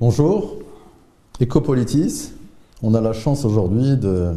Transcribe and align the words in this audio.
Bonjour, 0.00 0.56
Ecopolitis. 1.40 2.32
On 2.82 2.94
a 2.94 3.00
la 3.00 3.12
chance 3.12 3.44
aujourd'hui 3.44 3.96
de, 3.96 4.32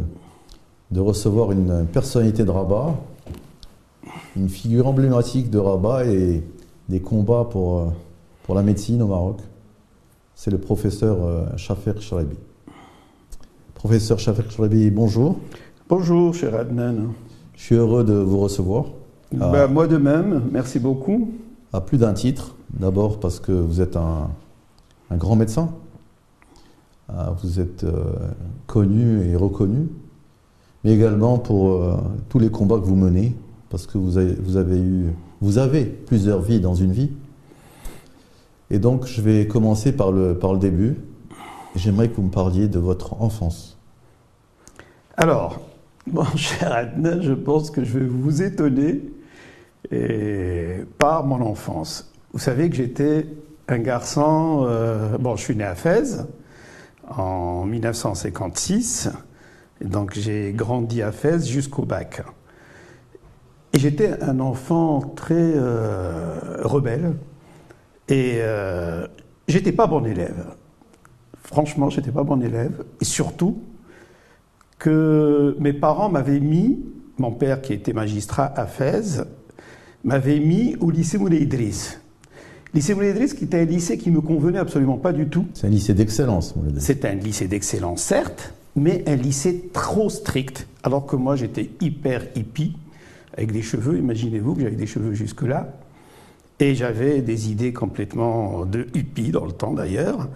de 0.92 1.00
recevoir 1.00 1.50
une 1.50 1.84
personnalité 1.92 2.44
de 2.44 2.50
Rabat, 2.50 2.94
une 4.36 4.48
figure 4.48 4.86
emblématique 4.86 5.50
de 5.50 5.58
Rabat 5.58 6.06
et 6.06 6.44
des 6.88 7.00
combats 7.00 7.44
pour, 7.50 7.78
euh, 7.80 7.86
pour 8.44 8.54
la 8.54 8.62
médecine 8.62 9.02
au 9.02 9.08
Maroc. 9.08 9.38
C'est 10.36 10.52
le 10.52 10.58
professeur 10.58 11.16
euh, 11.24 11.46
Shafer 11.56 12.00
Shrabi. 12.00 12.36
Professeur 13.74 14.20
Shafer 14.20 14.48
Shrabi, 14.48 14.92
bonjour. 14.92 15.40
Bonjour, 15.88 16.34
cher 16.34 16.54
Adnan. 16.54 17.14
Je 17.56 17.62
suis 17.64 17.74
heureux 17.74 18.04
de 18.04 18.14
vous 18.14 18.38
recevoir. 18.38 18.84
Ah. 19.40 19.50
Ben, 19.50 19.66
moi 19.66 19.88
de 19.88 19.96
même, 19.96 20.44
merci 20.52 20.78
beaucoup. 20.78 21.32
À 21.72 21.80
plus 21.80 21.98
d'un 21.98 22.12
titre. 22.12 22.54
D'abord 22.70 23.18
parce 23.18 23.40
que 23.40 23.50
vous 23.50 23.80
êtes 23.80 23.96
un, 23.96 24.30
un 25.10 25.16
grand 25.16 25.36
médecin. 25.36 25.70
Ah, 27.08 27.34
vous 27.42 27.58
êtes 27.58 27.84
euh, 27.84 28.12
connu 28.66 29.26
et 29.28 29.36
reconnu. 29.36 29.88
Mais 30.84 30.92
également 30.92 31.38
pour 31.38 31.72
euh, 31.72 31.96
tous 32.28 32.38
les 32.38 32.50
combats 32.50 32.78
que 32.78 32.84
vous 32.84 32.96
menez. 32.96 33.34
Parce 33.70 33.86
que 33.86 33.98
vous 33.98 34.16
avez, 34.16 34.78
eu. 34.78 35.06
Vous 35.40 35.58
avez 35.58 35.84
plusieurs 35.84 36.40
vies 36.40 36.60
dans 36.60 36.74
une 36.74 36.92
vie. 36.92 37.10
Et 38.70 38.78
donc, 38.78 39.06
je 39.06 39.20
vais 39.20 39.46
commencer 39.46 39.92
par 39.92 40.12
le, 40.12 40.38
par 40.38 40.52
le 40.52 40.58
début. 40.58 40.96
J'aimerais 41.74 42.08
que 42.08 42.16
vous 42.16 42.22
me 42.22 42.30
parliez 42.30 42.68
de 42.68 42.78
votre 42.78 43.20
enfance. 43.22 43.78
Alors, 45.16 45.60
mon 46.10 46.24
cher 46.36 46.72
Adnan, 46.72 47.20
je 47.20 47.32
pense 47.32 47.70
que 47.70 47.84
je 47.84 47.98
vais 47.98 48.06
vous 48.06 48.42
étonner 48.42 49.02
par 50.98 51.24
mon 51.24 51.40
enfance. 51.40 52.12
Vous 52.32 52.38
savez 52.38 52.68
que 52.68 52.76
j'étais 52.76 53.26
un 53.68 53.78
garçon, 53.78 54.66
euh, 54.66 55.18
bon, 55.18 55.36
je 55.36 55.42
suis 55.42 55.56
né 55.56 55.64
à 55.64 55.74
Fès 55.74 56.24
en 57.06 57.66
1956, 57.66 59.10
donc 59.82 60.14
j'ai 60.14 60.52
grandi 60.54 61.02
à 61.02 61.12
Fès 61.12 61.46
jusqu'au 61.46 61.84
bac. 61.84 62.22
Et 63.74 63.78
j'étais 63.78 64.22
un 64.22 64.40
enfant 64.40 65.00
très 65.00 65.34
euh, 65.36 66.62
rebelle 66.62 67.14
et 68.08 68.38
euh, 68.38 69.06
j'étais 69.46 69.72
pas 69.72 69.86
bon 69.86 70.06
élève. 70.06 70.46
Franchement, 71.42 71.90
j'étais 71.90 72.10
pas 72.10 72.22
bon 72.22 72.42
élève 72.42 72.84
et 73.00 73.04
surtout 73.04 73.62
que 74.78 75.56
mes 75.58 75.74
parents 75.74 76.08
m'avaient 76.08 76.40
mis, 76.40 76.80
mon 77.18 77.32
père 77.32 77.60
qui 77.60 77.74
était 77.74 77.92
magistrat 77.92 78.50
à 78.56 78.66
Fès, 78.66 79.22
m'avait 80.04 80.40
mis 80.40 80.76
au 80.80 80.90
lycée 80.90 81.18
Moulay 81.18 81.42
Idriss. 81.42 82.00
Lycée 82.74 82.94
Moulay 82.94 83.10
Idriss 83.10 83.34
qui 83.34 83.44
était 83.44 83.60
un 83.60 83.64
lycée 83.64 83.96
qui 83.96 84.10
me 84.10 84.20
convenait 84.20 84.58
absolument 84.58 84.98
pas 84.98 85.12
du 85.12 85.28
tout. 85.28 85.46
C'est 85.54 85.66
un 85.66 85.70
lycée 85.70 85.94
d'excellence, 85.94 86.54
C'est 86.78 87.04
un 87.04 87.14
lycée 87.14 87.48
d'excellence, 87.48 88.02
certes, 88.02 88.52
mais 88.76 89.04
un 89.06 89.16
lycée 89.16 89.70
trop 89.72 90.10
strict. 90.10 90.66
Alors 90.82 91.06
que 91.06 91.16
moi, 91.16 91.34
j'étais 91.34 91.70
hyper 91.80 92.26
hippie, 92.36 92.76
avec 93.36 93.52
des 93.52 93.62
cheveux, 93.62 93.98
imaginez-vous 93.98 94.54
que 94.54 94.62
j'avais 94.62 94.76
des 94.76 94.86
cheveux 94.86 95.14
jusque-là. 95.14 95.72
Et 96.60 96.74
j'avais 96.74 97.22
des 97.22 97.50
idées 97.50 97.72
complètement 97.72 98.66
de 98.66 98.86
hippie 98.94 99.30
dans 99.30 99.44
le 99.44 99.52
temps 99.52 99.72
d'ailleurs. 99.72 100.28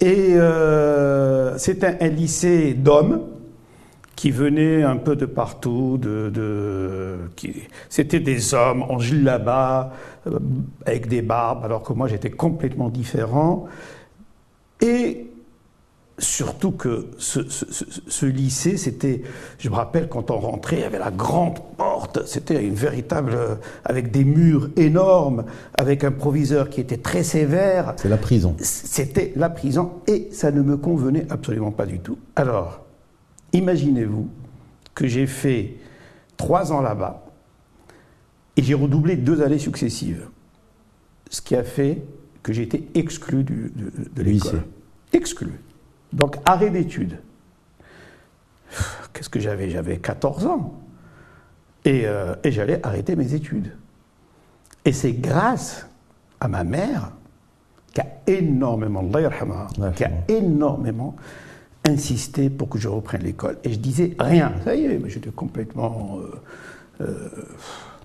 Et 0.00 0.34
euh, 0.34 1.56
c'était 1.56 1.96
un 2.00 2.08
lycée 2.08 2.74
d'hommes, 2.74 3.22
qui 4.16 4.30
venaient 4.30 4.82
un 4.82 4.96
peu 4.96 5.14
de 5.14 5.26
partout, 5.26 5.98
de, 5.98 7.18
c'était 7.90 8.20
des 8.20 8.54
hommes 8.54 8.82
en 8.82 8.98
là-bas, 8.98 9.92
euh, 10.26 10.38
avec 10.86 11.06
des 11.06 11.20
barbes, 11.20 11.64
alors 11.64 11.82
que 11.82 11.92
moi 11.92 12.08
j'étais 12.08 12.30
complètement 12.30 12.88
différent. 12.88 13.66
Et 14.80 15.26
surtout 16.18 16.72
que 16.72 17.08
ce, 17.18 17.46
ce, 17.50 17.64
ce, 18.06 18.24
lycée, 18.24 18.78
c'était, 18.78 19.22
je 19.58 19.68
me 19.68 19.74
rappelle 19.74 20.08
quand 20.08 20.30
on 20.30 20.38
rentrait, 20.38 20.76
il 20.76 20.82
y 20.82 20.84
avait 20.84 20.98
la 20.98 21.10
grande 21.10 21.58
porte, 21.76 22.26
c'était 22.26 22.64
une 22.64 22.74
véritable, 22.74 23.36
avec 23.84 24.10
des 24.10 24.24
murs 24.24 24.70
énormes, 24.76 25.44
avec 25.76 26.04
un 26.04 26.12
proviseur 26.12 26.70
qui 26.70 26.80
était 26.80 26.96
très 26.96 27.22
sévère. 27.22 27.94
C'est 27.98 28.08
la 28.08 28.16
prison. 28.16 28.56
C'était 28.60 29.34
la 29.36 29.50
prison 29.50 29.92
et 30.06 30.28
ça 30.32 30.50
ne 30.50 30.62
me 30.62 30.78
convenait 30.78 31.26
absolument 31.28 31.70
pas 31.70 31.84
du 31.84 31.98
tout. 31.98 32.18
Alors, 32.34 32.85
Imaginez-vous 33.52 34.28
que 34.94 35.06
j'ai 35.06 35.26
fait 35.26 35.76
trois 36.36 36.72
ans 36.72 36.80
là-bas 36.80 37.24
et 38.56 38.62
j'ai 38.62 38.74
redoublé 38.74 39.16
deux 39.16 39.42
années 39.42 39.58
successives. 39.58 40.28
Ce 41.30 41.40
qui 41.40 41.56
a 41.56 41.64
fait 41.64 42.02
que 42.42 42.52
j'ai 42.52 42.62
été 42.62 42.88
exclu 42.94 43.44
de, 43.44 43.70
de 44.14 44.22
l'école. 44.22 44.62
Exclu. 45.12 45.52
Donc 46.12 46.36
arrêt 46.44 46.70
d'études. 46.70 47.18
Qu'est-ce 49.12 49.28
que 49.28 49.40
j'avais? 49.40 49.70
J'avais 49.70 49.98
14 49.98 50.46
ans. 50.46 50.80
Euh, 51.86 52.34
et, 52.42 52.50
j'allais 52.50 52.84
arrêter 52.84 53.14
mes 53.16 53.34
études. 53.34 53.72
Et 54.84 54.92
c'est 54.92 55.12
grâce 55.12 55.88
à 56.40 56.48
ma 56.48 56.64
mère 56.64 57.12
qui 57.92 58.00
a 58.00 58.06
énormément, 58.26 59.08
qui 59.94 60.04
a 60.04 60.10
énormément 60.28 61.16
insisté 61.88 62.50
pour 62.50 62.68
que 62.68 62.78
je 62.78 62.88
reprenne 62.88 63.22
l'école. 63.22 63.58
Et 63.64 63.72
je 63.72 63.78
disais 63.78 64.14
rien. 64.18 64.52
Ça 64.64 64.74
y 64.74 64.84
est, 64.84 65.00
j'étais 65.08 65.30
complètement. 65.30 66.18
Euh, 67.00 67.04
euh, 67.04 67.28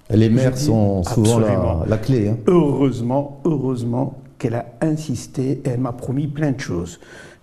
les 0.10 0.30
mères 0.30 0.58
sont 0.58 1.04
souvent 1.04 1.40
la, 1.40 1.98
clé. 1.98 2.30
Hein. 2.30 2.38
Heureusement, 2.48 3.42
heureusement 3.46 4.22
qu'elle 4.38 4.56
a 4.56 4.66
insisté 4.82 5.62
et 5.64 5.70
elle 5.70 5.80
m'a 5.80 5.94
promis 5.94 6.28
plein 6.28 6.52
de 6.52 6.60
choses. 6.60 7.00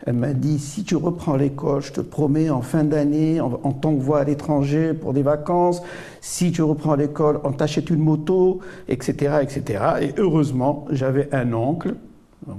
Elle 0.06 0.14
m'a 0.14 0.32
dit 0.32 0.58
si 0.58 0.84
tu 0.84 0.96
reprends 0.96 1.36
l'école, 1.36 1.82
je 1.82 1.92
te 1.92 2.00
promets 2.00 2.50
en 2.50 2.62
fin 2.62 2.84
d'année, 2.84 3.40
en, 3.40 3.50
tant 3.72 3.94
que 3.94 4.00
voix 4.00 4.20
à 4.20 4.24
l'étranger 4.24 4.94
pour 4.94 5.12
des 5.12 5.22
vacances, 5.22 5.82
si 6.20 6.52
tu 6.52 6.62
reprends 6.62 6.94
l'école, 6.94 7.40
on 7.44 7.52
t'achète 7.52 7.90
une 7.90 8.00
moto, 8.00 8.60
etc., 8.88 9.38
etc. 9.42 9.84
Et 10.02 10.14
heureusement, 10.16 10.86
j'avais 10.90 11.28
un 11.34 11.52
oncle, 11.52 11.94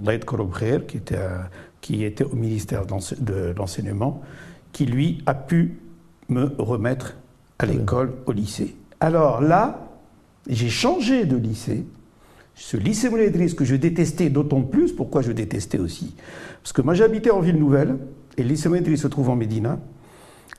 Laïd 0.04 0.26
qui 0.88 0.98
était 0.98 1.16
un, 1.16 1.50
qui 1.82 2.04
était 2.04 2.24
au 2.24 2.36
ministère 2.36 2.84
de 2.86 3.54
l'enseignement, 3.58 4.22
qui 4.72 4.86
lui 4.86 5.22
a 5.26 5.34
pu 5.34 5.80
me 6.28 6.54
remettre 6.58 7.16
à 7.58 7.66
l'école, 7.66 8.14
au 8.26 8.32
lycée. 8.32 8.76
Alors 9.00 9.42
là, 9.42 9.88
j'ai 10.48 10.70
changé 10.70 11.26
de 11.26 11.38
lycée. 11.38 11.86
Ce 12.56 12.78
lycée 12.78 13.10
Moulay 13.10 13.32
que 13.32 13.66
je 13.66 13.76
détestais 13.76 14.30
d'autant 14.30 14.62
plus, 14.62 14.92
pourquoi 14.92 15.22
je 15.22 15.32
détestais 15.32 15.80
aussi? 15.80 16.16
Parce 16.62 16.74
que 16.74 16.82
moi 16.82 16.94
j'habitais 16.94 17.32
en 17.32 17.40
ville 17.40 17.58
nouvelle, 17.58 17.98
et 18.38 18.44
le 18.44 18.50
lycée 18.50 18.70
Moulay 18.70 18.98
se 18.98 19.08
trouve 19.08 19.30
en 19.30 19.36
Médina. 19.36 19.80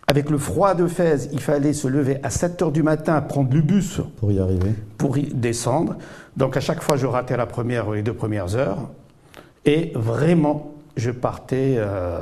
Avec 0.06 0.28
le 0.28 0.38
froid 0.38 0.74
de 0.74 0.88
Fès, 0.88 1.28
il 1.32 1.40
fallait 1.40 1.72
se 1.72 1.86
lever 1.86 2.16
à 2.24 2.30
7 2.30 2.62
h 2.62 2.72
du 2.72 2.82
matin, 2.82 3.20
prendre 3.20 3.54
le 3.54 3.60
bus. 3.60 4.00
Pour 4.16 4.32
y 4.32 4.40
arriver. 4.40 4.74
Pour 4.98 5.16
y 5.18 5.22
descendre. 5.32 5.98
Donc 6.36 6.56
à 6.56 6.60
chaque 6.60 6.82
fois, 6.82 6.96
je 6.96 7.06
ratais 7.06 7.36
la 7.36 7.46
première, 7.46 7.90
les 7.92 8.02
deux 8.02 8.14
premières 8.14 8.56
heures. 8.56 8.90
Et 9.64 9.92
vraiment, 9.94 10.74
je 11.00 11.10
partais 11.10 11.74
euh, 11.78 12.20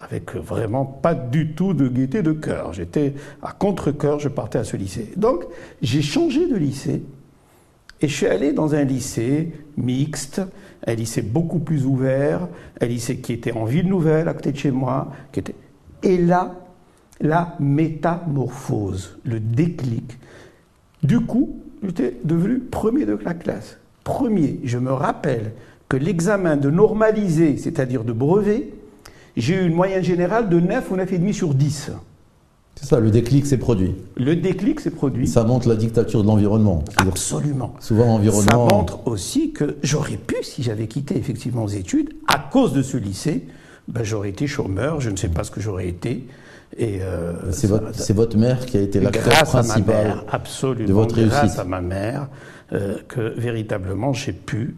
avec 0.00 0.36
vraiment 0.36 0.84
pas 0.84 1.14
du 1.14 1.54
tout 1.54 1.74
de 1.74 1.88
gaieté 1.88 2.22
de 2.22 2.32
cœur. 2.32 2.72
J'étais 2.72 3.14
à 3.42 3.52
contre-cœur, 3.52 4.20
je 4.20 4.28
partais 4.28 4.58
à 4.58 4.64
ce 4.64 4.76
lycée. 4.76 5.12
Donc 5.16 5.44
j'ai 5.82 6.02
changé 6.02 6.46
de 6.46 6.56
lycée 6.56 7.02
et 8.00 8.08
je 8.08 8.14
suis 8.14 8.26
allé 8.26 8.52
dans 8.52 8.74
un 8.74 8.84
lycée 8.84 9.52
mixte, 9.76 10.42
un 10.86 10.94
lycée 10.94 11.22
beaucoup 11.22 11.58
plus 11.58 11.86
ouvert, 11.86 12.48
un 12.80 12.86
lycée 12.86 13.16
qui 13.16 13.32
était 13.32 13.52
en 13.52 13.64
ville 13.64 13.88
nouvelle 13.88 14.28
à 14.28 14.34
côté 14.34 14.52
de 14.52 14.58
chez 14.58 14.70
moi. 14.70 15.10
Qui 15.32 15.40
était... 15.40 15.54
Et 16.02 16.18
là, 16.18 16.54
la 17.20 17.56
métamorphose, 17.58 19.18
le 19.24 19.40
déclic. 19.40 20.18
Du 21.02 21.20
coup, 21.20 21.60
j'étais 21.82 22.18
devenu 22.24 22.58
premier 22.58 23.06
de 23.06 23.18
la 23.24 23.34
classe. 23.34 23.78
Premier, 24.02 24.60
je 24.64 24.76
me 24.76 24.92
rappelle, 24.92 25.52
que 25.88 25.96
l'examen 25.96 26.56
de 26.56 26.70
normalisé, 26.70 27.56
c'est-à-dire 27.56 28.04
de 28.04 28.12
brevet, 28.12 28.70
j'ai 29.36 29.54
eu 29.54 29.66
une 29.66 29.74
moyenne 29.74 30.04
générale 30.04 30.48
de 30.48 30.60
9 30.60 30.90
ou 30.90 30.96
9,5 30.96 31.32
sur 31.32 31.54
10. 31.54 31.90
C'est 32.76 32.86
ça, 32.86 33.00
le 33.00 33.10
déclic 33.10 33.46
s'est 33.46 33.58
produit. 33.58 33.94
Le 34.16 34.34
déclic 34.34 34.80
s'est 34.80 34.90
produit. 34.90 35.28
Ça 35.28 35.44
montre 35.44 35.68
la 35.68 35.76
dictature 35.76 36.22
de 36.22 36.28
l'environnement. 36.28 36.84
Absolument. 36.96 37.74
Souvent, 37.78 38.06
l'environnement. 38.06 38.68
Ça 38.68 38.74
montre 38.74 39.06
aussi 39.06 39.52
que 39.52 39.76
j'aurais 39.82 40.16
pu, 40.16 40.36
si 40.42 40.62
j'avais 40.62 40.86
quitté 40.86 41.16
effectivement 41.16 41.66
les 41.66 41.76
études, 41.76 42.14
à 42.26 42.38
cause 42.38 42.72
de 42.72 42.82
ce 42.82 42.96
lycée, 42.96 43.46
ben, 43.86 44.02
j'aurais 44.02 44.30
été 44.30 44.46
chômeur, 44.46 45.00
je 45.00 45.10
ne 45.10 45.16
sais 45.16 45.28
pas 45.28 45.44
ce 45.44 45.50
que 45.50 45.60
j'aurais 45.60 45.88
été. 45.88 46.26
Et 46.76 47.02
euh, 47.02 47.52
c'est 47.52 47.68
votre, 47.68 48.12
votre, 48.14 48.36
mère 48.36 48.66
qui 48.66 48.76
a 48.76 48.80
été 48.80 48.98
l'acteur 48.98 49.44
principal 49.44 50.06
mère, 50.06 50.24
absolument, 50.28 50.88
de 50.88 50.92
votre 50.92 51.14
réussite. 51.14 51.32
Grâce 51.32 51.58
à 51.58 51.64
ma 51.64 51.80
mère, 51.80 52.28
euh, 52.72 52.96
que 53.06 53.38
véritablement 53.38 54.12
j'ai 54.12 54.32
pu 54.32 54.74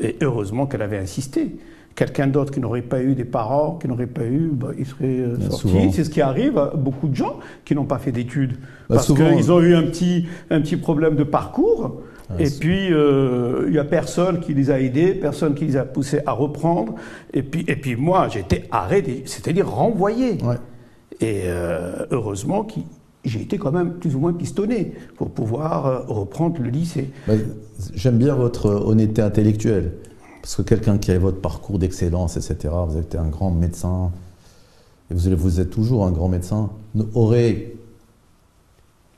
et 0.00 0.16
heureusement 0.20 0.66
qu'elle 0.66 0.82
avait 0.82 0.98
insisté. 0.98 1.56
Quelqu'un 1.94 2.26
d'autre 2.26 2.52
qui 2.52 2.60
n'aurait 2.60 2.80
pas 2.80 3.02
eu 3.02 3.14
des 3.14 3.24
parents, 3.24 3.78
qui 3.78 3.86
n'aurait 3.86 4.06
pas 4.06 4.24
eu, 4.24 4.50
bah, 4.52 4.68
il 4.78 4.86
serait 4.86 5.04
euh, 5.04 5.50
sorti. 5.50 5.92
C'est 5.92 6.04
ce 6.04 6.10
qui 6.10 6.22
arrive 6.22 6.56
à 6.56 6.72
beaucoup 6.74 7.08
de 7.08 7.14
gens 7.14 7.38
qui 7.66 7.74
n'ont 7.74 7.84
pas 7.84 7.98
fait 7.98 8.12
d'études. 8.12 8.52
Bah, 8.88 8.96
parce 8.96 9.12
qu'ils 9.12 9.52
ont 9.52 9.60
eu 9.60 9.74
un 9.74 9.82
petit, 9.82 10.26
un 10.50 10.62
petit 10.62 10.76
problème 10.76 11.16
de 11.16 11.24
parcours. 11.24 12.00
et 12.38 12.48
puis, 12.48 12.90
euh, 12.90 13.64
il 13.66 13.72
n'y 13.72 13.78
a 13.78 13.84
personne 13.84 14.40
qui 14.40 14.54
les 14.54 14.70
a 14.70 14.80
aidés, 14.80 15.12
personne 15.12 15.54
qui 15.54 15.66
les 15.66 15.76
a 15.76 15.84
poussés 15.84 16.20
à 16.24 16.32
reprendre. 16.32 16.94
Et 17.34 17.42
puis, 17.42 17.64
et 17.68 17.76
puis 17.76 17.94
moi, 17.94 18.28
j'ai 18.30 18.40
été 18.40 18.64
arrêté, 18.70 19.24
c'est-à-dire 19.26 19.68
renvoyé. 19.68 20.38
Et 21.20 21.42
euh, 21.44 22.06
heureusement 22.10 22.64
que 22.64 22.80
j'ai 23.24 23.42
été 23.42 23.58
quand 23.58 23.72
même 23.72 23.94
plus 23.94 24.16
ou 24.16 24.20
moins 24.20 24.32
pistonné 24.32 24.92
pour 25.16 25.30
pouvoir 25.30 25.86
euh, 25.86 26.00
reprendre 26.06 26.60
le 26.60 26.70
lycée. 26.70 27.10
J'aime 27.94 28.18
bien 28.18 28.34
votre 28.34 28.66
honnêteté 28.66 29.22
intellectuelle. 29.22 29.92
Parce 30.40 30.56
que 30.56 30.62
quelqu'un 30.62 30.98
qui 30.98 31.12
a 31.12 31.18
votre 31.18 31.40
parcours 31.40 31.78
d'excellence, 31.78 32.36
etc., 32.36 32.74
vous 32.88 32.98
êtes 32.98 33.14
un 33.14 33.28
grand 33.28 33.52
médecin, 33.52 34.10
et 35.10 35.14
vous 35.14 35.60
êtes 35.60 35.70
toujours 35.70 36.04
un 36.04 36.10
grand 36.10 36.28
médecin, 36.28 36.70
aurait 37.14 37.74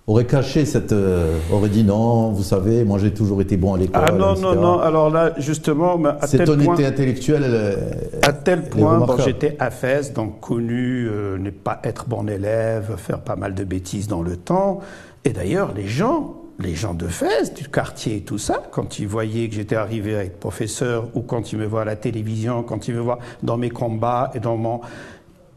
aurait 0.06 0.26
caché 0.26 0.64
cette. 0.64 0.92
Euh, 0.92 1.38
aurait 1.50 1.68
dit 1.68 1.84
non, 1.84 2.30
vous 2.30 2.42
savez, 2.42 2.84
moi 2.84 2.98
j'ai 2.98 3.12
toujours 3.12 3.40
été 3.40 3.56
bon 3.56 3.74
à 3.74 3.78
l'école. 3.78 4.04
Ah 4.06 4.12
non, 4.12 4.34
non, 4.38 4.54
non, 4.54 4.78
alors 4.80 5.10
là, 5.10 5.32
justement. 5.38 6.02
À 6.20 6.26
cette 6.26 6.48
honnêteté 6.48 6.84
intellectuelle, 6.86 7.44
elle, 7.44 8.28
À 8.28 8.32
tel 8.32 8.68
point, 8.68 8.98
bon, 8.98 9.16
j'étais 9.18 9.56
à 9.58 9.70
Fès, 9.70 10.12
donc 10.12 10.40
connu 10.40 11.08
euh, 11.08 11.38
ne 11.38 11.50
pas 11.50 11.80
être 11.84 12.06
bon 12.08 12.28
élève, 12.28 12.96
faire 12.96 13.20
pas 13.20 13.36
mal 13.36 13.54
de 13.54 13.64
bêtises 13.64 14.08
dans 14.08 14.22
le 14.22 14.36
temps. 14.36 14.80
Et 15.24 15.30
d'ailleurs, 15.30 15.72
les 15.74 15.86
gens. 15.86 16.40
Les 16.60 16.76
gens 16.76 16.94
de 16.94 17.08
Fès, 17.08 17.52
du 17.52 17.68
quartier 17.68 18.18
et 18.18 18.20
tout 18.20 18.38
ça, 18.38 18.62
quand 18.70 19.00
ils 19.00 19.08
voyaient 19.08 19.48
que 19.48 19.56
j'étais 19.56 19.74
arrivé 19.74 20.14
avec 20.14 20.38
professeur, 20.38 21.08
ou 21.14 21.22
quand 21.22 21.52
ils 21.52 21.58
me 21.58 21.66
voient 21.66 21.82
à 21.82 21.84
la 21.84 21.96
télévision, 21.96 22.62
quand 22.62 22.86
ils 22.86 22.94
me 22.94 23.00
voient 23.00 23.18
dans 23.42 23.56
mes 23.56 23.70
combats 23.70 24.30
et 24.36 24.38
dans 24.38 24.56
mon. 24.56 24.80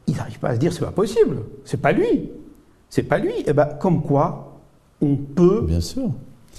Ils 0.08 0.16
n'arrivent 0.16 0.40
pas 0.40 0.50
à 0.50 0.56
se 0.56 0.60
dire 0.60 0.74
c'est 0.74 0.84
pas 0.84 0.90
possible, 0.90 1.44
c'est 1.66 1.80
pas 1.80 1.92
lui. 1.92 2.32
C'est 2.90 3.04
pas 3.04 3.18
lui. 3.18 3.32
Et 3.32 3.46
eh 3.48 3.54
ben, 3.54 3.66
comme 3.80 4.02
quoi, 4.02 4.60
on 5.02 5.16
peut 5.16 5.64
Bien 5.68 5.82
sûr. 5.82 6.10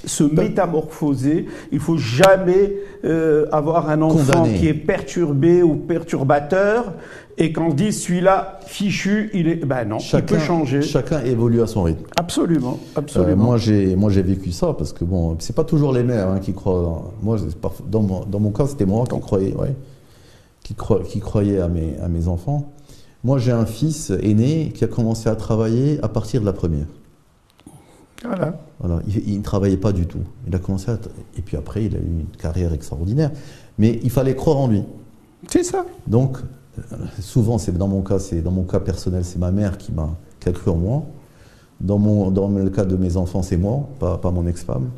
se 0.04 0.24
métamorphoser. 0.24 1.46
Il 1.72 1.80
faut 1.80 1.96
jamais 1.96 2.74
euh, 3.04 3.46
avoir 3.50 3.88
un 3.90 4.02
enfant 4.02 4.44
qui 4.44 4.68
est 4.68 4.74
perturbé 4.74 5.62
ou 5.62 5.74
perturbateur. 5.74 6.92
Et 7.40 7.52
quand 7.52 7.68
on 7.68 7.74
dit 7.74 7.92
celui-là 7.92 8.58
fichu, 8.66 9.30
il 9.32 9.48
est, 9.48 9.64
ben 9.64 9.84
non, 9.84 10.00
chacun, 10.00 10.34
il 10.34 10.38
peut 10.38 10.44
changer. 10.44 10.82
Chacun 10.82 11.22
évolue 11.22 11.62
à 11.62 11.68
son 11.68 11.84
rythme. 11.84 12.04
Absolument, 12.16 12.80
absolument. 12.96 13.32
Euh, 13.32 13.36
moi, 13.36 13.56
j'ai, 13.58 13.94
moi, 13.94 14.10
j'ai 14.10 14.22
vécu 14.22 14.50
ça 14.50 14.74
parce 14.76 14.92
que 14.92 15.04
bon, 15.04 15.36
c'est 15.38 15.54
pas 15.54 15.62
toujours 15.62 15.92
les 15.92 16.02
mères 16.02 16.28
hein, 16.28 16.40
qui 16.40 16.52
croient. 16.52 17.12
Moi, 17.22 17.36
dans 17.86 18.02
mon, 18.02 18.24
dans 18.24 18.40
mon 18.40 18.50
cas, 18.50 18.66
c'était 18.66 18.86
moi 18.86 19.04
qui 19.06 19.20
croyais, 19.20 19.54
ouais, 19.54 19.74
qui, 20.64 20.74
qui 21.08 21.20
croyais 21.20 21.60
à 21.60 21.68
mes, 21.68 21.96
à 22.02 22.08
mes 22.08 22.26
enfants. 22.26 22.72
Moi, 23.24 23.38
j'ai 23.38 23.52
un 23.52 23.66
fils 23.66 24.10
aîné 24.10 24.72
qui 24.74 24.84
a 24.84 24.86
commencé 24.86 25.28
à 25.28 25.36
travailler 25.36 25.98
à 26.02 26.08
partir 26.08 26.40
de 26.40 26.46
la 26.46 26.52
première. 26.52 26.86
Voilà. 28.24 28.60
voilà. 28.80 29.00
Il, 29.06 29.38
ne 29.38 29.42
travaillait 29.42 29.76
pas 29.76 29.92
du 29.92 30.06
tout. 30.06 30.22
Il 30.46 30.54
a 30.54 30.58
commencé 30.58 30.90
à. 30.90 30.98
Et 31.36 31.42
puis 31.42 31.56
après, 31.56 31.84
il 31.84 31.94
a 31.94 31.98
eu 31.98 32.02
une 32.02 32.36
carrière 32.38 32.72
extraordinaire. 32.72 33.30
Mais 33.78 34.00
il 34.02 34.10
fallait 34.10 34.34
croire 34.34 34.58
en 34.58 34.68
lui. 34.68 34.82
C'est 35.48 35.62
ça. 35.62 35.84
Donc, 36.06 36.38
euh, 36.78 36.96
souvent, 37.20 37.58
c'est 37.58 37.76
dans 37.76 37.88
mon 37.88 38.02
cas, 38.02 38.18
c'est 38.18 38.40
dans 38.40 38.50
mon 38.50 38.64
cas 38.64 38.80
personnel, 38.80 39.24
c'est 39.24 39.38
ma 39.38 39.52
mère 39.52 39.78
qui 39.78 39.92
m'a 39.92 40.10
qui 40.40 40.48
a 40.48 40.52
cru 40.52 40.70
en 40.70 40.76
moi. 40.76 41.02
Dans, 41.80 41.98
mon, 41.98 42.30
dans 42.30 42.48
le 42.48 42.70
cas 42.70 42.84
de 42.84 42.96
mes 42.96 43.16
enfants, 43.16 43.42
c'est 43.42 43.56
moi, 43.56 43.88
pas, 44.00 44.18
pas 44.18 44.32
mon 44.32 44.46
ex-femme. 44.46 44.90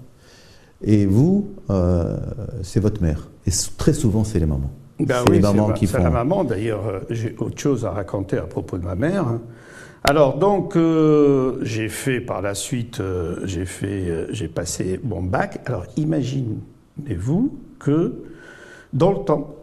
Et 0.83 1.05
vous, 1.05 1.51
euh, 1.69 2.17
c'est 2.63 2.81
votre 2.81 3.03
mère. 3.03 3.29
Et 3.47 3.51
très 3.77 3.93
souvent, 3.93 4.25
c'est 4.25 4.39
les 4.39 4.47
mamans. 4.47 4.71
Ben 5.07 5.23
c'est 5.27 5.31
oui, 5.31 5.41
les 5.41 5.75
qui 5.75 5.87
font. 5.87 6.03
la 6.03 6.11
maman. 6.11 6.45
D'ailleurs, 6.45 6.87
euh, 6.87 7.01
j'ai 7.11 7.35
autre 7.39 7.59
chose 7.59 7.85
à 7.85 7.91
raconter 7.91 8.37
à 8.37 8.43
propos 8.43 8.79
de 8.79 8.85
ma 8.85 8.95
mère. 8.95 9.27
Alors 10.05 10.39
donc, 10.39 10.77
euh, 10.77 11.59
j'ai 11.63 11.89
fait 11.89 12.21
par 12.21 12.43
la 12.43 12.55
suite, 12.55 13.01
euh, 13.01 13.41
j'ai 13.45 13.67
fait, 13.67 14.27
j'ai 14.31 14.49
passé 14.49 15.01
mon 15.03 15.23
bac. 15.23 15.61
Alors 15.67 15.87
imaginez-vous 15.97 17.59
que 17.79 18.23
dans 18.93 19.13
le 19.13 19.25
temps, 19.25 19.55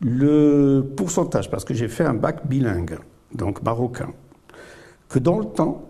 le 0.00 0.82
pourcentage, 0.96 1.50
parce 1.50 1.64
que 1.64 1.74
j'ai 1.74 1.88
fait 1.88 2.04
un 2.04 2.14
bac 2.14 2.46
bilingue, 2.46 2.98
donc 3.34 3.62
marocain, 3.62 4.10
que 5.08 5.18
dans 5.18 5.38
le 5.38 5.46
temps, 5.46 5.88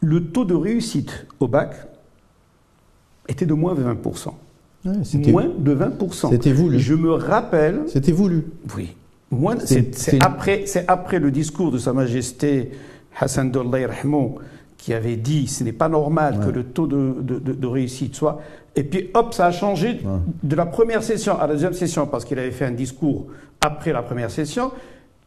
le 0.00 0.24
taux 0.24 0.44
de 0.44 0.54
réussite 0.54 1.26
au 1.38 1.48
bac 1.48 1.74
était 3.28 3.46
de 3.46 3.54
moins 3.54 3.74
de 3.74 3.82
20% 3.82 4.34
moins 4.84 5.50
de 5.58 5.74
20%. 5.74 6.30
C'était 6.30 6.52
voulu. 6.52 6.78
Je 6.78 6.94
me 6.94 7.12
rappelle. 7.12 7.82
C'était 7.86 8.12
voulu. 8.12 8.44
Oui. 8.76 8.94
C'est 9.64 10.22
après, 10.22 10.64
après 10.88 11.18
le 11.18 11.30
discours 11.30 11.70
de 11.70 11.78
Sa 11.78 11.92
Majesté 11.92 12.70
Hassan 13.18 13.50
Dollay 13.50 13.88
qui 14.76 14.92
avait 14.92 15.16
dit 15.16 15.46
ce 15.46 15.64
n'est 15.64 15.72
pas 15.72 15.88
normal 15.88 16.40
que 16.44 16.50
le 16.50 16.64
taux 16.64 16.86
de, 16.86 17.14
de, 17.22 17.66
réussite 17.66 18.14
soit. 18.14 18.42
Et 18.74 18.84
puis 18.84 19.10
hop, 19.14 19.32
ça 19.32 19.46
a 19.46 19.52
changé 19.52 20.00
de 20.42 20.56
la 20.56 20.66
première 20.66 21.02
session 21.02 21.38
à 21.38 21.46
la 21.46 21.54
deuxième 21.54 21.72
session 21.72 22.06
parce 22.06 22.24
qu'il 22.24 22.38
avait 22.38 22.50
fait 22.50 22.64
un 22.64 22.72
discours 22.72 23.26
après 23.60 23.92
la 23.92 24.02
première 24.02 24.30
session 24.30 24.72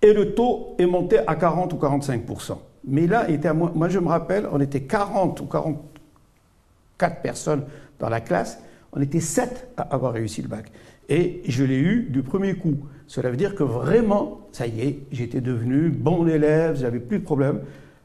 et 0.01 0.13
le 0.13 0.33
taux 0.33 0.75
est 0.77 0.85
monté 0.85 1.19
à 1.25 1.35
40 1.35 1.73
ou 1.73 1.77
45%. 1.77 2.57
Mais 2.87 3.07
là, 3.07 3.29
était 3.29 3.47
à 3.47 3.53
moi, 3.53 3.71
moi 3.73 3.89
je 3.89 3.97
me 3.97 4.07
rappelle, 4.07 4.47
on 4.51 4.59
était 4.59 4.81
40 4.81 5.39
ou 5.41 5.45
44 5.45 7.21
personnes 7.21 7.63
dans 7.99 8.09
la 8.09 8.19
classe 8.19 8.59
on 8.95 9.01
était 9.01 9.19
sept 9.19 9.69
à 9.77 9.83
avoir 9.83 10.13
réussi 10.13 10.41
le 10.41 10.47
bac. 10.47 10.71
Et 11.09 11.41
je 11.47 11.63
l'ai 11.63 11.77
eu 11.77 12.07
du 12.09 12.23
premier 12.23 12.55
coup. 12.55 12.77
Cela 13.07 13.29
veut 13.29 13.37
dire 13.37 13.53
que 13.53 13.63
vraiment, 13.63 14.47
ça 14.51 14.65
y 14.65 14.81
est, 14.81 14.99
j'étais 15.11 15.41
devenu 15.41 15.89
bon 15.89 16.27
élève, 16.27 16.77
j'avais 16.79 16.99
plus 16.99 17.19
de 17.19 17.23
problème. 17.23 17.59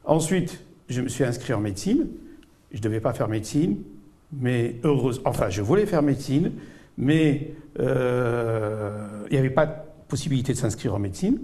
Ensuite, 0.04 0.64
je 0.88 1.00
me 1.00 1.08
suis 1.08 1.24
inscrit 1.24 1.54
en 1.54 1.60
médecine. 1.60 2.08
Je 2.72 2.78
ne 2.78 2.82
devais 2.82 3.00
pas 3.00 3.14
faire 3.14 3.28
médecine, 3.28 3.78
mais 4.32 4.76
heureuse. 4.84 5.22
Enfin, 5.24 5.48
je 5.48 5.62
voulais 5.62 5.86
faire 5.86 6.02
médecine, 6.02 6.52
mais 6.98 7.54
euh, 7.78 9.24
il 9.30 9.32
n'y 9.32 9.38
avait 9.38 9.50
pas 9.50 9.66
de 9.66 9.72
possibilité 10.08 10.52
de 10.52 10.58
s'inscrire 10.58 10.94
en 10.94 10.98
médecine. 10.98 11.38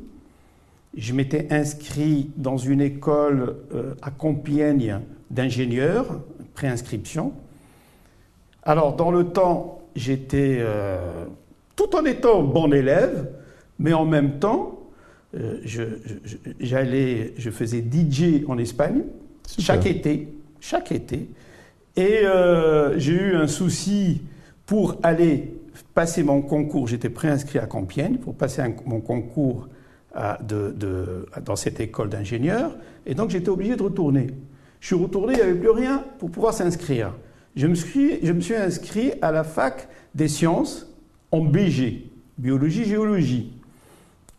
Je 0.96 1.12
m'étais 1.12 1.46
inscrit 1.50 2.30
dans 2.36 2.56
une 2.56 2.80
école 2.80 3.56
euh, 3.74 3.94
à 4.02 4.10
Compiègne 4.10 5.00
d'ingénieurs, 5.30 6.20
préinscription. 6.54 7.32
Alors, 8.68 8.96
dans 8.96 9.12
le 9.12 9.26
temps, 9.28 9.86
j'étais, 9.94 10.58
euh, 10.58 11.24
tout 11.76 11.94
en 11.94 12.04
étant 12.04 12.42
bon 12.42 12.72
élève, 12.72 13.30
mais 13.78 13.92
en 13.92 14.04
même 14.04 14.40
temps, 14.40 14.80
euh, 15.36 15.60
je, 15.64 15.84
j'allais, 16.58 17.32
je 17.38 17.50
faisais 17.50 17.78
DJ 17.78 18.44
en 18.48 18.58
Espagne 18.58 19.04
chaque 19.46 19.86
été, 19.86 20.36
chaque 20.58 20.90
été, 20.90 21.30
et 21.94 22.22
euh, 22.24 22.98
j'ai 22.98 23.12
eu 23.12 23.36
un 23.36 23.46
souci 23.46 24.22
pour 24.66 24.96
aller 25.04 25.54
passer 25.94 26.24
mon 26.24 26.42
concours. 26.42 26.88
J'étais 26.88 27.08
préinscrit 27.08 27.60
à 27.60 27.66
Compiègne 27.66 28.16
pour 28.16 28.34
passer 28.34 28.62
mon 28.84 29.00
concours 29.00 29.68
dans 30.12 31.56
cette 31.56 31.78
école 31.78 32.08
d'ingénieurs, 32.08 32.76
et 33.06 33.14
donc 33.14 33.30
j'étais 33.30 33.50
obligé 33.50 33.76
de 33.76 33.82
retourner. 33.84 34.26
Je 34.80 34.88
suis 34.88 34.96
retourné, 34.96 35.34
il 35.34 35.36
n'y 35.36 35.42
avait 35.42 35.54
plus 35.54 35.70
rien 35.70 36.02
pour 36.18 36.32
pouvoir 36.32 36.52
s'inscrire 36.52 37.12
je 37.56 37.66
me, 37.66 37.74
suis, 37.74 38.24
je 38.24 38.32
me 38.32 38.40
suis 38.40 38.54
inscrit 38.54 39.12
à 39.22 39.32
la 39.32 39.42
fac 39.42 39.88
des 40.14 40.28
sciences 40.28 40.86
en 41.32 41.40
BG, 41.40 42.10
biologie, 42.38 42.84
géologie, 42.84 43.52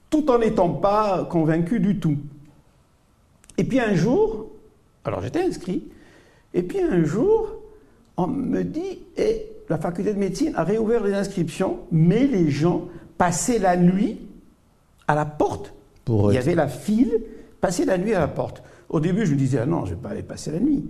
tout 0.09 0.29
en 0.29 0.39
n'étant 0.39 0.69
pas 0.69 1.27
convaincu 1.29 1.79
du 1.79 1.99
tout. 1.99 2.17
Et 3.57 3.63
puis 3.63 3.79
un 3.79 3.95
jour, 3.95 4.51
alors 5.03 5.21
j'étais 5.21 5.41
inscrit, 5.41 5.83
et 6.53 6.61
puis 6.61 6.79
un 6.79 7.03
jour, 7.03 7.55
on 8.17 8.27
me 8.27 8.63
dit, 8.63 8.99
et 9.17 9.23
eh, 9.23 9.51
la 9.69 9.77
faculté 9.77 10.13
de 10.13 10.19
médecine 10.19 10.53
a 10.55 10.63
réouvert 10.63 11.03
les 11.03 11.13
inscriptions, 11.13 11.79
mais 11.91 12.25
les 12.27 12.49
gens 12.49 12.87
passaient 13.17 13.59
la 13.59 13.75
nuit 13.75 14.19
à 15.07 15.15
la 15.15 15.25
porte. 15.25 15.73
Pour 16.05 16.31
Il 16.31 16.35
y 16.35 16.37
avait 16.37 16.55
la 16.55 16.67
file, 16.67 17.21
passaient 17.59 17.85
la 17.85 17.97
nuit 17.97 18.13
à 18.13 18.19
la 18.19 18.27
porte. 18.27 18.63
Au 18.89 18.99
début, 18.99 19.25
je 19.25 19.33
me 19.33 19.37
disais, 19.37 19.59
ah 19.59 19.65
non, 19.65 19.85
je 19.85 19.91
ne 19.91 19.95
vais 19.95 20.01
pas 20.01 20.09
aller 20.09 20.23
passer 20.23 20.51
la 20.51 20.59
nuit. 20.59 20.85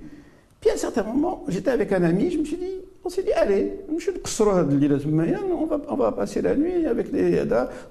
Puis 0.60 0.70
à 0.72 0.74
un 0.74 0.78
certain 0.78 1.04
moment, 1.04 1.46
j'étais 1.48 1.72
avec 1.72 1.92
un 1.92 2.04
ami, 2.04 2.32
je 2.32 2.40
me 2.40 2.46
suis 2.46 2.58
dit, 2.58 2.82
on 3.06 3.10
s'est 3.10 3.24
dit, 3.24 3.32
allez, 3.32 3.74
on 3.90 5.66
va, 5.66 5.80
on 5.88 5.96
va 5.96 6.12
passer 6.12 6.42
la 6.42 6.56
nuit 6.56 6.86
avec 6.86 7.12
les 7.14 7.42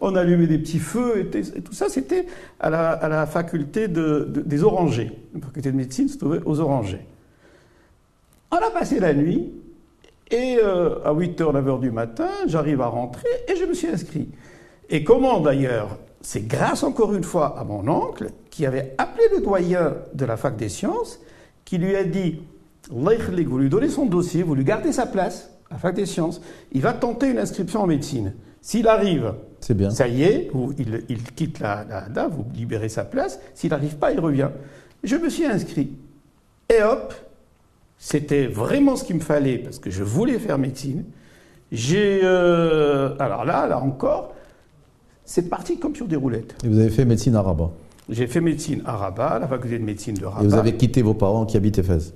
On 0.00 0.14
allumait 0.14 0.46
des 0.46 0.58
petits 0.58 0.78
feux 0.78 1.20
et, 1.20 1.61
tout 1.62 1.73
ça. 1.73 1.88
C'était 1.88 2.26
à 2.61 2.68
la, 2.68 3.26
faculté 3.26 3.88
de, 3.88 4.28
des 4.44 4.62
Orangers. 4.62 5.11
La 5.35 5.40
faculté 5.40 5.70
de 5.73 5.76
médecine 5.76 6.08
se 6.08 6.18
trouvait 6.18 6.40
aux 6.44 6.61
Orangers. 6.61 7.06
On 8.50 8.56
a 8.56 8.70
passé 8.70 9.00
la 9.00 9.14
nuit 9.14 9.52
et 10.30 10.58
euh, 10.62 11.02
à 11.04 11.14
8h, 11.14 11.37
9h 11.37 11.80
du 11.80 11.90
matin, 11.90 12.28
j'arrive 12.46 12.80
à 12.80 12.88
rentrer 12.88 13.28
et 13.49 13.56
je 13.56 13.64
me 13.64 13.75
suis 13.75 13.88
inscrit. 13.88 14.28
Et 14.90 15.04
comment 15.04 15.40
d'ailleurs? 15.40 15.99
C'est 16.20 16.46
grâce 16.46 16.82
encore 16.82 17.14
une 17.14 17.23
fois 17.23 17.56
à 17.58 17.62
mon 17.62 17.87
oncle 17.88 18.30
qui 18.50 18.66
avait 18.66 18.94
appelé 18.99 19.25
le 19.32 19.40
doyen 19.40 19.94
de 20.12 20.25
la 20.25 20.37
fac 20.37 20.56
des 20.56 20.68
sciences 20.68 21.20
qui 21.64 21.78
lui 21.78 21.94
a 21.94 22.02
dit 22.02 22.40
vous 22.90 23.58
lui 23.58 23.68
donnez 23.68 23.88
son 23.88 24.06
dossier, 24.06 24.42
vous 24.42 24.54
lui 24.54 24.64
gardez 24.64 24.92
sa 24.92 25.06
place 25.06 25.50
à 25.70 25.74
la 25.74 25.78
fac 25.78 25.94
des 25.94 26.06
sciences, 26.06 26.40
il 26.72 26.80
va 26.82 26.92
tenter 26.92 27.30
une 27.30 27.38
inscription 27.38 27.82
en 27.82 27.86
médecine. 27.86 28.34
S'il 28.60 28.88
arrive, 28.88 29.34
bien. 29.70 29.90
ça 29.90 30.08
y 30.08 30.22
est, 30.22 30.50
il, 31.08 31.22
quitte 31.34 31.60
la, 31.60 31.84
la, 32.14 32.28
vous 32.28 32.44
libérez 32.54 32.88
sa 32.88 33.04
place. 33.04 33.40
S'il 33.54 33.70
n'arrive 33.70 33.96
pas, 33.96 34.12
il 34.12 34.20
revient. 34.20 34.48
Je 35.04 35.16
me 35.16 35.28
suis 35.28 35.44
inscrit. 35.44 35.90
Et 36.68 36.82
hop, 36.82 37.14
C'était 37.98 38.46
vraiment 38.46 38.96
ce 38.96 39.04
qu'il 39.04 39.16
me 39.16 39.20
fallait 39.20 39.58
parce 39.58 39.78
que 39.78 39.90
je 39.90 40.02
voulais 40.02 40.38
faire 40.38 40.58
médecine. 40.58 41.04
J'ai. 41.72 42.20
euh, 42.22 43.16
alors 43.18 43.44
là, 43.44 43.66
là 43.66 43.80
encore, 43.80 44.34
c'est 45.24 45.48
parti 45.48 45.78
comme 45.78 45.94
sur 45.94 46.06
des 46.06 46.16
roulettes. 46.16 46.56
Et 46.64 46.68
vous 46.68 46.78
avez 46.78 46.90
fait 46.90 47.04
médecine 47.04 47.34
à 47.36 47.42
Rabat. 47.42 47.70
J'ai 48.08 48.26
fait 48.26 48.40
médecine 48.40 48.82
à 48.84 48.96
Rabat, 48.96 49.40
la 49.40 49.48
faculté 49.48 49.78
de 49.78 49.84
médecine 49.84 50.14
de 50.14 50.24
Rabat. 50.26 50.44
Et 50.44 50.48
vous 50.48 50.54
avez 50.54 50.76
quitté 50.76 51.02
vos 51.02 51.14
parents 51.14 51.44
qui 51.46 51.56
habitent 51.56 51.78
Éphèse. 51.78 52.14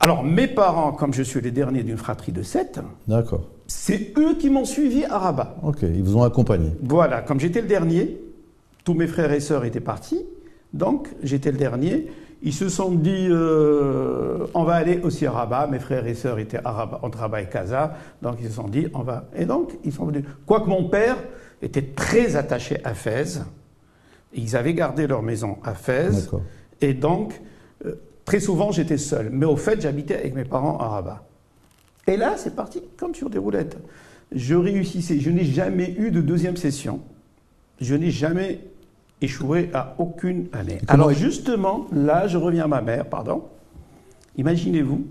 Alors, 0.00 0.22
mes 0.24 0.46
parents, 0.46 0.92
comme 0.92 1.12
je 1.12 1.22
suis 1.22 1.40
les 1.40 1.50
derniers 1.50 1.82
d'une 1.82 1.96
fratrie 1.96 2.32
de 2.32 2.42
sept, 2.42 2.80
D'accord. 3.06 3.48
c'est 3.66 4.16
eux 4.18 4.34
qui 4.36 4.48
m'ont 4.50 4.64
suivi 4.64 5.04
à 5.04 5.18
Rabat. 5.18 5.56
Ok, 5.62 5.78
ils 5.82 6.02
vous 6.02 6.16
ont 6.16 6.22
accompagné. 6.22 6.70
Voilà, 6.82 7.20
comme 7.20 7.40
j'étais 7.40 7.60
le 7.60 7.66
dernier, 7.68 8.18
tous 8.84 8.94
mes 8.94 9.06
frères 9.06 9.32
et 9.32 9.40
sœurs 9.40 9.64
étaient 9.64 9.80
partis, 9.80 10.24
donc 10.72 11.08
j'étais 11.22 11.50
le 11.50 11.58
dernier. 11.58 12.06
Ils 12.42 12.52
se 12.52 12.68
sont 12.68 12.92
dit, 12.92 13.26
euh, 13.28 14.46
on 14.54 14.62
va 14.62 14.74
aller 14.74 15.00
aussi 15.02 15.26
à 15.26 15.32
Rabat. 15.32 15.66
Mes 15.66 15.80
frères 15.80 16.06
et 16.06 16.14
sœurs 16.14 16.38
étaient 16.38 16.60
à 16.64 16.70
Rabat, 16.70 17.00
entre 17.02 17.18
Rabat 17.18 17.42
et 17.42 17.48
Casa, 17.48 17.94
donc 18.22 18.36
ils 18.40 18.46
se 18.48 18.52
sont 18.54 18.68
dit, 18.68 18.86
on 18.94 19.02
va. 19.02 19.24
Et 19.36 19.44
donc 19.44 19.72
ils 19.84 19.92
sont 19.92 20.04
venus. 20.04 20.22
Quoique 20.46 20.68
mon 20.68 20.88
père 20.88 21.16
était 21.60 21.82
très 21.82 22.36
attaché 22.36 22.78
à 22.84 22.94
Fès, 22.94 23.40
ils 24.32 24.54
avaient 24.56 24.74
gardé 24.74 25.08
leur 25.08 25.22
maison 25.22 25.56
à 25.64 25.74
Fès, 25.74 26.26
D'accord. 26.26 26.42
et 26.80 26.94
donc 26.94 27.40
euh, 27.84 27.94
très 28.28 28.40
souvent 28.40 28.72
j'étais 28.72 28.98
seul. 28.98 29.30
Mais 29.32 29.46
au 29.46 29.56
fait, 29.56 29.80
j'habitais 29.80 30.14
avec 30.14 30.34
mes 30.34 30.44
parents 30.44 30.76
à 30.76 30.88
Rabat. 30.88 31.26
Et 32.06 32.18
là, 32.18 32.34
c'est 32.36 32.54
parti 32.54 32.82
comme 32.98 33.14
sur 33.14 33.30
des 33.30 33.38
roulettes. 33.38 33.78
Je 34.32 34.54
réussissais. 34.54 35.18
Je 35.18 35.30
n'ai 35.30 35.44
jamais 35.44 35.94
eu 35.98 36.10
de 36.10 36.20
deuxième 36.20 36.58
session. 36.58 37.00
Je 37.80 37.94
n'ai 37.94 38.10
jamais 38.10 38.60
échoué 39.22 39.70
à 39.72 39.94
aucune 39.96 40.48
année. 40.52 40.78
Alors 40.88 41.10
justement, 41.12 41.86
là, 41.90 42.26
je 42.26 42.36
reviens 42.36 42.64
à 42.64 42.68
ma 42.68 42.82
mère, 42.82 43.06
pardon. 43.06 43.44
Imaginez-vous, 44.36 45.06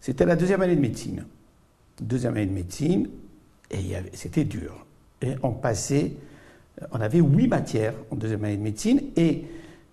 c'était 0.00 0.24
la 0.24 0.36
deuxième 0.36 0.62
année 0.62 0.76
de 0.76 0.80
médecine. 0.80 1.26
Deuxième 2.00 2.32
année 2.32 2.46
de 2.46 2.54
médecine, 2.54 3.10
et 3.70 3.78
c'était 4.14 4.44
dur. 4.44 4.86
Et 5.20 5.32
on 5.42 5.50
passait, 5.50 6.12
on 6.92 7.00
avait 7.00 7.20
huit 7.20 7.48
matières 7.48 7.94
en 8.10 8.16
deuxième 8.16 8.42
année 8.44 8.56
de 8.56 8.62
médecine, 8.62 9.02
et 9.16 9.44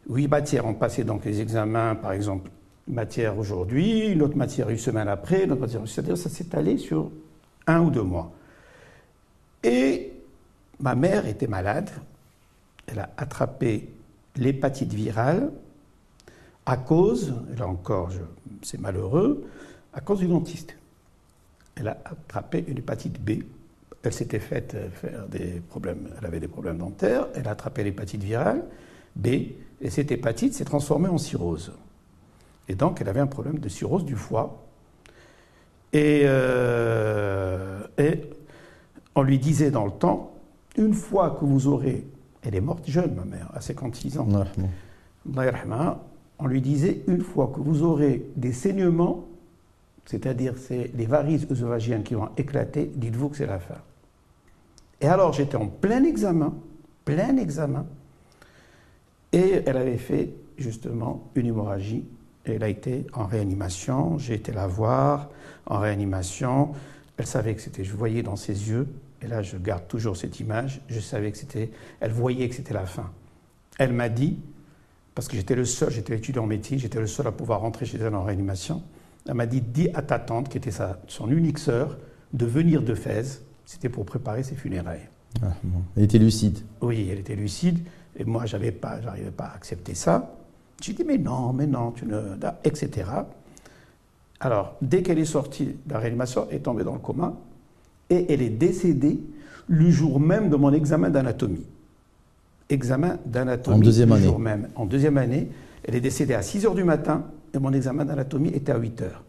huit 0.10 0.28
matières, 0.28 0.66
on 0.66 0.74
passait 0.74 1.04
donc 1.04 1.26
les 1.26 1.42
examens, 1.42 1.96
par 1.96 2.12
exemple, 2.12 2.50
une 2.88 2.96
matière 2.96 3.38
aujourd'hui, 3.38 4.08
une 4.08 4.22
autre 4.22 4.36
matière 4.36 4.70
une 4.70 4.78
semaine 4.78 5.08
après, 5.08 5.44
une 5.44 5.52
autre 5.52 5.62
matière, 5.62 5.82
c'est-à-dire 5.86 6.18
ça 6.18 6.30
s'est 6.30 6.56
allé 6.56 6.78
sur 6.78 7.10
un 7.68 7.80
ou 7.82 7.90
deux 7.90 8.04
mois. 8.04 8.32
Et 9.64 10.12
ma 10.80 10.96
mère 10.96 11.26
était 11.26 11.48
malade, 11.48 11.90
elle 12.88 13.00
a 13.00 13.10
attrapé 13.18 13.90
l'hépatite 14.36 14.94
virale 14.94 15.52
à 16.66 16.78
cause, 16.78 17.34
là 17.58 17.68
encore 17.68 18.10
c'est 18.62 18.80
malheureux, 18.80 19.46
à 19.94 20.02
cause 20.02 20.20
du 20.20 20.28
dentiste. 20.28 20.76
Elle 21.76 21.88
a 21.88 21.98
attrapé 22.06 22.64
une 22.68 22.78
hépatite 22.78 23.20
B. 23.22 23.44
Elle 24.04 24.14
s'était 24.14 24.40
faite 24.40 24.76
euh, 24.76 24.90
faire 24.90 25.28
des 25.28 25.62
problèmes, 25.70 26.10
elle 26.18 26.26
avait 26.26 26.42
des 26.42 26.50
problèmes 26.50 26.78
dentaires, 26.78 27.28
elle 27.36 27.48
a 27.48 27.52
attrapé 27.52 27.84
l'hépatite 27.84 28.22
virale 28.22 28.64
B, 29.16 29.28
et 29.82 29.90
cette 29.90 30.12
hépatite 30.12 30.54
s'est 30.54 30.66
transformée 30.66 31.10
en 31.10 31.18
cirrhose. 31.18 31.74
Et 32.68 32.76
donc 32.76 33.02
elle 33.02 33.10
avait 33.10 33.20
un 33.20 33.28
problème 33.28 33.60
de 33.60 33.70
cirrhose 33.70 34.06
du 34.06 34.16
foie. 34.16 34.64
Et, 35.92 36.22
euh, 36.26 37.82
et 37.98 38.22
on 39.16 39.22
lui 39.22 39.38
disait 39.38 39.72
dans 39.72 39.86
le 39.86 39.92
temps, 39.92 40.34
une 40.78 40.94
fois 40.94 41.38
que 41.40 41.46
vous 41.46 41.68
aurez, 41.68 42.06
elle 42.42 42.56
est 42.56 42.62
morte 42.62 42.90
jeune, 42.90 43.14
ma 43.14 43.26
mère, 43.26 43.50
à 43.54 43.62
56 43.62 44.18
ans, 44.18 44.28
on 46.40 46.48
lui 46.48 46.62
disait, 46.62 47.04
une 47.08 47.22
fois 47.22 47.52
que 47.54 47.60
vous 47.62 47.84
aurez 47.84 48.26
des 48.36 48.54
saignements, 48.54 49.26
c'est-à-dire 50.06 50.56
c'est 50.58 50.92
les 50.96 51.06
varices 51.06 51.46
œsophagiennes 51.50 52.04
qui 52.04 52.16
vont 52.16 52.30
éclater, 52.38 52.92
dites-vous 52.96 53.30
que 53.30 53.38
c'est 53.38 53.46
la 53.46 53.60
fin. 53.60 53.78
Et 55.00 55.08
alors 55.08 55.34
j'étais 55.34 55.56
en 55.56 55.68
plein 55.68 56.04
examen, 56.04 56.54
plein 57.06 57.38
examen, 57.38 57.86
et 59.34 59.64
elle 59.66 59.78
avait 59.78 59.98
fait 59.98 60.34
justement 60.58 61.30
une 61.36 61.48
hémorragie. 61.48 62.06
Et 62.46 62.54
elle 62.54 62.64
a 62.64 62.70
été 62.70 63.06
en 63.14 63.26
réanimation, 63.26 64.18
j'ai 64.18 64.36
été 64.36 64.52
la 64.52 64.68
voir 64.68 65.30
en 65.66 65.80
réanimation. 65.80 66.72
Elle 67.18 67.26
savait 67.26 67.56
que 67.56 67.62
c'était, 67.62 67.84
je 67.84 67.96
voyais 67.96 68.24
dans 68.24 68.36
ses 68.36 68.70
yeux, 68.70 68.88
et 69.22 69.28
là 69.28 69.42
je 69.42 69.58
garde 69.58 69.88
toujours 69.88 70.18
cette 70.18 70.40
image, 70.40 70.82
je 70.88 71.00
savais 71.00 71.32
que 71.32 71.38
c'était, 71.38 71.72
elle 72.00 72.12
voyait 72.12 72.48
que 72.50 72.56
c'était 72.56 72.74
la 72.74 72.86
fin. 72.86 73.12
Elle 73.80 73.94
m'a 73.94 74.10
dit, 74.10 74.40
parce 75.16 75.28
que 75.28 75.38
j'étais 75.38 75.56
le 75.56 75.66
seul, 75.66 75.92
j'étais 75.92 76.16
étudiant 76.16 76.44
en 76.44 76.48
médecine, 76.48 76.80
j'étais 76.80 77.00
le 77.00 77.08
seul 77.08 77.28
à 77.28 77.32
pouvoir 77.32 77.62
rentrer 77.62 77.86
chez 77.86 77.98
elle 77.98 78.16
en 78.16 78.24
réanimation. 78.24 78.84
Elle 79.28 79.36
m'a 79.36 79.46
dit, 79.46 79.62
dis 79.62 79.90
à 79.94 80.02
ta 80.02 80.20
tante, 80.20 80.50
qui 80.50 80.58
était 80.58 80.72
sa, 80.72 81.00
son 81.08 81.30
unique 81.32 81.60
sœur, 81.60 81.98
de 82.34 82.46
venir 82.46 82.82
de 82.82 82.96
Fès. 82.96 83.44
C'était 83.66 83.90
pour 83.90 84.06
préparer 84.06 84.44
ses 84.44 84.56
funérailles. 84.56 85.08
Ah, 85.42 85.54
bon. 85.64 85.82
Elle 85.96 86.04
était 86.04 86.18
lucide. 86.18 86.60
Oui, 86.82 87.08
elle 87.12 87.20
était 87.20 87.36
lucide, 87.36 87.80
et 88.18 88.24
moi, 88.26 88.46
j'avais 88.46 88.72
pas, 88.72 89.02
j'arrivais 89.02 89.32
pas 89.32 89.46
à 89.46 89.56
accepter 89.56 89.96
ça. 89.96 90.36
J'ai 90.82 90.94
dit, 90.94 91.04
mais 91.06 91.18
non, 91.18 91.54
mais 91.54 91.66
non, 91.68 91.92
tu 91.92 92.06
ne, 92.06 92.20
etc. 92.64 93.10
Alors, 94.40 94.76
dès 94.82 95.02
qu'elle 95.02 95.20
est 95.20 95.26
sortie 95.26 95.76
de 95.86 95.94
la 95.94 96.00
réanimation, 96.00 96.48
elle 96.50 96.58
est 96.58 96.60
tombée 96.62 96.84
dans 96.84 96.94
le 96.94 97.00
coma, 97.00 97.34
et 98.10 98.32
elle 98.34 98.42
est 98.42 98.50
décédée 98.50 99.20
le 99.68 99.90
jour 99.90 100.20
même 100.20 100.50
de 100.50 100.56
mon 100.58 100.74
examen 100.74 101.10
d'anatomie. 101.10 101.66
Examen 102.70 103.18
d'anatomie. 103.26 103.78
En 103.78 103.80
deuxième 103.80 104.10
le 104.10 104.16
année. 104.16 104.26
jour 104.26 104.40
même. 104.40 104.70
En 104.76 104.86
deuxième 104.86 105.18
année, 105.18 105.50
elle 105.86 105.96
est 105.96 106.02
décédée 106.02 106.34
à 106.34 106.42
6 106.42 106.66
heures 106.66 106.76
du 106.76 106.84
matin, 106.84 107.26
et 107.54 107.60
mon 107.60 107.72
examen 107.72 108.04
d'anatomie 108.06 108.50
était 108.50 108.72
à 108.72 108.78
8 108.78 109.02
heures. 109.04 109.24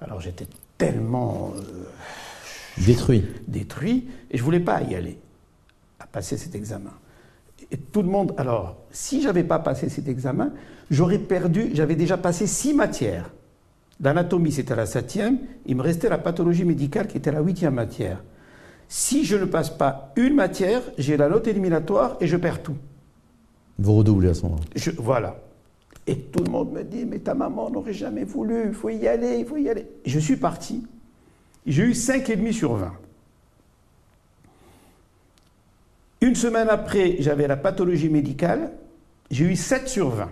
Alors, 0.00 0.20
j'étais 0.20 0.46
tellement. 0.76 1.52
euh, 1.56 1.84
Détruit. 2.84 3.24
détruit 3.48 4.06
et 4.30 4.36
je 4.36 4.42
voulais 4.42 4.60
pas 4.60 4.82
y 4.82 4.94
aller, 4.94 5.18
à 5.98 6.06
passer 6.06 6.36
cet 6.36 6.54
examen. 6.54 6.90
Et 7.70 7.76
tout 7.76 8.02
le 8.02 8.08
monde, 8.08 8.32
alors, 8.36 8.76
si 8.90 9.20
j'avais 9.22 9.42
pas 9.44 9.58
passé 9.58 9.88
cet 9.88 10.08
examen, 10.08 10.52
j'aurais 10.90 11.18
perdu, 11.18 11.70
j'avais 11.74 11.96
déjà 11.96 12.16
passé 12.16 12.46
six 12.46 12.72
matières. 12.74 13.32
L'anatomie, 14.00 14.52
c'était 14.52 14.76
la 14.76 14.86
septième, 14.86 15.38
il 15.64 15.76
me 15.76 15.82
restait 15.82 16.08
la 16.08 16.18
pathologie 16.18 16.64
médicale 16.64 17.06
qui 17.08 17.16
était 17.16 17.32
la 17.32 17.40
huitième 17.40 17.74
matière. 17.74 18.22
Si 18.88 19.24
je 19.24 19.36
ne 19.36 19.46
passe 19.46 19.70
pas 19.70 20.12
une 20.16 20.34
matière, 20.34 20.82
j'ai 20.98 21.16
la 21.16 21.28
note 21.28 21.46
éliminatoire 21.48 22.16
et 22.20 22.26
je 22.26 22.36
perds 22.36 22.62
tout. 22.62 22.76
Vous 23.78 23.94
redoublez 23.94 24.28
à 24.28 24.34
ce 24.34 24.42
moment-là. 24.44 24.62
Je- 24.76 24.90
voilà. 24.98 25.36
Et 26.06 26.16
tout 26.16 26.44
le 26.44 26.50
monde 26.50 26.72
me 26.72 26.84
dit, 26.84 27.04
mais 27.04 27.18
ta 27.18 27.34
maman 27.34 27.68
n'aurait 27.68 27.92
jamais 27.92 28.22
voulu, 28.24 28.66
il 28.68 28.74
faut 28.74 28.90
y 28.90 29.08
aller, 29.08 29.38
il 29.40 29.44
faut 29.44 29.56
y 29.56 29.68
aller. 29.68 29.86
Je 30.04 30.18
suis 30.20 30.36
parti. 30.36 30.86
J'ai 31.66 31.82
eu 31.82 31.94
5,5 31.94 32.52
sur 32.52 32.74
20. 32.74 32.92
Une 36.26 36.34
semaine 36.34 36.66
après, 36.68 37.14
j'avais 37.20 37.46
la 37.46 37.56
pathologie 37.56 38.08
médicale, 38.08 38.72
j'ai 39.30 39.44
eu 39.44 39.54
7 39.54 39.86
sur 39.88 40.08
20. 40.08 40.28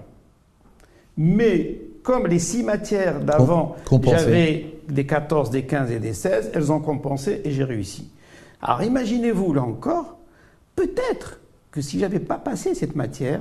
Mais 1.18 1.82
comme 2.02 2.26
les 2.26 2.40
six 2.40 2.64
matières 2.64 3.20
d'avant, 3.20 3.76
j'avais 4.02 4.74
des 4.88 5.06
14, 5.06 5.50
des 5.50 5.62
15 5.62 5.92
et 5.92 6.00
des 6.00 6.12
16, 6.12 6.50
elles 6.52 6.72
ont 6.72 6.80
compensé 6.80 7.42
et 7.44 7.52
j'ai 7.52 7.62
réussi. 7.62 8.10
Alors 8.60 8.82
imaginez-vous 8.82 9.54
là 9.54 9.62
encore, 9.62 10.18
peut-être 10.74 11.38
que 11.70 11.80
si 11.80 12.00
j'avais 12.00 12.18
pas 12.18 12.38
passé 12.38 12.74
cette 12.74 12.96
matière 12.96 13.40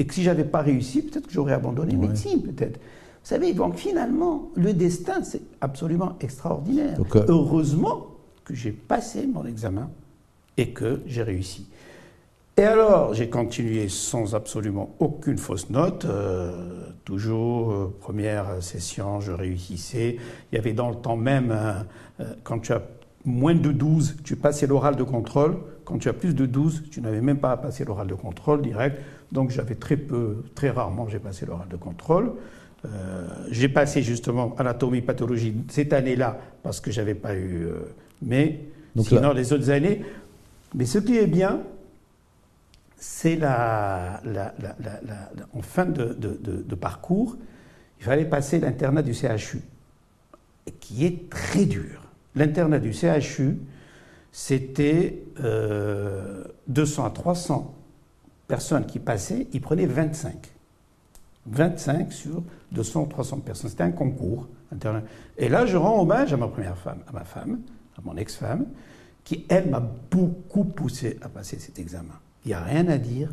et 0.00 0.04
que 0.04 0.14
si 0.14 0.24
j'avais 0.24 0.42
pas 0.42 0.62
réussi, 0.62 1.02
peut-être 1.02 1.28
que 1.28 1.32
j'aurais 1.32 1.52
abandonné 1.52 1.94
Ouais. 1.94 2.08
médecine, 2.08 2.42
peut-être. 2.42 2.78
Vous 2.78 3.28
savez, 3.28 3.52
donc 3.52 3.76
finalement, 3.76 4.50
le 4.56 4.72
destin, 4.72 5.22
c'est 5.22 5.42
absolument 5.60 6.16
extraordinaire. 6.20 6.96
Donc, 6.98 7.14
euh, 7.14 7.24
Heureusement 7.28 8.08
que 8.44 8.52
j'ai 8.52 8.72
passé 8.72 9.28
mon 9.32 9.46
examen 9.46 9.88
et 10.56 10.70
que 10.70 11.00
j'ai 11.06 11.22
réussi. 11.22 11.66
Et 12.58 12.64
alors, 12.64 13.14
j'ai 13.14 13.30
continué 13.30 13.88
sans 13.88 14.34
absolument 14.34 14.94
aucune 14.98 15.38
fausse 15.38 15.70
note. 15.70 16.04
euh, 16.04 16.52
toujours, 17.04 17.72
euh, 17.72 17.96
première 18.00 18.62
session, 18.62 19.20
je 19.20 19.32
réussissais. 19.32 20.16
Il 20.52 20.54
y 20.56 20.58
avait 20.58 20.74
dans 20.74 20.90
le 20.90 20.96
temps 20.96 21.16
même, 21.16 21.50
euh, 21.50 22.24
quand 22.44 22.58
tu 22.58 22.72
as 22.72 22.82
moins 23.24 23.54
de 23.54 23.72
12, 23.72 24.16
tu 24.22 24.36
passais 24.36 24.66
l'oral 24.66 24.96
de 24.96 25.02
contrôle. 25.02 25.56
Quand 25.84 25.96
tu 25.98 26.08
as 26.10 26.12
plus 26.12 26.34
de 26.34 26.44
12, 26.44 26.82
tu 26.90 27.00
n'avais 27.00 27.22
même 27.22 27.38
pas 27.38 27.52
à 27.52 27.56
passer 27.56 27.84
l'oral 27.86 28.06
de 28.06 28.14
contrôle 28.14 28.60
direct. 28.60 29.00
Donc 29.32 29.50
j'avais 29.50 29.74
très 29.74 29.96
peu, 29.96 30.44
très 30.54 30.68
rarement, 30.70 31.08
j'ai 31.08 31.18
passé 31.18 31.46
l'oral 31.46 31.68
de 31.68 31.76
contrôle. 31.76 32.32
J'ai 33.50 33.68
passé 33.68 34.02
justement 34.02 34.54
anatomie, 34.58 35.00
pathologie 35.02 35.54
cette 35.68 35.92
année-là 35.92 36.38
parce 36.64 36.80
que 36.80 36.90
j'avais 36.90 37.14
pas 37.14 37.36
eu. 37.36 37.68
mais 38.20 38.60
Donc 38.96 39.06
sinon, 39.06 39.28
là- 39.28 39.34
les 39.34 39.52
autres 39.52 39.70
années. 39.70 40.02
Mais 40.74 40.86
ce 40.86 40.98
qui 40.98 41.16
est 41.18 41.26
bien, 41.26 41.60
c'est 42.96 43.36
la, 43.36 44.20
la- 44.24 44.54
en 45.54 45.62
fin 45.62 45.84
de, 45.86 46.74
parcours, 46.74 47.36
il 47.98 48.04
fallait 48.04 48.24
passer 48.24 48.58
l'internat 48.60 49.02
du 49.02 49.12
CHU, 49.14 49.60
qui 50.80 51.04
est 51.04 51.28
très 51.28 51.64
dur. 51.66 52.04
L'internat 52.34 52.78
du 52.78 52.92
CHU, 52.92 53.58
c'était 54.30 55.22
euh, 55.40 56.44
200 56.68 57.04
à 57.04 57.10
300 57.10 57.74
personnes 58.48 58.86
qui 58.86 58.98
passaient, 58.98 59.46
ils 59.52 59.60
prenaient 59.60 59.86
25. 59.86 60.50
25 61.46 62.12
sur 62.12 62.42
200 62.70 63.06
300 63.06 63.40
personnes. 63.40 63.68
C'était 63.70 63.82
un 63.82 63.90
concours. 63.90 64.48
Et 65.36 65.48
là, 65.48 65.66
je 65.66 65.76
rends 65.76 66.00
hommage 66.00 66.32
à 66.32 66.36
ma 66.36 66.48
première 66.48 66.78
femme, 66.78 67.00
à 67.08 67.12
ma 67.12 67.24
femme, 67.24 67.60
à 67.98 68.00
mon 68.02 68.16
ex-femme, 68.16 68.66
qui, 69.24 69.44
elle, 69.48 69.70
m'a 69.70 69.82
beaucoup 70.10 70.64
poussé 70.64 71.18
à 71.22 71.28
passer 71.28 71.58
cet 71.58 71.78
examen. 71.78 72.14
Il 72.44 72.48
n'y 72.48 72.54
a 72.54 72.60
rien 72.60 72.88
à 72.88 72.98
dire. 72.98 73.30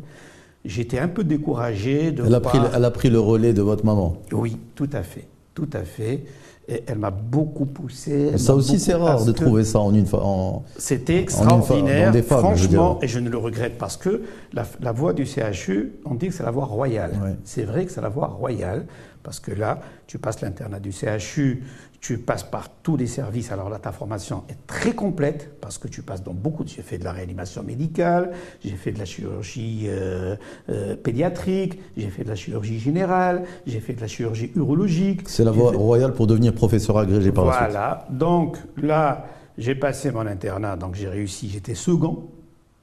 J'étais 0.64 0.98
un 0.98 1.08
peu 1.08 1.24
découragé 1.24 2.12
de 2.12 2.24
elle 2.24 2.34
a, 2.34 2.40
pris, 2.40 2.58
elle 2.74 2.84
a 2.84 2.90
pris 2.90 3.08
le 3.08 3.18
relais 3.18 3.52
de 3.52 3.62
votre 3.62 3.84
maman 3.84 4.16
Oui, 4.32 4.56
tout 4.74 4.90
à 4.92 5.02
fait. 5.02 5.26
Tout 5.54 5.70
à 5.72 5.82
fait. 5.82 6.24
Et 6.68 6.84
elle 6.86 6.98
m'a 6.98 7.10
beaucoup 7.10 7.64
poussé. 7.64 8.38
Ça 8.38 8.54
aussi, 8.54 8.78
c'est 8.78 8.94
rare 8.94 9.24
de 9.24 9.32
trouver 9.32 9.64
ça 9.64 9.80
en 9.80 9.92
une 9.92 10.06
fois. 10.06 10.62
C'était 10.76 11.16
extraordinaire, 11.16 12.14
franchement, 12.24 12.98
et 13.02 13.08
je 13.08 13.18
ne 13.18 13.28
le 13.28 13.38
regrette 13.38 13.76
parce 13.76 13.96
que 13.96 14.22
la, 14.52 14.64
la 14.80 14.92
voie 14.92 15.12
du 15.12 15.26
CHU, 15.26 15.94
on 16.04 16.14
dit 16.14 16.28
que 16.28 16.34
c'est 16.34 16.44
la 16.44 16.52
voie 16.52 16.66
royale. 16.66 17.36
C'est 17.44 17.64
vrai 17.64 17.86
que 17.86 17.90
c'est 17.90 18.02
la 18.02 18.08
voie 18.08 18.28
royale, 18.28 18.86
parce 19.22 19.40
que 19.40 19.50
là, 19.50 19.80
tu 20.06 20.18
passes 20.18 20.42
l'internat 20.42 20.78
du 20.78 20.92
CHU, 20.92 21.64
tu 22.00 22.16
passes 22.16 22.44
par 22.44 22.70
tous 22.82 22.96
les 22.96 23.06
services. 23.06 23.52
Alors 23.52 23.68
là, 23.68 23.78
ta 23.78 23.92
formation 23.92 24.44
est 24.48 24.66
très 24.66 24.94
complète 24.94 25.60
parce 25.60 25.76
que 25.76 25.86
tu 25.86 26.02
passes 26.02 26.22
dans 26.22 26.32
beaucoup 26.32 26.64
de. 26.64 26.68
J'ai 26.68 26.82
fait 26.82 26.96
de 26.96 27.04
la 27.04 27.12
réanimation 27.12 27.62
médicale, 27.62 28.32
j'ai 28.64 28.76
fait 28.76 28.90
de 28.92 28.98
la 28.98 29.04
chirurgie 29.04 29.84
euh, 29.86 30.34
euh, 30.70 30.96
pédiatrique, 30.96 31.78
j'ai 31.96 32.08
fait 32.08 32.24
de 32.24 32.30
la 32.30 32.36
chirurgie 32.36 32.78
générale, 32.78 33.44
j'ai 33.66 33.80
fait 33.80 33.92
de 33.92 34.00
la 34.00 34.06
chirurgie 34.06 34.50
urologique. 34.56 35.28
C'est 35.28 35.44
la 35.44 35.50
voie 35.50 35.72
royale 35.72 36.14
pour 36.14 36.26
devenir 36.26 36.54
professeur 36.54 36.96
agrégé 36.96 37.32
par 37.32 37.44
voilà. 37.44 37.60
la 37.60 37.66
suite. 37.66 37.78
Voilà. 37.78 38.06
Donc 38.10 38.56
là, 38.78 39.26
j'ai 39.58 39.74
passé 39.74 40.10
mon 40.10 40.26
internat, 40.26 40.76
donc 40.76 40.94
j'ai 40.94 41.08
réussi. 41.08 41.50
J'étais 41.50 41.74
second 41.74 42.30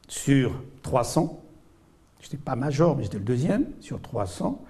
sur 0.07 0.61
300. 0.83 1.41
J'étais 2.19 2.37
pas 2.37 2.55
major, 2.55 2.95
mais 2.95 3.03
j'étais 3.03 3.17
le 3.17 3.23
deuxième 3.23 3.65
sur 3.79 3.99
300. 3.99 4.61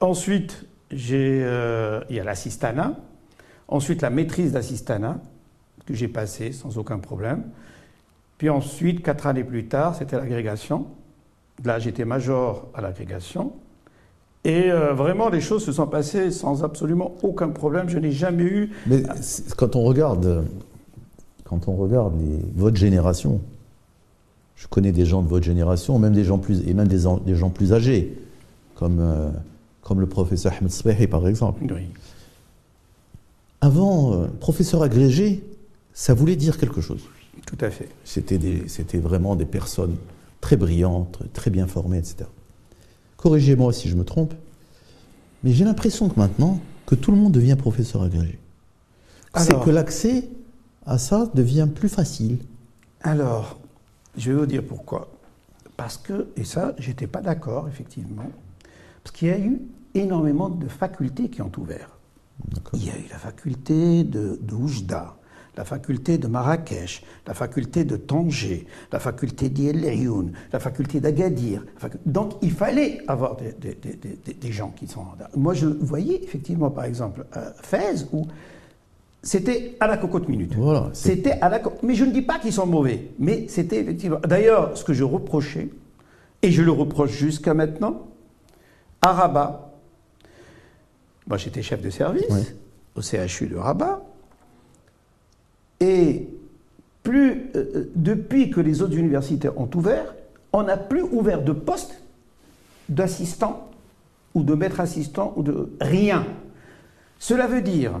Ensuite, 0.00 0.64
j'ai, 0.90 1.42
euh, 1.42 2.00
il 2.08 2.16
y 2.16 2.20
a 2.20 2.24
l'assistanat 2.24 2.96
Ensuite, 3.72 4.02
la 4.02 4.10
maîtrise 4.10 4.52
d'assistanat, 4.52 5.18
que 5.86 5.94
j'ai 5.94 6.06
passée 6.06 6.52
sans 6.52 6.76
aucun 6.76 6.98
problème. 6.98 7.44
Puis 8.36 8.50
ensuite, 8.50 9.02
quatre 9.02 9.26
années 9.26 9.44
plus 9.44 9.66
tard, 9.66 9.94
c'était 9.94 10.16
l'agrégation. 10.16 10.88
Là, 11.64 11.78
j'étais 11.78 12.04
major 12.04 12.68
à 12.74 12.82
l'agrégation. 12.82 13.52
Et 14.44 14.70
euh, 14.70 14.92
vraiment, 14.92 15.30
les 15.30 15.40
choses 15.40 15.64
se 15.64 15.72
sont 15.72 15.86
passées 15.86 16.30
sans 16.30 16.62
absolument 16.64 17.14
aucun 17.22 17.48
problème. 17.48 17.88
Je 17.88 17.98
n'ai 17.98 18.12
jamais 18.12 18.42
eu. 18.42 18.72
Mais 18.86 19.04
quand 19.56 19.74
on 19.74 19.84
regarde, 19.84 20.44
quand 21.44 21.66
on 21.66 21.76
regarde 21.76 22.12
votre 22.54 22.76
génération, 22.76 23.40
je 24.56 24.66
connais 24.66 24.92
des 24.92 25.06
gens 25.06 25.22
de 25.22 25.28
votre 25.28 25.46
génération, 25.46 25.98
même 25.98 26.12
des 26.12 26.24
gens 26.24 26.36
plus 26.36 26.68
et 26.68 26.74
même 26.74 26.88
des, 26.88 27.04
des 27.24 27.36
gens 27.36 27.48
plus 27.48 27.72
âgés, 27.72 28.18
comme 28.74 28.98
euh, 29.00 29.30
comme 29.80 29.98
le 29.98 30.06
professeur 30.06 30.52
Ahmed 30.58 30.70
Sbehi 30.70 31.06
par 31.06 31.26
exemple. 31.26 31.62
Oui. 31.62 31.86
Avant, 33.62 34.12
euh, 34.12 34.26
professeur 34.40 34.82
agrégé, 34.82 35.44
ça 35.92 36.14
voulait 36.14 36.34
dire 36.34 36.58
quelque 36.58 36.80
chose. 36.80 37.02
Tout 37.46 37.56
à 37.60 37.70
fait. 37.70 37.88
C'était, 38.04 38.98
vraiment 38.98 39.36
des 39.36 39.44
personnes 39.44 39.96
très 40.40 40.56
brillantes, 40.56 41.22
très 41.32 41.48
bien 41.48 41.68
formées, 41.68 41.98
etc. 41.98 42.28
Corrigez-moi 43.16 43.72
si 43.72 43.88
je 43.88 43.94
me 43.94 44.04
trompe, 44.04 44.34
mais 45.44 45.52
j'ai 45.52 45.64
l'impression 45.64 46.08
que 46.08 46.18
maintenant, 46.18 46.58
que 46.86 46.96
tout 46.96 47.12
le 47.12 47.16
monde 47.16 47.30
devient 47.30 47.54
professeur 47.56 48.02
agrégé. 48.02 48.40
C'est 49.36 49.58
que 49.60 49.70
l'accès 49.70 50.28
à 50.84 50.98
ça 50.98 51.30
devient 51.32 51.68
plus 51.72 51.88
facile. 51.88 52.38
Alors, 53.02 53.60
je 54.16 54.32
vais 54.32 54.38
vous 54.38 54.46
dire 54.46 54.64
pourquoi. 54.64 55.08
Parce 55.76 55.98
que, 55.98 56.26
et 56.36 56.42
ça, 56.42 56.74
j'étais 56.78 57.06
pas 57.06 57.20
d'accord, 57.20 57.68
effectivement, 57.68 58.28
parce 59.04 59.16
qu'il 59.16 59.28
y 59.28 59.30
a 59.30 59.38
eu 59.38 59.60
énormément 59.94 60.48
de 60.48 60.66
facultés 60.66 61.28
qui 61.28 61.42
ont 61.42 61.52
ouvert. 61.56 61.90
Il 62.74 62.84
y 62.84 62.90
a 62.90 62.96
eu 62.96 63.08
la 63.10 63.18
faculté 63.18 64.04
de, 64.04 64.38
de 64.40 64.54
Oujda, 64.54 65.16
la 65.56 65.64
faculté 65.64 66.18
de 66.18 66.26
Marrakech, 66.28 67.02
la 67.26 67.34
faculté 67.34 67.84
de 67.84 67.96
Tanger, 67.96 68.66
la 68.90 68.98
faculté 68.98 69.48
d'El 69.48 69.82
la 70.52 70.60
faculté 70.60 71.00
d'Agadir. 71.00 71.64
Donc 72.06 72.32
il 72.42 72.52
fallait 72.52 73.00
avoir 73.06 73.36
des, 73.36 74.52
gens 74.52 74.72
qui 74.74 74.86
sont... 74.86 75.04
Moi 75.36 75.54
je 75.54 75.66
voyais 75.66 76.22
effectivement 76.22 76.70
par 76.70 76.84
exemple 76.84 77.26
Fès 77.62 78.06
où 78.12 78.26
c'était 79.22 79.76
à 79.78 79.86
la 79.86 79.98
cocotte 79.98 80.28
minute. 80.28 80.54
Voilà, 80.56 80.90
c'était 80.94 81.38
à 81.40 81.48
la 81.48 81.60
Mais 81.82 81.94
je 81.94 82.04
ne 82.04 82.12
dis 82.12 82.22
pas 82.22 82.38
qu'ils 82.38 82.52
sont 82.52 82.66
mauvais, 82.66 83.10
mais 83.18 83.46
c'était 83.48 83.80
effectivement... 83.80 84.18
D'ailleurs, 84.26 84.76
ce 84.76 84.82
que 84.82 84.92
je 84.92 85.04
reprochais, 85.04 85.68
et 86.42 86.50
je 86.50 86.62
le 86.62 86.72
reproche 86.72 87.12
jusqu'à 87.12 87.54
maintenant, 87.54 88.08
à 89.00 89.12
Rabat, 89.12 89.71
moi, 91.26 91.36
j'étais 91.36 91.62
chef 91.62 91.80
de 91.80 91.90
service 91.90 92.26
au 92.94 93.00
CHU 93.00 93.46
de 93.46 93.56
Rabat. 93.56 94.02
Et 95.80 96.28
plus, 97.02 97.50
euh, 97.56 97.72
euh, 97.74 97.90
depuis 97.96 98.50
que 98.50 98.60
les 98.60 98.82
autres 98.82 98.96
universités 98.96 99.48
ont 99.48 99.68
ouvert, 99.74 100.14
on 100.52 100.62
n'a 100.62 100.76
plus 100.76 101.02
ouvert 101.02 101.42
de 101.42 101.52
poste 101.52 102.00
d'assistant 102.88 103.68
ou 104.34 104.42
de 104.42 104.54
maître 104.54 104.80
assistant 104.80 105.32
ou 105.36 105.42
de 105.42 105.72
rien. 105.80 106.26
Cela 107.18 107.46
veut 107.46 107.62
dire 107.62 107.92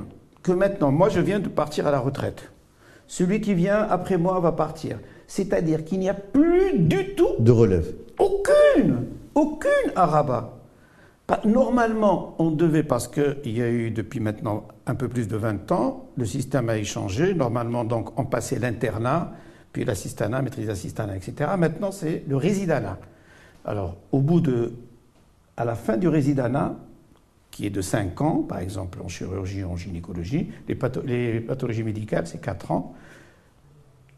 que 0.42 0.52
maintenant, 0.52 0.92
moi 0.92 1.08
je 1.08 1.20
viens 1.20 1.40
de 1.40 1.48
partir 1.48 1.86
à 1.86 1.90
la 1.90 1.98
retraite. 1.98 2.50
Celui 3.06 3.40
qui 3.40 3.54
vient 3.54 3.82
après 3.82 4.18
moi 4.18 4.38
va 4.40 4.52
partir. 4.52 4.98
C'est-à-dire 5.26 5.84
qu'il 5.84 5.98
n'y 5.98 6.08
a 6.08 6.14
plus 6.14 6.78
du 6.78 7.14
tout 7.14 7.36
de 7.38 7.50
relève. 7.50 7.94
Aucune, 8.18 9.06
aucune 9.34 9.92
à 9.96 10.06
Rabat. 10.06 10.61
Normalement, 11.44 12.34
on 12.38 12.50
devait, 12.50 12.82
parce 12.82 13.08
qu'il 13.08 13.56
y 13.56 13.62
a 13.62 13.70
eu 13.70 13.90
depuis 13.90 14.20
maintenant 14.20 14.68
un 14.86 14.94
peu 14.94 15.08
plus 15.08 15.28
de 15.28 15.36
20 15.36 15.72
ans, 15.72 16.08
le 16.16 16.26
système 16.26 16.68
a 16.68 16.76
échangé. 16.76 17.34
Normalement, 17.34 17.84
donc, 17.84 18.18
on 18.18 18.24
passait 18.24 18.58
l'internat, 18.58 19.32
puis 19.72 19.84
l'assistanat, 19.84 20.42
maîtrise 20.42 20.66
d'assistanat, 20.66 21.16
etc. 21.16 21.50
Maintenant, 21.58 21.90
c'est 21.92 22.24
le 22.28 22.36
résidanat. 22.36 22.98
Alors, 23.64 23.96
au 24.10 24.20
bout 24.20 24.40
de. 24.40 24.72
À 25.56 25.64
la 25.64 25.74
fin 25.74 25.96
du 25.98 26.08
résidanat, 26.08 26.76
qui 27.50 27.66
est 27.66 27.70
de 27.70 27.82
5 27.82 28.20
ans, 28.22 28.42
par 28.42 28.58
exemple 28.58 28.98
en 29.04 29.08
chirurgie, 29.08 29.62
en 29.62 29.76
gynécologie, 29.76 30.50
les, 30.66 30.78
les 31.04 31.40
pathologies 31.40 31.82
médicales, 31.82 32.26
c'est 32.26 32.40
4 32.40 32.70
ans, 32.70 32.94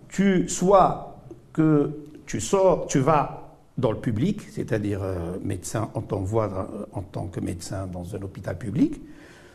tu, 0.08 0.48
soit 0.48 1.18
que 1.52 1.90
tu 2.26 2.40
sors, 2.40 2.86
tu 2.86 3.00
vas 3.00 3.43
dans 3.76 3.90
le 3.90 3.98
public, 3.98 4.40
c'est-à-dire 4.50 5.02
euh, 5.02 5.36
médecin, 5.42 5.90
on 5.94 6.00
t'envoie 6.00 6.88
en 6.92 7.02
tant 7.02 7.26
que 7.26 7.40
médecin 7.40 7.86
dans 7.86 8.14
un 8.14 8.22
hôpital 8.22 8.56
public, 8.56 9.00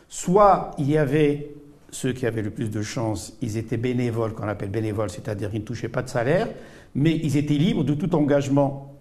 soit 0.08 0.72
il 0.78 0.90
y 0.90 0.98
avait 0.98 1.54
ceux 1.90 2.12
qui 2.12 2.26
avaient 2.26 2.42
le 2.42 2.50
plus 2.50 2.70
de 2.70 2.82
chance, 2.82 3.36
ils 3.40 3.56
étaient 3.56 3.76
bénévoles, 3.76 4.34
qu'on 4.34 4.48
appelle 4.48 4.70
bénévoles, 4.70 5.10
c'est-à-dire 5.10 5.50
ils 5.52 5.60
ne 5.60 5.64
touchaient 5.64 5.88
pas 5.88 6.02
de 6.02 6.08
salaire, 6.08 6.48
mais 6.94 7.16
ils 7.16 7.36
étaient 7.36 7.54
libres 7.54 7.84
de 7.84 7.94
tout 7.94 8.14
engagement. 8.14 8.94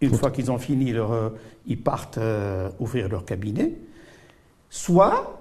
Une 0.00 0.14
fois 0.14 0.30
qu'ils 0.30 0.50
ont 0.50 0.58
fini 0.58 0.92
leur, 0.92 1.12
euh, 1.12 1.30
ils 1.66 1.80
partent 1.80 2.18
euh, 2.18 2.70
ouvrir 2.78 3.08
leur 3.08 3.24
cabinet. 3.24 3.72
Soit 4.70 5.37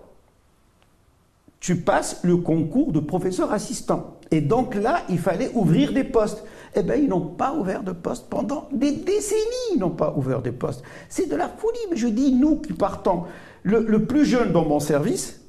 tu 1.59 1.77
passes 1.77 2.19
le 2.23 2.37
concours 2.37 2.91
de 2.91 2.99
professeur 2.99 3.51
assistant. 3.51 4.17
Et 4.31 4.41
donc 4.41 4.75
là, 4.75 5.01
il 5.09 5.19
fallait 5.19 5.51
ouvrir 5.53 5.93
des 5.93 6.03
postes 6.03 6.43
eh 6.79 6.83
bien, 6.83 6.95
ils 6.95 7.07
n'ont 7.07 7.21
pas 7.21 7.53
ouvert 7.53 7.81
de 7.81 7.91
poste 7.91 8.27
pendant 8.29 8.69
des 8.71 8.91
décennies. 8.91 9.73
Ils 9.73 9.79
n'ont 9.79 9.89
pas 9.89 10.13
ouvert 10.15 10.41
des 10.41 10.51
postes. 10.51 10.83
C'est 11.09 11.27
de 11.27 11.35
la 11.35 11.49
folie. 11.49 11.79
Mais 11.89 11.97
je 11.97 12.07
dis, 12.07 12.33
nous 12.33 12.57
qui 12.57 12.73
partons, 12.73 13.23
le, 13.63 14.05
plus 14.05 14.25
jeune 14.25 14.51
dans 14.51 14.63
mon 14.63 14.79
service 14.79 15.41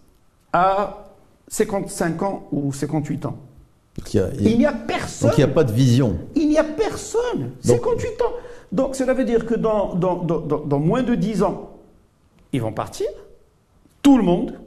a 0.53 1.05
55 1.49 2.23
ans 2.23 2.49
ou 2.51 2.73
58 2.73 3.27
ans. 3.27 3.37
il, 4.15 4.57
n'y 4.57 4.65
a 4.65 4.73
personne. 4.73 5.29
Donc 5.29 5.39
il 5.39 5.45
n'y 5.45 5.51
a 5.51 5.55
pas 5.55 5.65
de 5.65 5.73
vision. 5.73 6.19
Il 6.35 6.49
n'y 6.49 6.59
a 6.59 6.65
personne. 6.65 7.53
58 7.63 8.23
ans. 8.23 8.33
Donc 8.73 8.97
cela 8.97 9.13
veut 9.13 9.25
dire 9.25 9.45
que 9.45 9.55
dans, 9.55 9.95
dans, 9.95 10.17
dans, 10.17 10.41
dans, 10.41 10.79
moins 10.79 11.03
de 11.03 11.15
10 11.15 11.43
ans, 11.43 11.77
ils 12.53 12.63
vont 12.63 12.73
partir. 12.73 13.07
Tout 14.03 14.17
le 14.17 14.25
monde. 14.25 14.59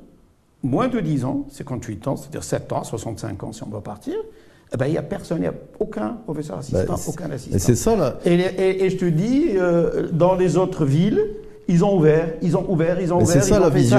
Moins 0.63 0.87
de 0.87 0.99
10 0.99 1.25
ans, 1.25 1.45
58 1.49 2.07
ans, 2.07 2.15
c'est-à-dire 2.15 2.43
7 2.43 2.71
ans, 2.71 2.83
65 2.83 3.43
ans 3.43 3.51
si 3.51 3.63
on 3.63 3.67
doit 3.67 3.83
partir. 3.83 4.15
Eh 4.73 4.77
ben, 4.77 4.85
il 4.85 4.91
n'y 4.91 4.97
a 4.97 5.03
personne, 5.03 5.39
il 5.39 5.41
n'y 5.41 5.47
a 5.47 5.53
aucun 5.79 6.17
professeur 6.23 6.59
assistant, 6.59 6.85
bah, 6.87 6.95
aucun 7.05 7.29
assistant. 7.29 7.57
C'est 7.59 7.75
ça 7.75 7.95
là. 7.95 8.19
Et, 8.25 8.35
et, 8.85 8.89
je 8.89 8.95
te 8.95 9.05
dis, 9.05 9.49
euh, 9.55 10.07
dans 10.13 10.35
les 10.35 10.55
autres 10.55 10.85
villes, 10.85 11.21
ils 11.67 11.83
ont 11.83 11.97
ouvert, 11.97 12.33
ils 12.41 12.55
ont 12.55 12.69
ouvert, 12.71 13.01
ils 13.01 13.13
ont 13.13 13.21
ouvert. 13.21 13.27
C'est 13.27 13.41
ça, 13.41 13.59
la 13.59 13.69
vision. 13.69 13.97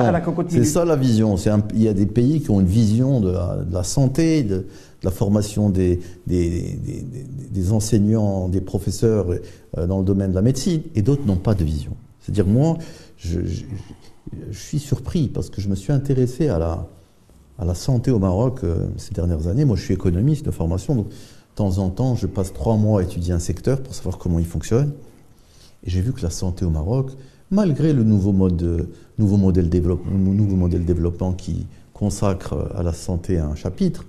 C'est 0.48 0.64
ça 0.64 0.84
la 0.84 0.96
vision. 0.96 1.36
il 1.74 1.82
y 1.82 1.88
a 1.88 1.92
des 1.92 2.06
pays 2.06 2.40
qui 2.40 2.50
ont 2.50 2.60
une 2.60 2.66
vision 2.66 3.20
de 3.20 3.34
la, 3.70 3.82
santé, 3.82 4.42
de, 4.44 4.66
la 5.02 5.10
formation 5.10 5.68
des, 5.68 6.00
des, 6.26 6.48
des, 6.48 7.04
des, 7.50 7.72
enseignants, 7.72 8.48
des 8.48 8.60
professeurs 8.62 9.26
euh, 9.76 9.86
dans 9.86 9.98
le 9.98 10.04
domaine 10.04 10.30
de 10.30 10.36
la 10.36 10.42
médecine, 10.42 10.82
et 10.94 11.02
d'autres 11.02 11.26
n'ont 11.26 11.36
pas 11.36 11.54
de 11.54 11.64
vision. 11.64 11.92
C'est-à-dire 12.20 12.46
moi, 12.46 12.78
je, 13.18 13.40
je, 13.44 13.64
suis 14.52 14.78
surpris 14.78 15.28
parce 15.28 15.50
que 15.50 15.60
je 15.60 15.68
me 15.68 15.74
suis 15.74 15.92
intéressé 15.92 16.48
à 16.48 16.58
la, 17.58 17.74
santé 17.74 18.10
au 18.10 18.18
Maroc 18.18 18.60
euh, 18.64 18.88
ces 18.96 19.12
dernières 19.12 19.46
années. 19.46 19.64
Moi, 19.64 19.76
je 19.76 19.82
suis 19.82 19.94
économiste 19.94 20.44
de 20.44 20.50
formation, 20.50 20.94
donc 20.94 21.08
de 21.08 21.14
temps 21.54 21.78
en 21.78 21.90
temps, 21.90 22.16
je 22.16 22.26
passe 22.26 22.52
trois 22.52 22.76
mois 22.76 23.00
à 23.00 23.02
étudier 23.04 23.32
un 23.32 23.38
secteur 23.38 23.82
pour 23.82 23.94
savoir 23.94 24.18
comment 24.18 24.38
il 24.38 24.46
fonctionne. 24.46 24.92
Et 25.84 25.90
j'ai 25.90 26.00
vu 26.00 26.12
que 26.12 26.22
la 26.22 26.30
santé 26.30 26.64
au 26.64 26.70
Maroc, 26.70 27.10
malgré 27.50 27.92
le 27.92 28.04
nouveau, 28.04 28.32
modèle 28.32 29.68
développement, 29.68 30.12
nouveau 30.12 30.56
modèle 30.56 30.84
développement 30.84 31.32
qui 31.32 31.66
consacre 31.92 32.72
à 32.74 32.82
la 32.82 32.92
santé 32.92 33.38
un 33.38 33.54
chapitre, 33.54 34.04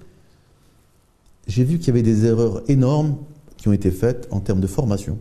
j'ai 1.47 1.63
vu 1.63 1.77
qu'il 1.77 1.87
y 1.87 1.89
avait 1.91 2.03
des 2.03 2.25
erreurs 2.25 2.63
énormes 2.69 3.17
qui 3.57 3.67
ont 3.67 3.73
été 3.73 3.91
faites 3.91 4.27
en 4.31 4.39
termes 4.39 4.61
de 4.61 4.67
formation, 4.67 5.17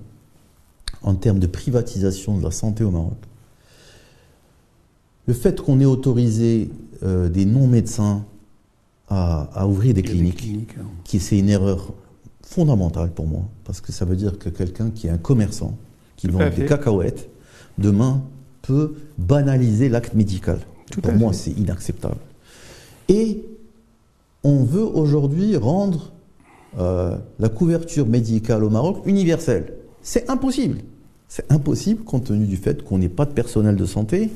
en 1.02 1.14
termes 1.14 1.38
de 1.38 1.46
privatisation 1.46 2.38
de 2.38 2.42
la 2.42 2.50
santé 2.50 2.85
au 2.85 2.90
Maroc. 2.90 3.18
Le 5.27 5.35
fait 5.35 5.61
qu'on 5.61 5.81
ait 5.81 5.87
autorisé 5.87 6.71
euh, 7.03 7.29
des 7.29 7.45
non-médecins 7.45 8.25
à, 9.09 9.67
ouvrir 9.69 9.93
des 9.93 10.03
cliniques, 10.03 10.75
hein. 10.81 10.87
qui 11.05 11.21
c'est 11.21 11.39
une 11.39 11.51
erreur 11.51 11.93
fondamentale 12.43 13.11
pour 13.11 13.27
moi, 13.27 13.43
parce 13.65 13.83
que 13.83 13.93
ça 13.93 14.07
veut 14.07 14.17
dire 14.17 14.39
que 14.39 14.49
quelqu'un 14.49 14.91
qui 14.91 15.07
est 15.07 15.11
un 15.11 15.19
commerçant, 15.19 15.77
qui 16.17 16.29
vend 16.29 16.49
des 16.49 16.65
cacahuètes, 16.65 17.29
demain 17.77 18.23
peut 18.63 18.95
banaliser 19.19 19.91
l'acte 19.91 20.15
médical. 20.15 20.61
pour 21.03 21.13
moi, 21.13 21.33
c'est 21.35 21.51
inacceptable. 21.51 22.17
Et 23.09 23.45
on 24.45 24.65
veut 24.65 24.85
aujourd'hui 24.85 25.57
rendre 25.57 26.13
euh, 26.79 27.17
la 27.39 27.49
couverture 27.49 28.07
médicale 28.07 28.65
au 28.65 28.71
Maroc 28.71 29.03
universelle. 29.05 29.75
C'est 30.03 30.31
impossible. 30.31 30.79
C'est 31.29 31.51
impossible 31.51 32.05
compte 32.05 32.25
tenu 32.25 32.47
du 32.47 32.57
fait 32.57 32.83
qu'on 32.83 32.99
n'ait 32.99 33.09
pas 33.09 33.25
de 33.25 33.33
personnel 33.33 33.77
de 33.77 33.85
santé, 33.85 34.31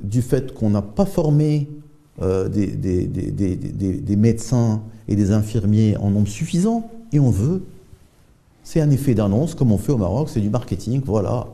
du 0.00 0.22
fait 0.22 0.54
qu'on 0.54 0.70
n'a 0.70 0.82
pas 0.82 1.06
formé 1.06 1.68
euh, 2.22 2.48
des, 2.48 2.66
des, 2.68 4.16
médecins 4.16 4.82
et 5.08 5.16
des 5.16 5.32
infirmiers 5.32 5.96
en 5.96 6.10
nombre 6.10 6.28
suffisant, 6.28 6.90
et 7.12 7.20
on 7.20 7.30
veut. 7.30 7.62
C'est 8.62 8.80
un 8.80 8.90
effet 8.90 9.14
d'annonce, 9.14 9.54
comme 9.54 9.72
on 9.72 9.78
fait 9.78 9.92
au 9.92 9.98
Maroc, 9.98 10.30
c'est 10.30 10.40
du 10.40 10.48
marketing, 10.48 11.02
voilà. 11.04 11.48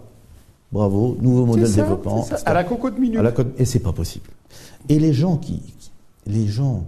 Bravo, 0.71 1.17
nouveau 1.21 1.47
modèle 1.47 1.69
de 1.69 1.75
développement. 1.75 2.25
À 2.45 2.55
la 2.55 2.63
cocotte 2.63 2.99
minute. 2.99 3.21
Et 3.59 3.65
c'est 3.65 3.81
pas 3.81 3.93
possible. 3.93 4.31
Et 4.89 5.01
les 5.01 5.13
gens 5.13 5.37
qui, 5.37 5.61
les 6.27 6.47
gens 6.47 6.85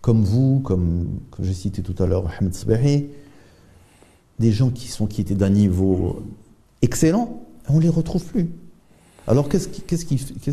comme 0.00 0.22
vous, 0.22 0.60
comme, 0.60 1.20
j'ai 1.40 1.52
cité 1.52 1.82
tout 1.82 2.00
à 2.02 2.06
l'heure 2.06 2.30
Ahmed 2.38 2.54
des 4.38 4.52
gens 4.52 4.70
qui, 4.70 4.88
sont, 4.88 5.06
qui 5.06 5.20
étaient 5.20 5.34
d'un 5.34 5.50
niveau 5.50 6.22
excellent, 6.80 7.42
on 7.68 7.76
ne 7.76 7.82
les 7.82 7.90
retrouve 7.90 8.24
plus. 8.24 8.48
Alors 9.30 9.48
qu'est-ce 9.48 9.68
qui, 9.68 9.82
qu'est-ce 9.82 10.04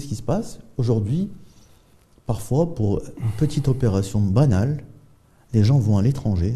qui, 0.05 0.15
se 0.15 0.21
passe 0.21 0.59
Aujourd'hui, 0.77 1.31
parfois, 2.27 2.75
pour 2.75 3.01
une 3.17 3.31
petite 3.39 3.67
opération 3.69 4.21
banale, 4.21 4.83
les 5.51 5.63
gens 5.63 5.79
vont 5.79 5.97
à 5.97 6.03
l'étranger, 6.03 6.53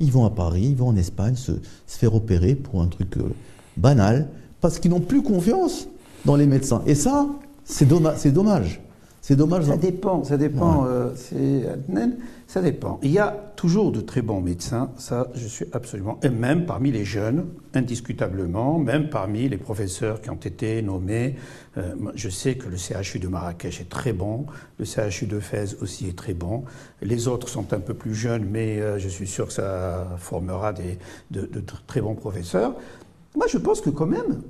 ils 0.00 0.10
vont 0.10 0.24
à 0.24 0.30
Paris, 0.30 0.68
ils 0.70 0.76
vont 0.76 0.88
en 0.88 0.96
Espagne 0.96 1.36
se, 1.36 1.52
se 1.86 1.98
faire 1.98 2.14
opérer 2.14 2.54
pour 2.54 2.80
un 2.80 2.86
truc 2.86 3.18
euh, 3.18 3.34
banal, 3.76 4.30
parce 4.62 4.78
qu'ils 4.78 4.92
n'ont 4.92 5.00
plus 5.00 5.22
confiance 5.22 5.88
dans 6.24 6.36
les 6.36 6.46
médecins. 6.46 6.82
Et 6.86 6.94
ça, 6.94 7.28
c'est 7.64 7.84
dommage. 7.84 8.80
C'est 9.22 9.36
dommage. 9.36 9.66
Ça 9.66 9.76
dépend, 9.76 10.24
ça 10.24 10.36
dépend. 10.36 10.84
Euh, 10.84 11.14
ça 12.48 12.60
dépend. 12.60 12.98
Il 13.04 13.12
y 13.12 13.20
a 13.20 13.30
toujours 13.54 13.92
de 13.92 14.00
très 14.00 14.20
bons 14.20 14.40
médecins, 14.40 14.90
ça 14.96 15.28
je 15.34 15.46
suis 15.46 15.64
absolument. 15.72 16.18
Et 16.24 16.28
même 16.28 16.66
parmi 16.66 16.90
les 16.90 17.04
jeunes, 17.04 17.46
indiscutablement, 17.72 18.80
même 18.80 19.10
parmi 19.10 19.48
les 19.48 19.58
professeurs 19.58 20.20
qui 20.20 20.28
ont 20.28 20.34
été 20.34 20.82
nommés. 20.82 21.36
Euh, 21.78 21.94
je 22.16 22.28
sais 22.28 22.56
que 22.56 22.68
le 22.68 22.76
CHU 22.76 23.20
de 23.20 23.28
Marrakech 23.28 23.80
est 23.80 23.88
très 23.88 24.12
bon, 24.12 24.46
le 24.78 24.84
CHU 24.84 25.26
de 25.26 25.38
Fès 25.38 25.76
aussi 25.80 26.08
est 26.08 26.18
très 26.18 26.34
bon. 26.34 26.64
Les 27.00 27.28
autres 27.28 27.48
sont 27.48 27.72
un 27.72 27.80
peu 27.80 27.94
plus 27.94 28.16
jeunes, 28.16 28.44
mais 28.50 28.80
euh, 28.80 28.98
je 28.98 29.08
suis 29.08 29.28
sûr 29.28 29.46
que 29.46 29.52
ça 29.52 30.08
formera 30.18 30.72
des, 30.72 30.98
de, 31.30 31.42
de 31.42 31.62
très 31.86 32.00
bons 32.00 32.16
professeurs. 32.16 32.74
Moi 33.36 33.46
je 33.48 33.58
pense 33.58 33.80
que 33.80 33.90
quand 33.90 34.06
même, 34.06 34.42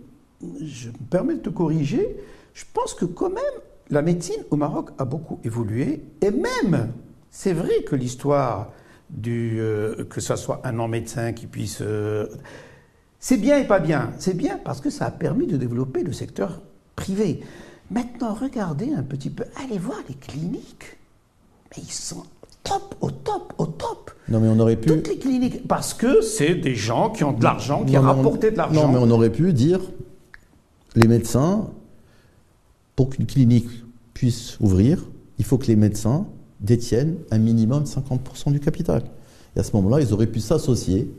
je 0.63 0.89
me 0.89 1.07
permets 1.11 1.35
de 1.35 1.41
te 1.41 1.51
corriger, 1.51 2.17
je 2.55 2.65
pense 2.73 2.95
que 2.95 3.05
quand 3.05 3.31
même, 3.31 3.61
la 3.93 4.03
médecine 4.03 4.43
au 4.51 4.57
Maroc 4.57 4.91
a 4.99 5.05
beaucoup 5.05 5.39
évolué 5.45 6.03
et 6.23 6.31
même, 6.31 6.93
c'est 7.31 7.53
vrai 7.53 7.83
que 7.87 7.95
l'histoire 7.95 8.73
du 9.11 9.61
euh, 9.61 10.05
que 10.05 10.21
ce 10.21 10.35
soit 10.35 10.63
un 10.65 10.73
non-médecin 10.73 11.33
qui 11.33 11.47
puisse 11.47 11.81
euh, 11.83 12.27
c'est 13.21 13.37
bien 13.37 13.59
et 13.59 13.65
pas 13.65 13.79
bien. 13.79 14.11
C'est 14.19 14.37
bien 14.37 14.59
parce 14.65 14.81
que 14.81 14.91
ça 14.91 15.07
a 15.07 15.11
permis 15.11 15.47
de 15.47 15.57
développer 15.57 16.03
le 16.03 16.13
secteur 16.13 16.61
privé. 16.97 17.41
Maintenant, 17.91 18.35
regardez 18.35 18.93
un 18.97 19.03
petit 19.03 19.31
peu, 19.31 19.45
allez 19.63 19.79
voir 19.79 19.99
les 20.09 20.15
cliniques. 20.15 20.97
Mais 21.71 21.83
ils 21.83 21.93
sont 21.93 22.25
top, 22.65 22.97
au 23.01 23.11
top, 23.11 23.53
au 23.59 23.67
top. 23.67 24.11
Non, 24.29 24.41
mais 24.41 24.49
on 24.49 24.59
aurait 24.59 24.77
pu. 24.77 24.89
Toutes 24.89 25.07
les 25.07 25.19
cliniques. 25.19 25.69
Parce 25.69 25.93
que 25.93 26.23
c'est 26.23 26.55
des 26.55 26.75
gens 26.75 27.11
qui 27.11 27.23
ont 27.25 27.33
de 27.33 27.45
l'argent, 27.45 27.85
qui 27.85 27.97
ont 27.97 28.03
rapporté 28.03 28.51
de 28.51 28.57
l'argent. 28.57 28.89
Non, 28.89 28.93
mais 28.93 28.99
on 28.99 29.11
aurait 29.11 29.31
pu 29.31 29.53
dire 29.53 29.81
les 30.97 31.07
médecins, 31.07 31.71
pour 32.97 33.11
qu'une 33.11 33.27
clinique 33.27 33.82
puisse 34.23 34.57
ouvrir, 34.61 35.03
il 35.41 35.45
faut 35.45 35.59
que 35.59 35.67
les 35.67 35.75
médecins 35.75 36.27
détiennent 36.61 37.17
un 37.33 37.39
minimum 37.39 37.83
50% 37.83 38.53
du 38.53 38.61
capital. 38.61 39.03
Et 39.57 39.59
à 39.59 39.65
ce 39.65 39.75
moment-là, 39.75 40.01
ils 40.01 40.13
auraient 40.13 40.29
pu 40.29 40.39
s'associer. 40.39 41.13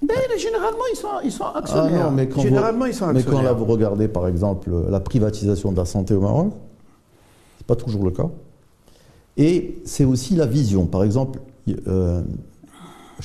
Mais 0.00 0.14
généralement, 0.38 0.84
ils 0.92 0.96
sont, 0.96 1.08
ils 1.24 1.32
sont 1.32 1.46
actionnaires. 1.46 2.02
Ah 2.02 2.04
non, 2.04 2.12
mais 2.12 2.28
quand 2.28 2.42
généralement, 2.42 2.84
vous, 2.84 2.90
ils 2.92 2.94
sont 2.94 3.06
actionnaires. 3.06 3.32
Mais 3.32 3.38
quand 3.38 3.42
là, 3.42 3.52
vous 3.52 3.64
regardez, 3.64 4.06
par 4.06 4.28
exemple, 4.28 4.70
la 4.88 5.00
privatisation 5.00 5.72
de 5.72 5.76
la 5.76 5.86
santé 5.86 6.14
au 6.14 6.20
Maroc, 6.20 6.52
c'est 7.58 7.66
pas 7.66 7.74
toujours 7.74 8.04
le 8.04 8.12
cas. 8.12 8.30
Et 9.36 9.82
c'est 9.84 10.04
aussi 10.04 10.36
la 10.36 10.46
vision. 10.46 10.86
Par 10.86 11.02
exemple, 11.02 11.40
euh, 11.88 12.22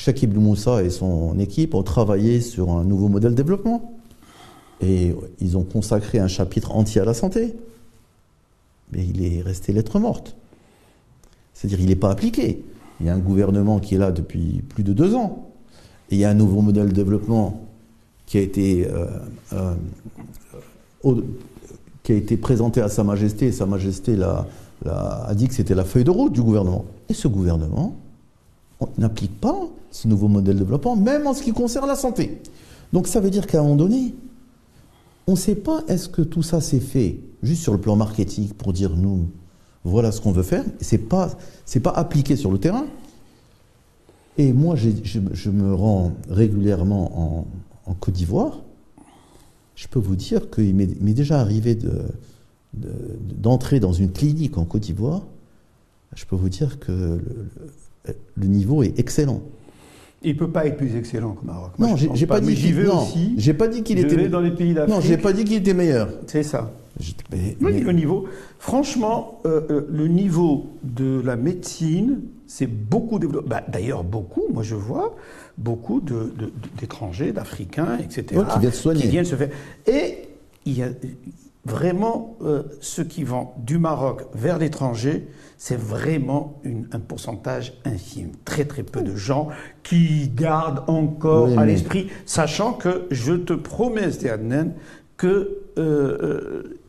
Ibn 0.07 0.39
Moussa 0.39 0.81
et 0.81 0.89
son 0.89 1.38
équipe 1.38 1.75
ont 1.75 1.84
travaillé 1.84 2.41
sur 2.41 2.71
un 2.71 2.84
nouveau 2.84 3.07
modèle 3.07 3.34
de 3.34 3.38
développement. 3.38 3.99
Et 4.81 5.15
ils 5.39 5.57
ont 5.57 5.63
consacré 5.63 6.17
un 6.17 6.27
chapitre 6.27 6.75
entier 6.75 7.01
à 7.01 7.05
la 7.05 7.13
santé 7.13 7.55
mais 8.91 9.06
il 9.06 9.23
est 9.23 9.41
resté 9.41 9.73
lettre 9.73 9.99
morte. 9.99 10.36
C'est-à-dire 11.54 11.80
il 11.80 11.88
n'est 11.88 11.95
pas 11.95 12.12
appliqué. 12.12 12.63
Il 12.99 13.08
y 13.08 13.10
a 13.10 13.13
un 13.13 13.19
gouvernement 13.19 13.80
qui 13.80 13.95
est 13.95 13.97
là 13.97 14.12
depuis 14.12 14.62
plus 14.69 14.84
de 14.84 14.93
deux 14.93 15.15
ans. 15.15 15.49
Et 16.10 16.15
il 16.15 16.19
y 16.19 16.25
a 16.25 16.30
un 16.30 16.36
nouveau 16.36 16.62
modèle 16.62 16.89
de 16.89 16.93
développement 16.93 17.62
qui 18.25 18.38
a 18.38 18.41
été, 18.41 18.88
euh, 18.88 19.08
euh, 19.54 21.15
qui 22.04 22.12
a 22.12 22.15
été 22.15 22.38
présenté 22.38 22.82
à 22.82 22.89
Sa 22.89 23.04
Majesté. 23.04 23.47
Et 23.47 23.51
Sa 23.51 23.65
Majesté 23.65 24.17
a 24.86 25.34
dit 25.36 25.47
que 25.47 25.54
c'était 25.54 25.75
la 25.75 25.86
feuille 25.86 26.04
de 26.04 26.12
route 26.12 26.34
du 26.34 26.41
gouvernement. 26.41 26.86
Et 27.10 27.13
ce 27.13 27.27
gouvernement 27.27 27.95
n'applique 28.97 29.39
pas 29.39 29.58
ce 29.91 30.08
nouveau 30.08 30.27
modèle 30.27 30.56
de 30.56 30.60
développement, 30.60 30.95
même 30.95 31.27
en 31.27 31.34
ce 31.34 31.43
qui 31.43 31.51
concerne 31.51 31.88
la 31.88 31.95
santé. 31.95 32.41
Donc 32.93 33.08
ça 33.08 33.19
veut 33.19 33.30
dire 33.30 33.47
qu'à 33.47 33.60
un 33.60 33.63
moment 33.63 33.75
donné, 33.75 34.13
on 35.27 35.31
ne 35.31 35.38
sait 35.38 35.55
pas 35.55 35.84
est-ce 35.88 36.10
que 36.10 36.21
tout 36.21 36.43
ça 36.43 36.62
s'est 36.62 36.79
fait 36.79 37.19
juste 37.43 37.62
sur 37.62 37.73
le 37.73 37.79
plan 37.79 37.95
marketing 37.95 38.49
pour 38.53 38.73
dire 38.73 38.95
nous, 38.95 39.29
voilà 39.84 40.12
ce 40.12 40.21
qu'on 40.21 40.31
veut 40.31 40.43
faire. 40.43 40.65
Pas, 41.10 41.31
c'est 41.65 41.79
pas 41.79 41.91
appliqué 41.91 42.36
sur 42.36 42.51
le 42.51 42.57
terrain. 42.57 42.86
Et 44.38 44.53
moi, 44.53 44.75
je, 44.75 45.49
me 45.49 45.73
rends 45.73 46.13
régulièrement 46.29 47.45
en, 47.86 47.93
Côte 47.99 48.13
d'Ivoire. 48.13 48.62
Je 49.75 49.88
peux 49.88 49.99
vous 49.99 50.15
dire 50.15 50.49
qu'il 50.49 50.73
m'est, 50.75 51.13
déjà 51.13 51.41
arrivé 51.41 51.75
de, 51.75 52.03
d'entrer 52.73 53.79
dans 53.79 53.91
une 53.91 54.12
clinique 54.12 54.57
en 54.57 54.65
Côte 54.65 54.84
d'Ivoire. 54.84 55.23
Je 56.15 56.25
peux 56.25 56.36
vous 56.36 56.49
dire 56.49 56.79
que 56.79 57.19
le 58.36 58.47
niveau 58.47 58.84
est 58.84 58.97
excellent. 58.97 59.41
Il 60.23 60.38
peut 60.38 60.49
pas 60.49 60.67
être 60.67 60.77
plus 60.77 60.95
excellent 60.95 61.34
que 61.34 61.45
Maroc. 61.45 61.71
non, 61.79 61.95
j'ai 61.95 62.27
pas, 62.27 62.39
dit. 62.39 62.53
Vais 62.53 62.88
aussi. 62.88 63.34
J'ai 63.38 63.53
pas 63.53 63.67
dit 63.67 63.81
qu'il 63.84 63.99
était. 63.99 64.27
dans 64.27 64.39
les 64.39 64.51
pays 64.51 64.73
d'Afrique. 64.73 64.93
Non, 64.93 65.01
j'ai 65.01 65.17
pas 65.17 65.34
dit 65.34 65.43
qu'il 65.45 65.57
était 65.57 65.73
meilleur. 65.73 66.10
C'est 66.27 66.43
ça. 66.43 66.71
Le 67.60 67.91
niveau, 67.91 68.27
franchement, 68.60 69.41
euh, 69.45 69.62
euh, 69.69 69.88
le 69.89 70.07
niveau 70.07 70.67
de 70.84 71.21
la 71.25 71.36
médecine, 71.36 72.21
c'est 72.45 72.67
beaucoup 72.67 73.17
développé. 73.17 73.47
Bah, 73.49 73.63
D'ailleurs, 73.67 74.03
beaucoup. 74.03 74.43
Moi, 74.53 74.62
je 74.62 74.75
vois 74.75 75.15
beaucoup 75.57 76.01
d'étrangers, 76.79 77.31
d'Africains, 77.31 77.97
etc. 77.97 78.41
qui 78.53 78.60
viennent 78.60 78.71
se 78.71 78.81
soigner. 78.81 79.01
Qui 79.01 79.07
viennent 79.07 79.25
se 79.25 79.36
faire. 79.36 79.49
Et 79.88 80.27
il 80.65 80.77
y 80.77 80.84
a 80.84 80.89
vraiment 81.65 82.38
euh, 82.41 82.63
ceux 82.80 83.04
qui 83.04 83.24
vont 83.24 83.50
du 83.58 83.78
Maroc 83.78 84.24
vers 84.34 84.58
l'étranger 84.58 85.28
c'est 85.63 85.80
vraiment 85.80 86.60
un 86.91 87.00
pourcentage 87.00 87.74
infime. 87.86 88.32
Très 88.45 88.65
très 88.65 88.82
peu 88.82 89.04
de 89.04 89.15
gens 89.15 89.50
qui 89.84 90.28
gardent 90.28 90.84
encore 90.88 91.56
à 91.56 91.67
l'esprit, 91.67 92.08
sachant 92.26 92.74
que 92.74 93.04
je 93.12 93.34
te 93.34 93.54
promets, 93.54 94.12
Stéanen, 94.12 94.74
que 95.17 95.28
euh, 95.28 96.17
euh, 96.24 96.80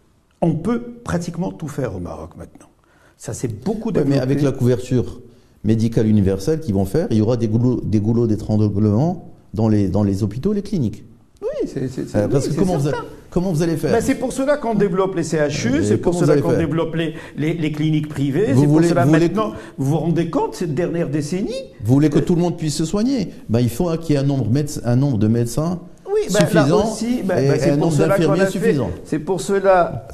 on 0.40 0.54
peut 0.54 0.80
pratiquement 1.04 1.52
tout 1.52 1.68
faire 1.68 1.94
au 1.94 2.00
Maroc 2.00 2.30
maintenant. 2.38 2.70
Ça 3.18 3.34
c'est 3.34 3.62
beaucoup 3.62 3.92
de. 3.92 4.00
mais 4.04 4.18
avec 4.18 4.40
la 4.40 4.52
couverture 4.52 5.20
médicale 5.64 6.06
universelle 6.06 6.60
qu'ils 6.60 6.74
vont 6.74 6.86
faire, 6.86 7.08
il 7.10 7.18
y 7.18 7.20
aura 7.20 7.36
des 7.36 7.48
goulots, 7.48 7.82
des 7.84 8.00
goulots 8.00 8.26
d'étranglement 8.26 9.34
dans 9.52 9.68
les, 9.68 9.88
dans 9.88 10.02
les 10.02 10.22
hôpitaux, 10.22 10.54
les 10.54 10.62
cliniques. 10.62 11.04
Oui, 11.42 11.68
c'est 11.68 12.16
euh, 12.16 12.26
Parce 12.26 12.48
que 12.48 12.54
comment 12.54 12.78
vous, 12.78 12.88
comment 13.32 13.50
vous 13.50 13.62
allez 13.62 13.76
faire 13.76 13.92
ben, 13.92 14.00
C'est 14.00 14.14
pour 14.14 14.32
cela 14.32 14.56
qu'on 14.56 14.74
développe 14.74 15.16
les 15.16 15.24
CHU, 15.24 15.82
c'est 15.82 15.96
pour 15.96 16.14
cela 16.14 16.40
qu'on 16.40 16.52
développe 16.52 16.94
les, 16.94 17.14
les, 17.36 17.72
cliniques 17.72 18.08
privées, 18.08 18.54
c'est 18.54 18.66
pour 18.66 18.84
cela 18.84 19.04
vous 19.04 19.10
maintenant, 19.10 19.52
vous 19.78 19.90
vous 19.90 19.98
rendez 19.98 20.30
compte, 20.30 20.54
cette 20.54 20.74
dernière 20.74 21.08
décennie 21.08 21.54
Vous 21.82 21.94
voulez 21.94 22.10
que 22.10 22.18
tout 22.18 22.34
le 22.34 22.42
monde 22.42 22.56
puisse 22.56 22.76
se 22.76 22.84
soigner 22.84 23.30
ben, 23.48 23.60
Il 23.60 23.70
faut 23.70 23.90
qu'il 23.96 24.14
y 24.14 24.18
ait 24.18 24.20
un 24.20 24.26
nombre, 24.26 24.46
un 24.84 24.96
nombre 24.96 25.18
de 25.18 25.28
médecins 25.28 25.80
oui, 26.14 26.28
ben 26.30 26.46
suffisant 26.46 26.92
aussi, 26.92 27.22
ben, 27.22 27.38
et 27.38 27.48
ben, 27.48 27.58
c'est 27.58 27.70
un 27.70 27.76
pour 27.76 27.86
nombre 27.86 27.96
cela 27.96 28.16
qu'on 28.16 28.20
d'infirmiers 28.20 28.40
a 28.42 28.46
fait- 28.46 28.50
suffisant. 28.50 28.90
C'est 29.04 29.18
pour 29.18 29.40
cela, 29.40 30.06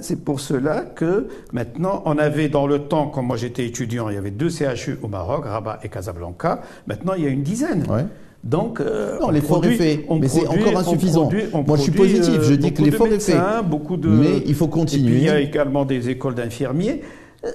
c'est 0.00 0.24
pour 0.24 0.38
cela 0.38 0.82
que 0.82 1.26
maintenant 1.52 2.02
on 2.04 2.16
avait 2.16 2.48
dans 2.48 2.66
le 2.68 2.80
temps, 2.80 3.08
quand 3.08 3.22
moi 3.22 3.36
j'étais 3.36 3.66
étudiant, 3.66 4.08
il 4.08 4.14
y 4.14 4.18
avait 4.18 4.30
deux 4.30 4.50
CHU 4.50 4.98
au 5.02 5.08
Maroc, 5.08 5.46
Rabat 5.46 5.80
et 5.82 5.88
Casablanca. 5.88 6.60
Maintenant 6.86 7.14
il 7.14 7.24
y 7.24 7.26
a 7.26 7.30
une 7.30 7.42
dizaine. 7.42 7.86
Ouais. 7.90 8.04
Donc, 8.42 8.80
euh, 8.80 9.18
Non, 9.20 9.26
on 9.28 9.30
l'effort 9.30 9.64
est 9.66 9.72
fait, 9.72 10.06
mais 10.18 10.28
c'est 10.28 10.46
encore 10.46 10.72
on 10.74 10.78
insuffisant. 10.78 11.26
produit- 11.26 11.44
on 11.52 11.62
Moi, 11.62 11.76
je 11.76 11.82
suis 11.82 11.92
positif, 11.92 12.40
je 12.42 12.54
dis 12.54 12.72
que 12.72 12.82
l'effort 12.82 13.06
est 13.06 13.10
fait. 13.20 13.34
médecins, 13.34 13.62
Beaucoup 13.62 13.96
de, 13.98 14.08
Mais 14.08 14.42
il 14.46 14.54
faut 14.54 14.64
Et 14.64 14.68
puis, 14.68 14.80
continuer. 14.80 15.16
il 15.18 15.24
y 15.24 15.28
a 15.28 15.40
également 15.40 15.84
des 15.84 16.08
écoles 16.08 16.34
d'infirmiers. 16.34 17.02
Euh, 17.44 17.50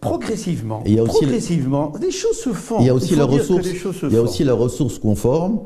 progressivement, 0.00 0.82
Et 0.84 0.90
il 0.90 0.94
y 0.96 0.98
a 0.98 1.02
aussi 1.02 1.12
le- 1.20 1.26
progressivement, 1.28 1.92
des 2.00 2.10
choses 2.10 2.36
se 2.38 2.50
font. 2.50 2.80
Il 2.80 2.86
y 2.86 2.90
a 2.90 2.94
aussi 2.94 3.14
la 3.16 3.24
ressource. 3.24 3.66
Il 4.04 4.12
y 4.12 4.16
a 4.16 4.22
aussi 4.22 4.44
la 4.44 4.54
ressource 4.54 4.98
conforme 4.98 5.60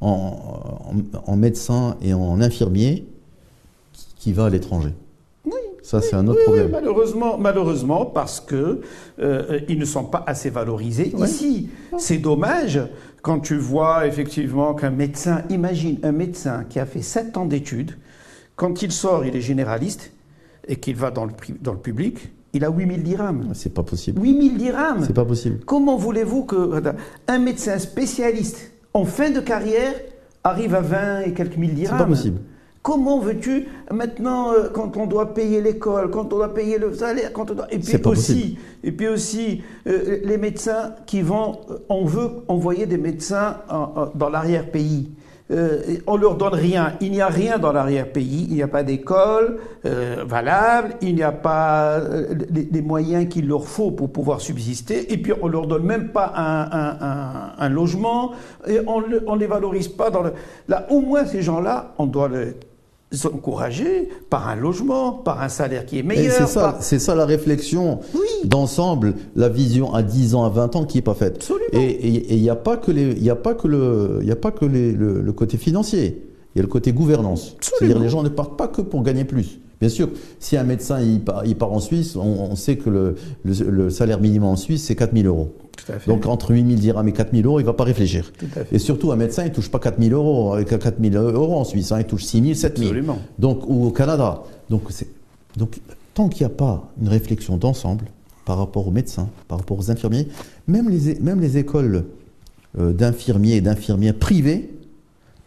en, 0.00 0.06
en, 0.06 0.92
en 1.32 1.36
médecin 1.36 1.96
et 2.02 2.14
en 2.14 2.40
infirmier 2.40 3.06
qui- 3.92 4.06
qui 4.18 4.32
va 4.32 4.46
à 4.46 4.50
l'étranger. 4.50 4.90
Ça, 5.82 6.00
c'est 6.00 6.14
un 6.16 6.26
autre 6.28 6.38
Oui, 6.38 6.44
oui, 6.54 6.60
problème. 6.60 6.70
malheureusement, 6.70 7.36
malheureusement, 7.38 8.06
parce 8.06 8.40
que 8.40 8.80
euh, 9.20 9.60
ils 9.68 9.78
ne 9.78 9.84
sont 9.84 10.04
pas 10.04 10.24
assez 10.26 10.48
valorisés 10.48 11.12
Ouais. 11.14 11.28
ici. 11.28 11.68
C'est 11.98 12.16
dommage 12.16 12.80
quand 13.24 13.40
tu 13.40 13.56
vois 13.56 14.06
effectivement 14.06 14.74
qu'un 14.74 14.90
médecin, 14.90 15.44
imagine 15.48 15.98
un 16.02 16.12
médecin 16.12 16.64
qui 16.68 16.78
a 16.78 16.84
fait 16.84 17.00
7 17.00 17.38
ans 17.38 17.46
d'études, 17.46 17.96
quand 18.54 18.82
il 18.82 18.92
sort, 18.92 19.24
il 19.24 19.34
est 19.34 19.40
généraliste 19.40 20.12
et 20.68 20.76
qu'il 20.76 20.94
va 20.96 21.10
dans 21.10 21.24
le, 21.24 21.32
dans 21.62 21.72
le 21.72 21.78
public, 21.78 22.30
il 22.52 22.66
a 22.66 22.68
8000 22.68 23.02
dirhams. 23.02 23.48
C'est 23.54 23.72
pas 23.72 23.82
possible. 23.82 24.20
8000 24.22 24.58
dirhams 24.58 25.04
C'est 25.06 25.14
pas 25.14 25.24
possible. 25.24 25.60
Comment 25.64 25.96
voulez-vous 25.96 26.44
que 26.44 26.82
un 27.26 27.38
médecin 27.38 27.78
spécialiste 27.78 28.72
en 28.92 29.06
fin 29.06 29.30
de 29.30 29.40
carrière 29.40 29.94
arrive 30.44 30.74
à 30.74 30.82
20 30.82 31.20
et 31.22 31.32
quelques 31.32 31.56
mille 31.56 31.70
C'est 31.70 31.76
dirhams? 31.76 31.98
pas 31.98 32.04
possible. 32.04 32.40
Comment 32.84 33.18
veux-tu 33.18 33.66
maintenant 33.90 34.52
euh, 34.52 34.68
quand 34.70 34.98
on 34.98 35.06
doit 35.06 35.32
payer 35.32 35.62
l'école, 35.62 36.10
quand 36.10 36.26
on 36.34 36.36
doit 36.36 36.52
payer 36.52 36.76
le 36.76 36.92
salaire, 36.92 37.32
quand 37.32 37.50
on 37.50 37.54
doit... 37.54 37.66
et 37.72 37.78
puis 37.78 37.92
aussi 38.10 38.58
et 38.84 38.92
puis 38.92 39.08
aussi 39.08 39.62
euh, 39.86 40.18
les 40.22 40.36
médecins 40.36 40.92
qui 41.06 41.22
vont 41.22 41.60
euh, 41.70 41.78
on 41.88 42.04
veut 42.04 42.28
envoyer 42.46 42.84
des 42.84 42.98
médecins 42.98 43.56
en- 43.70 43.76
en- 44.02 44.10
dans 44.14 44.28
l'arrière-pays. 44.28 45.10
Euh, 45.50 45.80
on 46.06 46.16
leur 46.18 46.36
donne 46.36 46.52
rien. 46.54 46.92
Il 47.00 47.10
n'y 47.12 47.22
a 47.22 47.28
rien 47.28 47.58
dans 47.58 47.72
l'arrière-pays. 47.72 48.46
Il 48.50 48.54
n'y 48.54 48.62
a 48.62 48.68
pas 48.68 48.82
d'école 48.82 49.58
euh, 49.86 50.22
valable. 50.26 50.94
Il 51.00 51.14
n'y 51.14 51.22
a 51.22 51.32
pas 51.32 51.98
euh, 52.00 52.34
les, 52.50 52.68
les 52.70 52.82
moyens 52.82 53.28
qu'il 53.30 53.46
leur 53.48 53.64
faut 53.66 53.90
pour 53.92 54.10
pouvoir 54.12 54.40
subsister. 54.42 55.10
Et 55.12 55.16
puis 55.18 55.32
on 55.40 55.48
leur 55.48 55.66
donne 55.66 55.84
même 55.84 56.08
pas 56.12 56.32
un, 56.36 56.62
un- 56.82 56.96
un- 57.00 57.52
un 57.58 57.68
logement. 57.70 58.32
Et 58.66 58.80
on 58.86 59.00
ne 59.00 59.38
les 59.38 59.46
valorise 59.46 59.88
pas. 59.88 60.10
Dans 60.10 60.22
le... 60.22 60.32
Là, 60.68 60.86
au 60.90 61.00
moins 61.00 61.24
ces 61.26 61.40
gens-là, 61.42 61.94
on 61.98 62.06
doit 62.06 62.28
les 62.28 62.52
encourager 63.26 64.08
par 64.30 64.48
un 64.48 64.56
logement, 64.56 65.12
par 65.12 65.42
un 65.42 65.48
salaire 65.48 65.86
qui 65.86 65.98
est 65.98 66.02
meilleur. 66.02 66.32
c'est 66.32 66.46
ça, 66.46 66.60
par- 66.60 66.82
c'est 66.82 66.98
ça 66.98 67.14
la 67.14 67.24
réflexion 67.26 68.00
Oui. 68.14 68.20
d'ensemble, 68.44 69.14
la 69.36 69.48
vision 69.48 69.92
à 69.94 70.02
10 70.02 70.34
ans, 70.34 70.44
à 70.44 70.48
20 70.48 70.76
ans 70.76 70.84
qui 70.84 70.98
est 70.98 71.02
pas 71.02 71.14
faite. 71.14 71.36
Absolument. 71.36 71.64
Et 71.72 72.34
il 72.34 72.42
n'y 72.42 72.50
a 72.50 72.56
pas 72.56 72.76
que 72.76 72.90
les, 72.90 73.12
il 73.12 73.22
y 73.24 73.30
a 73.30 73.36
pas 73.36 73.54
que 73.54 73.68
le, 73.68 74.18
il 74.22 74.30
a 74.30 74.36
pas 74.36 74.50
que 74.50 74.64
les- 74.64 74.92
le, 74.92 75.20
le 75.20 75.32
côté 75.32 75.56
financier. 75.56 76.23
Il 76.54 76.58
y 76.58 76.60
a 76.60 76.62
le 76.62 76.68
côté 76.68 76.92
gouvernance. 76.92 77.56
C'est-à-dire 77.60 77.98
les 77.98 78.08
gens 78.08 78.22
ne 78.22 78.28
partent 78.28 78.56
pas 78.56 78.68
que 78.68 78.80
pour 78.82 79.02
gagner 79.02 79.24
plus. 79.24 79.58
Bien 79.80 79.88
sûr, 79.88 80.08
si 80.38 80.56
un 80.56 80.62
médecin 80.62 81.00
il 81.00 81.20
part, 81.20 81.44
il 81.44 81.56
part 81.56 81.72
en 81.72 81.80
Suisse, 81.80 82.14
on, 82.16 82.20
on 82.22 82.54
sait 82.56 82.76
que 82.76 82.88
le, 82.88 83.16
le- 83.44 83.70
le 83.70 83.90
salaire 83.90 84.20
minimum 84.20 84.50
en 84.50 84.56
Suisse 84.56 84.84
c'est 84.84 84.94
4000 84.94 85.26
euros. 85.26 85.52
Tout 85.76 85.92
à 85.92 85.98
fait. 85.98 86.10
Donc 86.10 86.26
entre 86.26 86.52
8000 86.52 86.78
dirhams 86.78 87.08
et 87.08 87.12
4000 87.12 87.44
euros, 87.44 87.58
il 87.60 87.66
va 87.66 87.72
pas 87.72 87.82
réfléchir. 87.84 88.32
Tout 88.38 88.46
à 88.56 88.64
fait. 88.64 88.76
Et 88.76 88.78
surtout, 88.78 89.10
un 89.10 89.16
médecin, 89.16 89.44
il 89.44 89.50
touche 89.50 89.68
pas 89.70 89.80
4000 89.80 90.12
euros, 90.12 90.52
avec 90.54 90.68
4000 90.78 91.16
euros 91.16 91.56
en 91.56 91.64
Suisse, 91.64 91.90
hein, 91.90 91.98
il 91.98 92.04
touche 92.06 92.24
6000, 92.24 92.56
7000. 92.56 92.86
Absolument. 92.88 93.18
Donc, 93.40 93.68
ou 93.68 93.84
au 93.86 93.90
Canada. 93.90 94.44
Donc, 94.70 94.82
tant 96.14 96.28
qu'il 96.28 96.46
n'y 96.46 96.52
a 96.52 96.54
pas 96.56 96.88
une 97.02 97.08
réflexion 97.08 97.56
d'ensemble 97.56 98.04
par 98.44 98.58
rapport 98.58 98.86
aux 98.86 98.90
médecins, 98.92 99.28
par 99.48 99.58
rapport 99.58 99.78
aux 99.78 99.90
infirmiers, 99.90 100.28
même 100.68 100.88
les, 100.88 101.16
même 101.20 101.40
les 101.40 101.58
écoles 101.58 102.04
euh, 102.78 102.92
d'infirmiers 102.92 103.56
et 103.56 103.60
d'infirmières 103.60 104.14
privées, 104.14 104.70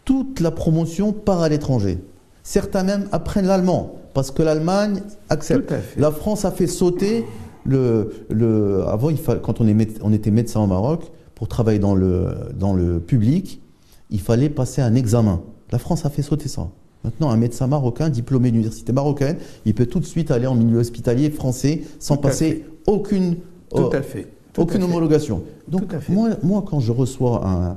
toute 0.08 0.40
la 0.40 0.50
promotion 0.50 1.12
part 1.12 1.42
à 1.42 1.50
l'étranger. 1.50 1.98
Certains 2.42 2.82
même 2.82 3.08
apprennent 3.12 3.44
l'allemand, 3.46 3.96
parce 4.14 4.30
que 4.30 4.42
l'Allemagne 4.42 5.02
accepte. 5.28 5.70
La 5.98 6.10
France 6.10 6.46
a 6.46 6.50
fait 6.50 6.66
sauter 6.66 7.26
le. 7.66 8.10
le 8.30 8.84
avant, 8.88 9.10
il 9.10 9.18
quand 9.42 9.60
on, 9.60 9.68
est 9.68 9.74
méde- 9.74 9.98
on 10.02 10.14
était 10.14 10.30
médecin 10.30 10.60
au 10.60 10.66
Maroc, 10.66 11.12
pour 11.34 11.46
travailler 11.46 11.78
dans 11.78 11.94
le, 11.94 12.28
dans 12.58 12.72
le 12.72 13.00
public, 13.00 13.60
il 14.08 14.18
fallait 14.20 14.48
passer 14.48 14.80
un 14.80 14.94
examen. 14.94 15.42
La 15.72 15.78
France 15.78 16.06
a 16.06 16.10
fait 16.10 16.22
sauter 16.22 16.48
ça. 16.48 16.68
Maintenant, 17.04 17.28
un 17.28 17.36
médecin 17.36 17.66
marocain, 17.66 18.08
diplômé 18.08 18.50
d'université 18.50 18.94
marocaine, 18.94 19.36
il 19.66 19.74
peut 19.74 19.84
tout 19.84 20.00
de 20.00 20.06
suite 20.06 20.30
aller 20.30 20.46
en 20.46 20.54
milieu 20.54 20.78
hospitalier 20.78 21.28
français 21.28 21.82
sans 21.98 22.16
Tout 22.16 22.22
passer 22.22 22.64
aucune, 22.86 23.36
Tout 23.68 23.82
euh, 23.92 23.98
à 23.98 24.00
fait. 24.00 24.26
Tout 24.54 24.62
aucune 24.62 24.78
à 24.82 24.86
fait. 24.86 24.90
homologation. 24.90 25.42
Donc, 25.68 25.86
Tout 25.88 25.96
à 25.96 26.00
fait. 26.00 26.12
moi, 26.14 26.30
moi, 26.42 26.64
quand 26.66 26.80
je 26.80 26.92
reçois 26.92 27.46
un, 27.46 27.76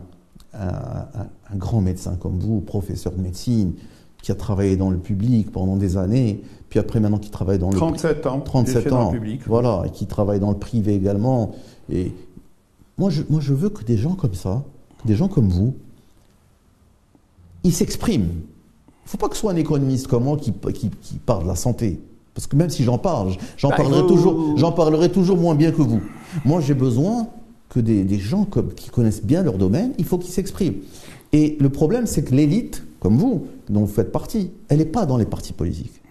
un- 0.54 0.68
un- 0.68 1.30
un 1.54 1.56
grand 1.56 1.82
médecin 1.82 2.16
comme 2.20 2.40
vous, 2.40 2.62
professeur 2.62 3.14
de 3.14 3.22
médecine, 3.22 3.74
qui 4.22 4.32
a 4.32 4.36
travaillé 4.36 4.78
dans 4.78 4.90
le 4.92 4.98
public 4.98 5.52
pendant 5.52 5.78
des 5.78 5.98
années, 5.98 6.42
puis 6.70 6.80
après 6.80 7.00
maintenant 7.00 7.18
qui 7.18 7.32
travaille 7.32 7.58
dans 7.60 7.70
le 7.72 7.76
37 7.76 8.26
ans. 8.28 8.38
j'ai 8.38 8.44
37 8.44 8.84
fait 8.84 8.90
dans 8.90 9.02
ans, 9.08 9.12
public. 9.12 9.42
voilà, 9.48 9.84
et 9.88 9.90
qui 9.90 10.06
travaille 10.06 10.40
dans 10.40 10.52
le 10.52 10.58
privé 10.58 10.94
également. 10.96 11.52
Et 11.90 12.12
moi, 12.98 13.10
je, 13.10 13.24
moi, 13.30 13.40
je 13.42 13.54
veux 13.54 13.70
que 13.70 13.84
des 13.84 13.98
gens 13.98 14.14
comme 14.14 14.36
ça, 14.36 14.64
des 15.06 15.16
gens 15.16 15.28
comme 15.28 15.48
vous, 15.50 15.74
ils 17.64 17.74
s'expriment. 17.74 18.24
Il 18.24 19.06
ne 19.06 19.10
faut 19.10 19.18
pas 19.18 19.28
que 19.30 19.36
ce 19.36 19.42
soit 19.42 19.52
un 19.52 19.56
économiste 19.58 20.08
comme 20.08 20.24
moi 20.24 20.38
qui, 20.38 20.52
qui, 20.74 20.90
qui 20.90 21.16
parle 21.16 21.44
de 21.44 21.48
la 21.48 21.56
santé. 21.56 22.00
Parce 22.34 22.48
que 22.48 22.56
même 22.56 22.70
si 22.70 22.84
j'en 22.84 22.98
parle, 22.98 23.34
j'en 23.58 23.70
Bah, 23.70 23.78
parlerai, 23.78 24.08
toujours, 24.08 24.76
parlerai 24.76 25.12
toujours 25.12 25.38
moins 25.38 25.56
bien 25.56 25.72
que 25.72 25.82
vous. 25.82 26.02
Moi, 26.46 26.62
j'ai 26.62 26.74
besoin 26.74 27.28
que 27.72 27.80
des, 27.80 28.20
gens 28.20 28.46
qui 28.76 28.90
connaissent 28.90 29.24
bien 29.24 29.44
leur 29.44 29.58
domaine, 29.58 29.94
il 29.98 30.04
faut 30.04 30.18
qu'ils 30.18 30.34
s'expriment. 30.34 30.76
Et 31.32 31.58
le 31.60 31.70
problème, 31.70 32.06
c'est 32.06 32.22
que 32.22 32.36
l'élite, 32.36 32.84
comme 33.00 33.18
vous, 33.18 33.48
dont 33.70 33.82
vous 33.82 33.94
faites 33.94 34.12
partie, 34.12 34.52
elle 34.68 34.80
n'est 34.80 34.86
pas 34.86 35.06
dans 35.06 35.16
les 35.16 35.26
partis 35.26 35.54
politiques. 35.54 36.02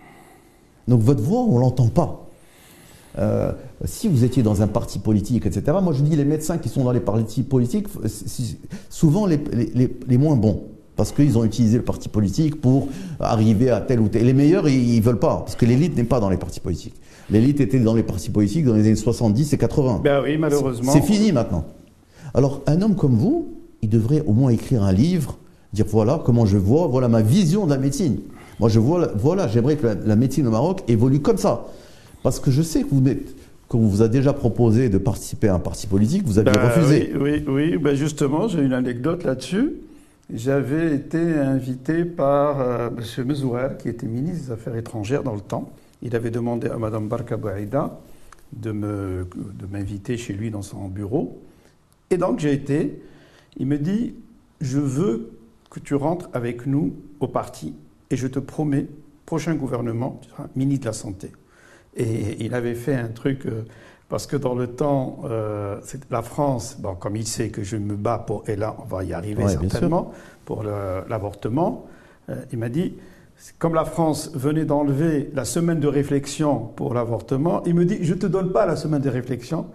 Donc 0.88 1.02
votre 1.02 1.22
voix, 1.22 1.42
on 1.42 1.58
l'entend 1.58 1.88
pas. 1.88 2.26
Euh, 3.18 3.52
si 3.84 4.08
vous 4.08 4.24
étiez 4.24 4.42
dans 4.42 4.62
un 4.62 4.68
parti 4.68 4.98
politique, 4.98 5.44
etc., 5.44 5.76
moi 5.82 5.92
je 5.92 6.02
dis 6.02 6.16
les 6.16 6.24
médecins 6.24 6.56
qui 6.56 6.70
sont 6.70 6.84
dans 6.84 6.92
les 6.92 7.00
partis 7.00 7.42
politiques, 7.42 7.88
souvent 8.88 9.26
les, 9.26 9.38
les- 10.08 10.18
moins 10.18 10.36
bons, 10.36 10.62
parce 10.96 11.12
qu'ils 11.12 11.36
ont 11.36 11.44
utilisé 11.44 11.76
le 11.76 11.84
parti 11.84 12.08
politique 12.08 12.58
pour 12.58 12.88
arriver 13.18 13.68
à 13.68 13.82
tel 13.82 14.00
ou 14.00 14.08
tel. 14.08 14.24
Les 14.24 14.32
meilleurs, 14.32 14.66
ils, 14.66 14.94
ils 14.94 15.02
veulent 15.02 15.18
pas, 15.18 15.38
parce 15.38 15.56
que 15.56 15.66
l'élite 15.66 15.94
n'est 15.94 16.04
pas 16.04 16.20
dans 16.20 16.30
les 16.30 16.38
partis 16.38 16.60
politiques. 16.60 16.94
L'élite 17.30 17.60
était 17.60 17.78
dans 17.78 17.94
les 17.94 18.02
partis 18.02 18.30
politiques 18.30 18.64
dans 18.64 18.74
les 18.74 18.80
années 18.86 18.96
70 18.96 19.52
et 19.52 19.58
80. 19.58 20.00
Ben 20.02 20.20
oui, 20.22 20.36
malheureusement. 20.38 20.92
C'est 20.92 21.02
fini 21.02 21.32
maintenant. 21.32 21.64
Alors, 22.34 22.62
un 22.66 22.80
homme 22.82 22.96
comme 22.96 23.14
vous, 23.14 23.54
il 23.82 23.88
devrait 23.88 24.22
au 24.26 24.32
moins 24.32 24.50
écrire 24.50 24.82
un 24.82 24.92
livre, 24.92 25.38
dire 25.72 25.86
voilà 25.88 26.20
comment 26.24 26.46
je 26.46 26.56
vois, 26.58 26.86
voilà 26.86 27.08
ma 27.08 27.22
vision 27.22 27.66
de 27.66 27.70
la 27.70 27.78
médecine. 27.78 28.18
Moi, 28.58 28.68
je 28.68 28.78
vois, 28.78 29.08
voilà, 29.16 29.48
j'aimerais 29.48 29.76
que 29.76 29.86
la, 29.86 29.94
la 29.94 30.16
médecine 30.16 30.46
au 30.46 30.50
Maroc 30.50 30.82
évolue 30.88 31.20
comme 31.20 31.38
ça. 31.38 31.66
Parce 32.22 32.38
que 32.40 32.50
je 32.50 32.62
sais 32.62 32.82
que 32.82 32.88
vous 32.90 33.00
n'êtes- 33.00 33.34
qu'on 33.68 33.78
vous 33.78 34.02
a 34.02 34.08
déjà 34.08 34.32
proposé 34.32 34.88
de 34.88 34.98
participer 34.98 35.46
à 35.48 35.54
un 35.54 35.58
parti 35.60 35.86
politique, 35.86 36.24
vous 36.26 36.38
aviez 36.40 36.52
Ben 36.52 36.60
refusé. 36.68 37.12
Oui, 37.14 37.44
oui, 37.46 37.70
oui. 37.72 37.78
Ben 37.78 37.94
justement, 37.94 38.48
j'ai 38.48 38.62
une 38.62 38.72
anecdote 38.72 39.22
là-dessus. 39.22 39.74
J'avais 40.34 40.94
été 40.96 41.18
invité 41.18 42.04
par 42.04 42.60
euh, 42.60 42.88
M. 43.18 43.24
Mezouer, 43.26 43.68
qui 43.80 43.88
était 43.88 44.06
ministre 44.06 44.46
des 44.46 44.52
Affaires 44.52 44.76
étrangères 44.76 45.22
dans 45.22 45.34
le 45.34 45.40
temps. 45.40 45.70
Il 46.02 46.16
avait 46.16 46.30
demandé 46.30 46.68
à 46.68 46.78
Mme 46.78 47.08
Barka 47.08 47.36
Bouaïda 47.36 47.98
de 48.52 48.72
m'inviter 48.72 50.16
chez 50.16 50.32
lui 50.32 50.50
dans 50.50 50.62
son 50.62 50.88
bureau. 50.88 51.40
Et 52.10 52.16
donc 52.16 52.40
j'ai 52.40 52.52
été. 52.52 53.02
Il 53.56 53.66
me 53.66 53.78
dit 53.78 54.14
Je 54.60 54.78
veux 54.78 55.30
que 55.70 55.80
tu 55.80 55.94
rentres 55.94 56.28
avec 56.32 56.66
nous 56.66 56.94
au 57.20 57.28
parti 57.28 57.74
et 58.10 58.16
je 58.16 58.26
te 58.26 58.38
promets, 58.38 58.86
prochain 59.24 59.54
gouvernement, 59.54 60.18
tu 60.22 60.30
seras 60.30 60.46
ministre 60.56 60.84
de 60.84 60.88
la 60.88 60.92
Santé. 60.92 61.32
Et 61.96 62.44
il 62.44 62.54
avait 62.54 62.74
fait 62.74 62.94
un 62.94 63.08
truc, 63.08 63.46
euh, 63.46 63.62
parce 64.08 64.26
que 64.26 64.36
dans 64.36 64.54
le 64.54 64.66
temps, 64.66 65.20
euh, 65.24 65.80
la 66.10 66.22
France, 66.22 66.76
bon, 66.78 66.94
comme 66.96 67.16
il 67.16 67.26
sait 67.26 67.50
que 67.50 67.62
je 67.62 67.76
me 67.76 67.94
bats 67.94 68.18
pour, 68.18 68.48
et 68.48 68.56
là 68.56 68.76
on 68.78 68.84
va 68.84 69.04
y 69.04 69.12
arriver 69.12 69.44
Ouais, 69.44 69.50
certainement, 69.50 70.12
pour 70.44 70.64
l'avortement, 70.64 71.86
euh, 72.28 72.42
il 72.52 72.58
m'a 72.58 72.68
dit, 72.68 72.94
comme 73.58 73.74
la 73.74 73.84
France 73.84 74.30
venait 74.34 74.64
d'enlever 74.64 75.30
la 75.34 75.44
semaine 75.44 75.80
de 75.80 75.88
réflexion 75.88 76.58
pour 76.58 76.94
l'avortement, 76.94 77.62
il 77.64 77.74
me 77.74 77.84
dit, 77.84 77.98
je 78.02 78.14
ne 78.14 78.18
te 78.18 78.26
donne 78.26 78.52
pas 78.52 78.66
la 78.66 78.76
semaine 78.76 79.00
de 79.00 79.08
réflexion, 79.08 79.66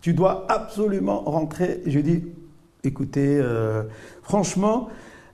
tu 0.00 0.14
dois 0.14 0.46
absolument 0.50 1.20
rentrer. 1.20 1.82
Je 1.86 2.00
dis, 2.00 2.24
écoutez, 2.84 3.38
euh, 3.40 3.84
franchement, 4.22 4.88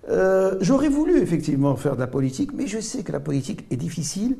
euh, 0.08 0.56
j'aurais 0.60 0.88
voulu 0.88 1.20
effectivement 1.20 1.76
faire 1.76 1.94
de 1.94 2.00
la 2.00 2.06
politique, 2.06 2.52
mais 2.54 2.66
je 2.66 2.80
sais 2.80 3.02
que 3.02 3.12
la 3.12 3.20
politique 3.20 3.66
est 3.70 3.76
difficile. 3.76 4.36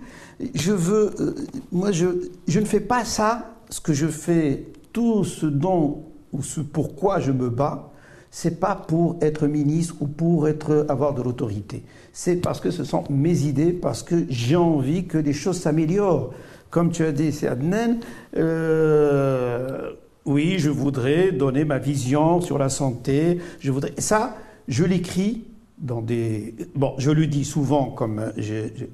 Je 0.55 0.73
veux, 0.73 1.15
euh, 1.21 1.35
moi, 1.73 1.93
je, 1.93 2.07
je 2.47 2.61
ne 2.61 2.65
fais 2.65 2.81
pas 2.81 3.05
ça. 3.05 3.55
Ce 3.71 3.81
que 3.81 3.93
je 3.93 4.07
fais, 4.07 4.67
tout 4.93 5.25
ce 5.25 5.45
dont 5.45 6.05
ou 6.33 6.43
ce 6.43 6.61
pourquoi 6.61 7.21
je 7.21 7.33
me 7.33 7.51
bats, 7.51 7.93
c'est 8.31 8.61
pas 8.61 8.75
pour 8.75 9.17
être 9.21 9.47
ministre 9.47 9.97
ou 10.01 10.07
pour 10.07 10.49
être, 10.49 10.87
avoir 10.89 11.15
de 11.15 11.23
l'autorité. 11.23 11.83
C'est 12.13 12.37
parce 12.37 12.61
que 12.61 12.71
ce 12.71 12.85
sont 12.85 13.05
mes 13.11 13.43
idées, 13.43 13.73
parce 13.73 14.03
que 14.03 14.27
j'ai 14.29 14.57
envie 14.57 15.07
que 15.07 15.19
les 15.19 15.33
choses 15.33 15.61
s'améliorent. 15.61 16.33
Comme 16.71 16.91
tu 16.91 17.05
as 17.05 17.13
dit, 17.13 17.33
c'est 17.33 17.49
Adnan, 17.49 17.99
euh, 18.37 19.93
oui, 20.27 20.59
je 20.59 20.69
voudrais 20.69 21.33
donner 21.33 21.65
ma 21.65 21.79
vision 21.79 22.43
sur 22.43 22.59
la 22.59 22.69
santé. 22.69 23.39
Je 23.61 23.73
voudrais. 23.73 23.95
Ça, 23.97 24.37
je 24.69 24.85
l'écris 24.85 25.45
dans 25.81 26.03
des. 26.03 26.55
Bon, 26.75 26.95
je 26.99 27.11
le 27.11 27.27
dis 27.27 27.45
souvent 27.45 27.91
comme 27.91 28.33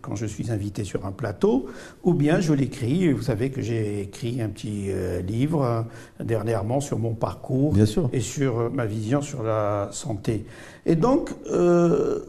quand 0.03 0.17
je 0.17 0.27
suis 0.27 0.51
invité 0.51 0.85
sur 0.85 1.07
un 1.07 1.13
plateau, 1.13 1.67
ou 2.03 2.15
bien 2.15 2.41
je 2.41 2.53
l'écris. 2.53 3.13
Vous 3.13 3.23
savez 3.23 3.51
que 3.51 3.63
j'ai 3.63 4.03
écrit 4.03 4.43
un 4.43 4.49
petit 4.49 4.87
euh, 4.89 5.21
livre 5.23 5.63
euh, 5.63 5.83
dernièrement 6.23 6.81
sur 6.81 6.99
mon 6.99 7.15
parcours 7.15 7.75
et 8.13 8.21
sur 8.21 8.59
euh, 8.59 8.69
ma 8.71 8.87
vision 8.87 9.23
sur 9.23 9.43
la 9.43 9.89
santé. 9.93 10.45
Et 10.87 10.97
donc, 10.97 11.31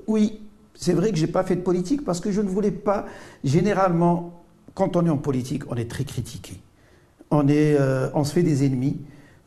oui, 0.07 0.39
c'est 0.73 0.93
vrai 0.93 1.11
que 1.11 1.17
j'ai 1.17 1.27
pas 1.27 1.43
fait 1.43 1.57
de 1.57 1.61
politique 1.61 2.05
parce 2.05 2.21
que 2.21 2.31
je 2.31 2.41
ne 2.41 2.47
voulais 2.47 2.71
pas. 2.71 3.05
Généralement, 3.43 4.43
quand 4.73 4.95
on 4.95 5.05
est 5.05 5.09
en 5.09 5.17
politique, 5.17 5.63
on 5.69 5.75
est 5.75 5.89
très 5.89 6.05
critiqué. 6.05 6.53
On 7.31 7.47
est, 7.49 7.77
on 8.13 8.23
se 8.23 8.31
fait 8.31 8.43
des 8.43 8.65
ennemis. 8.65 8.97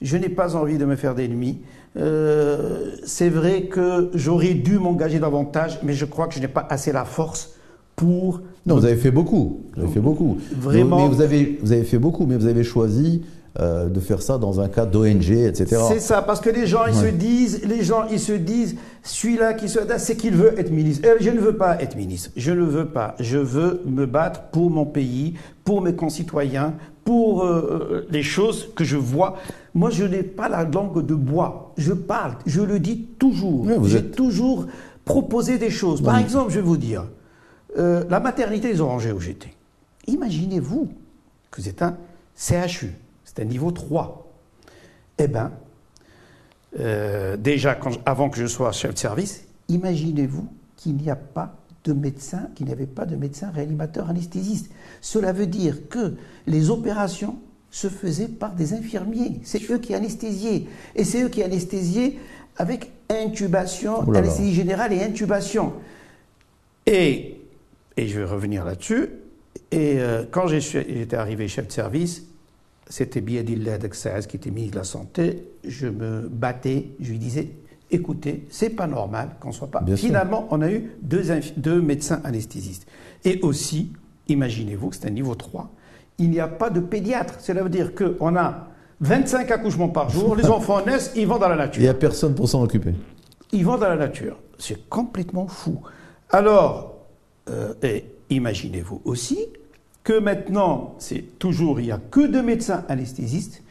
Je 0.03 0.17
n'ai 0.19 0.29
pas 0.29 0.57
envie 0.57 0.77
de 0.77 0.85
me 0.85 0.95
faire 0.95 1.15
d'ennemis. 1.15 1.61
Euh, 1.97 2.93
c'est 3.05 3.29
vrai 3.29 3.63
que 3.63 4.11
j'aurais 4.15 4.55
dû 4.55 4.79
m'engager 4.79 5.19
davantage, 5.19 5.81
mais 5.83 5.95
je 5.95 6.05
crois 6.05 6.29
que 6.29 6.35
je 6.35 6.41
n'ai 6.41 6.49
pas 6.49 6.67
assez 6.69 6.93
la 6.93 7.05
force 7.05 7.55
pour. 7.97 8.43
Non, 8.67 8.77
vous 8.77 8.85
avez 8.85 8.97
fait 8.97 9.11
beaucoup. 9.11 9.63
Vous 9.75 9.83
avez 9.83 9.93
fait 9.93 10.01
beaucoup. 10.01 10.39
Vraiment. 10.53 11.09
Mais 11.09 11.15
vous 11.15 11.21
avez, 11.23 11.59
vous 11.63 11.73
avez 11.73 11.85
fait 11.85 11.99
beaucoup, 11.99 12.27
mais 12.27 12.37
vous 12.37 12.47
avez 12.47 12.65
choisi 12.65 13.23
euh, 13.61 13.89
de 13.89 13.99
faire 13.99 14.23
ça 14.23 14.39
dans 14.39 14.61
un 14.61 14.69
cas 14.69 14.87
d'ONG, 14.87 15.31
etc. 15.31 15.83
C'est 15.89 15.99
ça, 15.99 16.23
parce 16.23 16.41
que 16.41 16.51
les 16.51 16.67
gens, 16.67 16.87
ils 16.87 16.95
se 16.95 17.07
disent, 17.07 17.63
les 17.65 17.83
gens, 17.83 18.05
ils 18.09 18.21
se 18.21 18.33
disent, 18.33 18.77
celui-là 19.03 19.55
qui 19.55 19.69
se 19.69 19.81
c'est 19.97 20.17
qu'il 20.17 20.35
veut 20.35 20.57
être 20.61 20.71
ministre. 20.71 21.09
Euh, 21.09 21.17
je 21.19 21.31
ne 21.31 21.41
veux 21.41 21.57
pas 21.57 21.81
être 21.83 21.97
ministre. 21.97 22.31
Je 22.37 22.53
ne 22.53 22.63
veux 22.63 22.87
pas. 22.87 23.17
Je 23.19 23.39
veux 23.39 23.83
me 23.85 24.07
battre 24.07 24.43
pour 24.53 24.71
mon 24.71 24.85
pays, 24.85 25.35
pour 25.65 25.83
mes 25.83 25.95
concitoyens, 25.95 26.75
pour 27.09 27.43
euh, 27.43 28.07
les 28.11 28.23
choses 28.23 28.69
que 28.77 28.85
je 28.85 28.99
vois. 28.99 29.39
Moi, 29.73 29.89
je 29.89 30.05
n'ai 30.05 30.23
pas 30.23 30.51
la 30.51 30.65
langue 30.65 31.07
de 31.07 31.15
bois. 31.15 31.73
Je 31.79 31.95
parle, 31.95 32.35
je 32.45 32.61
le 32.61 32.79
dis 32.79 33.07
toujours. 33.19 33.67
J'ai 33.85 34.05
toujours 34.11 34.67
proposé 35.07 35.57
des 35.57 35.71
choses. 35.71 36.03
Par 36.03 36.19
exemple, 36.19 36.51
je 36.51 36.57
vais 36.57 36.67
vous 36.67 36.77
dire, 36.77 37.05
la 37.75 38.21
maternité 38.21 38.71
des 38.71 38.83
Orangers 38.83 39.13
où 39.13 39.21
j'étais. 39.21 39.55
Imaginez-vous 40.07 40.89
que 41.51 41.63
c'est 41.63 41.81
un 41.81 41.97
CHU 42.37 42.93
c'est 43.29 43.43
un 43.43 43.45
niveau 43.45 43.71
3. 43.71 44.27
Eh 45.19 45.29
bien, 45.29 45.53
euh, 46.81 47.37
déjà, 47.37 47.79
avant 48.07 48.31
que 48.31 48.39
je 48.39 48.47
sois 48.47 48.73
chef 48.73 48.95
de 48.95 48.99
service, 48.99 49.45
imaginez-vous 49.69 50.49
qu'il 50.77 50.97
n'y 50.97 51.11
a 51.11 51.17
pas 51.17 51.57
de 51.89 51.93
médecin, 51.93 52.49
qu'il 52.55 52.67
n'y 52.67 52.73
avait 52.73 52.87
pas 52.87 53.07
de 53.07 53.17
médecin 53.17 53.51
réanimateur 53.51 54.11
anesthésiste. 54.11 54.71
Cela 55.01 55.33
veut 55.33 55.47
dire 55.47 55.89
que 55.89 56.15
les 56.47 56.71
opérations 56.71 57.39
se 57.71 57.89
faisaient 57.89 58.29
par 58.29 58.55
des 58.55 58.73
infirmiers. 58.75 59.41
C'est 59.43 59.71
eux 59.71 59.79
qui 59.79 59.95
anesthésiaient. 59.95 60.65
Et 60.95 61.05
c'est 61.05 61.23
eux 61.23 61.29
qui 61.29 61.43
anesthésiaient 61.43 62.17
avec 62.57 62.91
intubation, 63.09 64.05
oh 64.07 64.15
anesthésie 64.15 64.55
générale 64.55 64.93
et 64.93 65.03
intubation. 65.03 65.73
Et, 66.87 67.41
et 67.97 68.09
je 68.09 68.19
vais 68.19 68.25
revenir 68.25 68.65
là-dessus. 68.65 69.09
Et 69.71 69.99
euh, 69.99 70.25
quand 70.31 70.47
j'étais 70.47 71.17
arrivé 71.17 71.49
chef 71.49 71.69
de 71.69 71.73
service, 71.73 72.25
c'était 72.89 73.21
Biadillah 73.21 73.79
Daxaz 73.79 74.27
qui 74.27 74.37
était 74.37 74.51
ministre 74.51 74.75
de 74.75 74.79
la 74.79 74.85
Santé, 74.85 75.45
je 75.65 75.87
me 75.87 76.29
battais, 76.29 76.87
je 77.01 77.11
lui 77.11 77.19
disais 77.19 77.49
écoutez, 77.91 78.47
c'est 78.51 78.71
pas 78.71 78.87
normal 78.87 79.31
qu'on 79.41 79.53
soit 79.53 79.71
pas. 79.71 79.83
Finalement, 79.97 80.47
on 80.51 80.61
a 80.63 80.71
eu 80.71 80.93
deux, 81.03 81.23
deux, 81.57 81.81
médecins 81.81 82.21
anesthésistes. 82.25 82.87
Et 83.25 83.41
aussi, 83.43 83.93
imaginez-vous 84.29 84.91
que 84.91 84.97
c'est 84.97 85.07
un 85.07 85.11
niveau 85.11 85.35
3, 85.35 85.71
il 86.19 86.31
n'y 86.31 86.41
a 86.41 86.49
pas 86.49 86.71
de 86.71 86.81
pédiatre. 86.81 87.35
Cela 87.41 87.63
veut 87.63 87.69
dire 87.69 87.93
qu'on 87.95 88.37
a 88.37 88.69
25 89.01 89.51
accouchements 89.51 89.89
par 89.89 90.11
jour, 90.11 90.37
les 90.37 90.47
enfants 90.51 90.85
naissent, 90.85 91.13
ils 91.17 91.27
vont 91.27 91.39
dans 91.39 91.49
la 91.49 91.57
nature. 91.57 91.81
Il 91.81 91.85
n'y 91.85 91.91
a 91.91 91.95
personne 91.95 92.35
pour 92.35 92.49
s'en 92.49 92.63
occuper. 92.63 92.95
Ils 93.53 93.65
vont 93.65 93.79
dans 93.79 93.89
la 93.89 93.97
nature. 93.97 94.37
C'est 94.59 94.89
complètement 94.89 95.47
fou. 95.47 95.81
Alors, 96.31 96.97
euh, 97.49 97.75
et 97.83 98.05
imaginez-vous 98.31 99.01
aussi 99.05 99.39
que 100.05 100.19
maintenant, 100.19 100.95
c'est 100.99 101.39
toujours, 101.39 101.81
il 101.81 101.87
n'y 101.87 101.93
a 101.93 101.99
que 101.99 102.27
deux 102.27 102.43
médecins 102.43 102.85
anesthésistes, 102.89 103.63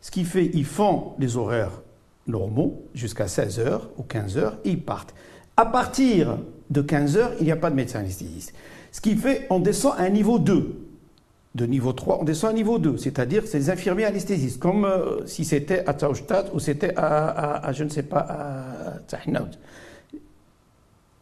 ce 0.00 0.10
qui 0.10 0.24
fait 0.24 0.50
ils 0.54 0.64
font 0.64 1.14
les 1.18 1.36
horaires 1.36 1.82
normaux 2.26 2.84
jusqu'à 2.94 3.28
16 3.28 3.60
h 3.60 3.80
ou 3.96 4.02
15 4.02 4.36
h 4.38 4.52
et 4.64 4.70
ils 4.70 4.82
partent. 4.82 5.14
À 5.56 5.66
partir 5.66 6.38
de 6.70 6.82
15 6.82 7.18
h 7.18 7.30
il 7.40 7.46
n'y 7.46 7.52
a 7.52 7.56
pas 7.56 7.70
de 7.70 7.76
médecin 7.76 8.00
anesthésiste. 8.00 8.52
Ce 8.92 9.00
qui 9.00 9.16
fait 9.16 9.46
on 9.50 9.60
descend 9.60 9.94
à 9.98 10.02
un 10.02 10.10
niveau 10.10 10.38
2. 10.38 10.82
De 11.54 11.64
niveau 11.64 11.94
3, 11.94 12.18
on 12.20 12.24
descend 12.24 12.50
à 12.50 12.52
niveau 12.52 12.78
2, 12.78 12.98
c'est-à-dire 12.98 13.44
c'est 13.46 13.56
les 13.56 13.70
infirmiers 13.70 14.04
anesthésistes, 14.04 14.60
comme 14.60 14.84
euh, 14.84 15.24
si 15.24 15.42
c'était 15.42 15.86
à 15.86 15.94
Taoustad 15.94 16.50
ou 16.52 16.60
c'était 16.60 16.92
à, 16.98 17.72
je 17.72 17.82
ne 17.82 17.88
sais 17.88 18.02
pas, 18.02 18.18
à 18.18 18.98
Tahnaout. 19.06 19.52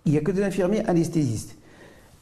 Il 0.06 0.10
n'y 0.10 0.18
a 0.18 0.22
que 0.22 0.32
des 0.32 0.42
infirmiers 0.42 0.84
anesthésistes. 0.86 1.56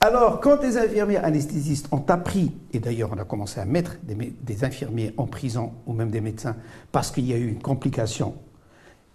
Alors, 0.05 0.40
quand 0.40 0.61
les 0.62 0.79
infirmiers 0.79 1.18
anesthésistes 1.18 1.87
ont 1.92 2.05
appris, 2.09 2.51
et 2.73 2.81
d'ailleurs 2.81 3.11
on 3.12 3.18
a 3.18 3.25
commencé 3.25 3.61
à 3.61 3.64
mettre 3.64 3.99
des, 4.03 4.64
infirmiers 4.64 5.14
en 5.16 5.27
prison 5.27 5.73
ou 5.87 5.92
même 5.92 6.11
des 6.11 6.21
médecins 6.21 6.57
parce 6.90 7.12
qu'il 7.12 7.25
y 7.25 7.33
a 7.33 7.37
eu 7.37 7.47
une 7.47 7.62
complication. 7.62 8.35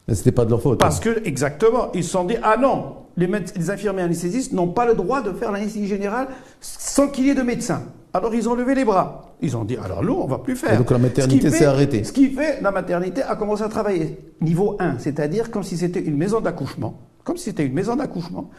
Mais 0.07 0.15
ce 0.15 0.19
n'était 0.21 0.31
pas 0.31 0.45
de 0.45 0.49
leur 0.49 0.61
faute. 0.61 0.79
Parce 0.79 0.99
que, 0.99 1.21
exactement, 1.25 1.91
ils 1.93 2.03
se 2.03 2.11
sont 2.11 2.23
dit, 2.23 2.35
ah 2.41 2.55
non, 2.57 2.95
les, 3.17 3.27
les 3.27 3.69
infirmiers 3.69 4.03
anesthésistes 4.03 4.53
n'ont 4.53 4.69
pas 4.69 4.85
le 4.85 4.95
droit 4.95 5.21
de 5.21 5.31
faire 5.33 5.51
l'anesthésie 5.51 5.87
générale 5.87 6.27
sans 6.61 7.09
qu'il 7.09 7.25
y 7.25 7.29
ait 7.29 7.35
de 7.35 7.41
médecin. 7.41 7.83
Alors 8.13 8.33
ils 8.33 8.47
ont 8.47 8.55
levé 8.55 8.73
les 8.73 8.85
bras. 8.85 9.35
Ils 9.41 9.55
ont 9.57 9.65
dit, 9.65 9.77
alors 9.77 10.03
nous, 10.03 10.13
on 10.13 10.27
va 10.27 10.39
plus 10.39 10.55
faire. 10.55 10.77
donc 10.77 10.89
la 10.89 10.97
maternité 10.97 11.51
s'est 11.51 11.65
arrêtée. 11.65 12.03
Ce 12.03 12.11
qui 12.11 12.29
fait, 12.29 12.61
la 12.61 12.71
maternité 12.71 13.21
a 13.21 13.35
commencé 13.35 13.63
à 13.63 13.69
travailler. 13.69 14.17
Niveau 14.41 14.77
1, 14.79 14.97
c'est-à-dire 14.99 15.51
comme 15.51 15.63
si 15.63 15.77
c'était 15.77 15.99
une 15.99 16.17
maison 16.17 16.39
d'accouchement. 16.41 16.99
Comme 17.23 17.37
si 17.37 17.45
c'était 17.45 17.65
une 17.65 17.73
maison 17.73 17.95
d'accouchement 17.95 18.49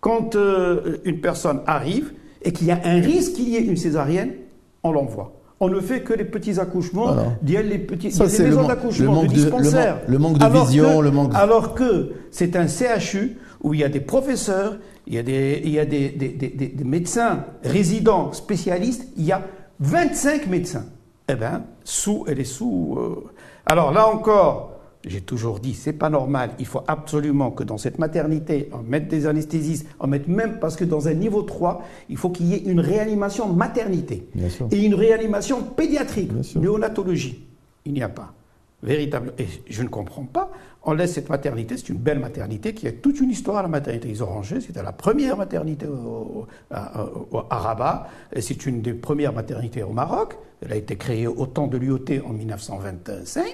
quand 0.00 0.34
euh, 0.34 0.98
une 1.04 1.20
personne 1.20 1.60
arrive 1.66 2.12
et 2.42 2.52
qu'il 2.52 2.66
y 2.66 2.70
a 2.70 2.80
un 2.84 3.00
risque 3.00 3.34
qu'il 3.34 3.48
y 3.48 3.56
ait 3.56 3.64
une 3.64 3.76
césarienne, 3.76 4.32
on 4.82 4.92
l'envoie. 4.92 5.39
On 5.62 5.68
ne 5.68 5.78
fait 5.80 6.00
que 6.00 6.14
les 6.14 6.24
petits 6.24 6.58
accouchements, 6.58 7.14
il 7.42 7.50
y 7.50 7.56
a 7.58 7.62
les 7.62 7.78
petits, 7.78 8.06
maisons 8.18 8.66
d'accouchement, 8.66 9.22
le, 9.22 9.28
dispensaires. 9.28 10.00
Le, 10.08 10.18
manque 10.18 10.38
de 10.38 10.46
vision, 10.46 11.02
le 11.02 11.10
manque. 11.10 11.34
Alors 11.34 11.74
que 11.74 12.12
c'est 12.30 12.56
un 12.56 12.66
CHU 12.66 13.36
où 13.62 13.74
il 13.74 13.80
y 13.80 13.84
a 13.84 13.90
des 13.90 14.00
professeurs, 14.00 14.78
il 15.06 15.14
y 15.14 15.18
a 15.18 15.22
des, 15.22 15.60
il 15.62 15.70
y 15.70 15.78
a 15.78 15.84
des, 15.84 16.08
des, 16.08 16.84
médecins 16.84 17.44
résidents 17.62 18.32
spécialistes, 18.32 19.06
il 19.18 19.24
y 19.26 19.32
a 19.32 19.42
25 19.80 20.46
médecins. 20.46 20.86
Eh 21.28 21.34
bien, 21.34 21.64
sous, 21.84 22.24
elle 22.26 22.40
est 22.40 22.44
sous. 22.44 22.96
Euh, 22.98 23.30
alors 23.66 23.92
là 23.92 24.08
encore, 24.08 24.69
j'ai 25.06 25.22
toujours 25.22 25.60
dit, 25.60 25.74
c'est 25.74 25.94
pas 25.94 26.10
normal. 26.10 26.50
Il 26.58 26.66
faut 26.66 26.82
absolument 26.86 27.50
que 27.50 27.64
dans 27.64 27.78
cette 27.78 27.98
maternité, 27.98 28.68
on 28.72 28.82
mette 28.82 29.08
des 29.08 29.26
anesthésistes, 29.26 29.86
on 29.98 30.06
mette 30.06 30.28
même, 30.28 30.58
parce 30.60 30.76
que 30.76 30.84
dans 30.84 31.08
un 31.08 31.14
niveau 31.14 31.42
3, 31.42 31.82
il 32.10 32.18
faut 32.18 32.28
qu'il 32.28 32.46
y 32.46 32.54
ait 32.54 32.70
une 32.70 32.80
réanimation 32.80 33.50
maternité. 33.50 34.28
Et 34.70 34.84
une 34.84 34.94
réanimation 34.94 35.62
pédiatrique, 35.62 36.32
néonatologie. 36.54 37.46
Il 37.86 37.94
n'y 37.94 38.02
a 38.02 38.10
pas. 38.10 38.34
Véritable. 38.82 39.32
Et 39.38 39.46
je 39.68 39.82
ne 39.82 39.88
comprends 39.88 40.24
pas. 40.24 40.50
On 40.84 40.92
laisse 40.92 41.12
cette 41.12 41.28
maternité, 41.28 41.76
c'est 41.76 41.90
une 41.90 41.98
belle 41.98 42.18
maternité 42.18 42.72
qui 42.72 42.86
a 42.86 42.92
toute 42.92 43.20
une 43.20 43.30
histoire, 43.30 43.62
la 43.62 43.68
maternité 43.68 44.08
des 44.08 44.22
Orangers. 44.22 44.60
C'était 44.60 44.82
la 44.82 44.92
première 44.92 45.36
maternité 45.36 45.86
à, 46.70 47.06
à, 47.50 47.58
Rabat. 47.58 48.08
C'est 48.38 48.64
une 48.66 48.80
des 48.80 48.94
premières 48.94 49.34
maternités 49.34 49.82
au 49.82 49.92
Maroc. 49.92 50.36
Elle 50.62 50.72
a 50.72 50.76
été 50.76 50.96
créée 50.96 51.26
au 51.26 51.46
temps 51.46 51.66
de 51.66 51.76
l'UOT 51.76 52.04
en 52.24 52.32
1925 52.32 53.44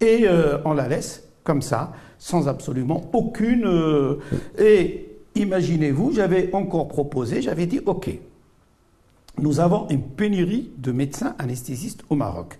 et 0.00 0.26
euh, 0.26 0.58
on 0.64 0.72
la 0.72 0.88
laisse 0.88 1.24
comme 1.44 1.62
ça, 1.62 1.92
sans 2.18 2.48
absolument 2.48 3.10
aucune... 3.12 3.64
Euh, 3.66 4.18
et 4.58 5.08
imaginez-vous, 5.34 6.12
j'avais 6.12 6.52
encore 6.54 6.88
proposé, 6.88 7.42
j'avais 7.42 7.66
dit, 7.66 7.80
OK, 7.86 8.10
nous 9.38 9.60
avons 9.60 9.88
une 9.88 10.02
pénurie 10.02 10.70
de 10.76 10.92
médecins 10.92 11.34
anesthésistes 11.38 12.02
au 12.10 12.14
Maroc. 12.14 12.58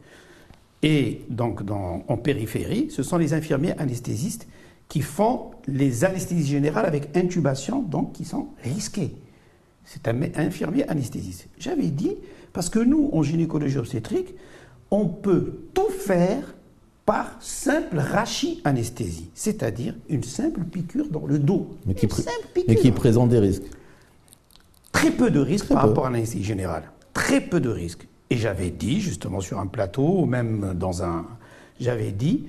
Et 0.83 1.23
donc 1.29 1.61
en 1.71 2.17
périphérie, 2.17 2.91
ce 2.91 3.03
sont 3.03 3.19
les 3.19 3.35
infirmiers 3.35 3.77
anesthésistes 3.77 4.49
qui 4.89 5.03
font 5.03 5.53
les 5.69 6.05
anesthésies 6.05 6.51
générales 6.51 6.87
avec 6.87 7.17
intubation, 7.17 7.83
donc 7.83 8.13
qui 8.13 8.25
sont 8.25 8.49
risquées. 8.65 9.15
C'est 9.85 10.09
un 10.09 10.21
infirmier 10.37 10.89
anesthésiste. 10.89 11.49
J'avais 11.59 11.89
dit, 11.89 12.17
parce 12.53 12.69
que 12.71 12.79
nous, 12.79 13.11
en 13.13 13.23
gynécologie 13.23 13.79
obstétrique, 13.79 14.35
on 14.91 15.07
peut 15.07 15.69
tout 15.75 15.91
faire 15.91 16.55
par 17.11 17.35
simple 17.41 17.99
rachi-anesthésie, 17.99 19.31
c'est-à-dire 19.35 19.95
une 20.09 20.23
simple 20.23 20.61
piqûre 20.61 21.09
dans 21.11 21.27
le 21.27 21.41
dos. 21.41 21.71
Mais 21.85 21.95
qui, 21.95 22.07
mais 22.69 22.77
qui 22.77 22.93
présente 22.93 23.31
des 23.31 23.41
risques. 23.41 23.65
Très 24.93 25.11
peu 25.11 25.29
de 25.29 25.41
risques 25.41 25.67
par 25.67 25.89
rapport 25.89 26.07
à 26.07 26.11
l'anesthésie 26.11 26.45
générale. 26.45 26.85
Très 27.13 27.41
peu 27.41 27.59
de 27.59 27.69
risques. 27.69 28.07
Et 28.31 28.37
j'avais 28.37 28.71
dit, 28.71 29.01
justement 29.01 29.41
sur 29.41 29.59
un 29.59 29.67
plateau, 29.67 30.21
ou 30.21 30.27
même 30.27 30.75
dans 30.79 31.03
un... 31.03 31.27
J'avais 31.81 32.13
dit, 32.13 32.47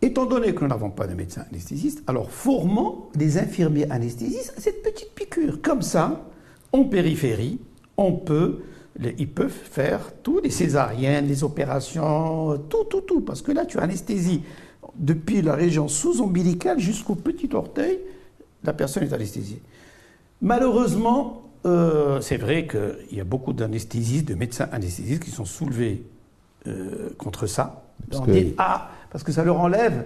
Étant 0.00 0.24
donné 0.24 0.54
que 0.54 0.62
nous 0.62 0.68
n'avons 0.68 0.90
pas 0.90 1.06
de 1.06 1.12
médecin 1.12 1.44
anesthésiste, 1.50 2.04
alors 2.06 2.30
formons 2.30 3.08
des 3.16 3.36
infirmiers 3.36 3.90
anesthésistes 3.90 4.54
à 4.56 4.62
cette 4.62 4.82
petite 4.82 5.10
piqûre. 5.14 5.60
Comme 5.60 5.82
ça, 5.82 6.24
en 6.72 6.84
périphérie, 6.84 7.58
on 7.98 8.12
peut, 8.12 8.60
ils 9.18 9.28
peuvent 9.28 9.50
faire 9.50 10.00
tout, 10.22 10.40
les 10.42 10.50
césariennes, 10.50 11.26
les 11.26 11.44
opérations, 11.44 12.58
tout, 12.68 12.84
tout, 12.84 13.02
tout. 13.02 13.20
Parce 13.20 13.42
que 13.42 13.52
là, 13.52 13.64
tu 13.64 13.78
as 13.78 13.82
anesthésie 13.82 14.42
depuis 14.96 15.42
la 15.42 15.54
région 15.54 15.88
sous-ombilicale 15.88 16.78
jusqu'au 16.78 17.14
petit 17.14 17.48
orteil, 17.54 17.98
la 18.64 18.72
personne 18.72 19.04
est 19.04 19.12
anesthésiée. 19.12 19.62
Malheureusement, 20.42 21.42
euh, 21.66 22.20
c'est 22.20 22.36
vrai 22.36 22.66
qu'il 22.66 23.16
y 23.16 23.20
a 23.20 23.24
beaucoup 23.24 23.52
d'anesthésistes, 23.52 24.28
de 24.28 24.34
médecins 24.34 24.68
anesthésistes 24.72 25.22
qui 25.22 25.30
sont 25.30 25.44
soulevés 25.44 26.04
euh, 26.66 27.10
contre 27.18 27.46
ça. 27.46 27.84
Parce 28.10 28.24
que... 28.24 28.32
ah, 28.58 28.90
parce 29.10 29.24
que 29.24 29.32
ça 29.32 29.44
leur 29.44 29.60
enlève. 29.60 30.04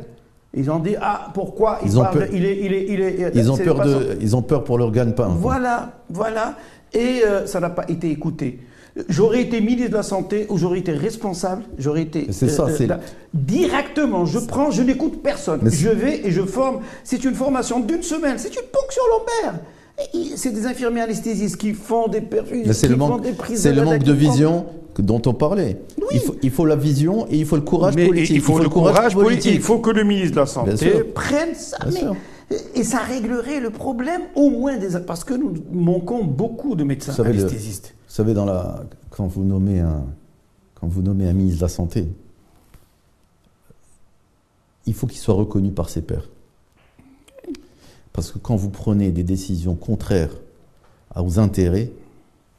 Ils 0.55 0.70
ont 0.70 0.80
dit 0.80 0.97
ah 1.01 1.30
pourquoi 1.33 1.78
ils, 1.83 1.99
ont 1.99 2.05
peur. 2.05 2.26
Il 2.30 2.45
est, 2.45 2.59
il 2.59 2.72
est, 2.74 2.87
il 2.87 3.01
est, 3.01 3.33
ils 3.35 3.51
ont 3.51 3.57
peur 3.57 3.80
de, 3.80 4.18
ils 4.20 4.37
ont 4.37 4.43
peur 4.43 4.64
pour 4.64 4.76
leur 4.76 4.91
gagne-pain. 4.91 5.28
Voilà, 5.28 6.03
voilà, 6.11 6.57
et 6.93 7.22
euh, 7.24 7.47
ça 7.47 7.59
n'a 7.59 7.70
pas 7.70 7.89
été 7.89 8.11
écouté. 8.11 8.61
J'aurais 9.09 9.40
été 9.43 9.61
ministre 9.61 9.90
de 9.90 9.97
la 9.97 10.03
santé 10.03 10.47
ou 10.51 10.59
j'aurais 10.59 10.80
été 10.80 10.93
responsable, 10.93 11.62
j'aurais 11.78 12.03
été 12.03 12.26
c'est 12.30 12.49
ça, 12.49 12.66
euh, 12.66 12.88
directement. 13.32 14.26
Je 14.26 14.38
prends, 14.38 14.70
je 14.70 14.82
n'écoute 14.82 15.22
personne. 15.22 15.61
Je 15.64 15.88
vais 15.88 16.26
et 16.26 16.30
je 16.30 16.43
forme. 16.43 16.80
C'est 17.03 17.24
une 17.24 17.34
formation 17.34 17.80
d'une 17.80 18.03
semaine. 18.03 18.36
C'est 18.36 18.55
une 18.55 18.68
ponction 18.70 19.03
lombaire. 19.11 19.61
C'est 20.36 20.53
des 20.53 20.66
infirmiers 20.66 21.03
anesthésistes 21.03 21.57
qui 21.57 21.72
font 21.72 22.09
des 22.09 22.20
perfusions. 22.20 22.72
C'est 22.72 22.88
le 22.88 22.97
manque, 22.97 23.24
c'est 23.55 23.72
le 23.72 23.82
manque 23.82 24.03
de 24.03 24.12
vision 24.12 24.66
dont 24.99 25.22
on 25.24 25.32
parlait. 25.32 25.78
Il, 26.12 26.20
faut, 26.20 26.36
il, 26.43 26.51
faut, 26.51 26.66
la 26.66 26.76
vision 26.76 27.26
et 27.30 27.36
il 27.36 27.47
faut 27.47 27.57
le 27.57 27.62
courage 27.62 27.95
politique. 27.95 28.30
Il 28.30 28.43
faut, 28.43 28.59
le 28.59 28.68
courage, 28.68 29.14
politique. 29.14 29.55
Il 29.55 29.62
faut 29.62 29.78
que 29.78 29.90
le 29.90 30.05
ministre 30.05 30.34
de 30.34 30.40
la 30.40 30.47
Santé 30.47 30.90
prenne 31.14 31.55
ça. 31.55 31.78
et 32.74 32.84
ça 32.84 32.99
réglerait 32.99 33.61
le 33.61 33.70
problème 33.70 34.22
au 34.34 34.51
moins 34.51 34.76
des... 34.76 34.99
Parce 35.07 35.24
que 35.24 35.32
nous 35.32 35.55
manquons 35.72 36.24
beaucoup 36.24 36.74
de 36.74 36.84
médecins 36.84 37.18
anesthésistes. 37.24 37.95
Vous 38.13 38.17
savez, 38.17 38.35
dans 38.35 38.45
la, 38.45 38.85
quand, 39.09 39.27
vous 39.27 39.43
nommez 39.43 39.81
un, 39.81 40.05
quand 40.75 40.87
vous 40.87 41.01
nommez 41.01 41.27
un 41.27 41.33
ministre 41.33 41.61
de 41.61 41.65
la 41.65 41.71
Santé, 41.71 42.09
il 44.85 44.93
faut 44.93 45.07
qu'il 45.07 45.19
soit 45.19 45.33
reconnu 45.33 45.71
par 45.71 45.89
ses 45.89 46.03
pairs. 46.03 46.29
Parce 48.13 48.31
que 48.31 48.39
quand 48.39 48.55
vous 48.55 48.69
prenez 48.69 49.13
des 49.13 49.23
décisions 49.23 49.77
contraires 49.77 50.37
à 51.15 51.23
vos 51.23 51.39
intérêts, 51.39 51.91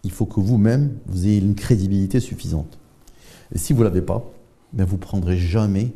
il 0.03 0.09
faut 0.09 0.25
que 0.25 0.39
vous-même, 0.39 0.97
vous 1.05 1.27
ayez 1.27 1.37
une 1.37 1.53
crédibilité 1.53 2.19
suffisante. 2.19 2.79
Et 3.53 3.59
si 3.59 3.73
vous 3.73 3.81
ne 3.81 3.83
l'avez 3.83 4.01
pas, 4.01 4.25
ben 4.73 4.85
vous 4.85 4.95
ne 4.95 5.01
prendrez 5.01 5.37
jamais 5.37 5.91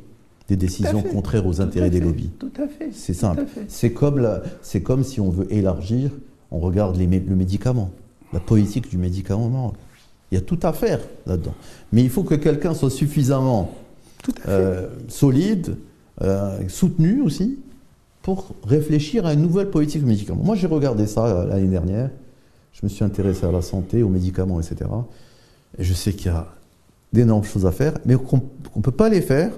des 0.49 0.55
décisions 0.55 1.01
contraires 1.01 1.47
aux 1.47 1.61
intérêts 1.61 1.89
des 1.89 1.99
lobbies. 1.99 2.29
Tout 2.37 2.53
à 2.61 2.67
fait. 2.67 2.91
C'est 2.93 3.15
simple. 3.15 3.47
C'est 3.69 3.91
comme, 3.91 4.21
comme 4.83 5.03
si 5.03 5.19
on 5.19 5.31
veut 5.31 5.51
élargir, 5.51 6.11
on 6.51 6.59
regarde 6.59 6.95
les, 6.95 7.07
le 7.07 7.35
médicament, 7.35 7.89
la 8.33 8.39
politique 8.39 8.89
du 8.89 8.97
médicament. 8.97 9.73
Il 10.31 10.35
y 10.35 10.37
a 10.37 10.41
tout 10.41 10.59
à 10.63 10.73
faire 10.73 10.99
là-dedans. 11.25 11.53
Mais 11.91 12.03
il 12.03 12.09
faut 12.09 12.23
que 12.23 12.35
quelqu'un 12.35 12.73
soit 12.73 12.89
suffisamment 12.89 13.73
euh, 14.47 14.89
solide, 15.07 15.77
euh, 16.21 16.67
soutenu 16.67 17.21
aussi, 17.21 17.59
pour 18.21 18.53
réfléchir 18.65 19.25
à 19.25 19.33
une 19.33 19.41
nouvelle 19.41 19.69
politique 19.69 20.01
du 20.01 20.07
médicament. 20.07 20.43
Moi, 20.43 20.55
j'ai 20.55 20.67
regardé 20.67 21.07
ça 21.07 21.25
euh, 21.25 21.45
l'année 21.45 21.67
dernière. 21.67 22.09
Je 22.73 22.81
me 22.83 22.89
suis 22.89 23.05
intéressé 23.05 23.45
à 23.45 23.51
la 23.51 23.61
santé, 23.61 24.03
aux 24.03 24.09
médicaments, 24.09 24.59
etc. 24.59 24.89
Et 25.77 25.83
je 25.83 25.93
sais 25.93 26.11
qu'il 26.11 26.27
y 26.27 26.35
a 26.35 26.47
d'énormes 27.13 27.45
choses 27.45 27.65
à 27.65 27.71
faire, 27.71 27.93
mais 28.05 28.15
qu'on 28.15 28.41
ne 28.75 28.81
peut 28.81 28.91
pas 28.91 29.07
les 29.07 29.21
faire 29.21 29.51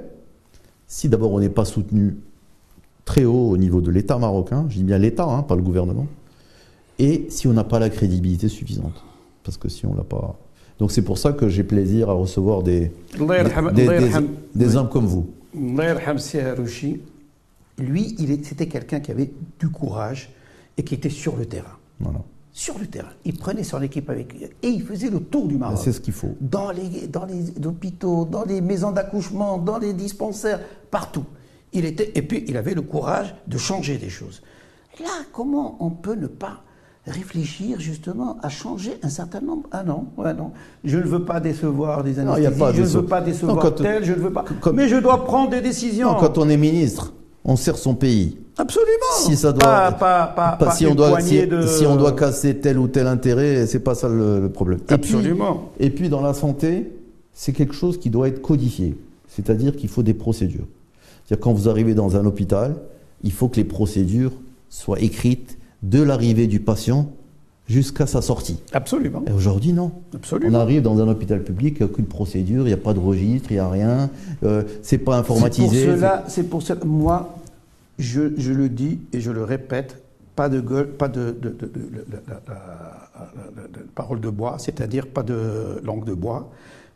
si 0.90 1.08
d'abord 1.08 1.32
on 1.32 1.40
n'est 1.40 1.50
pas 1.50 1.66
soutenu 1.66 2.18
très 3.06 3.24
haut 3.24 3.50
au 3.50 3.58
niveau 3.58 3.80
de 3.80 3.92
l'État 3.92 4.18
marocain, 4.18 4.66
je 4.70 4.78
dis 4.78 4.84
bien 4.84 4.98
l'État, 4.98 5.26
hein, 5.26 5.44
pas 5.44 5.56
le 5.56 5.62
gouvernement, 5.62 6.08
et 7.00 7.28
si 7.30 7.48
on 7.48 7.54
n'a 7.54 7.64
pas 7.64 7.80
la 7.80 7.90
crédibilité 7.90 8.48
suffisante. 8.50 9.04
Parce 9.44 9.58
que 9.58 9.70
si 9.70 9.86
on 9.86 9.96
l'a 9.96 10.04
pas. 10.04 10.38
Donc 10.78 10.92
c'est 10.92 11.02
pour 11.02 11.18
ça 11.18 11.34
que 11.34 11.50
j'ai 11.50 11.64
plaisir 11.64 12.10
à 12.10 12.14
recevoir 12.14 12.62
des, 12.62 12.92
des, 14.54 14.76
hommes 14.76 14.90
comme 14.90 15.06
vous. 15.06 15.28
Lui, 17.78 18.16
c'était 18.44 18.68
quelqu'un 18.68 19.00
qui 19.00 19.12
avait 19.12 19.32
du 19.60 19.70
courage 19.70 20.30
et 20.78 20.84
qui 20.84 20.94
était 20.94 21.10
sur 21.10 21.36
le 21.36 21.46
terrain. 21.46 21.78
Voilà 22.00 22.20
sur 22.60 22.78
le 22.78 22.88
terrain. 22.88 23.14
Il 23.24 23.38
prenait 23.38 23.64
son 23.64 23.82
équipe 23.82 24.10
avec 24.10 24.34
lui 24.34 24.44
et 24.44 24.68
il 24.68 24.84
faisait 24.84 25.10
le 25.10 25.22
tour 25.22 25.48
du 25.48 25.58
Maroc. 25.58 25.80
C'est 25.82 25.94
ce 25.94 26.02
qu'il 26.02 26.14
faut. 26.14 26.36
Dans 26.42 26.72
les, 26.72 27.08
dans 27.08 27.26
les 27.26 27.66
hôpitaux, 27.66 28.26
dans 28.26 28.44
les 28.44 28.60
maisons 28.60 28.92
d'accouchement, 28.92 29.58
dans 29.58 29.78
les 29.78 29.94
dispensaires, 29.94 30.60
partout. 30.92 31.24
Il 31.72 31.86
était, 31.86 32.12
et 32.16 32.22
puis 32.22 32.44
il 32.48 32.58
avait 32.58 32.74
le 32.74 32.82
courage 32.82 33.34
de 33.48 33.58
changer 33.58 33.98
des 33.98 34.10
choses. 34.10 34.42
Là, 35.00 35.24
comment 35.32 35.78
on 35.80 35.90
peut 35.90 36.16
ne 36.16 36.28
pas 36.28 36.64
réfléchir 37.08 37.80
justement 37.80 38.38
à 38.44 38.50
changer 38.50 38.92
un 39.04 39.10
certain 39.10 39.42
nombre 39.42 39.64
Ah 39.72 39.84
non, 39.84 40.06
ouais, 40.18 40.34
non. 40.34 40.52
Je 40.84 40.98
ne 40.98 41.04
veux 41.04 41.24
pas 41.24 41.40
décevoir 41.40 42.04
des 42.04 42.20
anesthésistes, 42.20 42.76
je 42.76 42.82
ne 42.82 42.88
veux 42.88 43.06
pas 43.06 43.22
décevoir 43.22 43.76
tel, 43.76 44.04
je 44.04 44.14
ne 44.14 44.20
veux 44.20 44.32
pas... 44.32 44.46
Mais 44.74 44.88
je 44.88 44.98
dois 44.98 45.26
prendre 45.26 45.50
des 45.50 45.62
décisions. 45.62 46.14
quand 46.16 46.38
on 46.38 46.50
est 46.50 46.58
ministre, 46.58 47.14
on 47.46 47.56
sert 47.56 47.78
son 47.78 47.96
pays. 47.96 48.38
Absolument. 48.58 48.90
Si 49.18 49.38
ça 49.38 49.54
doit, 49.54 49.92
pas, 49.94 50.58
si, 50.76 50.86
on 50.86 50.94
doit 50.94 51.22
si, 51.22 51.86
on 51.88 51.96
doit 51.96 52.12
casser 52.12 52.58
tel 52.58 52.78
ou 52.78 52.90
tel 52.90 53.08
intérêt, 53.08 53.66
c'est 53.68 53.80
pas 53.80 53.96
ça 53.96 54.10
le, 54.10 54.50
problème. 54.50 54.80
Absolument. 54.90 55.72
Et 55.80 55.90
puis, 55.90 56.10
dans 56.10 56.22
la 56.22 56.34
santé, 56.34 56.92
c'est 57.34 57.54
quelque 57.54 57.74
chose 57.74 57.98
qui 57.98 58.10
doit 58.10 58.28
être 58.28 58.42
codifié. 58.42 58.98
C'est-à-dire 59.30 59.78
qu'il 59.78 59.88
faut 59.88 60.04
des 60.04 60.14
procédures. 60.14 60.68
C'est-à-dire 61.26 61.42
quand 61.42 61.54
vous 61.54 61.70
arrivez 61.70 61.94
dans 61.94 62.18
un 62.18 62.26
hôpital, 62.26 62.76
il 63.24 63.32
faut 63.32 63.48
que 63.48 63.56
les 63.56 63.64
procédures 63.64 64.34
soient 64.70 65.00
écrites 65.00 65.58
de 65.84 66.02
l'arrivée 66.02 66.48
du 66.48 66.60
patient 66.60 67.12
jusqu'à 67.68 68.08
sa 68.08 68.22
sortie. 68.22 68.60
Absolument. 68.74 69.24
Et 69.28 69.32
aujourd'hui, 69.32 69.74
non. 69.74 69.92
Absolument. 70.14 70.58
On 70.58 70.62
arrive 70.62 70.82
dans 70.82 71.00
un 71.00 71.08
hôpital 71.08 71.44
public, 71.44 71.78
il 71.80 71.84
n'y 71.84 71.90
a 71.90 71.92
aucune 71.92 72.08
procédure, 72.08 72.64
il 72.64 72.68
n'y 72.68 72.74
a 72.74 72.78
pas 72.78 72.94
de 72.94 73.00
registre, 73.00 73.52
il 73.52 73.56
n'y 73.56 73.60
a 73.60 73.70
rien, 73.70 74.10
euh, 74.44 74.64
c'est 74.82 74.98
pas 74.98 75.18
informatisé. 75.18 75.68
C'est 75.68 75.86
pour 75.86 75.96
cela, 75.96 76.24
c'est 76.28 76.50
pour 76.50 76.62
cela, 76.64 76.80
moi, 76.84 77.38
je, 78.00 78.34
je, 78.38 78.52
le 78.52 78.70
dis 78.70 79.00
et 79.14 79.22
je 79.22 79.30
le 79.30 79.44
répète, 79.44 80.02
pas 80.36 80.50
de 80.50 80.60
gueule, 80.60 80.90
pas 80.90 81.10
de, 81.10 81.36
de, 81.40 81.50
de, 81.50 81.68
de 81.68 81.72
parole 83.94 84.20
de 84.20 84.30
bois, 84.30 84.56
c'est-à-dire 84.58 85.08
pas 85.08 85.24
de 85.24 85.80
langue 85.84 86.06
de 86.06 86.14
bois. 86.14 86.50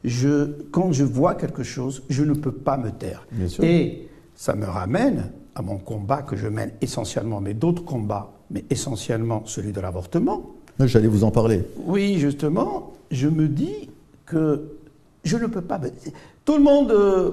Je, 0.03 0.53
quand 0.71 0.91
je 0.91 1.03
vois 1.03 1.36
quelque 1.36 1.63
chose, 1.63 2.03
je 2.09 2.23
ne 2.23 2.34
peux 2.34 2.51
pas 2.51 2.77
me 2.77 2.89
taire. 2.89 3.27
Bien 3.31 3.47
sûr. 3.47 3.63
Et 3.63 4.07
ça 4.36 4.55
me 4.55 4.65
ramène 4.65 5.31
à 5.55 5.61
mon 5.61 5.77
combat 5.77 6.23
que 6.23 6.36
je 6.36 6.47
mène 6.47 6.71
essentiellement, 6.81 7.39
mais 7.39 7.53
d'autres 7.53 7.86
combats, 7.86 8.31
mais 8.52 8.66
essentiellement 8.70 9.44
celui 9.46 9.72
de 9.72 9.82
l'avortement. 9.82 10.52
J'allais 10.80 11.08
vous 11.08 11.24
en 11.24 11.32
parler. 11.32 11.64
Oui, 11.86 12.18
justement, 12.18 12.94
je 13.12 13.28
me 13.28 13.48
dis 13.48 13.89
que 14.26 14.78
je 15.24 15.38
ne 15.38 15.48
peux 15.48 15.62
pas. 15.62 15.80
Tout 16.46 16.58
le 16.58 16.64
monde 16.64 16.91
euh, 16.91 17.32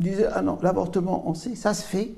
disait 0.00 0.26
Ah 0.32 0.42
non, 0.42 0.58
l'avortement, 0.62 1.28
on 1.28 1.34
sait, 1.34 1.54
ça 1.54 1.74
se 1.74 1.84
fait, 1.84 2.12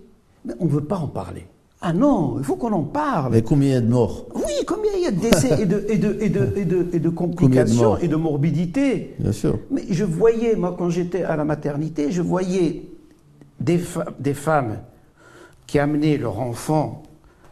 mais 0.44 0.54
on 0.60 0.66
ne 0.66 0.70
veut 0.70 0.84
pas 0.84 0.98
en 0.98 1.08
parler. 1.08 1.46
Ah 1.82 1.94
non, 1.94 2.36
il 2.38 2.44
faut 2.44 2.56
qu'on 2.56 2.72
en 2.72 2.82
parle. 2.82 3.32
Mais 3.32 3.42
combien 3.42 3.68
il 3.70 3.72
y 3.72 3.76
a 3.76 3.80
de 3.80 3.88
morts 3.88 4.26
Oui, 4.34 4.52
combien 4.66 4.90
il 4.96 5.02
y 5.02 5.06
a 5.06 5.10
de 5.10 5.18
décès 5.20 5.62
et, 5.62 5.66
de, 5.66 5.86
et, 5.88 5.96
de, 5.96 6.16
et, 6.20 6.28
de, 6.28 6.52
et, 6.56 6.64
de, 6.66 6.86
et 6.92 6.98
de 7.00 7.08
complications 7.08 7.96
et 7.96 8.06
de 8.06 8.16
morbidité 8.16 9.14
Bien 9.18 9.32
sûr. 9.32 9.58
Mais 9.70 9.84
je 9.88 10.04
voyais, 10.04 10.56
moi, 10.56 10.74
quand 10.78 10.90
j'étais 10.90 11.22
à 11.22 11.36
la 11.36 11.44
maternité, 11.44 12.12
je 12.12 12.20
voyais 12.20 12.82
des, 13.60 13.80
des 14.18 14.34
femmes 14.34 14.78
qui 15.66 15.78
amenaient 15.78 16.18
leur 16.18 16.38
enfant 16.40 17.02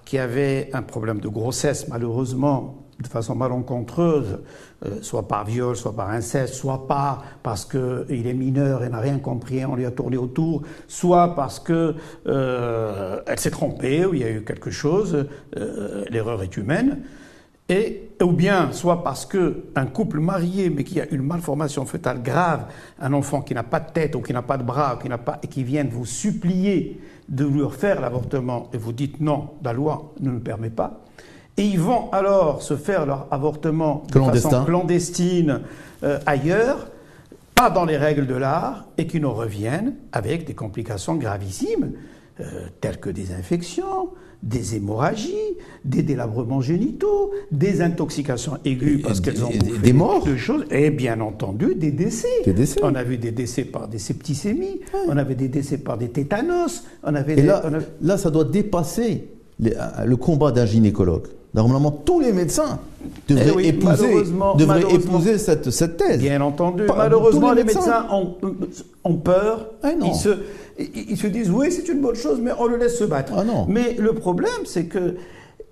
qui 0.09 0.16
avait 0.16 0.70
un 0.72 0.80
problème 0.80 1.20
de 1.20 1.28
grossesse, 1.28 1.86
malheureusement, 1.86 2.86
de 2.98 3.06
façon 3.06 3.34
malencontreuse, 3.34 4.38
euh, 4.86 5.02
soit 5.02 5.28
par 5.28 5.44
viol, 5.44 5.76
soit 5.76 5.94
par 5.94 6.09
inceste, 6.09 6.54
soit 6.54 6.86
pas 6.88 7.22
parce 7.42 7.66
qu'il 7.66 8.26
est 8.26 8.32
mineur 8.32 8.82
et 8.84 8.88
n'a 8.88 9.00
rien 9.00 9.18
compris, 9.18 9.66
on 9.66 9.76
lui 9.76 9.84
a 9.84 9.90
tourné 9.90 10.16
autour, 10.16 10.62
soit 10.88 11.34
parce 11.34 11.61
que 11.61 11.94
euh, 12.26 13.20
elle 13.26 13.38
s'est 13.38 13.50
trompée 13.50 14.06
ou 14.06 14.14
il 14.14 14.20
y 14.20 14.24
a 14.24 14.30
eu 14.30 14.44
quelque 14.44 14.70
chose, 14.70 15.26
euh, 15.59 16.04
l'erreur 16.09 16.42
est 16.42 16.56
humaine, 16.56 17.00
et 17.68 18.07
ou 18.22 18.32
bien 18.32 18.72
soit 18.72 19.02
parce 19.02 19.26
que 19.26 19.64
un 19.74 19.86
couple 19.86 20.20
marié 20.20 20.70
mais 20.70 20.84
qui 20.84 21.00
a 21.00 21.08
une 21.10 21.22
malformation 21.22 21.86
fœtale 21.86 22.22
grave, 22.22 22.66
un 23.00 23.12
enfant 23.12 23.42
qui 23.42 23.54
n'a 23.54 23.62
pas 23.62 23.80
de 23.80 23.90
tête 23.92 24.14
ou 24.14 24.20
qui 24.20 24.32
n'a 24.32 24.42
pas 24.42 24.58
de 24.58 24.62
bras 24.62 24.96
ou 24.96 25.02
qui 25.02 25.08
n'a 25.08 25.18
pas 25.18 25.38
et 25.42 25.46
qui 25.46 25.64
vient 25.64 25.84
vous 25.84 26.06
supplier 26.06 27.00
de 27.28 27.44
leur 27.44 27.74
faire 27.74 28.00
l'avortement 28.00 28.68
et 28.72 28.78
vous 28.78 28.92
dites 28.92 29.20
non, 29.20 29.50
la 29.62 29.72
loi 29.72 30.14
ne 30.20 30.30
le 30.30 30.40
permet 30.40 30.70
pas, 30.70 31.00
et 31.56 31.62
ils 31.62 31.80
vont 31.80 32.10
alors 32.12 32.62
se 32.62 32.76
faire 32.76 33.04
leur 33.04 33.26
avortement 33.30 34.04
de 34.12 34.20
façon 34.20 34.64
clandestine 34.64 35.60
euh, 36.04 36.18
ailleurs, 36.24 36.88
pas 37.54 37.68
dans 37.68 37.84
les 37.84 37.96
règles 37.96 38.26
de 38.26 38.34
l'art, 38.34 38.86
et 38.96 39.06
qui 39.06 39.20
nous 39.20 39.32
reviennent 39.32 39.94
avec 40.12 40.46
des 40.46 40.54
complications 40.54 41.16
gravissimes. 41.16 41.92
euh, 42.40 42.68
telles 42.80 42.98
que 42.98 43.10
des 43.10 43.32
infections, 43.32 44.10
des 44.43 44.76
hémorragies, 44.76 45.34
des 45.84 46.03
délabrements 46.03 46.61
génitaux, 46.61 47.32
des 47.51 47.80
intoxications 47.82 48.57
aiguës 48.64 49.03
parce 49.03 49.20
qu'elles 49.20 49.45
ont 49.45 49.51
des 49.82 49.93
morts, 49.93 50.24
de 50.24 50.36
choses, 50.36 50.64
et 50.70 50.91
bien 50.91 51.20
entendu 51.20 51.74
des 51.74 51.91
décès. 51.91 52.28
Des 52.45 52.53
décès. 52.53 52.80
On 52.82 52.95
a 52.95 53.03
vu 53.03 53.16
des 53.18 53.32
décès 53.32 53.64
par 53.64 53.89
des 53.89 53.99
septicémies, 53.99 54.80
on 55.09 55.16
avait 55.16 55.34
des 55.34 55.49
décès 55.49 55.78
par 55.78 55.99
des 55.99 56.09
tétanos, 56.09 56.84
on 57.03 57.14
avait. 57.14 57.32
Et 57.32 57.36
des, 57.36 57.43
là, 57.43 57.62
on 57.64 57.74
a- 57.74 57.80
là, 58.03 58.16
ça 58.18 58.30
doit 58.30 58.45
dépasser 58.45 59.28
les- 59.59 59.74
le 60.07 60.16
combat 60.16 60.53
d'un 60.53 60.66
gynécologue. 60.66 61.26
Normalement, 61.55 61.90
tous 61.90 62.20
les 62.20 62.32
médecins 62.32 62.78
devraient 63.28 63.44
Eh 63.49 63.57
oui, 63.57 63.66
épouser, 63.68 64.03
malheureusement- 64.07 64.55
devraient 64.55 64.74
malheureusement. 64.80 65.12
épouser 65.18 65.38
cette, 65.38 65.70
cette 65.70 65.96
thèse. 65.96 66.20
Bien 66.20 66.40
entendu. 66.42 66.84
Pas- 66.84 66.94
Malheureusement, 66.96 67.53
les 67.53 67.62
les 67.62 67.64
médecins, 67.64 68.07
ont, 68.12 68.34
ont 69.05 69.14
peur. 69.16 69.70
Ah 69.82 69.94
non. 69.94 70.07
Ils, 70.11 70.14
se, 70.14 70.28
ils, 70.78 71.11
ils 71.12 71.16
se 71.16 71.26
disent 71.26 71.51
oui, 71.51 71.72
c'est 71.72 71.88
une 71.88 72.01
bonne 72.01 72.14
chose, 72.16 72.38
mais 72.42 72.51
on 72.59 72.66
le 72.66 72.76
laisse 72.76 72.99
se 72.99 73.05
battre. 73.05 73.32
Ah 73.36 73.44
non. 73.44 73.64
Mais 73.68 73.94
le 73.99 74.12
problème, 74.12 74.51
c'est 74.66 74.84
que 74.86 75.16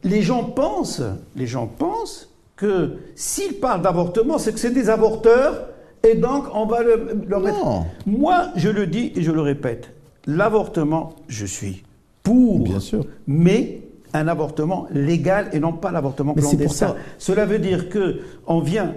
les 0.03 0.23
gens 0.23 0.45
pensent, 0.45 1.03
les 1.37 1.47
gens 1.47 1.67
pensent 1.67 2.31
que 2.57 2.93
s'ils 3.15 3.55
parlent 3.55 3.83
d'avortement, 3.83 4.39
c'est 4.39 4.53
que 4.53 4.59
c'est 4.59 4.71
des 4.71 4.89
avorteurs, 4.89 5.69
et 6.09 6.15
donc 6.15 6.45
on 6.55 6.65
va 6.65 6.83
le, 6.83 7.19
leur 7.29 7.41
mettre. 7.41 7.63
Non. 7.65 7.85
Moi, 8.07 8.47
je 8.57 8.71
le 8.71 8.87
dis 8.87 9.13
et 9.15 9.23
je 9.23 9.31
le 9.31 9.43
répète, 9.43 9.91
l'avortement, 10.27 11.15
je 11.29 11.45
suis 11.45 11.83
pour. 12.23 12.61
Bien 12.61 12.81
sûr. 12.81 13.05
Mais 13.27 13.83
un 14.19 14.29
avortement 14.29 14.87
légal 14.93 15.49
et 15.53 15.61
non 15.61 15.73
pas 15.73 15.91
l'avortement 15.91 16.35
clandestin. 16.35 16.65
pour 16.65 16.73
ça- 16.75 16.97
Cela 17.19 17.45
veut 17.47 17.59
dire 17.59 17.89
que 17.89 18.21
on 18.47 18.61
vient 18.61 18.95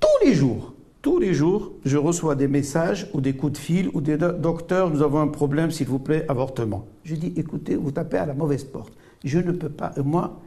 tous 0.00 0.26
les 0.26 0.34
jours, 0.34 0.72
tous 1.02 1.18
les 1.18 1.34
jours, 1.34 1.72
je 1.84 1.96
reçois 1.96 2.34
des 2.34 2.48
messages 2.48 3.08
ou 3.14 3.20
des 3.20 3.34
coups 3.34 3.52
de 3.52 3.58
fil 3.58 3.90
ou 3.94 4.00
des 4.00 4.16
do- 4.16 4.32
docteurs, 4.32 4.90
nous 4.90 5.02
avons 5.02 5.20
un 5.20 5.28
problème, 5.28 5.70
s'il 5.70 5.86
vous 5.86 5.98
plaît, 6.00 6.24
avortement. 6.28 6.84
Je 7.04 7.14
dis, 7.14 7.32
écoutez, 7.36 7.76
vous 7.76 7.90
tapez 7.92 8.16
à 8.18 8.26
la 8.26 8.34
mauvaise 8.34 8.64
porte. 8.64 8.92
Je 9.24 9.38
ne 9.38 9.52
peux 9.52 9.68
pas, 9.68 9.92
moi, 10.04 10.40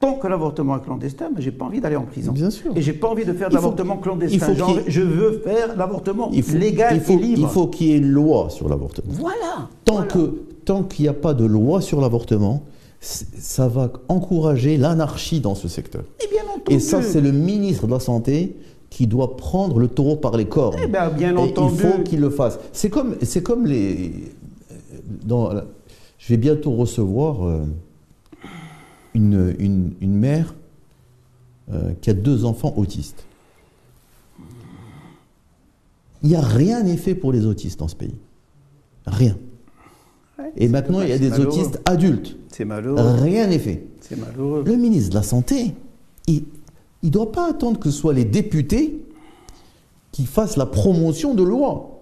tant 0.00 0.14
que 0.14 0.26
l'avortement 0.26 0.76
est 0.76 0.80
clandestin, 0.82 1.30
mais 1.34 1.40
j'ai 1.40 1.52
pas 1.52 1.64
envie 1.64 1.80
d'aller 1.80 1.94
en 1.96 2.02
prison. 2.02 2.32
Bien 2.32 2.50
sûr. 2.50 2.72
Et 2.76 2.82
j'ai 2.82 2.92
pas 2.92 3.08
envie 3.08 3.24
de 3.24 3.32
faire 3.32 3.48
de 3.48 3.54
l'avortement 3.54 3.96
clandestin. 3.98 4.48
il 4.50 4.56
Genre, 4.58 4.78
Je 4.88 5.00
veux 5.02 5.38
faire 5.44 5.76
l'avortement 5.76 6.30
légal 6.30 6.96
il 6.96 7.00
faut, 7.00 7.12
et 7.12 7.16
libre. 7.16 7.40
il 7.42 7.46
faut 7.48 7.68
qu'il 7.68 7.86
y 7.88 7.92
ait 7.92 7.98
une 7.98 8.10
loi 8.10 8.50
sur 8.50 8.68
l'avortement. 8.68 9.12
Voilà. 9.12 9.68
Tant 9.84 9.94
voilà. 9.94 10.08
que 10.08 10.34
tant 10.64 10.82
qu'il 10.82 11.04
n'y 11.04 11.08
a 11.08 11.12
pas 11.14 11.34
de 11.34 11.44
loi 11.44 11.80
sur 11.80 12.00
l'avortement, 12.00 12.64
ça 13.04 13.66
va 13.68 13.92
encourager 14.08 14.76
l'anarchie 14.76 15.40
dans 15.40 15.54
ce 15.56 15.66
secteur. 15.68 16.04
Et 16.24 16.28
bien 16.30 16.44
entendu. 16.44 16.76
Et 16.76 16.78
ça, 16.78 17.02
c'est 17.02 17.20
le 17.20 17.32
ministre 17.32 17.86
de 17.88 17.92
la 17.92 17.98
Santé 18.00 18.56
qui 18.90 19.06
doit 19.08 19.36
prendre 19.36 19.78
le 19.80 19.88
taureau 19.88 20.16
par 20.16 20.36
les 20.36 20.44
cornes. 20.46 20.76
Eh 20.82 20.86
ben, 20.86 21.10
bien 21.10 21.34
Et 21.36 21.38
entendu. 21.40 21.74
Il 21.74 21.80
faut 21.80 22.02
qu'il 22.04 22.20
le 22.20 22.30
fasse. 22.30 22.58
C'est 22.72 22.90
comme, 22.90 23.16
c'est 23.22 23.42
comme 23.42 23.66
les. 23.66 24.12
Dans, 25.24 25.52
la- 25.52 25.64
je 26.18 26.28
vais 26.28 26.36
bientôt 26.36 26.70
recevoir 26.76 27.44
euh, 27.44 27.64
une, 29.14 29.54
une, 29.58 29.94
une 30.00 30.14
mère 30.14 30.54
euh, 31.72 31.92
qui 32.00 32.10
a 32.10 32.14
deux 32.14 32.44
enfants 32.44 32.72
autistes. 32.76 33.24
Il 36.22 36.28
n'y 36.28 36.36
a 36.36 36.40
rien 36.40 36.84
n'est 36.84 36.96
fait 36.96 37.16
pour 37.16 37.32
les 37.32 37.46
autistes 37.46 37.80
dans 37.80 37.88
ce 37.88 37.96
pays. 37.96 38.14
Rien. 39.06 39.36
Ouais, 40.38 40.52
Et 40.56 40.68
maintenant, 40.68 41.02
il 41.02 41.08
y 41.08 41.12
a 41.12 41.18
des 41.18 41.28
malheureux. 41.28 41.48
autistes 41.48 41.80
adultes. 41.84 42.36
C'est 42.48 42.64
malheureux. 42.64 43.00
Rien 43.20 43.46
n'est 43.46 43.58
fait. 43.58 43.84
C'est 44.00 44.18
malheureux. 44.18 44.62
Le 44.66 44.76
ministre 44.76 45.10
de 45.10 45.14
la 45.14 45.22
Santé, 45.22 45.74
il 46.26 46.44
ne 47.02 47.08
doit 47.10 47.32
pas 47.32 47.50
attendre 47.50 47.78
que 47.78 47.90
ce 47.90 47.98
soit 47.98 48.14
les 48.14 48.24
députés 48.24 49.02
qui 50.10 50.24
fassent 50.26 50.56
la 50.56 50.66
promotion 50.66 51.34
de 51.34 51.42
loi. 51.42 52.00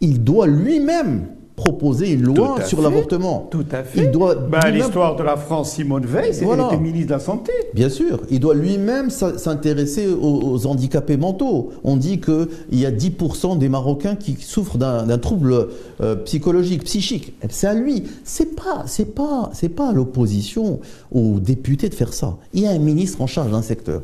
Il 0.00 0.22
doit 0.22 0.46
lui-même 0.46 1.26
proposer 1.58 2.12
une 2.12 2.22
loi 2.22 2.62
sur 2.64 2.80
l'avortement. 2.80 3.48
Tout 3.50 3.66
à 3.72 3.82
fait. 3.82 4.04
Il 4.04 4.10
doit 4.12 4.36
Bah, 4.36 4.70
L'histoire 4.70 5.16
de 5.16 5.24
la 5.24 5.36
France, 5.36 5.72
Simone 5.72 6.06
Veil, 6.06 6.32
c'était 6.32 6.44
Voilà. 6.46 6.74
ministre 6.76 7.08
de 7.08 7.12
la 7.14 7.18
Santé. 7.18 7.52
Bien 7.74 7.88
sûr, 7.88 8.20
il 8.30 8.38
doit 8.38 8.54
lui-même 8.54 9.10
s'intéresser 9.10 10.06
aux, 10.08 10.40
aux 10.52 10.66
handicapés 10.66 11.16
mentaux. 11.16 11.70
On 11.82 11.96
dit 11.96 12.20
qu'il 12.20 12.46
y 12.72 12.86
a 12.86 12.90
10% 12.92 13.58
des 13.58 13.68
Marocains 13.68 14.14
qui 14.14 14.36
souffrent 14.40 14.78
d'un 14.78 15.18
trouble 15.18 15.68
euh, 16.00 16.14
psychologique, 16.24 16.84
psychique. 16.84 17.34
Eh, 17.42 17.46
C'est 17.50 17.66
à 17.66 17.74
lui. 17.74 18.04
C'est 18.24 18.54
pas, 18.54 18.84
c'est 18.86 19.14
pas, 19.14 19.50
c'est 19.52 19.68
pas 19.68 19.88
à 19.88 19.92
l'opposition, 19.92 20.80
aux 21.12 21.40
députés 21.40 21.88
de 21.88 21.94
faire 21.94 22.14
ça. 22.14 22.36
Il 22.54 22.62
y 22.62 22.66
a 22.66 22.70
un 22.70 22.78
ministre 22.78 23.20
en 23.20 23.26
charge 23.26 23.50
d'un 23.50 23.62
secteur. 23.62 24.02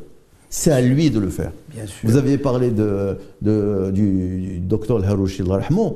C'est 0.50 0.70
à 0.70 0.80
lui 0.80 1.11
de 1.11 1.18
le 1.18 1.30
faire. 1.30 1.50
Bien 1.74 1.84
sûr. 1.86 2.09
Vous 2.09 2.16
aviez 2.16 2.38
parlé 2.38 2.70
de, 2.70 3.16
de- 3.42 3.90
du, 3.92 4.61
docteur 4.61 5.05
Harouchi 5.05 5.42
yarhamou. 5.42 5.94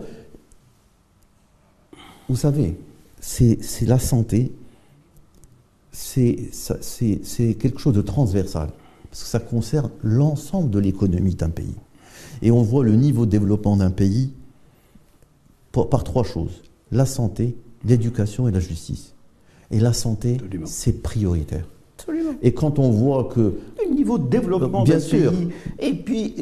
Vous 2.29 2.37
savez, 2.37 2.77
c'est 3.21 3.59
la 3.87 3.99
santé, 3.99 4.53
c'est 5.93 6.37
quelque 7.59 7.79
chose 7.79 7.95
de 7.95 8.03
transversal, 8.03 8.69
parce 9.11 9.23
que 9.23 9.29
ça 9.29 9.41
concerne 9.41 9.91
l'ensemble 10.03 10.71
de 10.71 10.79
l'économie 10.79 11.35
d'un 11.35 11.51
pays. 11.51 11.75
Et 12.43 12.51
on 12.51 12.63
voit 12.63 12.85
le 12.85 12.95
niveau 12.95 13.27
de 13.27 13.31
développement 13.31 13.77
d'un 13.77 13.91
pays 13.91 14.31
par, 15.73 15.89
par 15.89 16.05
trois 16.05 16.25
choses, 16.25 16.63
la 16.93 17.07
santé, 17.07 17.57
l'éducation 17.85 18.47
et 18.49 18.53
la 18.53 18.61
justice. 18.61 19.15
Et 19.71 19.81
la 19.81 19.93
santé, 19.93 20.39
c'est 20.65 21.03
prioritaire. 21.03 21.65
Absolument. 21.99 22.35
Et 22.43 22.53
quand 22.55 22.79
on 22.79 22.91
voit 22.91 23.25
que 23.25 23.55
Le 23.85 23.95
niveau 23.95 24.19
de 24.19 24.29
développement 24.29 24.85
Bien 24.85 24.95
d'un 24.95 25.01
sûr. 25.01 25.33
pays. 25.33 25.49
Et 25.81 25.95
puis, 25.95 26.35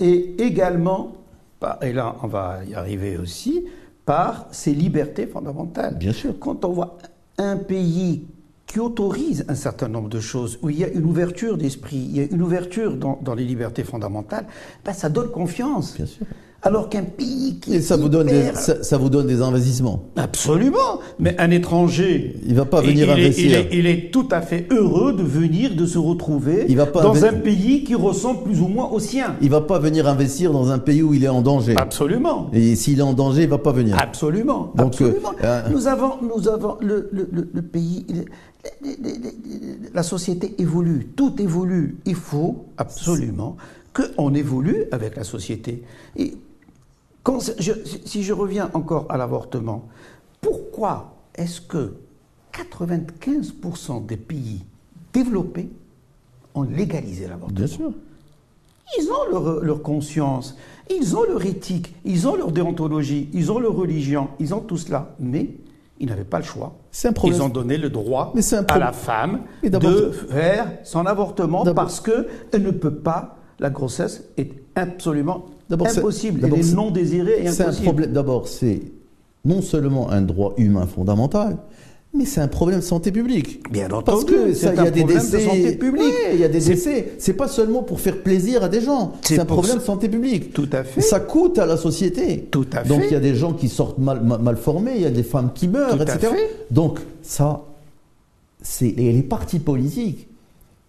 et 0.00 0.34
également, 0.42 1.12
par- 1.60 1.82
et 1.84 1.92
là, 1.92 2.16
on 2.22 2.26
va 2.26 2.60
y 2.68 2.74
arriver 2.74 3.16
aussi, 3.18 3.64
par 4.04 4.48
ses 4.50 4.74
libertés 4.74 5.26
fondamentales. 5.26 5.96
Bien 5.96 6.12
sûr. 6.12 6.38
Quand 6.38 6.64
on 6.64 6.72
voit 6.72 6.98
un 7.38 7.56
pays 7.56 8.26
qui 8.66 8.80
autorise 8.80 9.44
un 9.48 9.54
certain 9.54 9.88
nombre 9.88 10.08
de 10.08 10.20
choses, 10.20 10.58
où 10.62 10.70
il 10.70 10.78
y 10.78 10.84
a 10.84 10.88
une 10.88 11.04
ouverture 11.04 11.56
d'esprit, 11.56 11.96
il 11.96 12.16
y 12.16 12.20
a 12.20 12.24
une 12.24 12.42
ouverture 12.42 12.96
dans, 12.96 13.18
dans 13.22 13.34
les 13.34 13.44
libertés 13.44 13.84
fondamentales, 13.84 14.46
ben, 14.84 14.92
ça 14.92 15.08
donne 15.08 15.30
confiance. 15.30 15.94
Bien 15.94 16.06
sûr. 16.06 16.26
Alors 16.66 16.88
qu'un 16.88 17.02
pays 17.04 17.58
qui 17.60 17.74
Et 17.74 17.80
ça 17.82 17.96
vous, 17.96 18.08
donne 18.08 18.28
des, 18.28 18.52
ça, 18.54 18.82
ça 18.82 18.96
vous 18.96 19.10
donne 19.10 19.26
des 19.26 19.42
investissements. 19.42 20.04
Absolument. 20.16 20.98
Mais 21.18 21.36
un 21.38 21.50
étranger. 21.50 22.36
Il 22.46 22.54
va 22.54 22.64
pas 22.64 22.80
venir 22.80 23.04
il 23.04 23.10
est- 23.10 23.12
investir. 23.26 23.44
Il 23.46 23.54
est, 23.54 23.68
il 23.80 23.86
est 23.86 24.10
tout 24.10 24.26
à 24.30 24.40
fait 24.40 24.66
heureux 24.70 25.12
de 25.12 25.22
venir, 25.22 25.76
de 25.76 25.84
se 25.84 25.98
retrouver 25.98 26.64
Il 26.68 26.76
va 26.76 26.86
pas 26.86 27.02
dans 27.02 27.24
un 27.24 27.34
pays 27.34 27.84
qui 27.84 27.94
ressemble 27.94 28.44
plus 28.44 28.60
ou 28.62 28.68
moins 28.68 28.88
au 28.88 28.98
sien. 28.98 29.36
Il 29.42 29.50
va 29.50 29.60
pas 29.60 29.78
venir 29.78 30.08
investir 30.08 30.52
dans 30.52 30.70
un 30.70 30.78
pays 30.78 31.02
où 31.02 31.12
il 31.12 31.22
est 31.24 31.28
en 31.28 31.42
danger. 31.42 31.74
Absolument. 31.76 32.48
Et 32.54 32.76
s'il 32.76 32.98
est 32.98 33.02
en 33.02 33.12
danger, 33.12 33.42
il 33.42 33.48
va 33.50 33.58
pas 33.58 33.72
venir. 33.72 33.96
Absolument. 34.00 34.72
Donc, 34.74 34.94
absolument. 34.94 35.32
euh, 35.44 35.60
euh, 35.66 35.68
nous 35.70 35.86
avons, 35.86 36.12
nous 36.22 36.48
avons 36.48 36.76
le, 36.80 37.08
le- 37.12 37.28
le- 37.30 37.48
le 37.52 37.62
pays, 37.62 38.06
la 39.92 40.02
société 40.02 40.54
évolue, 40.58 41.08
tout 41.14 41.34
évolue. 41.40 41.96
Il 42.06 42.14
faut 42.14 42.66
absolument 42.78 43.56
qu'on 43.92 44.34
évolue 44.34 44.84
avec 44.90 45.16
la 45.16 45.24
société. 45.24 45.82
Et 46.16 46.34
quand 47.24 47.40
je- 47.58 47.72
si 48.04 48.22
je 48.22 48.32
reviens 48.32 48.70
encore 48.74 49.06
à 49.08 49.16
l'avortement, 49.16 49.88
pourquoi 50.40 51.14
est-ce 51.34 51.60
que 51.60 51.94
95% 52.52 54.00
des 54.00 54.16
pays 54.16 54.64
développés 55.12 55.68
ont 56.54 56.62
légalisé 56.62 57.26
l'avortement? 57.26 57.56
Bien 57.56 57.66
sûr. 57.66 57.92
ils 58.98 59.08
ont 59.10 59.30
leur, 59.30 59.60
leur 59.64 59.82
conscience, 59.82 60.56
ils 60.90 61.16
ont 61.16 61.24
leur 61.24 61.44
éthique, 61.46 61.94
ils 62.04 62.28
ont 62.28 62.36
leur 62.36 62.52
déontologie, 62.52 63.30
ils 63.32 63.50
ont 63.50 63.58
leur 63.58 63.74
religion, 63.74 64.28
ils 64.38 64.54
ont 64.54 64.60
tout 64.60 64.76
cela. 64.76 65.14
Mais 65.18 65.48
ils 65.98 66.06
n'avaient 66.06 66.22
pas 66.24 66.38
le 66.38 66.44
choix. 66.44 66.74
Un 67.04 67.12
problème. 67.12 67.38
Ils 67.40 67.42
ont 67.42 67.48
donné 67.48 67.78
le 67.78 67.88
droit 67.88 68.32
Mais 68.34 68.42
à 68.68 68.78
la 68.78 68.92
femme 68.92 69.40
Mais 69.62 69.70
de 69.70 70.10
faire 70.10 70.70
son 70.84 71.06
avortement 71.06 71.64
parce 71.74 71.98
qu'elle 72.00 72.62
ne 72.62 72.70
peut 72.70 72.94
pas, 72.94 73.38
la 73.58 73.70
grossesse 73.70 74.24
est 74.36 74.52
absolument 74.74 75.46
impossible. 75.70 76.40
Elle 76.44 76.58
est 76.60 76.74
non 76.74 76.90
désirée 76.90 77.42
et 77.42 77.48
C'est 77.50 77.62
un 77.62 77.66
impossible. 77.66 77.84
problème. 77.84 78.12
D'abord, 78.12 78.48
c'est 78.48 78.80
non 79.44 79.62
seulement 79.62 80.10
un 80.10 80.22
droit 80.22 80.54
humain 80.56 80.86
fondamental, 80.86 81.56
mais 82.16 82.24
c'est 82.26 82.40
un 82.40 82.48
problème 82.48 82.78
de 82.80 82.84
santé 82.84 83.10
publique. 83.10 83.60
Bien 83.72 83.88
Parce 83.88 84.20
entendu, 84.20 84.32
que 84.32 84.52
c'est 84.54 84.66
ça, 84.66 84.72
il 84.74 84.76
y 84.84 84.86
a 84.86 84.90
des 84.90 85.00
problème 85.00 85.26
de 85.26 85.30
décès. 85.30 85.44
santé 85.44 85.76
publique. 85.76 86.02
Ouais, 86.04 86.34
il 86.34 86.40
y 86.40 86.44
a 86.44 86.48
des 86.48 86.60
décès. 86.60 87.12
C'est 87.18 87.32
pas 87.34 87.48
seulement 87.48 87.82
pour 87.82 88.00
faire 88.00 88.22
plaisir 88.22 88.62
à 88.62 88.68
des 88.68 88.80
gens. 88.80 89.14
C'est 89.22 89.38
un 89.40 89.44
problème 89.44 89.78
de 89.78 89.82
santé 89.82 90.08
publique. 90.08 90.52
Tout 90.52 90.68
à 90.72 90.84
fait. 90.84 91.00
Ça 91.00 91.18
coûte 91.18 91.58
à 91.58 91.66
la 91.66 91.76
société. 91.76 92.46
Tout 92.50 92.66
à 92.72 92.84
Donc 92.84 93.00
fait. 93.00 93.08
il 93.08 93.12
y 93.12 93.16
a 93.16 93.20
des 93.20 93.34
gens 93.34 93.52
qui 93.52 93.68
sortent 93.68 93.98
mal, 93.98 94.56
formés, 94.56 94.92
il 94.94 95.02
y 95.02 95.06
a 95.06 95.10
des 95.10 95.24
femmes 95.24 95.50
qui 95.54 95.66
meurent, 95.66 95.96
Tout 95.96 96.02
à 96.08 96.14
etc. 96.14 96.32
fait. 96.34 96.50
Donc 96.70 97.00
ça, 97.22 97.64
c'est 98.62 98.94
les 98.96 99.22
partis 99.22 99.58
politiques, 99.58 100.28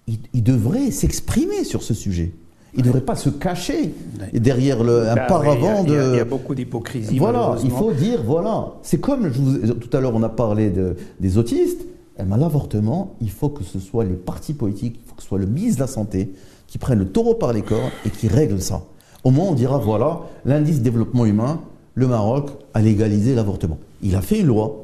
ils, 0.08 0.20
ils 0.34 0.44
devraient 0.44 0.92
s'exprimer 0.92 1.64
sur 1.64 1.82
ce 1.84 1.94
sujet. 1.96 2.32
Ils 2.76 2.82
ne 2.82 2.86
devraient 2.86 3.02
pas 3.02 3.16
se 3.16 3.30
cacher 3.30 3.94
derrière 4.34 4.84
le, 4.84 5.08
un 5.10 5.16
Ben 5.16 5.22
oui, 5.22 5.28
paravent 5.30 5.84
il 5.88 5.94
y 5.94 5.96
a- 5.96 5.98
il 5.98 5.98
y 5.98 5.98
a- 5.98 6.08
de. 6.10 6.14
Il 6.14 6.18
y 6.18 6.20
a 6.20 6.26
beaucoup 6.26 6.56
d'hypocrisie. 6.56 7.18
Voilà, 7.18 7.56
il 7.64 7.72
faut 7.72 7.92
dire, 7.94 8.22
voilà. 8.26 8.74
C'est 8.84 9.00
comme, 9.00 9.32
je 9.32 9.40
vous- 9.42 9.74
tout 9.76 9.96
à 9.96 10.02
l'heure, 10.02 10.14
on 10.14 10.24
a 10.24 10.30
parlé 10.30 10.70
de- 10.70 10.96
des 11.20 11.38
autistes. 11.38 11.86
Eh 12.20 12.24
ben, 12.24 12.38
L'avortement, 12.38 13.16
il 13.22 13.30
faut 13.30 13.50
que 13.50 13.64
ce 13.64 13.80
soit 13.80 14.04
les 14.06 14.14
partis 14.16 14.54
politiques, 14.54 15.00
il 15.04 15.10
faut 15.10 15.16
que 15.16 15.22
ce 15.22 15.28
soit 15.28 15.40
le 15.40 15.46
ministre 15.46 15.78
de 15.78 15.84
la 15.84 15.88
Santé 15.88 16.32
qui 16.68 16.78
prenne 16.78 17.00
le 17.00 17.08
taureau 17.08 17.34
par 17.36 17.52
les 17.54 17.62
cornes 17.62 17.92
et 18.06 18.10
qui 18.10 18.28
règle 18.28 18.62
ça. 18.62 18.84
Au 19.24 19.32
moins, 19.32 19.48
on 19.48 19.54
dira, 19.54 19.78
voilà, 19.78 20.22
l'indice 20.46 20.80
de 20.80 20.84
développement 20.84 21.26
humain, 21.26 21.62
le 21.94 22.08
Maroc 22.08 22.50
a 22.74 22.82
légalisé 22.82 23.36
l'avortement. 23.36 23.80
Il 24.02 24.16
a 24.16 24.22
fait 24.22 24.40
une 24.40 24.48
loi, 24.48 24.84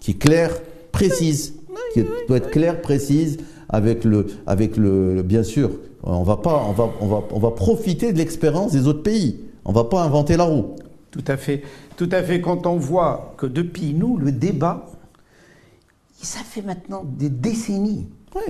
qui 0.00 0.12
est 0.12 0.14
claire, 0.14 0.50
précise, 0.90 1.54
qui 1.94 2.04
doit 2.28 2.36
être 2.38 2.50
claire, 2.50 2.80
précise, 2.82 3.38
avec 3.72 4.04
le, 4.04 4.26
avec 4.46 4.76
le, 4.76 5.22
bien 5.22 5.42
sûr, 5.42 5.70
on 6.02 6.22
va 6.22 6.36
pas, 6.36 6.64
on 6.68 6.72
va, 6.72 6.90
on 7.00 7.06
va, 7.06 7.22
on 7.32 7.38
va 7.38 7.50
profiter 7.50 8.12
de 8.12 8.18
l'expérience 8.18 8.72
des 8.72 8.86
autres 8.86 9.02
pays. 9.02 9.40
On 9.64 9.72
va 9.72 9.84
pas 9.84 10.02
inventer 10.02 10.36
la 10.36 10.44
roue. 10.44 10.76
Tout 11.10 11.24
à 11.26 11.36
fait, 11.36 11.62
tout 11.96 12.08
à 12.12 12.22
fait. 12.22 12.40
Quand 12.40 12.66
on 12.66 12.76
voit 12.76 13.34
que 13.36 13.46
depuis 13.46 13.94
nous, 13.94 14.16
le 14.16 14.32
débat, 14.32 14.86
ça 16.20 16.40
fait 16.40 16.62
maintenant 16.62 17.04
des 17.04 17.28
décennies 17.28 18.08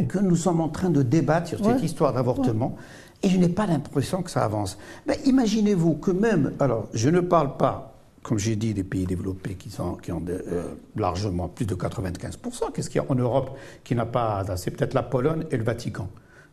que 0.08 0.18
nous 0.18 0.36
sommes 0.36 0.60
en 0.60 0.68
train 0.68 0.90
de 0.90 1.02
débattre 1.02 1.48
sur 1.48 1.64
cette 1.64 1.82
histoire 1.82 2.12
d'avortement. 2.12 2.76
Et 3.22 3.28
je 3.28 3.38
n'ai 3.38 3.48
pas 3.48 3.66
l'impression 3.66 4.22
que 4.22 4.30
ça 4.30 4.44
avance. 4.44 4.78
Mais 5.06 5.18
imaginez-vous 5.24 5.94
que 5.94 6.10
même, 6.10 6.52
alors 6.60 6.88
je 6.92 7.08
ne 7.08 7.20
parle 7.20 7.56
pas, 7.56 7.91
comme 8.22 8.38
j'ai 8.38 8.56
dit, 8.56 8.72
des 8.72 8.84
pays 8.84 9.04
développés 9.04 9.54
qui, 9.54 9.70
sont, 9.70 9.94
qui 9.96 10.12
ont 10.12 10.22
euh, 10.28 10.74
largement 10.96 11.48
plus 11.48 11.66
de 11.66 11.74
95%. 11.74 12.72
Qu'est-ce 12.72 12.88
qu'il 12.88 13.02
y 13.02 13.04
a 13.04 13.10
en 13.10 13.14
Europe 13.14 13.56
qui 13.82 13.94
n'a 13.94 14.06
pas 14.06 14.44
C'est 14.56 14.70
peut-être 14.70 14.94
la 14.94 15.02
Pologne 15.02 15.44
et 15.50 15.56
le 15.56 15.64
Vatican. 15.64 16.08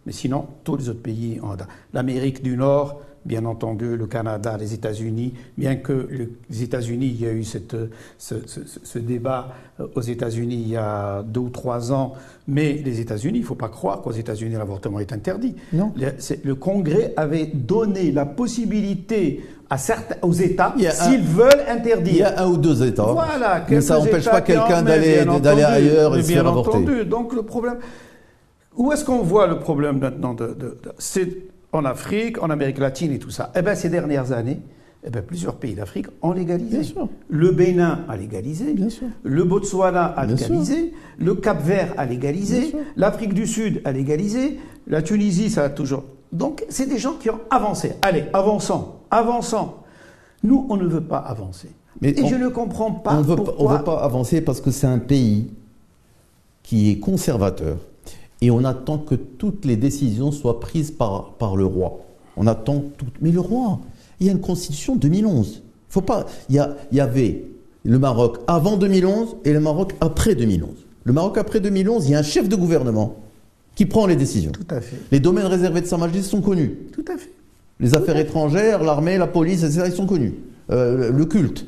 Mais 0.05 0.11
sinon, 0.11 0.47
tous 0.63 0.77
les 0.77 0.89
autres 0.89 1.01
pays 1.01 1.39
ont. 1.43 1.55
L'Amérique 1.93 2.41
du 2.41 2.57
Nord, 2.57 3.01
bien 3.25 3.45
entendu, 3.45 3.97
le 3.97 4.07
Canada, 4.07 4.57
les 4.57 4.73
États-Unis, 4.73 5.33
bien 5.57 5.75
que 5.75 6.07
les 6.49 6.63
États-Unis, 6.63 7.07
il 7.07 7.21
y 7.21 7.25
a 7.25 7.31
eu 7.31 7.43
cette, 7.43 7.75
ce, 8.17 8.99
débat 8.99 9.49
euh, 9.79 9.87
aux 9.95 10.01
États-Unis 10.01 10.55
il 10.55 10.69
y 10.69 10.77
a 10.77 11.23
deux 11.23 11.41
ou 11.41 11.49
trois 11.49 11.91
ans, 11.91 12.13
mais 12.47 12.73
les 12.73 12.99
États-Unis, 12.99 13.39
il 13.39 13.41
ne 13.41 13.47
faut 13.47 13.55
pas 13.55 13.69
croire 13.69 14.01
qu'aux 14.01 14.11
États-Unis 14.11 14.55
l'avortement 14.55 14.99
est 14.99 15.13
interdit. 15.13 15.55
Non. 15.73 15.93
Le, 16.43 16.55
Congrès 16.55 17.13
avait 17.17 17.47
donné 17.53 18.11
la 18.11 18.25
possibilité 18.25 19.43
à 19.69 19.77
certains, 19.77 20.15
aux 20.23 20.33
États, 20.33 20.73
s'ils 20.77 21.21
veulent 21.21 21.63
interdire. 21.67 22.13
Il 22.13 22.19
y 22.19 22.23
a 22.23 22.41
un 22.41 22.47
ou 22.47 22.57
deux 22.57 22.83
États. 22.83 23.03
Voilà, 23.03 23.65
mais 23.69 23.81
ça 23.81 23.99
n'empêche 23.99 24.25
pas 24.25 24.41
quelqu'un 24.41 24.81
d'aller 24.81 25.63
ailleurs 25.63 26.17
et 26.17 26.23
se 26.23 26.31
faire 26.31 26.47
avorter. 26.47 26.77
Entendu. 26.77 27.05
Donc 27.05 27.33
le 27.33 27.43
problème. 27.43 27.77
Où 28.75 28.91
est-ce 28.93 29.03
qu'on 29.03 29.21
voit 29.21 29.47
le 29.47 29.59
problème 29.59 29.99
maintenant 29.99 30.33
de, 30.33 30.47
de, 30.47 30.77
en 31.71 31.85
Afrique, 31.85 32.41
en 32.41 32.49
Amérique 32.49 32.79
latine 32.79 33.11
et 33.11 33.19
tout 33.19 33.29
ça. 33.29 33.51
Eh 33.55 33.61
bien, 33.61 33.75
ces 33.75 33.89
dernières 33.89 34.31
années, 34.31 34.59
eh 35.05 35.09
bien, 35.09 35.21
plusieurs 35.21 35.55
pays 35.55 35.75
d'Afrique 35.75 36.07
ont 36.21 36.33
légalisé. 36.33 36.93
Le 37.29 37.51
Bénin 37.51 38.05
a 38.09 38.17
légalisé, 38.17 38.75
le 39.23 39.43
Botswana 39.43 40.05
a 40.05 40.25
légalisé, 40.25 40.93
le 41.17 41.35
Cap-Vert 41.35 41.93
a 41.97 42.05
légalisé, 42.05 42.75
l'Afrique 42.97 43.33
du 43.33 43.47
Sud 43.47 43.81
a 43.85 43.91
légalisé, 43.91 44.59
la 44.87 45.01
Tunisie, 45.01 45.49
ça 45.49 45.63
a 45.65 45.69
toujours. 45.69 46.03
Donc, 46.31 46.65
c'est 46.69 46.85
des 46.85 46.97
gens 46.97 47.13
qui 47.13 47.29
ont 47.29 47.39
avancé. 47.49 47.93
Allez, 48.01 48.25
avançons, 48.33 48.95
avançons. 49.09 49.73
Nous, 50.43 50.65
on 50.69 50.77
ne 50.77 50.85
veut 50.87 51.01
pas 51.01 51.17
avancer. 51.17 51.69
Mais 52.01 52.11
et 52.11 52.27
je 52.27 52.35
ne 52.35 52.47
comprends 52.49 52.91
pas 52.91 53.19
on 53.19 53.23
pourquoi. 53.35 53.73
ne 53.73 53.77
veut 53.77 53.83
pas 53.83 54.03
avancer 54.03 54.41
parce 54.41 54.61
que 54.61 54.71
c'est 54.71 54.87
un 54.87 54.99
pays 54.99 55.49
qui 56.63 56.91
est 56.91 56.99
conservateur 56.99 57.77
et 58.41 58.51
on 58.51 58.63
attend 58.63 58.97
que 58.97 59.15
toutes 59.15 59.65
les 59.65 59.75
décisions 59.75 60.31
soient 60.31 60.59
prises 60.59 60.91
par, 60.91 61.33
par 61.33 61.55
le 61.55 61.65
roi. 61.65 61.99
On 62.37 62.47
attend 62.47 62.83
tout. 62.97 63.05
Mais 63.21 63.31
le 63.31 63.39
roi, 63.39 63.79
il 64.19 64.27
y 64.27 64.29
a 64.29 64.31
une 64.31 64.39
constitution 64.39 64.95
2011. 64.95 65.61
Faut 65.89 66.01
pas. 66.01 66.25
Il 66.49 66.55
y, 66.55 66.59
a, 66.59 66.75
il 66.91 66.97
y 66.97 67.01
avait 67.01 67.43
le 67.83 67.99
Maroc 67.99 68.37
avant 68.47 68.77
2011 68.77 69.37
et 69.43 69.51
le 69.51 69.59
Maroc 69.59 69.93
après 69.99 70.35
2011. 70.35 70.69
Le 71.03 71.13
Maroc 71.13 71.37
après 71.37 71.59
2011, 71.59 72.07
il 72.07 72.11
y 72.11 72.15
a 72.15 72.19
un 72.19 72.23
chef 72.23 72.47
de 72.47 72.55
gouvernement 72.55 73.15
qui 73.75 73.85
prend 73.85 74.05
les 74.05 74.15
décisions. 74.15 74.51
Tout 74.51 74.67
à 74.69 74.81
fait. 74.81 74.97
Les 75.11 75.19
domaines 75.19 75.45
réservés 75.45 75.81
de 75.81 75.85
Sa 75.85 75.97
Majesté 75.97 76.29
sont 76.29 76.41
connus. 76.41 76.77
Tout 76.93 77.05
à 77.11 77.17
fait. 77.17 77.31
Les 77.79 77.95
affaires 77.95 78.17
étrangères, 78.17 78.83
l'armée, 78.83 79.17
la 79.17 79.27
police, 79.27 79.63
etc., 79.63 79.83
ils 79.87 79.93
sont 79.93 80.05
connus. 80.05 80.35
Euh, 80.69 81.11
le 81.11 81.25
culte, 81.25 81.65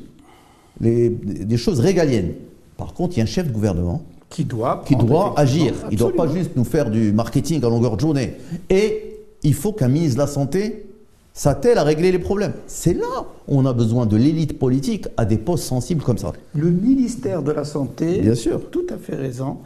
les, 0.80 1.08
des 1.08 1.56
choses 1.56 1.80
régaliennes. 1.80 2.34
Par 2.76 2.92
contre, 2.92 3.16
il 3.16 3.18
y 3.18 3.20
a 3.20 3.24
un 3.24 3.26
chef 3.26 3.48
de 3.48 3.52
gouvernement 3.52 4.02
qui 4.32 4.44
doit, 4.46 4.82
qui 4.86 4.96
doit 4.96 5.34
agir. 5.36 5.74
Il 5.90 5.94
ne 5.94 5.98
doit 5.98 6.14
pas 6.14 6.26
juste 6.26 6.52
nous 6.56 6.64
faire 6.64 6.90
du 6.90 7.12
marketing 7.12 7.62
à 7.62 7.68
longueur 7.68 7.96
de 7.96 8.00
journée. 8.00 8.34
Et 8.70 9.20
il 9.42 9.52
faut 9.52 9.72
qu'un 9.72 9.88
ministre 9.88 10.16
de 10.16 10.20
la 10.20 10.26
Santé 10.26 10.86
s'attelle 11.34 11.76
à 11.76 11.82
régler 11.82 12.10
les 12.10 12.18
problèmes. 12.18 12.54
C'est 12.66 12.94
là 12.94 13.26
où 13.46 13.58
on 13.58 13.66
a 13.66 13.74
besoin 13.74 14.06
de 14.06 14.16
l'élite 14.16 14.58
politique 14.58 15.06
à 15.18 15.26
des 15.26 15.36
postes 15.36 15.64
sensibles 15.64 16.02
comme 16.02 16.16
ça. 16.16 16.32
Le 16.54 16.70
ministère 16.70 17.42
de 17.42 17.52
la 17.52 17.64
Santé, 17.64 18.20
bien 18.20 18.34
sûr, 18.34 18.70
tout 18.70 18.86
à 18.88 18.96
fait 18.96 19.16
raison, 19.16 19.58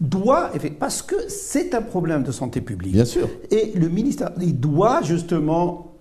doit, 0.00 0.50
parce 0.78 1.02
que 1.02 1.16
c'est 1.28 1.74
un 1.74 1.82
problème 1.82 2.22
de 2.22 2.32
santé 2.32 2.62
publique. 2.62 2.92
Bien 2.92 3.04
sûr. 3.04 3.28
Et 3.50 3.72
le 3.74 3.88
ministère, 3.90 4.32
il 4.40 4.58
doit 4.58 5.02
justement 5.02 5.92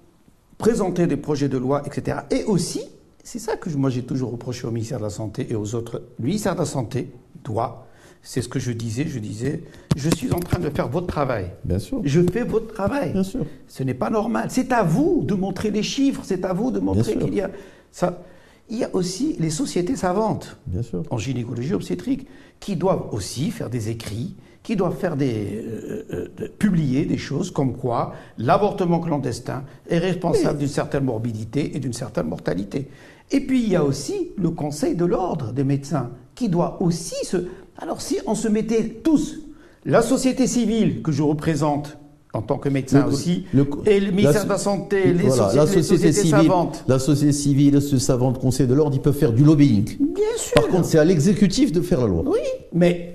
présenter 0.57 1.07
des 1.07 1.17
projets 1.17 1.49
de 1.49 1.57
loi, 1.57 1.83
etc. 1.85 2.19
Et 2.31 2.45
aussi, 2.45 2.81
c'est 3.21 3.39
ça 3.39 3.57
que 3.57 3.69
moi 3.71 3.89
j'ai 3.89 4.03
toujours 4.03 4.31
reproché 4.31 4.65
au 4.65 4.71
ministère 4.71 4.99
de 4.99 5.03
la 5.03 5.09
Santé 5.09 5.47
et 5.49 5.55
aux 5.55 5.75
autres, 5.75 6.01
le 6.19 6.25
ministère 6.25 6.53
de 6.53 6.59
la 6.59 6.65
Santé 6.65 7.11
doit 7.43 7.85
c'est 8.23 8.41
ce 8.41 8.47
que 8.47 8.59
je 8.59 8.71
disais. 8.71 9.05
Je 9.05 9.19
disais, 9.19 9.63
je 9.97 10.09
suis 10.09 10.31
en 10.31 10.39
train 10.39 10.59
de 10.59 10.69
faire 10.69 10.87
votre 10.87 11.07
travail. 11.07 11.51
Bien 11.65 11.77
sûr. 11.77 12.01
Je 12.05 12.21
fais 12.21 12.43
votre 12.43 12.73
travail. 12.73 13.11
Bien 13.11 13.23
sûr. 13.23 13.45
Ce 13.67 13.83
n'est 13.83 13.93
pas 13.93 14.09
normal. 14.09 14.47
C'est 14.49 14.71
à 14.71 14.81
vous 14.81 15.23
de 15.23 15.33
montrer 15.35 15.69
les 15.69 15.83
chiffres. 15.83 16.21
C'est 16.23 16.45
à 16.45 16.53
vous 16.53 16.71
de 16.71 16.79
montrer 16.79 17.17
qu'il 17.17 17.33
y 17.35 17.41
a 17.41 17.51
ça. 17.91 18.23
Il 18.69 18.77
y 18.77 18.85
a 18.85 18.89
aussi 18.93 19.35
les 19.39 19.49
sociétés 19.49 19.97
savantes 19.97 20.57
Bien 20.67 20.81
sûr. 20.81 21.03
en 21.09 21.17
gynécologie 21.17 21.73
obstétrique 21.73 22.27
qui 22.61 22.77
doivent 22.77 23.13
aussi 23.13 23.51
faire 23.51 23.69
des 23.69 23.89
écrits, 23.89 24.35
qui 24.63 24.77
doivent 24.77 24.95
faire 24.97 25.17
des 25.17 25.61
euh, 25.65 26.05
euh, 26.39 26.47
publier 26.57 27.03
des 27.03 27.17
choses 27.17 27.51
comme 27.51 27.75
quoi 27.75 28.13
l'avortement 28.37 29.01
clandestin 29.01 29.65
est 29.89 29.97
responsable 29.97 30.59
d'une 30.59 30.69
certaine 30.69 31.03
morbidité 31.03 31.75
et 31.75 31.79
d'une 31.79 31.91
certaine 31.91 32.27
mortalité. 32.27 32.87
Et 33.31 33.41
puis 33.41 33.61
il 33.63 33.69
y 33.69 33.75
a 33.75 33.83
aussi 33.83 34.31
le 34.37 34.49
Conseil 34.51 34.95
de 34.95 35.03
l'ordre 35.03 35.51
des 35.51 35.65
médecins 35.65 36.11
qui 36.33 36.47
doit 36.47 36.81
aussi 36.81 37.15
se 37.25 37.45
alors 37.77 38.01
si 38.01 38.19
on 38.25 38.35
se 38.35 38.47
mettait 38.47 39.01
tous, 39.03 39.39
la 39.85 40.01
société 40.01 40.47
civile 40.47 41.01
que 41.01 41.11
je 41.11 41.23
représente 41.23 41.97
en 42.33 42.41
tant 42.41 42.57
que 42.57 42.67
médecin 42.67 43.05
aussi, 43.05 43.45
et 43.85 43.99
le 43.99 44.11
ministère 44.11 44.45
de 44.45 44.49
la 44.49 44.57
Santé, 44.57 45.13
les, 45.13 45.29
sociétés, 45.29 46.11
savantes. 46.11 46.83
La 46.87 46.97
société 46.97 47.31
civile, 47.31 47.79
ce 47.79 47.99
savant 47.99 48.33
Conseil 48.33 48.65
de 48.65 48.73
l'ordre, 48.73 48.95
ils 48.95 49.01
peuvent 49.01 49.15
faire 49.15 49.33
du 49.33 49.43
lobbying. 49.43 49.85
Bien 49.99 50.25
sûr. 50.37 50.55
Par 50.55 50.67
contre, 50.67 50.85
c'est 50.85 50.97
à 50.97 51.05
l'exécutif 51.05 51.71
de 51.71 51.81
faire 51.81 52.01
la 52.01 52.07
loi. 52.07 52.23
Oui, 52.25 52.39
mais 52.73 53.13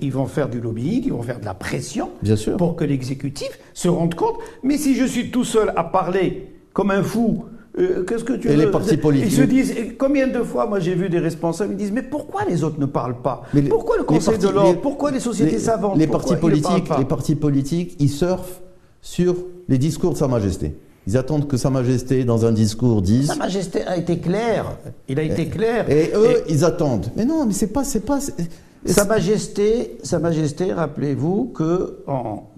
ils 0.00 0.10
vont 0.10 0.24
faire 0.24 0.48
du 0.48 0.58
lobbying, 0.58 1.02
ils 1.04 1.12
vont 1.12 1.22
faire 1.22 1.38
de 1.38 1.44
la 1.44 1.52
pression 1.52 2.08
Bien 2.22 2.36
sûr. 2.36 2.56
pour 2.56 2.76
que 2.76 2.84
l'exécutif 2.84 3.58
se 3.74 3.88
rende 3.88 4.14
compte. 4.14 4.36
Mais 4.62 4.78
si 4.78 4.94
je 4.94 5.04
suis 5.04 5.30
tout 5.30 5.44
seul 5.44 5.74
à 5.76 5.84
parler 5.84 6.48
comme 6.72 6.90
un 6.90 7.02
fou 7.02 7.44
euh, 7.76 8.04
qu'est-ce 8.04 8.22
que 8.22 8.34
tu 8.34 8.48
et 8.48 8.56
les 8.56 8.70
partis 8.70 8.96
politiques. 8.96 9.32
Ils 9.32 9.36
se 9.36 9.42
disent, 9.42 9.74
combien 9.98 10.28
de 10.28 10.42
fois, 10.42 10.66
moi 10.66 10.78
j'ai 10.78 10.94
vu 10.94 11.08
des 11.08 11.18
responsables, 11.18 11.72
ils 11.72 11.76
disent, 11.76 11.92
mais 11.92 12.02
pourquoi 12.02 12.44
les 12.44 12.62
autres 12.62 12.78
ne 12.78 12.86
parlent 12.86 13.20
pas 13.20 13.42
Pourquoi 13.68 13.96
le 13.96 14.04
Conseil 14.04 14.38
de 14.38 14.48
l'ordre 14.48 14.80
Pourquoi 14.80 15.10
les 15.10 15.20
sociétés 15.20 15.58
savantes 15.58 15.98
les 15.98 16.06
partis, 16.06 16.36
politiques, 16.36 16.88
les 16.98 17.04
partis 17.04 17.34
politiques, 17.34 17.96
ils 17.98 18.10
surfent 18.10 18.60
sur 19.00 19.36
les 19.68 19.78
discours 19.78 20.12
de 20.12 20.18
Sa 20.18 20.28
Majesté. 20.28 20.76
Ils 21.06 21.16
attendent 21.16 21.48
que 21.48 21.56
Sa 21.56 21.68
Majesté, 21.68 22.24
dans 22.24 22.46
un 22.46 22.52
discours, 22.52 23.02
dise. 23.02 23.26
Sa 23.26 23.34
Majesté 23.34 23.84
a 23.84 23.96
été 23.96 24.18
clair. 24.18 24.78
Il 25.08 25.18
a 25.18 25.22
été 25.22 25.48
clair. 25.48 25.90
Et 25.90 26.12
eux, 26.14 26.42
ils 26.48 26.64
attendent. 26.64 27.10
Mais 27.16 27.24
non, 27.24 27.44
mais 27.44 27.52
c'est 27.52 27.72
pas, 27.72 27.84
c'est 27.84 28.06
pas. 28.06 28.20
Sa 28.86 29.04
Majesté, 29.04 29.98
Sa 30.02 30.18
Majesté, 30.18 30.72
rappelez-vous 30.72 31.52
que 31.54 31.98
en, 32.06 32.50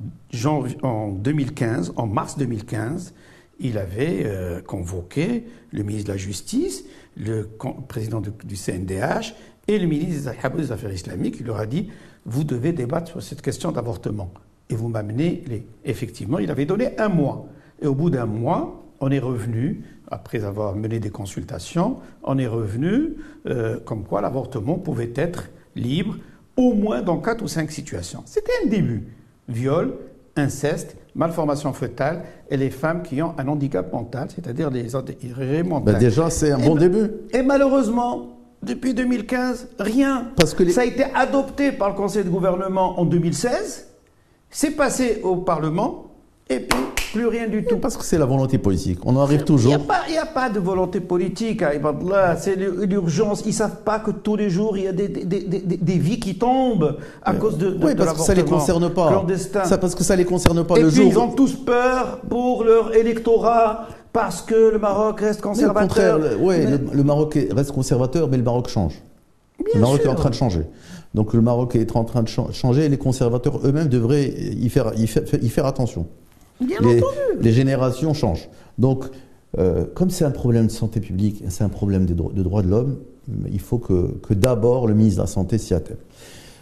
en 0.82 1.08
2015, 1.08 1.94
en 1.96 2.06
mars 2.06 2.36
2015, 2.36 3.14
il 3.58 3.78
avait 3.78 4.22
euh, 4.24 4.60
convoqué 4.60 5.44
le 5.72 5.82
ministre 5.82 6.08
de 6.08 6.12
la 6.12 6.18
Justice, 6.18 6.84
le 7.16 7.48
président 7.88 8.20
du 8.20 8.56
CNDH 8.56 9.34
et 9.68 9.78
le 9.78 9.86
ministre 9.86 10.32
des 10.56 10.72
Affaires 10.72 10.92
islamiques. 10.92 11.36
Il 11.40 11.46
leur 11.46 11.58
a 11.58 11.66
dit 11.66 11.88
Vous 12.24 12.44
devez 12.44 12.72
débattre 12.72 13.12
sur 13.12 13.22
cette 13.22 13.42
question 13.42 13.72
d'avortement. 13.72 14.30
Et 14.68 14.74
vous 14.74 14.88
m'amenez 14.88 15.44
les. 15.46 15.66
Effectivement, 15.84 16.38
il 16.38 16.50
avait 16.50 16.66
donné 16.66 16.98
un 16.98 17.08
mois. 17.08 17.46
Et 17.80 17.86
au 17.86 17.94
bout 17.94 18.10
d'un 18.10 18.26
mois, 18.26 18.84
on 19.00 19.10
est 19.10 19.18
revenu, 19.18 19.84
après 20.10 20.44
avoir 20.44 20.74
mené 20.74 20.98
des 20.98 21.10
consultations, 21.10 21.98
on 22.22 22.38
est 22.38 22.46
revenu 22.46 23.16
euh, 23.46 23.78
comme 23.80 24.04
quoi 24.04 24.20
l'avortement 24.20 24.74
pouvait 24.74 25.12
être 25.14 25.48
libre, 25.74 26.16
au 26.56 26.72
moins 26.72 27.02
dans 27.02 27.18
quatre 27.18 27.42
ou 27.42 27.48
cinq 27.48 27.70
situations. 27.70 28.22
C'était 28.24 28.52
un 28.64 28.68
début. 28.68 29.04
Viol, 29.48 29.94
inceste, 30.36 30.96
malformation 31.16 31.72
fœtale 31.72 32.22
et 32.50 32.56
les 32.56 32.70
femmes 32.70 33.02
qui 33.02 33.20
ont 33.22 33.34
un 33.38 33.48
handicap 33.48 33.92
mental, 33.92 34.28
c'est-à-dire 34.32 34.70
les 34.70 34.94
mentales. 35.62 35.94
Ben 35.94 35.98
déjà, 35.98 36.30
c'est 36.30 36.52
un 36.52 36.58
bon 36.58 36.76
début. 36.76 37.10
Et 37.32 37.42
malheureusement, 37.42 38.38
depuis 38.62 38.94
2015, 38.94 39.68
rien. 39.78 40.28
Parce 40.36 40.54
que 40.54 40.68
Ça 40.70 40.82
a 40.82 40.84
été 40.84 41.04
adopté 41.14 41.72
par 41.72 41.88
le 41.88 41.94
Conseil 41.94 42.24
de 42.24 42.28
gouvernement 42.28 43.00
en 43.00 43.04
2016, 43.04 43.88
c'est 44.50 44.72
passé 44.72 45.20
au 45.24 45.36
Parlement, 45.36 46.05
et 46.48 46.60
puis 46.60 46.78
plus 47.12 47.26
rien 47.26 47.48
du 47.48 47.64
tout. 47.64 47.78
Parce 47.78 47.96
que 47.96 48.04
c'est 48.04 48.18
la 48.18 48.26
volonté 48.26 48.58
politique. 48.58 48.98
On 49.04 49.16
en 49.16 49.20
arrive 49.20 49.44
toujours. 49.44 49.72
Il 50.08 50.12
n'y 50.12 50.18
a, 50.18 50.26
pas 50.26 50.48
de 50.50 50.60
volonté 50.60 51.00
politique, 51.00 51.62
hein, 51.62 51.72
c'est 52.38 52.56
l'urgence. 52.56 53.42
Ils 53.44 53.48
ne 53.48 53.54
savent 53.54 53.82
pas 53.84 53.98
que 53.98 54.10
tous 54.10 54.36
les 54.36 54.50
jours, 54.50 54.76
il 54.76 54.84
y 54.84 54.88
a 54.88 54.92
des, 54.92 55.08
des, 55.08 55.24
des, 55.24 55.60
des 55.60 55.98
vies 55.98 56.20
qui 56.20 56.36
tombent 56.36 56.98
à 57.22 57.34
cause 57.34 57.58
de, 57.58 57.70
de 57.70 57.84
Oui, 57.84 57.94
parce 57.96 58.12
que 58.12 58.20
ça 58.20 58.34
ne 58.34 58.40
les 58.40 58.44
concerne 58.44 58.90
pas. 58.90 59.08
Clandestin. 59.08 59.64
Ça, 59.64 59.78
parce 59.78 59.94
que 59.94 60.04
ça 60.04 60.14
ne 60.14 60.18
les 60.18 60.24
concerne 60.24 60.64
pas 60.64 60.76
Et 60.76 60.82
le 60.82 60.88
puis 60.88 60.96
jour. 60.96 61.06
Ils 61.06 61.18
ont 61.18 61.32
tous 61.32 61.54
peur 61.54 62.20
pour 62.28 62.64
leur 62.64 62.94
électorat 62.94 63.86
parce 64.12 64.40
que 64.42 64.70
le 64.72 64.78
Maroc 64.78 65.20
reste 65.20 65.40
conservateur. 65.40 66.20
Oui, 66.40 66.64
le, 66.64 66.80
le 66.92 67.04
Maroc 67.04 67.38
reste 67.50 67.72
conservateur, 67.72 68.28
mais 68.28 68.36
le 68.36 68.42
Maroc 68.42 68.68
change. 68.68 68.94
le 69.74 69.80
Maroc 69.80 70.00
est 70.04 70.08
en 70.08 70.14
train 70.14 70.30
de 70.30 70.34
changer. 70.34 70.62
Donc 71.14 71.32
le 71.32 71.40
Maroc 71.40 71.74
est 71.76 71.96
en 71.96 72.04
train 72.04 72.22
de 72.22 72.28
changer 72.28 72.84
et 72.84 72.88
les 72.88 72.98
conservateurs 72.98 73.60
eux-mêmes 73.64 73.88
devraient 73.88 74.28
y 74.28 74.68
faire, 74.68 74.92
y 74.94 75.06
faire, 75.48 75.64
attention. 75.66 76.06
Bien 76.60 76.78
les, 76.80 76.98
entendu. 76.98 77.40
les 77.40 77.52
générations 77.52 78.14
changent. 78.14 78.48
Donc, 78.78 79.04
euh, 79.58 79.84
comme 79.94 80.10
c'est 80.10 80.24
un 80.24 80.30
problème 80.30 80.66
de 80.66 80.72
santé 80.72 81.00
publique, 81.00 81.42
c'est 81.48 81.64
un 81.64 81.68
problème 81.68 82.06
de, 82.06 82.14
droits 82.14 82.62
de 82.62 82.68
l'homme, 82.68 82.98
il 83.50 83.60
faut 83.60 83.78
que, 83.78 84.14
que 84.22 84.34
d'abord 84.34 84.86
le 84.86 84.94
ministre 84.94 85.18
de 85.18 85.22
la 85.22 85.26
Santé 85.26 85.58
s'y 85.58 85.74
attelle. 85.74 85.98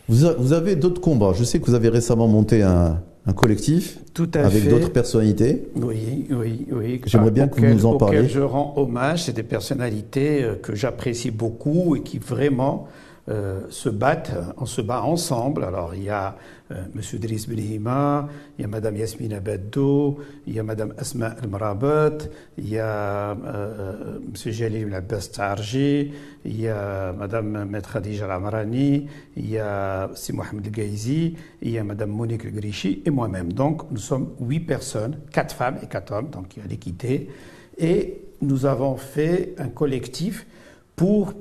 Vous, 0.09 0.26
vous 0.38 0.53
avez 0.53 0.76
d'autres 0.76 1.01
combats. 1.01 1.32
Je 1.34 1.45
sais 1.45 1.61
que 1.61 1.66
vous 1.66 1.74
avez 1.74 1.88
récemment 1.88 2.28
monté 2.28 2.62
un, 2.62 3.01
un 3.26 3.32
collectif 3.32 3.99
Tout 4.12 4.28
à 4.34 4.40
avec 4.40 4.68
d'autres 4.68 4.92
personnalités. 4.92 5.68
Oui, 5.76 6.26
oui, 6.30 6.66
oui. 6.70 7.01
J'aimerais 7.07 7.30
bien 7.30 7.49
que 7.49 7.61
vous 7.61 7.66
nous 7.66 7.86
en 7.86 7.97
parliez. 7.97 8.28
Je 8.28 8.40
rends 8.40 8.74
hommage, 8.76 9.24
c'est 9.24 9.32
des 9.32 9.42
personnalités 9.42 10.42
euh, 10.42 10.55
que 10.57 10.74
j'apprécie 10.74 11.30
beaucoup 11.30 11.97
et 11.97 12.03
qui 12.03 12.18
vraiment 12.18 12.86
euh, 13.29 13.62
se 13.70 13.89
battent, 13.89 14.33
on 14.59 14.66
se 14.66 14.83
bat 14.83 15.03
ensemble. 15.03 15.64
Alors 15.64 15.95
il 15.95 16.05
y 16.05 16.11
a 16.11 16.37
euh, 16.70 16.85
M. 16.95 17.18
Driss 17.20 17.49
Benihima, 17.49 18.29
il 18.59 18.62
y 18.62 18.64
a 18.64 18.68
Mme 18.68 18.97
Yasmina 18.97 19.41
Beddo, 19.41 20.18
il 20.47 20.55
y 20.55 20.59
a 20.59 20.62
Mme 20.62 20.93
Asma 20.99 21.35
El-Marabat, 21.43 22.18
il 22.59 22.68
y 22.68 22.79
a 22.79 23.31
euh, 23.33 24.18
M. 24.18 24.53
Jalil 24.53 24.95
Abbas 24.95 25.31
Tarji, 25.33 26.12
il 26.45 26.61
y 26.61 26.68
a 26.68 27.14
Mme 27.14 27.64
Maître 27.64 27.95
Khadija 27.95 28.27
Ramarani, 28.27 29.09
il 29.37 29.51
y 29.51 29.59
a 29.59 30.11
Si 30.14 30.35
Mohamed 30.35 30.70
Gaizi, 30.70 31.35
il 31.62 31.70
y 31.70 31.79
a 31.79 31.85
Mme 31.85 32.11
Monique 32.11 32.53
Grichi 32.53 33.03
et 33.07 33.11
moi-même. 33.11 33.55
Donc 33.55 33.91
nous 33.91 33.97
sommes 33.97 34.33
huit 34.39 34.61
personnes, 34.61 35.18
quatre 35.33 35.55
femmes 35.55 35.79
et 35.83 35.87
quatre 35.87 36.12
hommes, 36.12 36.29
donc 36.29 36.57
il 36.57 36.62
y 36.62 36.66
a 36.66 36.68
l'équité. 36.68 37.31
Et 37.79 38.20
nous 38.43 38.66
avons 38.66 38.97
fait 38.97 39.55
un 39.57 39.68
collectif 39.68 40.47
pour 40.95 41.33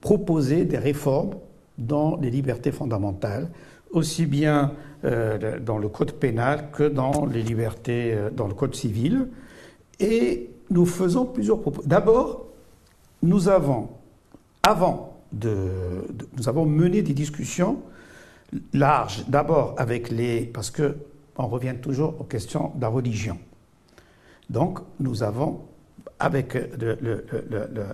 proposer 0.00 0.64
des 0.64 0.78
réformes 0.78 1.34
dans 1.76 2.16
les 2.16 2.30
libertés 2.30 2.72
fondamentales, 2.72 3.48
aussi 3.90 4.26
bien 4.26 4.72
euh, 5.04 5.58
dans 5.60 5.78
le 5.78 5.88
code 5.88 6.12
pénal 6.12 6.70
que 6.72 6.82
dans 6.82 7.26
les 7.26 7.42
libertés, 7.42 8.12
euh, 8.12 8.30
dans 8.30 8.48
le 8.48 8.54
code 8.54 8.74
civil. 8.74 9.28
Et 10.00 10.50
nous 10.70 10.86
faisons 10.86 11.24
plusieurs 11.24 11.60
propos. 11.60 11.82
D'abord, 11.84 12.46
nous 13.22 13.48
avons, 13.48 13.88
avant 14.62 15.16
de, 15.32 15.68
nous 16.36 16.48
avons 16.48 16.66
mené 16.66 17.02
des 17.02 17.14
discussions 17.14 17.78
larges, 18.72 19.24
d'abord 19.28 19.74
avec 19.78 20.10
les, 20.10 20.42
parce 20.42 20.70
que 20.70 20.96
on 21.36 21.46
revient 21.46 21.74
toujours 21.80 22.16
aux 22.20 22.24
questions 22.24 22.72
de 22.74 22.82
la 22.82 22.88
religion. 22.88 23.38
Donc, 24.50 24.80
nous 24.98 25.22
avons 25.22 25.60
avec 26.20 26.56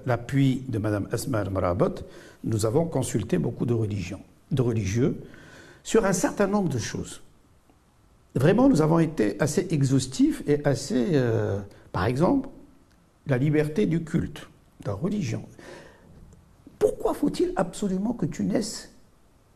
l'appui 0.07 0.63
de 0.69 0.79
Mme 0.79 1.09
Asma 1.13 1.45
Marabot, 1.45 1.95
nous 2.45 2.67
avons 2.67 2.87
consulté 2.87 3.39
beaucoup 3.39 3.67
de, 3.67 3.75
religions, 3.75 4.21
de 4.51 4.63
religieux 4.63 5.21
sur 5.83 6.05
un 6.05 6.13
certain 6.13 6.47
nombre 6.47 6.69
de 6.69 6.79
choses. 6.79 7.23
Vraiment, 8.35 8.69
nous 8.69 8.83
avons 8.83 8.99
été 8.99 9.37
assez 9.41 9.67
exhaustifs 9.71 10.43
et 10.47 10.65
assez. 10.65 11.11
Euh, 11.13 11.61
par 11.93 12.07
exemple, 12.07 12.49
la 13.27 13.39
liberté 13.39 13.87
du 13.87 14.03
culte, 14.03 14.49
de 14.83 14.89
la 14.89 14.95
religion. 14.95 15.45
Pourquoi 16.79 17.15
faut-il 17.15 17.53
absolument 17.57 18.13
que 18.13 18.27
tu 18.27 18.45
naisses 18.45 18.91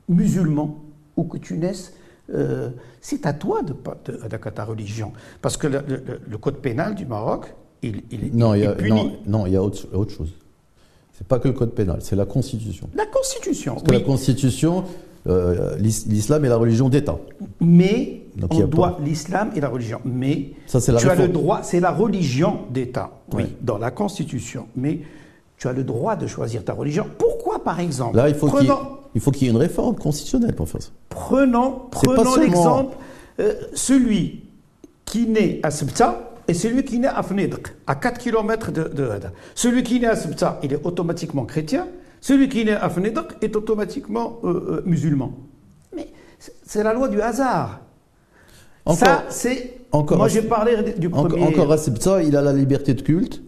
musulman 0.09 0.83
ou 1.17 1.25
que 1.25 1.39
tu 1.39 1.57
naisses. 1.57 1.93
Euh, 2.31 2.71
c'est 3.01 3.25
à 3.27 3.33
toi 3.33 3.63
de, 3.63 3.73
de, 3.73 4.37
ta 4.37 4.65
religion? 4.65 5.13
Parce 5.43 5.57
que 5.57 5.67
le 5.67 6.39
code 6.39 6.59
pénal 6.59 6.95
du 6.95 7.07
Maroc 7.07 7.55
il, 7.83 8.03
non, 8.33 8.55
il 8.55 8.63
y 8.63 8.67
a, 8.67 8.75
Non, 9.27 9.47
il 9.47 9.53
y 9.53 9.57
a 9.57 9.63
autre, 9.63 9.87
autre 9.93 10.13
chose. 10.13 10.33
C'est 11.17 11.27
pas 11.27 11.39
que 11.39 11.49
le 11.49 11.55
code 11.55 11.73
pénal, 11.73 11.99
c'est 12.01 12.17
la 12.17 12.27
Constitution. 12.27 12.89
La 12.95 13.07
Constitution. 13.07 13.75
Parce 13.75 13.87
que 13.87 13.93
la 13.93 14.01
Constitution, 14.01 14.85
euh, 15.27 15.77
l'islam 15.79 16.45
est 16.45 16.49
la 16.49 16.57
religion 16.57 16.89
d'État. 16.89 17.19
Mais 17.61 18.23
on 18.51 18.67
doit 18.67 18.99
l'islam 19.05 19.51
et 19.57 19.61
la 19.61 19.69
religion. 19.69 20.01
Mais 20.05 20.53
Ça, 20.67 20.79
la 20.93 20.99
tu 20.99 21.09
as 21.09 21.17
le 21.17 21.29
droit, 21.29 21.63
c'est 21.63 21.81
la 21.81 21.91
religion 21.91 22.61
d'État. 22.71 23.11
Oui, 23.33 23.45
dans 23.61 23.79
la 23.79 23.91
Constitution. 23.91 24.69
Mais 24.77 25.01
tu 25.57 25.67
as 25.67 25.73
le 25.73 25.83
droit 25.83 26.15
de 26.15 26.27
choisir 26.27 26.65
ta 26.65 26.73
religion. 26.73 27.07
Pourquoi, 27.19 27.65
par 27.65 27.81
exemple 27.81 28.17
Là, 28.17 28.29
il 28.29 28.35
faut 28.37 28.49
qu'il 28.49 29.43
y, 29.43 29.47
ait 29.47 29.51
une 29.51 29.57
réforme 29.57 29.97
constitutionnelle 29.97 30.55
pour 30.55 30.69
faire 30.69 30.83
ça. 30.83 30.91
Prenons, 31.09 31.83
prenons 31.91 32.37
l'exemple, 32.37 32.97
euh, 33.41 33.55
celui 33.75 34.45
qui 35.05 35.27
naît 35.27 35.59
à 35.63 35.71
Sebta, 35.71 36.28
et 36.49 36.55
celui 36.55 36.83
qui 36.83 36.99
naît 36.99 37.09
à 37.09 37.23
Fnidq, 37.23 37.75
à 37.87 37.95
4 37.95 38.19
km 38.19 38.73
de, 38.73 38.85
de 38.85 39.11
Celui 39.55 39.83
qui 39.83 40.01
naît 40.01 40.07
à 40.07 40.17
Sebta, 40.17 40.59
il 40.63 40.73
est 40.73 40.85
automatiquement 40.85 41.45
chrétien. 41.45 41.87
Celui 42.23 42.49
qui 42.49 42.65
naît 42.65 42.73
à 42.73 42.89
Fnidq 42.89 43.37
est 43.43 43.55
automatiquement 43.55 44.41
euh, 44.43 44.49
euh, 44.49 44.83
musulman. 44.87 45.35
Mais 45.95 46.09
c'est 46.65 46.83
la 46.83 46.95
loi 46.95 47.09
du 47.09 47.21
hasard. 47.21 47.81
Encore, 48.87 48.99
Ça, 48.99 49.25
c'est. 49.29 49.75
Moi, 49.93 50.29
j'ai 50.29 50.43
parlé 50.43 50.95
du 50.97 51.11
premier. 51.11 51.43
Encore 51.43 51.71
à 51.71 51.77
Sebta, 51.77 52.23
il 52.23 52.35
a 52.35 52.41
la 52.41 52.55
liberté 52.55 52.95
de 52.95 53.03
culte, 53.03 53.43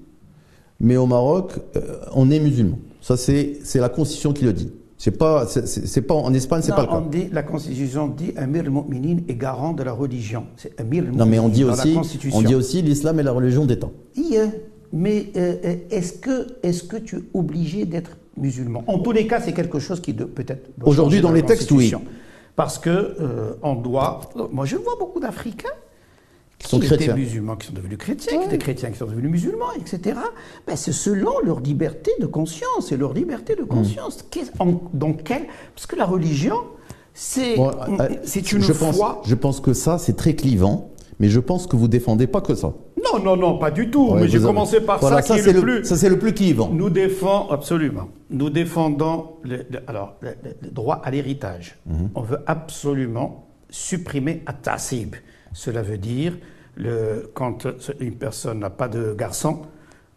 mais 0.79 0.99
au 0.99 1.07
Maroc, 1.07 1.53
euh, 1.77 1.97
on 2.15 2.31
est 2.31 2.39
musulman. 2.39 2.79
Ça, 3.01 3.17
c'est 3.17 3.59
la 3.77 3.89
constitution 3.89 4.35
qui 4.35 4.45
le 4.45 4.53
dit. 4.53 4.71
C'est 5.03 5.13
pas, 5.17 5.47
c'est 5.47 6.03
pas 6.03 6.13
en 6.13 6.35
Espagne, 6.35 6.61
c'est 6.63 6.75
pas 6.75 6.83
le 6.83 6.89
cas. 6.89 7.03
dit, 7.11 7.31
la 7.33 7.43
Constitution 7.43 8.09
dit 8.09 8.35
Amir 8.37 8.65
al-Mu'minin 8.65 9.23
est 9.29 9.35
garant 9.35 9.73
de 9.73 9.83
la 9.83 9.93
religion. 9.93 10.45
C'est 10.59 10.79
Amir 10.79 11.05
Non, 11.11 11.25
mais 11.25 11.39
on 11.39 11.49
dit 11.49 11.65
aussi, 11.65 11.97
on 12.35 12.43
dit 12.43 12.55
aussi 12.55 12.83
l'islam 12.83 13.19
est 13.19 13.23
la 13.23 13.33
religion 13.33 13.65
d'État. 13.65 13.89
Oui, 14.15 14.37
mais 14.93 15.29
euh, 15.39 15.77
est-ce 15.91 16.13
que, 16.13 16.49
est-ce 16.63 16.83
que 16.83 16.99
tu 16.99 17.17
es 17.17 17.23
obligé 17.33 17.87
d'être 17.87 18.19
musulman? 18.37 18.85
En 18.89 18.99
tous 18.99 19.13
les 19.13 19.27
cas, 19.27 19.41
c'est 19.41 19.55
quelque 19.55 19.79
chose 19.79 20.01
qui 20.01 20.13
peut-être. 20.13 20.69
Aujourd'hui, 20.85 21.23
dans 21.23 21.33
les 21.33 21.45
textes, 21.45 21.71
oui. 21.71 21.91
Parce 22.55 22.79
que 22.79 22.91
euh, 22.91 23.53
on 23.63 23.77
doit. 23.77 24.21
Moi, 24.53 24.67
je 24.67 24.77
vois 24.77 24.97
beaucoup 24.99 25.19
d'Africains 25.19 25.77
qui 26.61 26.69
sont 26.69 26.79
chrétiens. 26.79 27.15
musulmans 27.15 27.57
qui 27.57 27.69
sont 27.69 27.73
devenus 27.73 27.99
chrétiens, 27.99 28.47
des 28.47 28.59
chrétiens 28.59 28.91
qui 28.91 28.99
sont 28.99 29.07
devenus 29.07 29.31
musulmans, 29.31 29.73
etc. 29.79 30.19
Ben, 30.67 30.77
c'est 30.77 30.93
selon 30.93 31.41
leur 31.43 31.61
liberté 31.61 32.13
de 32.21 32.27
conscience 32.27 32.93
et 32.93 32.99
leur 32.99 33.15
liberté 33.15 33.57
de 33.57 33.65
conscience. 33.65 34.25
Hmm. 34.61 34.75
donc 34.93 35.23
quel 35.25 35.47
Parce 35.75 35.87
que 35.87 35.97
la 35.97 36.05
religion, 36.05 36.57
c'est 37.15 37.59
euh, 37.59 38.09
c'est 38.25 38.53
une 38.53 38.61
je 38.61 38.75
foi. 38.75 38.91
Pense, 38.93 39.29
je 39.29 39.35
pense 39.35 39.61
que 39.61 39.73
ça, 39.73 39.99
c'est 39.99 40.17
très 40.17 40.35
clivant. 40.35 40.91
Mais 41.19 41.29
je 41.29 41.39
pense 41.39 41.67
que 41.67 41.77
vous 41.77 41.87
défendez 41.87 42.27
pas 42.27 42.41
que 42.41 42.55
ça. 42.55 42.73
Non, 42.97 43.23
non, 43.23 43.37
non, 43.37 43.59
pas 43.59 43.71
du 43.71 43.91
tout. 43.91 44.15
mais 44.15 44.27
j'ai 44.27 44.41
commencé 44.41 44.81
par 44.81 45.01
ça, 45.03 45.21
ça 45.21 45.35
qui 45.35 45.49
est, 45.49 45.53
le, 45.53 45.61
plus. 45.61 45.85
Ça, 45.85 45.95
c'est 45.97 46.09
le 46.09 46.19
plus 46.19 46.33
clivant. 46.33 46.71
Nous 46.73 46.89
défendons, 46.89 47.51
absolument. 47.51 48.09
Nous 48.31 48.49
défendons 48.49 49.33
le, 49.43 49.67
alors, 49.87 50.17
le, 50.23 50.35
droit 50.71 51.03
à 51.05 51.11
l'héritage. 51.11 51.77
Mhm. 51.85 52.09
On 52.15 52.23
veut 52.23 52.39
absolument 52.47 53.49
supprimer 53.69 54.43
à 54.47 54.55
tassib. 54.55 55.15
Cela 55.53 55.83
veut 55.83 55.99
dire, 55.99 56.37
le, 56.77 57.31
quand 57.35 57.67
une 58.01 58.15
personne 58.15 58.61
n'a 58.61 58.71
pas 58.71 58.89
de 58.89 59.15
garçon, 59.15 59.63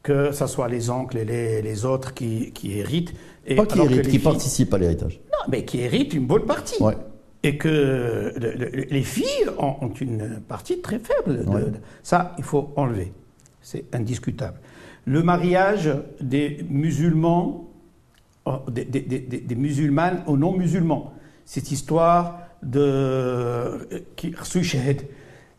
que 0.03 0.31
ce 0.31 0.47
soit 0.47 0.67
les 0.67 0.89
oncles 0.89 1.17
et 1.17 1.61
les, 1.61 1.85
autres 1.85 2.13
qui, 2.13 2.51
qui, 2.51 2.77
héritent. 2.77 3.13
Et 3.45 3.55
pas 3.55 3.65
qui 3.65 3.79
héritent, 3.79 4.09
qui 4.09 4.19
participent 4.19 4.73
à 4.73 4.77
l'héritage. 4.77 5.21
Non, 5.31 5.49
mais 5.49 5.63
qui 5.65 5.79
héritent 5.79 6.13
une 6.13 6.27
bonne 6.27 6.45
partie. 6.45 6.75
Et 7.45 7.57
que 7.57 8.33
les 8.89 9.03
filles 9.03 9.49
ont, 9.57 9.91
une 9.99 10.39
partie 10.47 10.81
très 10.81 10.99
faible. 10.99 11.45
ça, 12.03 12.35
il 12.37 12.43
faut 12.43 12.71
enlever. 12.75 13.13
C'est 13.61 13.85
indiscutable. 13.95 14.59
Le 15.05 15.23
mariage 15.23 15.89
des 16.21 16.65
musulmans, 16.69 17.69
oh, 18.45 18.59
des, 18.69 18.85
des, 18.85 19.01
des, 19.01 19.19
des 19.19 19.55
musulmanes 19.55 20.23
aux 20.27 20.37
non-musulmans. 20.37 21.13
Cette 21.45 21.71
histoire 21.71 22.39
de 22.61 22.79
euh, 22.79 23.79
qui 24.15 24.33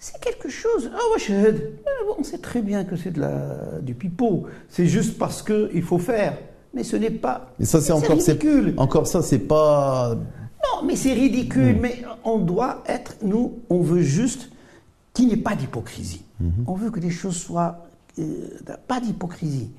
c'est 0.04 0.20
quelque 0.20 0.50
chose. 0.50 0.90
Ah, 0.92 0.98
ouais, 1.16 1.54
on 2.18 2.22
sait 2.22 2.36
très 2.36 2.60
bien 2.60 2.84
que 2.84 2.94
c'est 2.94 3.10
de 3.10 3.20
la, 3.20 3.80
du 3.80 3.94
pipeau. 3.94 4.44
C'est 4.68 4.86
juste 4.86 5.16
parce 5.16 5.42
qu'il 5.42 5.82
faut 5.82 5.98
faire. 5.98 6.36
Mais 6.74 6.84
ce 6.84 6.96
n'est 6.96 7.08
pas. 7.08 7.54
Mais 7.58 7.64
ça, 7.64 7.80
c'est 7.80 7.92
encore 7.92 8.18
ridicule. 8.18 8.74
Encore 8.76 9.06
ça, 9.06 9.22
c'est 9.22 9.38
pas. 9.38 10.14
Non, 10.14 10.86
mais 10.86 10.96
c'est 10.96 11.14
ridicule. 11.14 11.76
Hmm. 11.76 11.80
Mais 11.80 12.02
on 12.22 12.38
doit 12.38 12.82
être. 12.86 13.16
Nous, 13.22 13.60
on 13.70 13.80
veut 13.80 14.02
juste 14.02 14.50
qu'il 15.14 15.28
n'y 15.28 15.34
ait 15.34 15.38
pas 15.38 15.54
d'hypocrisie. 15.54 16.26
Hmm. 16.38 16.50
On 16.66 16.74
veut 16.74 16.90
que 16.90 17.00
les 17.00 17.10
choses 17.10 17.36
soient. 17.36 17.86
Euh, 18.18 18.48
pas 18.86 19.00
d'hypocrisie. 19.00 19.70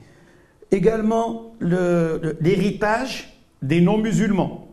Également, 0.71 1.53
l'héritage 1.61 3.39
des 3.61 3.80
non-musulmans. 3.80 4.69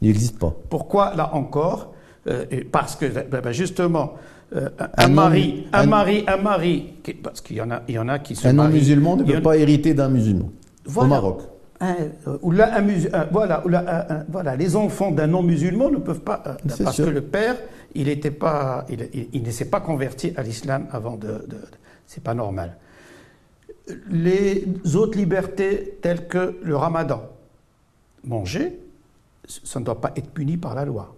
Il 0.00 0.08
n'existe 0.08 0.38
pas. 0.38 0.54
Pourquoi, 0.70 1.14
là 1.14 1.34
encore? 1.34 1.92
Euh, 2.26 2.46
Parce 2.72 2.96
que, 2.96 3.04
ben, 3.04 3.42
ben, 3.42 3.52
justement, 3.52 4.14
euh, 4.54 4.68
un, 4.96 5.08
mari, 5.08 5.66
un, 5.72 5.86
mari, 5.86 6.24
un 6.28 6.36
mari, 6.36 6.94
parce 7.22 7.40
qu'il 7.40 7.56
y 7.56 7.60
en 7.60 7.70
a, 7.70 7.82
il 7.88 7.94
y 7.94 7.98
en 7.98 8.08
a 8.08 8.20
qui 8.20 8.36
se 8.36 8.46
Un 8.46 8.52
non-musulman 8.52 9.16
ne 9.16 9.24
peut 9.24 9.42
pas 9.42 9.56
hériter 9.56 9.94
d'un 9.94 10.08
musulman 10.08 10.50
au 10.94 11.04
Maroc. 11.04 11.42
Euh, 11.82 12.38
ou 12.40 12.52
là, 12.52 12.80
voilà, 13.32 13.62
voilà, 14.28 14.56
les 14.56 14.76
enfants 14.76 15.10
d'un 15.10 15.26
non-musulman 15.26 15.90
ne 15.90 15.98
peuvent 15.98 16.20
pas, 16.20 16.42
euh, 16.46 16.54
parce 16.84 16.96
que 16.96 17.02
le 17.02 17.22
père, 17.22 17.56
il 17.94 18.06
n'était 18.06 18.30
pas, 18.30 18.86
il, 19.32 19.42
ne 19.42 19.50
s'est 19.50 19.66
pas 19.66 19.80
converti 19.80 20.32
à 20.36 20.42
l'islam 20.42 20.86
avant 20.92 21.16
de, 21.16 21.26
de 21.26 21.56
c'est 22.06 22.22
pas 22.22 22.34
normal. 22.34 22.76
Les 24.08 24.66
autres 24.94 25.18
libertés 25.18 25.98
telles 26.00 26.26
que 26.28 26.58
le 26.62 26.76
ramadan, 26.76 27.22
manger, 28.24 28.78
ça 29.46 29.80
ne 29.80 29.84
doit 29.84 30.00
pas 30.00 30.12
être 30.16 30.30
puni 30.30 30.56
par 30.56 30.74
la 30.74 30.84
loi. 30.84 31.14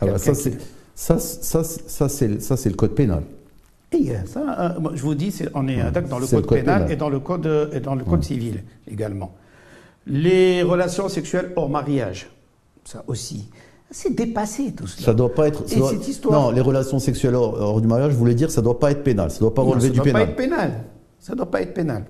Alors, 0.00 0.18
ça, 0.18 0.32
Quelqu'un 0.32 0.50
c'est, 0.50 0.58
ça, 0.94 1.18
ça, 1.18 1.64
ça, 1.64 2.08
c'est, 2.08 2.40
ça, 2.42 2.56
c'est 2.56 2.68
le 2.70 2.76
code 2.76 2.94
pénal. 2.94 3.22
Et 3.92 4.10
euh, 4.10 4.14
ça, 4.26 4.74
euh, 4.78 4.90
je 4.94 5.02
vous 5.02 5.14
dis, 5.14 5.34
on 5.54 5.68
est 5.68 5.76
dans 6.08 6.18
le 6.18 6.26
code, 6.26 6.40
le 6.40 6.42
code 6.42 6.46
pénal, 6.58 6.74
pénal. 6.82 6.92
et 6.92 6.96
dans 6.96 7.08
le 7.08 7.20
code, 7.20 7.70
et 7.72 7.80
dans 7.80 7.94
le 7.94 8.04
code 8.04 8.24
civil 8.24 8.62
également. 8.90 9.32
Les 10.06 10.62
relations 10.62 11.08
sexuelles 11.08 11.52
hors 11.56 11.68
mariage, 11.70 12.28
ça 12.84 13.02
aussi, 13.06 13.48
c'est 13.90 14.14
dépassé 14.14 14.72
tout 14.72 14.86
cela. 14.86 15.06
Ça 15.06 15.14
doit 15.14 15.32
pas 15.32 15.48
être. 15.48 15.66
ça 15.68 15.76
Et 15.76 15.78
doit- 15.78 15.90
cette 15.90 16.08
histoire- 16.08 16.42
Non, 16.42 16.50
les 16.50 16.60
relations 16.60 16.98
sexuelles 16.98 17.34
hors, 17.36 17.54
hors 17.60 17.80
du 17.80 17.86
mariage, 17.86 18.12
je 18.12 18.16
voulais 18.16 18.34
dire, 18.34 18.50
ça 18.50 18.60
doit 18.60 18.78
pas 18.78 18.90
être 18.90 19.02
pénal. 19.04 19.30
Ça 19.30 19.38
doit 19.40 19.54
pas 19.54 19.62
Non, 19.62 19.70
relever 19.70 19.86
ça 19.86 19.90
du 19.92 19.96
doit 19.98 20.04
pénal. 20.04 20.22
pas 20.24 20.30
être 20.30 20.36
pénal. 20.36 20.72
Ça 21.20 21.34
doit 21.34 21.50
pas 21.50 21.62
être 21.62 21.72
pénal. 21.74 22.04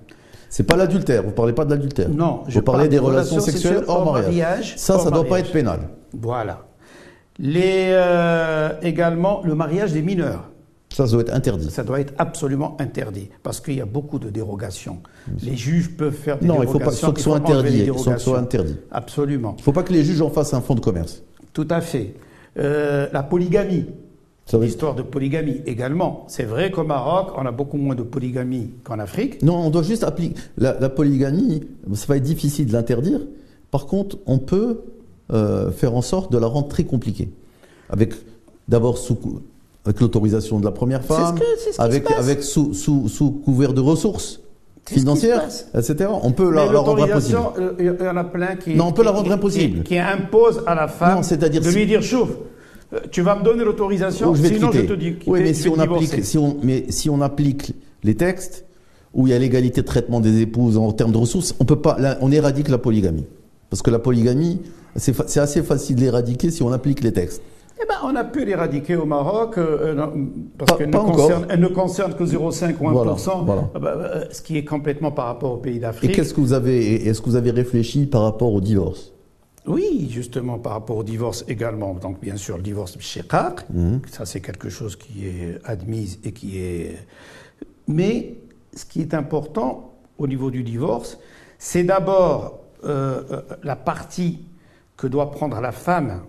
C'est 0.50 0.64
pas 0.64 0.76
l'adultère. 0.76 1.22
Vous 1.22 1.30
parlez 1.32 1.52
pas 1.52 1.64
de 1.64 1.70
l'adultère. 1.70 2.08
Non, 2.08 2.42
je 2.48 2.58
Vous 2.58 2.64
parlez 2.64 2.82
parle 2.84 2.88
des 2.90 2.98
relations, 2.98 3.36
relations 3.36 3.40
sexuelles 3.52 3.74
sexuelles 3.74 3.84
hors 3.88 4.04
mariage. 4.12 4.24
mariage, 4.26 4.74
Ça, 4.76 4.98
ça 4.98 5.04
hors 5.04 5.10
doit 5.12 5.24
pas 5.26 5.38
être 5.40 5.52
pénal. 5.52 5.80
Voilà. 6.12 6.64
Les, 7.38 7.88
euh, 7.90 8.70
également, 8.82 9.42
le 9.44 9.54
mariage 9.54 9.92
des 9.92 10.02
mineurs. 10.02 10.50
Ça, 10.92 11.06
ça 11.06 11.12
doit 11.12 11.22
être 11.22 11.34
interdit. 11.34 11.70
Ça 11.70 11.82
doit 11.82 11.98
être 11.98 12.14
absolument 12.18 12.76
interdit 12.80 13.28
parce 13.42 13.60
qu'il 13.60 13.74
y 13.74 13.80
a 13.80 13.84
beaucoup 13.86 14.20
de 14.20 14.30
dérogations. 14.30 14.98
Les 15.42 15.56
juges 15.56 15.90
peuvent 15.96 16.14
faire 16.14 16.38
des 16.38 16.46
Non, 16.46 16.62
il 16.62 16.68
faut 16.68 16.78
pas 16.78 16.90
dérogations. 16.90 17.12
que 17.12 17.18
ce 17.18 17.24
soit 17.24 17.40
il 17.44 17.52
faut 17.52 17.64
Il 17.68 17.86
faut 17.88 18.10
que 18.10 18.18
ce 18.18 18.24
soit 18.24 18.38
interdit. 18.38 18.76
Absolument. 18.92 19.56
Il 19.58 19.64
faut 19.64 19.72
pas 19.72 19.82
que 19.82 19.92
les 19.92 20.04
juges 20.04 20.22
en 20.22 20.30
fassent 20.30 20.54
un 20.54 20.60
fonds 20.60 20.76
de 20.76 20.80
commerce. 20.80 21.22
Tout 21.52 21.66
à 21.70 21.80
fait. 21.80 22.14
Euh, 22.58 23.08
la 23.12 23.24
polygamie. 23.24 23.86
L'histoire 24.60 24.94
de 24.94 25.02
polygamie 25.02 25.62
également. 25.66 26.26
C'est 26.28 26.44
vrai 26.44 26.70
qu'au 26.70 26.84
Maroc, 26.84 27.32
on 27.36 27.46
a 27.46 27.50
beaucoup 27.50 27.78
moins 27.78 27.94
de 27.94 28.02
polygamie 28.02 28.70
qu'en 28.84 28.98
Afrique. 29.00 29.42
Non, 29.42 29.56
on 29.56 29.70
doit 29.70 29.82
juste 29.82 30.04
appliquer. 30.04 30.36
La, 30.58 30.78
la 30.78 30.90
polygamie, 30.90 31.62
ça 31.94 32.06
va 32.06 32.18
être 32.18 32.22
difficile 32.22 32.66
de 32.66 32.72
l'interdire. 32.72 33.20
Par 33.70 33.86
contre, 33.86 34.18
on 34.26 34.38
peut 34.38 34.82
euh, 35.32 35.70
faire 35.70 35.94
en 35.96 36.02
sorte 36.02 36.30
de 36.32 36.38
la 36.38 36.46
rendre 36.46 36.68
très 36.68 36.84
compliquée. 36.84 37.30
Avec 37.90 38.12
d'abord 38.68 38.98
sous 38.98 39.18
avec 39.86 40.00
l'autorisation 40.00 40.58
de 40.58 40.64
la 40.64 40.70
première 40.70 41.02
ce 41.02 41.06
femme, 41.08 41.38
que- 41.38 41.44
ce 41.72 41.80
avec, 41.80 42.04
se 42.04 42.08
passe. 42.14 42.18
avec 42.18 42.42
sous, 42.42 42.72
sous, 42.72 43.08
sous 43.08 43.30
couvert 43.30 43.74
de 43.74 43.80
ressources 43.82 44.40
financières, 44.86 45.42
etc. 45.74 46.10
On 46.22 46.32
peut 46.32 46.50
la, 46.50 46.64
rendre 46.64 47.02
impossible. 47.04 47.38
euh, 47.58 47.72
il 47.78 47.86
y 48.04 48.08
en 48.08 48.16
a 48.16 48.24
plein 48.24 48.56
qui. 48.56 48.74
Non, 48.74 48.86
on 48.88 48.92
peut 48.92 49.02
la 49.04 49.10
rendre 49.12 49.30
impossible. 49.32 49.78
Qui, 49.78 49.94
qui 49.94 49.98
impose 49.98 50.62
à 50.66 50.74
la 50.74 50.88
femme 50.88 51.16
Non, 51.16 51.22
c'est-à-dire 51.22 51.60
de 51.62 51.68
si- 51.70 51.76
lui 51.76 51.86
dire 51.86 52.02
chouf, 52.02 52.28
euh, 52.94 53.00
tu 53.10 53.20
vas 53.22 53.34
me 53.36 53.42
donner 53.44 53.64
l'autorisation, 53.64 54.32
te 54.32 54.38
sinon 54.38 54.72
je 54.72 54.80
quitter. 54.80 54.86
te 54.86 54.92
dis. 54.98 55.16
Oui, 55.26 55.40
mais 55.42 55.52
si 55.54 55.68
on, 55.68 55.78
applique, 55.78 56.24
si, 56.24 56.38
on, 56.38 56.56
mais 56.62 56.86
si 56.90 57.08
on 57.10 57.20
applique 57.20 57.72
les 58.02 58.14
textes 58.14 58.64
où 59.14 59.26
il 59.26 59.30
y 59.30 59.34
a 59.34 59.38
l'égalité 59.38 59.82
de 59.82 59.86
traitement 59.86 60.20
des 60.20 60.40
épouses 60.40 60.76
en 60.78 60.92
termes 60.92 61.12
de 61.12 61.18
ressources, 61.18 61.54
on 61.60 61.64
peut 61.66 61.80
pas, 61.80 61.96
là, 61.98 62.16
on 62.20 62.32
éradique 62.32 62.68
la 62.68 62.78
polygamie. 62.78 63.24
Parce 63.74 63.82
que 63.82 63.90
la 63.90 63.98
polygamie, 63.98 64.60
c'est 64.94 65.36
assez 65.40 65.60
facile 65.64 65.96
d'éradiquer 65.96 66.52
si 66.52 66.62
on 66.62 66.70
applique 66.70 67.02
les 67.02 67.12
textes. 67.12 67.42
Eh 67.82 67.84
ben, 67.88 67.96
on 68.04 68.14
a 68.14 68.22
pu 68.22 68.44
l'éradiquer 68.44 68.94
au 68.94 69.04
Maroc 69.04 69.58
euh, 69.58 69.88
euh, 69.88 69.94
non, 69.94 70.12
parce 70.56 70.78
qu'elle 70.78 70.90
ne, 70.90 70.96
concerne- 70.96 71.46
elle 71.48 71.58
ne 71.58 71.66
concerne 71.66 72.14
que 72.14 72.22
0,5 72.22 72.76
ou 72.80 72.84
1%, 72.88 72.92
Voilà, 72.92 73.16
voilà. 73.44 73.70
Ah 73.74 73.78
bah, 73.80 73.94
euh, 73.96 74.24
ce 74.30 74.42
qui 74.42 74.56
est 74.58 74.64
complètement 74.64 75.10
par 75.10 75.24
rapport 75.26 75.50
aux 75.54 75.56
pays 75.56 75.78
Et 75.78 75.80
d'Afrique. 75.80 76.12
qu'est-ce 76.14 76.32
que 76.32 76.40
vous 76.40 76.52
avez, 76.52 77.04
est-ce 77.08 77.20
que 77.20 77.26
vous 77.26 77.34
avez 77.34 77.50
réfléchi 77.50 78.06
par 78.06 78.22
rapport 78.22 78.52
au 78.54 78.60
divorce? 78.60 79.12
Oui, 79.66 80.06
justement, 80.08 80.60
par 80.60 80.74
rapport 80.74 80.98
au 80.98 81.02
divorce 81.02 81.44
également. 81.48 81.94
Donc, 81.94 82.20
bien 82.20 82.36
sûr, 82.36 82.56
le 82.56 82.62
divorce 82.62 82.96
shiqaq, 83.00 83.68
Mhm. 83.70 84.02
ça 84.08 84.24
c'est 84.24 84.40
quelque 84.40 84.68
chose 84.68 84.94
qui 84.94 85.26
est 85.26 85.58
admis 85.64 86.20
et 86.22 86.30
qui 86.30 86.58
est. 86.60 86.94
Mais 87.88 88.36
ce 88.72 88.84
qui 88.84 89.00
est 89.00 89.14
important 89.14 89.90
au 90.16 90.28
niveau 90.28 90.52
du 90.52 90.62
divorce, 90.62 91.18
c'est 91.58 91.82
d'abord 91.82 92.60
euh, 92.84 93.22
euh, 93.30 93.42
la 93.62 93.76
partie 93.76 94.40
que 94.96 95.06
doit 95.06 95.30
prendre 95.30 95.60
la 95.60 95.72
femme 95.72 96.22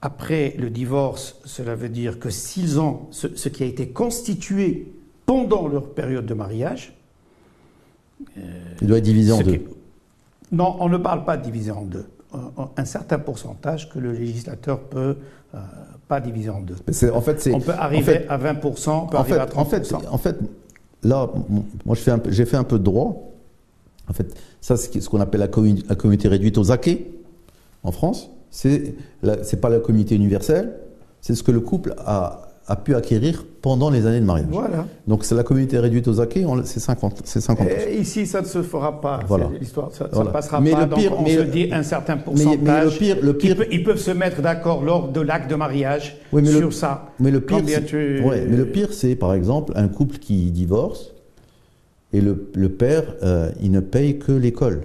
après 0.00 0.54
le 0.58 0.70
divorce. 0.70 1.36
Cela 1.44 1.74
veut 1.74 1.88
dire 1.88 2.18
que 2.18 2.30
s'ils 2.30 2.80
ont 2.80 3.02
ce, 3.10 3.34
ce 3.36 3.48
qui 3.48 3.62
a 3.62 3.66
été 3.66 3.88
constitué 3.88 4.92
pendant 5.26 5.68
leur 5.68 5.90
période 5.90 6.26
de 6.26 6.34
mariage, 6.34 6.96
Il 8.80 8.86
doit 8.86 8.98
être 8.98 9.04
divisé 9.04 9.32
en 9.32 9.40
deux. 9.40 9.52
qui- 9.52 9.60
Non, 10.52 10.76
on 10.80 10.88
ne 10.88 10.96
parle 10.98 11.24
pas 11.24 11.36
de 11.36 11.42
diviser 11.44 11.70
en 11.70 11.82
deux. 11.82 12.06
Un, 12.76 12.84
certain 12.86 13.18
pourcentage 13.18 13.90
que 13.90 13.98
le 13.98 14.12
législateur 14.12 14.80
peut 14.80 15.18
euh, 15.54 15.58
pas 16.08 16.18
diviser 16.18 16.48
en 16.48 16.60
deux. 16.62 16.76
En 17.12 17.20
fait. 17.20 17.50
On 17.52 17.60
peut 17.60 17.72
en 17.72 17.78
arriver 17.78 18.02
fait- 18.20 18.26
à 18.28 18.38
20%, 18.38 19.02
on 19.04 19.06
peut 19.06 19.16
en 19.18 19.20
arriver 19.20 19.34
fait, 19.36 19.40
à 19.40 19.46
30%. 19.46 19.58
en 19.60 19.64
fait, 19.66 20.06
en 20.08 20.18
fait, 20.18 20.36
là, 21.02 21.30
moi, 21.84 21.94
j'ai 22.30 22.44
fait 22.46 22.56
un 22.56 22.64
peu 22.64 22.78
de 22.78 22.84
droit. 22.84 23.30
En 24.08 24.14
fait, 24.14 24.34
ça, 24.62 24.76
c'est 24.78 24.98
ce 25.00 25.08
qu'on 25.10 25.20
appelle 25.20 25.40
la, 25.40 25.48
commu- 25.48 25.84
la 25.88 25.94
communauté 25.96 26.28
réduite 26.28 26.56
aux 26.56 26.70
acquis 26.72 27.00
en 27.82 27.92
France. 27.92 28.30
C'est 28.50 28.94
c'est 29.42 29.60
pas 29.60 29.68
la 29.68 29.80
communauté 29.80 30.14
universelle. 30.14 30.72
C'est 31.20 31.34
ce 31.34 31.42
que 31.42 31.52
le 31.52 31.60
couple 31.60 31.94
a, 31.98 32.48
a 32.66 32.76
pu 32.76 32.94
acquérir 32.94 33.44
pendant 33.60 33.90
les 33.90 34.06
années 34.06 34.20
de 34.20 34.24
mariage. 34.24 34.48
Voilà. 34.50 34.86
Donc, 35.06 35.24
c'est 35.24 35.34
la 35.34 35.42
communauté 35.44 35.78
réduite 35.78 36.06
aux 36.08 36.20
acquis. 36.20 36.44
C'est 36.64 36.80
50. 36.80 37.22
C'est 37.24 37.40
50. 37.40 37.66
Et 37.88 37.98
ici, 38.00 38.26
ça 38.26 38.40
ne 38.40 38.46
se 38.46 38.60
fera 38.62 39.00
pas. 39.00 39.20
Voilà. 39.28 39.48
l'histoire. 39.58 39.90
Ça 39.92 40.04
ne 40.04 40.10
Voilà. 40.14 40.30
passera 40.30 40.60
Mais 40.60 40.72
pas. 40.72 40.80
le 40.80 40.86
donc, 40.86 40.98
pire- 40.98 41.18
on 41.18 41.22
mais 41.22 41.36
se 41.36 41.42
dit 41.42 41.68
un 41.72 41.82
certain 41.84 42.16
mais 42.16 42.22
pourcentage. 42.22 42.84
le 42.92 42.98
pire- 42.98 43.18
le 43.22 43.36
pire- 43.36 43.64
ils 43.70 43.82
peuvent 43.84 43.98
se 43.98 44.10
mettre 44.10 44.42
d'accord 44.42 44.82
lors 44.84 45.08
de 45.10 45.20
l'acte 45.20 45.48
de 45.50 45.54
mariage 45.56 46.16
Oui, 46.32 46.42
mais 46.44 46.52
le- 46.52 46.58
sur 46.58 46.72
ça. 46.72 47.06
Mais 47.20 47.30
le 47.30 47.40
pire, 47.40 47.58
Combien 47.58 47.78
c'est- 47.78 47.84
tu- 47.86 48.20
ouais, 48.22 48.46
mais 48.48 48.56
le 48.56 48.66
pire, 48.66 48.92
c'est 48.92 49.14
par 49.16 49.32
exemple 49.34 49.72
un 49.76 49.88
couple 49.88 50.18
qui 50.18 50.50
divorce 50.50 51.12
et 52.12 52.20
le, 52.20 52.34
père, 52.68 53.04
euh, 53.22 53.50
il 53.62 53.70
ne 53.70 53.80
paye 53.80 54.18
que 54.18 54.32
l'école. 54.32 54.82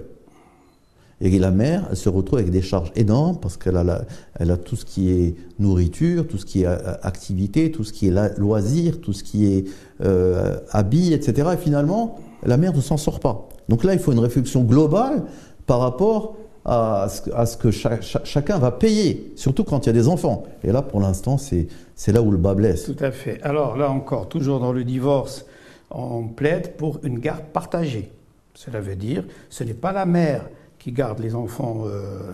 Et 1.20 1.36
la 1.38 1.50
mère, 1.50 1.88
elle 1.90 1.96
se 1.96 2.08
retrouve 2.08 2.38
avec 2.38 2.50
des 2.52 2.62
charges 2.62 2.92
énormes 2.94 3.38
parce 3.40 3.56
qu'elle 3.56 3.76
a, 3.76 4.56
tout 4.56 4.76
ce 4.76 4.84
qui 4.84 5.10
est 5.10 5.34
nourriture, 5.58 6.26
tout 6.28 6.38
ce 6.38 6.46
qui 6.46 6.62
est 6.62 6.66
euh, 6.66 6.94
activité, 7.02 7.72
tout 7.72 7.82
ce 7.82 7.92
qui 7.92 8.06
est 8.06 8.38
loisir, 8.38 9.00
tout 9.00 9.12
ce 9.12 9.24
qui 9.24 9.46
est 9.52 9.64
euh, 10.04 10.56
habits, 10.70 11.12
etc. 11.12 11.50
Et 11.54 11.56
finalement, 11.56 12.18
la 12.44 12.56
mère 12.56 12.72
ne 12.72 12.80
s'en 12.80 12.96
sort 12.96 13.18
pas. 13.18 13.48
Donc 13.68 13.82
là, 13.82 13.94
il 13.94 13.98
faut 13.98 14.12
une 14.12 14.20
réflexion 14.20 14.62
globale 14.62 15.24
par 15.66 15.80
rapport 15.80 16.36
à 16.64 17.08
ce, 17.08 17.56
que- 17.56 17.70
chacun 17.70 18.58
va 18.58 18.70
payer, 18.70 19.32
surtout 19.36 19.64
quand 19.64 19.86
il 19.86 19.88
y 19.88 19.90
a 19.90 19.94
des 19.94 20.06
enfants. 20.06 20.44
Et 20.62 20.70
là, 20.70 20.82
pour 20.82 21.00
l'instant, 21.00 21.36
c'est 21.38 22.12
là 22.12 22.22
où 22.22 22.30
le 22.30 22.36
bas 22.36 22.54
blesse. 22.54 22.84
Tout 22.84 23.02
à 23.02 23.10
fait. 23.10 23.40
Alors 23.42 23.76
là 23.76 23.90
encore, 23.90 24.28
toujours 24.28 24.60
dans 24.60 24.72
le 24.72 24.84
divorce, 24.84 25.46
on 25.90 26.24
plaide 26.28 26.76
pour 26.76 27.00
une 27.02 27.18
garde 27.18 27.44
partagée. 27.52 28.12
Cela 28.54 28.80
veut 28.80 28.96
dire, 28.96 29.24
ce 29.48 29.64
n'est 29.64 29.74
pas 29.74 29.92
la 29.92 30.04
mère 30.06 30.48
qui 30.78 30.92
garde 30.92 31.18
les 31.20 31.34
enfants 31.34 31.84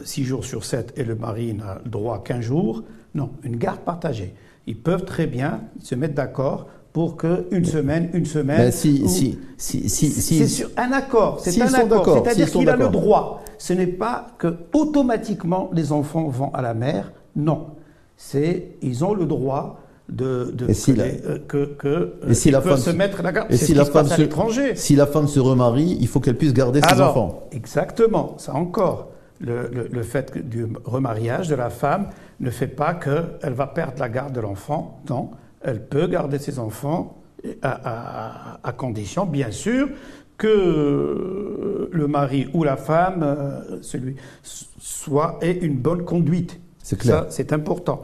6 0.04 0.24
jours 0.24 0.44
sur 0.44 0.64
7 0.64 0.92
et 0.96 1.04
le 1.04 1.14
mari 1.14 1.54
n'a 1.54 1.78
le 1.84 1.90
droit 1.90 2.22
qu'un 2.22 2.40
jour. 2.40 2.82
Non, 3.14 3.30
une 3.42 3.56
garde 3.56 3.80
partagée. 3.80 4.34
Ils 4.66 4.76
peuvent 4.78 5.04
très 5.04 5.26
bien 5.26 5.60
se 5.82 5.94
mettre 5.94 6.14
d'accord 6.14 6.66
pour 6.92 7.16
qu'une 7.16 7.64
semaine, 7.64 8.10
une 8.12 8.24
semaine. 8.26 8.58
Mais 8.66 8.70
si, 8.70 9.02
ou- 9.04 9.08
si, 9.08 9.38
si, 9.56 9.88
si, 9.88 10.10
si- 10.10 10.38
c'est 10.38 10.46
sur 10.48 10.70
un 10.76 10.92
accord. 10.92 11.40
C'est 11.40 11.60
un 11.60 11.72
accord. 11.74 12.22
C'est-à-dire 12.24 12.50
qu'il 12.50 12.68
a 12.68 12.76
le 12.76 12.88
droit. 12.88 13.42
Ce 13.58 13.72
n'est 13.72 13.86
pas 13.86 14.28
que 14.38 14.54
automatiquement 14.72 15.70
les 15.72 15.92
enfants 15.92 16.28
vont 16.28 16.52
à 16.54 16.62
la 16.62 16.74
mère. 16.74 17.12
Non. 17.36 17.68
C'est 18.16 18.76
ils 18.82 19.04
ont 19.04 19.12
le 19.14 19.26
droit 19.26 19.80
de, 20.08 20.50
de 20.52 20.68
Et 20.70 20.74
si 20.74 20.92
que, 20.92 20.98
la- 20.98 21.06
les- 21.06 21.20
euh, 21.24 21.38
que, 21.48 21.64
que, 21.64 21.88
euh, 21.88 22.10
Et 22.28 22.34
si 22.34 22.50
la 22.50 22.60
femme 22.60 22.76
se 22.76 22.90
mettre 22.90 23.22
la 23.22 23.32
garde. 23.32 23.50
et 23.52 23.56
si 23.56 23.72
la 23.74 23.84
se 23.84 23.90
femme 23.90 24.06
à 24.06 24.10
se- 24.10 24.20
l'étranger. 24.20 24.76
si 24.76 24.94
la 24.96 25.06
femme 25.06 25.28
se 25.28 25.40
remarie, 25.40 25.96
il 26.00 26.08
faut 26.08 26.20
qu'elle 26.20 26.36
puisse 26.36 26.52
garder 26.52 26.80
ses 26.82 27.00
enfants. 27.00 27.48
Exactement, 27.52 28.34
ça 28.38 28.54
encore. 28.54 29.10
Le, 29.40 29.68
le- 29.72 29.88
le 29.90 30.02
fait 30.02 30.46
du 30.48 30.66
remariage 30.84 31.48
de 31.48 31.54
la 31.54 31.70
femme 31.70 32.08
ne 32.40 32.50
fait 32.50 32.68
pas 32.68 32.94
qu'elle 32.94 33.52
va 33.54 33.66
perdre 33.66 33.94
la 33.98 34.08
garde 34.08 34.32
de 34.34 34.40
l'enfant. 34.40 35.00
Non, 35.10 35.30
elle 35.62 35.84
peut 35.84 36.06
garder 36.06 36.38
ses 36.38 36.58
enfants 36.58 37.16
à, 37.62 37.80
à- 37.84 38.60
à 38.62 38.72
condition, 38.72 39.26
bien 39.26 39.50
sûr, 39.50 39.88
que 40.36 41.88
le 41.92 42.06
mari 42.06 42.48
ou 42.54 42.64
la 42.64 42.76
femme, 42.76 43.22
euh, 43.22 43.78
celui, 43.82 44.16
soit 44.42 45.38
ait 45.42 45.52
une 45.52 45.76
bonne 45.76 46.04
conduite. 46.04 46.60
C'est 46.82 46.98
clair. 46.98 47.26
C'est 47.30 47.52
important. 47.52 48.02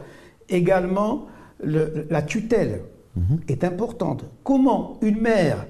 Également, 0.49 1.27
le- 1.63 2.07
la 2.11 2.23
tutelle 2.23 2.81
est 3.49 3.65
importante. 3.65 4.25
Comment 4.45 4.99
une 5.03 5.21
mère 5.21 5.67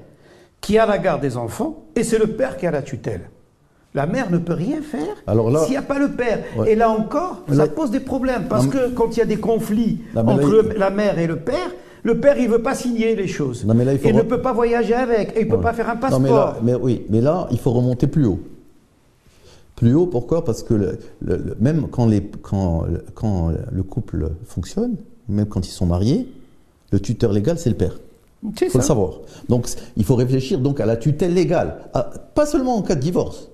qui 0.60 0.78
a 0.78 0.86
la 0.86 0.98
garde 0.98 1.20
des 1.22 1.36
enfants, 1.36 1.84
et 1.96 2.04
c'est 2.04 2.18
le 2.18 2.26
père 2.28 2.56
qui 2.56 2.66
a 2.66 2.70
la 2.70 2.82
tutelle, 2.82 3.22
la 3.94 4.06
mère 4.06 4.30
ne 4.30 4.38
peut 4.38 4.52
rien 4.52 4.82
faire 4.82 5.16
s'il 5.64 5.70
n'y 5.72 5.76
a 5.76 5.82
pas 5.82 5.98
le 5.98 6.10
père. 6.10 6.38
Ouais. 6.56 6.72
Et 6.72 6.74
là 6.76 6.90
encore, 6.90 7.42
ça 7.52 7.66
pose 7.66 7.90
des 7.90 7.98
problèmes. 8.00 8.44
Parce 8.48 8.66
Non, 8.66 8.70
que 8.70 8.88
quand 8.90 9.16
il 9.16 9.18
y 9.18 9.22
a 9.22 9.26
des 9.26 9.38
conflits 9.38 10.02
là, 10.14 10.22
entre 10.24 10.48
le- 10.48 10.74
la 10.78 10.90
mère 10.90 11.18
et 11.18 11.26
le 11.26 11.36
père, 11.36 11.70
le 12.02 12.20
père, 12.20 12.38
il 12.38 12.44
ne 12.48 12.52
veut 12.52 12.62
pas 12.62 12.74
signer 12.74 13.16
les 13.16 13.26
choses. 13.26 13.64
Non, 13.66 13.74
mais 13.74 13.84
il 14.04 14.14
ne 14.14 14.22
peut 14.22 14.40
pas 14.40 14.52
voyager 14.52 14.94
avec. 14.94 15.36
Et 15.36 15.40
il 15.40 15.46
ne 15.46 15.50
peut 15.50 15.60
pas 15.60 15.72
faire 15.72 15.88
un 15.90 15.94
Non, 15.94 16.00
passeport. 16.00 16.56
mais 16.62 16.74
oui, 16.74 17.04
mais 17.10 17.20
là, 17.20 17.48
il 17.50 17.58
faut 17.58 17.72
remonter 17.72 18.06
plus 18.06 18.26
haut. 18.26 18.38
Plus 19.76 19.94
haut, 19.94 20.06
pourquoi? 20.06 20.44
Parce 20.44 20.62
que 20.62 20.74
le- 20.74 20.98
le- 21.22 21.36
le- 21.38 21.56
même 21.58 21.88
quand, 21.90 22.06
les, 22.06 22.22
quand, 22.42 22.84
quand 23.14 23.50
le 23.72 23.82
couple 23.82 24.30
fonctionne, 24.44 24.96
même 25.30 25.46
quand 25.46 25.66
ils 25.66 25.70
sont 25.72 25.86
mariés, 25.86 26.28
le 26.92 27.00
tuteur 27.00 27.32
légal, 27.32 27.58
c'est 27.58 27.70
le 27.70 27.76
père. 27.76 27.98
Il 28.42 28.70
faut 28.70 28.78
le 28.78 28.84
savoir. 28.84 29.18
Donc, 29.48 29.68
il 29.96 30.04
faut 30.04 30.14
réfléchir 30.14 30.58
donc 30.60 30.80
à 30.80 30.86
la 30.86 30.96
tutelle 30.96 31.34
légale, 31.34 31.82
à- 31.92 32.04
pas 32.34 32.46
seulement 32.46 32.76
en 32.76 32.82
cas 32.82 32.94
de 32.94 33.00
divorce. 33.00 33.48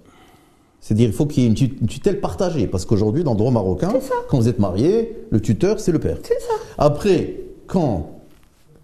C'est-à-dire, 0.81 1.09
il 1.09 1.13
faut 1.13 1.27
qu'il 1.27 1.43
y 1.43 1.47
ait 1.47 1.49
une 1.49 1.55
tut- 1.57 1.77
une 1.81 1.89
tutelle 1.89 2.21
partagée. 2.21 2.69
Parce 2.69 2.85
qu'aujourd'hui, 2.85 3.25
dans 3.25 3.33
le 3.33 3.39
droit 3.39 3.51
marocain, 3.51 3.93
quand 4.29 4.39
vous 4.39 4.49
êtes 4.49 4.61
marié, 4.61 5.17
le 5.31 5.41
tuteur, 5.41 5.81
c'est 5.81 5.91
le 5.91 5.99
père. 5.99 6.19
C'est 6.23 6.39
ça. 6.41 6.53
Après, 6.79 7.41
quand 7.67 8.11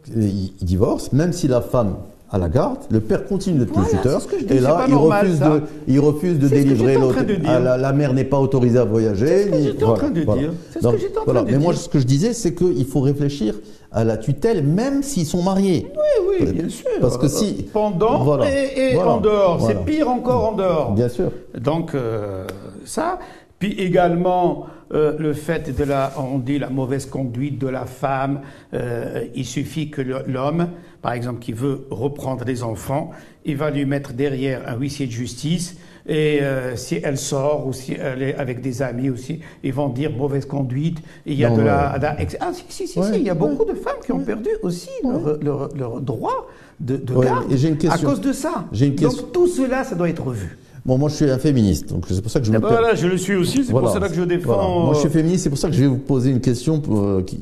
il 0.08 0.50
il 0.60 0.64
divorce, 0.64 1.12
même 1.12 1.32
si 1.32 1.46
la 1.46 1.60
femme 1.60 1.96
a 2.32 2.38
la 2.38 2.48
garde, 2.48 2.78
le 2.90 3.00
père 3.00 3.26
continue 3.26 3.58
d'être 3.58 3.72
Voilà, 3.74 3.88
le 3.92 3.96
tuteur. 3.98 4.20
c'est 4.20 4.26
ce 4.26 4.32
que 4.32 4.40
je 4.40 4.44
dis, 4.46 4.54
et 4.54 4.60
là, 4.60 4.84
il, 4.88 4.94
normal, 4.94 5.26
refuse 5.26 5.40
de, 5.40 5.62
il 5.86 6.00
refuse 6.00 6.38
de 6.38 6.48
délivrer 6.48 6.94
l'autre. 6.94 7.18
Ah, 7.46 7.58
La, 7.60 7.76
la 7.76 7.92
mère 7.92 8.14
n'est 8.14 8.24
pas 8.24 8.38
autorisée 8.38 8.78
à 8.78 8.84
voyager. 8.84 9.26
C'est 9.26 9.44
ce 9.44 9.50
que 9.50 9.62
j'étais 9.64 9.84
en 9.84 9.94
train 9.94 10.10
de 10.10 10.20
dire. 10.22 10.52
C'est 10.70 10.78
ce 10.78 10.78
que 10.78 10.82
Donc, 10.92 10.98
j'étais 10.98 11.18
en 11.18 11.24
voilà. 11.24 11.42
train 11.42 11.50
de 11.52 11.56
Mais 11.56 11.62
moi, 11.62 11.74
ce 11.74 11.88
que 11.88 11.98
je 11.98 12.06
disais, 12.06 12.32
c'est 12.32 12.54
qu'il 12.54 12.86
faut 12.86 13.00
réfléchir 13.00 13.54
à 13.92 14.04
la 14.04 14.16
tutelle, 14.16 14.64
même 14.64 15.02
s'ils 15.02 15.26
sont 15.26 15.42
mariés. 15.42 15.86
Oui, 15.94 16.36
oui, 16.46 16.52
bien 16.52 16.68
sûr. 16.70 16.88
Parce 17.02 17.18
que 17.18 17.28
si- 17.28 17.66
Pendant 17.72 18.40
et, 18.42 18.96
en 18.96 19.20
dehors. 19.20 19.60
C'est 19.66 19.84
pire 19.84 20.08
encore 20.08 20.52
en 20.52 20.56
dehors. 20.56 20.92
Bien 20.92 21.10
sûr. 21.10 21.30
Donc, 21.58 21.94
euh, 21.94 22.46
ça. 22.86 23.18
Puis 23.58 23.72
également, 23.78 24.66
euh, 24.94 25.12
le 25.18 25.34
fait 25.34 25.76
de 25.76 25.84
la, 25.84 26.12
on 26.18 26.38
dit 26.38 26.58
la 26.58 26.68
mauvaise 26.70 27.06
conduite 27.06 27.60
de 27.60 27.68
la 27.68 27.84
femme. 27.84 28.40
euh, 28.74 29.24
il 29.34 29.44
suffit 29.44 29.90
que 29.90 30.00
l'homme, 30.26 30.68
par 31.02 31.12
exemple, 31.12 31.40
qui 31.40 31.52
veut 31.52 31.84
reprendre 31.90 32.44
les 32.44 32.62
enfants, 32.62 33.10
il 33.44 33.56
va 33.56 33.70
lui 33.70 33.84
mettre 33.84 34.12
derrière 34.12 34.62
un 34.68 34.76
huissier 34.76 35.06
de 35.06 35.12
justice. 35.12 35.76
Et 36.08 36.40
euh, 36.42 36.74
si 36.74 36.98
elle 37.02 37.16
sort 37.16 37.64
ou 37.66 37.72
si 37.72 37.92
elle 37.92 38.22
est 38.22 38.34
avec 38.34 38.60
des 38.60 38.82
amis 38.82 39.08
aussi, 39.10 39.38
ils 39.62 39.72
vont 39.72 39.88
dire 39.88 40.10
mauvaise 40.10 40.46
conduite. 40.46 40.98
Il 41.26 41.34
y 41.34 41.44
a 41.44 41.48
Non, 41.50 41.56
de 41.56 41.60
ouais. 41.60 41.66
la, 41.66 41.98
de 41.98 42.02
la- 42.02 42.16
ah 42.40 42.50
si 42.52 42.64
si 42.68 42.88
si, 42.88 42.98
Ouais, 42.98 43.06
si, 43.12 43.18
il 43.20 43.22
y 43.24 43.30
a 43.30 43.34
ouais. 43.34 43.38
beaucoup 43.38 43.64
de 43.64 43.74
femmes 43.74 43.98
qui 44.04 44.10
ont 44.10 44.18
perdu 44.18 44.48
aussi 44.62 44.88
leur, 45.04 45.38
leur, 45.40 45.68
leur 45.76 46.00
droit 46.00 46.48
de, 46.80 46.96
de 46.96 47.12
Ouais, 47.14 47.26
garde 47.26 47.52
et 47.52 47.56
j'ai 47.56 47.68
une 47.68 47.78
à 47.88 47.98
cause 47.98 48.20
de 48.20 48.32
ça. 48.32 48.64
J'ai 48.72 48.86
une 48.86 48.96
question. 48.96 49.22
Donc 49.22 49.32
tout 49.32 49.46
cela, 49.46 49.84
ça 49.84 49.94
doit 49.94 50.08
être 50.08 50.24
revu. 50.24 50.58
Bon, 50.84 50.98
moi, 50.98 51.08
je 51.08 51.14
suis 51.14 51.30
un 51.30 51.38
féministe, 51.38 51.88
donc 51.90 52.06
c'est 52.08 52.20
pour 52.20 52.32
ça 52.32 52.40
que 52.40 52.46
je 52.46 52.50
me 52.50 52.58
ben 52.58 52.66
per- 52.68 52.74
voilà, 52.80 52.96
je 52.96 53.06
le 53.06 53.16
suis 53.16 53.36
aussi, 53.36 53.62
c'est 53.64 53.70
Voilà. 53.70 53.86
pour 53.86 53.94
cela 53.94 54.08
que 54.08 54.14
je 54.16 54.22
défends. 54.22 54.54
Voilà. 54.56 54.84
Moi, 54.86 54.94
je 54.94 54.98
suis 54.98 55.08
euh, 55.08 55.12
féministe, 55.12 55.44
c'est 55.44 55.50
pour 55.50 55.58
ça 55.58 55.68
que 55.68 55.74
je 55.74 55.80
vais 55.82 55.86
vous 55.86 55.98
poser 55.98 56.32
une 56.32 56.40
question 56.40 56.80
pour, 56.80 57.00
euh, 57.00 57.22
qui, 57.24 57.38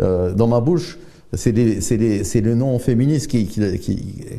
euh, 0.00 0.32
dans 0.32 0.46
ma 0.46 0.60
bouche. 0.60 0.96
C'est 1.36 2.40
le 2.40 2.54
nom 2.54 2.78
féministe 2.78 3.28
qui, 3.30 3.46
qui, 3.46 3.60
l'a- 3.60 3.76
qui, 3.78 3.96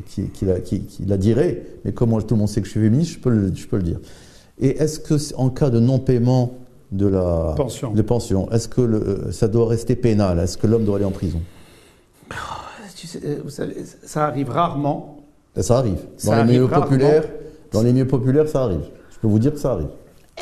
qui, 0.08 0.24
qui 0.30 0.46
l'a- 0.46 0.60
qui- 0.60 0.82
qui 0.82 1.06
la 1.06 1.18
dirait, 1.18 1.64
mais 1.86 1.92
comme 1.94 2.10
moi, 2.10 2.22
tout 2.22 2.36
le 2.36 2.40
monde 2.40 2.50
sait 2.50 2.62
que 2.62 2.66
je 2.68 2.72
suis 2.72 2.82
féministe, 2.82 3.14
je 3.14 3.20
peux 3.20 3.30
le, 3.30 3.52
je 3.56 3.68
peux 3.68 3.78
le 3.78 3.84
dire. 3.84 4.00
Et 4.60 4.78
est-ce 4.78 5.00
que, 5.00 5.18
c'est- 5.18 5.36
en 5.36 5.50
cas 5.50 5.70
de 5.70 5.80
non-paiement 5.80 6.54
de 6.92 7.08
la 7.08 7.54
Pension. 7.58 7.92
de 7.92 8.02
pension, 8.02 8.50
est-ce 8.52 8.68
que 8.68 8.82
le- 8.82 9.32
ça 9.32 9.48
doit 9.48 9.68
rester 9.68 9.96
pénal? 9.96 10.40
Est-ce 10.40 10.58
que 10.58 10.68
l'homme 10.68 10.86
doit 10.86 10.96
aller 10.96 11.06
en 11.06 11.12
prison? 11.12 11.42
Tu 12.96 13.06
sais, 13.08 13.20
euh, 13.26 13.38
vous 13.44 13.50
savez, 13.52 13.76
ça 14.04 14.26
arrive 14.26 14.50
rarement. 14.50 15.20
Ça 15.58 15.78
arrive. 15.78 15.96
Dans 15.96 16.02
Ça 16.18 16.32
les 16.36 16.40
arrive 16.40 16.52
milieux 16.52 16.66
rarement. 16.66 16.86
populaires, 16.86 17.24
dans 17.72 17.82
les 17.84 17.94
milieux 17.94 18.08
populaires, 18.08 18.48
ça 18.50 18.64
arrive. 18.64 18.82
Je 19.12 19.20
peux 19.20 19.28
vous 19.28 19.38
dire 19.40 19.54
que 19.54 19.60
ça 19.60 19.74
arrive. 19.74 19.90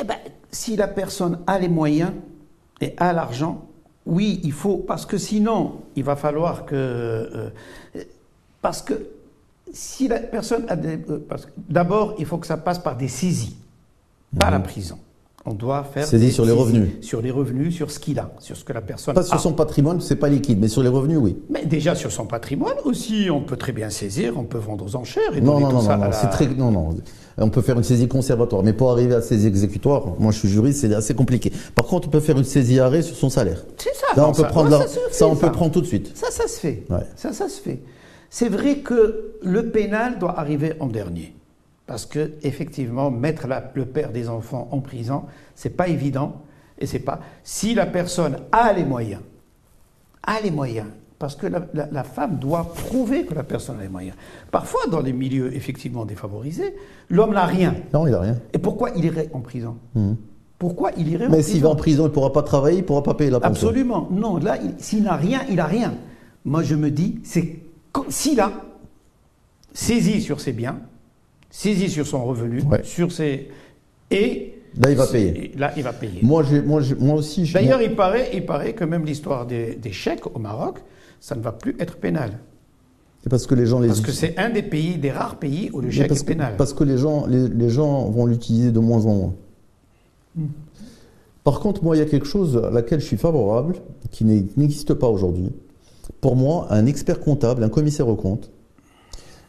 Eh 0.00 0.04
ben, 0.04 0.14
si 0.50 0.76
la 0.76 0.88
personne 0.88 1.38
a 1.46 1.58
les 1.58 1.68
moyens 1.68 2.12
et 2.80 2.94
a 2.96 3.12
l'argent, 3.12 3.66
oui, 4.06 4.40
il 4.44 4.52
faut, 4.52 4.76
parce 4.78 5.04
que 5.06 5.18
sinon, 5.18 5.72
il 5.96 6.04
va 6.04 6.16
falloir 6.16 6.64
que, 6.64 6.74
euh, 6.74 7.50
parce 8.62 8.82
que 8.82 8.94
si 9.72 10.08
la 10.08 10.18
personne 10.20 10.64
a 10.68 10.76
des, 10.76 10.98
euh, 11.10 11.18
d'abord, 11.68 12.14
il 12.18 12.24
faut 12.26 12.38
que 12.38 12.46
ça 12.46 12.56
passe 12.56 12.78
par 12.78 12.96
des 12.96 13.08
saisies, 13.08 13.56
pas 14.38 14.50
la 14.50 14.60
prison. 14.60 14.98
On 15.48 15.54
doit 15.54 15.84
faire 15.84 16.02
Mhm. 16.04 16.10
Saisie 16.10 16.32
sur 16.32 16.44
les 16.44 16.50
revenus. 16.52 16.88
sur 17.02 17.22
les 17.22 17.30
revenus, 17.30 17.74
sur 17.74 17.90
ce 17.92 18.00
qu'il 18.00 18.18
a, 18.18 18.30
sur 18.40 18.56
ce 18.56 18.64
que 18.64 18.72
la 18.72 18.80
personne 18.80 19.14
Pas 19.14 19.20
a. 19.20 19.24
sur 19.24 19.38
son 19.38 19.52
patrimoine, 19.52 20.00
c'est 20.00 20.16
pas 20.16 20.28
liquide, 20.28 20.58
mais 20.60 20.66
sur 20.66 20.82
les 20.82 20.88
revenus, 20.88 21.18
oui. 21.20 21.36
Mais 21.50 21.64
déjà 21.66 21.94
sur 21.94 22.10
son 22.10 22.26
patrimoine 22.26 22.74
aussi, 22.84 23.28
on 23.30 23.42
peut 23.42 23.56
très 23.56 23.70
bien 23.72 23.88
saisir, 23.90 24.34
on 24.36 24.42
peut 24.42 24.58
vendre 24.58 24.84
aux 24.84 24.96
enchères 24.96 25.36
et 25.36 25.40
Non, 25.40 25.52
donner 25.52 25.62
non, 25.64 25.68
tout 25.70 25.74
non, 25.76 25.80
ça 25.82 25.96
non, 25.96 26.02
à 26.02 26.06
non, 26.06 26.10
la- 26.10 26.16
c'est 26.16 26.30
très, 26.30 26.46
non, 26.48 26.70
non. 26.72 26.96
On 27.38 27.50
peut 27.50 27.60
faire 27.60 27.76
une 27.76 27.84
saisie 27.84 28.08
conservatoire, 28.08 28.62
mais 28.62 28.72
pour 28.72 28.90
arriver 28.90 29.14
à 29.14 29.20
saisie 29.20 29.46
exécutoire, 29.46 30.14
moi 30.18 30.32
je 30.32 30.38
suis 30.38 30.48
juriste, 30.48 30.80
c'est 30.80 30.94
assez 30.94 31.14
compliqué. 31.14 31.52
Par 31.74 31.84
contre, 31.84 32.08
on 32.08 32.10
peut 32.10 32.20
faire 32.20 32.38
une 32.38 32.44
saisie 32.44 32.80
arrêt 32.80 33.02
sur 33.02 33.14
son 33.14 33.28
salaire. 33.28 33.62
C'est 33.76 33.94
ça. 33.94 34.06
Là, 34.16 34.26
on 34.28 34.32
peut 34.32 34.42
ça- 34.42 34.48
prendre, 34.48 34.70
ouais, 34.70 34.78
la- 34.78 34.86
ça 34.86 34.88
se 34.88 34.98
fait, 35.00 35.12
ça, 35.12 35.26
on 35.26 35.36
peut 35.36 35.52
prendre 35.52 35.72
tout 35.72 35.82
de 35.82 35.86
suite. 35.86 36.16
Ça, 36.16 36.30
ça 36.30 36.48
se 36.48 36.58
fait. 36.58 36.84
Ouais. 36.88 37.00
Ça, 37.14 37.32
ça 37.34 37.48
se 37.50 37.60
fait. 37.60 37.80
C'est 38.30 38.48
vrai 38.48 38.78
que 38.78 39.34
le 39.42 39.66
pénal 39.70 40.18
doit 40.18 40.38
arriver 40.38 40.74
en 40.80 40.86
dernier. 40.86 41.34
Parce 41.86 42.06
que, 42.06 42.32
effectivement, 42.42 43.10
mettre 43.10 43.46
la- 43.46 43.70
le 43.74 43.84
père 43.84 44.10
des 44.12 44.28
enfants 44.28 44.68
en 44.72 44.80
prison, 44.80 45.22
c'est 45.54 45.70
pas 45.76 45.88
évident. 45.88 46.40
Et 46.78 46.86
c'est 46.86 46.98
pas. 46.98 47.20
Si 47.44 47.74
la 47.74 47.86
personne 47.86 48.38
a 48.50 48.72
les 48.72 48.84
moyens, 48.84 49.20
a 50.22 50.40
les 50.42 50.50
moyens, 50.50 50.88
parce 51.18 51.34
que 51.36 51.46
la, 51.46 51.66
la- 51.74 51.88
la 51.90 52.04
femme 52.04 52.38
doit 52.38 52.72
prouver 52.74 53.24
que 53.24 53.34
la 53.34 53.42
personne 53.42 53.78
a 53.78 53.82
les 53.82 53.88
moyens. 53.88 54.16
Parfois, 54.50 54.80
dans 54.90 55.00
les 55.00 55.12
milieux 55.12 55.54
effectivement 55.54 56.04
défavorisés, 56.04 56.74
l'homme 57.10 57.32
n'a 57.32 57.44
rien. 57.46 57.74
Non, 57.94 58.06
il 58.06 58.10
n'a 58.12 58.20
rien. 58.20 58.36
Et 58.52 58.58
pourquoi 58.58 58.90
il 58.96 59.04
irait 59.04 59.28
en 59.32 59.40
prison? 59.40 59.76
Mhm. 59.94 60.16
Pourquoi 60.58 60.90
il 60.96 61.08
irait 61.08 61.26
en 61.26 61.30
Mais 61.30 61.36
prison 61.38 61.52
s'il 61.52 61.62
va 61.62 61.68
en 61.70 61.76
prison, 61.76 62.02
il 62.04 62.08
ne 62.08 62.12
pourra 62.12 62.32
pas 62.32 62.42
travailler, 62.42 62.78
il 62.78 62.82
ne 62.82 62.86
pourra 62.86 63.02
pas 63.02 63.14
payer 63.14 63.30
la 63.30 63.40
pension. 63.40 63.68
Absolument. 63.68 64.08
Non, 64.10 64.38
là, 64.38 64.56
il- 64.62 64.74
s'il 64.78 65.02
n'a 65.02 65.16
rien, 65.16 65.40
il 65.48 65.56
n'a 65.56 65.66
rien. 65.66 65.94
Moi, 66.44 66.62
je 66.62 66.74
me 66.74 66.90
dis, 66.90 67.18
c'est 67.24 67.56
s'il 68.08 68.40
a 68.40 68.52
saisi 69.72 70.20
sur 70.22 70.40
ses 70.40 70.52
biens, 70.52 70.78
saisi 71.50 71.88
sur 71.88 72.06
son 72.06 72.24
revenu, 72.24 72.62
Ouais. 72.62 72.82
sur 72.84 73.12
ses. 73.12 73.48
Et. 74.10 74.52
Là, 74.78 74.90
il 74.90 74.96
va 74.96 75.06
payer. 75.06 75.52
Là, 75.56 75.72
il 75.76 75.82
va 75.82 75.92
payer. 75.94 76.20
Moi, 76.22 76.42
moi, 76.66 76.82
moi 77.00 77.14
aussi, 77.16 77.46
je 77.46 77.54
D'ailleurs, 77.54 77.80
il 77.80 77.94
paraît, 77.94 78.30
il 78.34 78.44
paraît 78.44 78.74
que 78.74 78.84
même 78.84 79.04
l'histoire 79.06 79.46
des, 79.46 79.74
des 79.76 79.92
chèques 79.92 80.26
au 80.34 80.38
Maroc, 80.38 80.78
ça 81.20 81.34
ne 81.34 81.40
va 81.40 81.52
plus 81.52 81.76
être 81.78 81.96
pénal. 81.96 82.38
parce 83.28 83.46
que 83.46 83.54
les 83.54 83.66
gens 83.66 83.80
les 83.80 83.88
Parce 83.88 84.00
que 84.00 84.12
c'est 84.12 84.38
un 84.38 84.50
des 84.50 84.62
pays, 84.62 84.98
des 84.98 85.10
rares 85.10 85.38
pays 85.38 85.70
où 85.72 85.80
le 85.80 85.90
chèque 85.90 86.12
est 86.12 86.20
que, 86.20 86.24
pénal. 86.24 86.54
parce 86.56 86.72
que 86.72 86.84
les 86.84 86.96
gens, 86.98 87.26
les, 87.26 87.48
les 87.48 87.68
gens 87.68 88.08
vont 88.10 88.26
l'utiliser 88.26 88.70
de 88.72 88.78
moins 88.78 89.04
en 89.06 89.14
moins. 89.14 89.34
Hmm. 90.36 90.46
Par 91.42 91.60
contre, 91.60 91.82
moi, 91.84 91.96
il 91.96 92.00
y 92.00 92.02
a 92.02 92.06
quelque 92.06 92.26
chose 92.26 92.56
à 92.56 92.70
laquelle 92.70 93.00
je 93.00 93.06
suis 93.06 93.16
favorable, 93.16 93.76
qui 94.10 94.24
n'existe 94.24 94.94
pas 94.94 95.08
aujourd'hui. 95.08 95.50
Pour 96.20 96.34
moi, 96.36 96.66
un 96.70 96.86
expert 96.86 97.20
comptable, 97.20 97.62
un 97.62 97.68
commissaire 97.68 98.08
aux 98.08 98.16
comptes, 98.16 98.50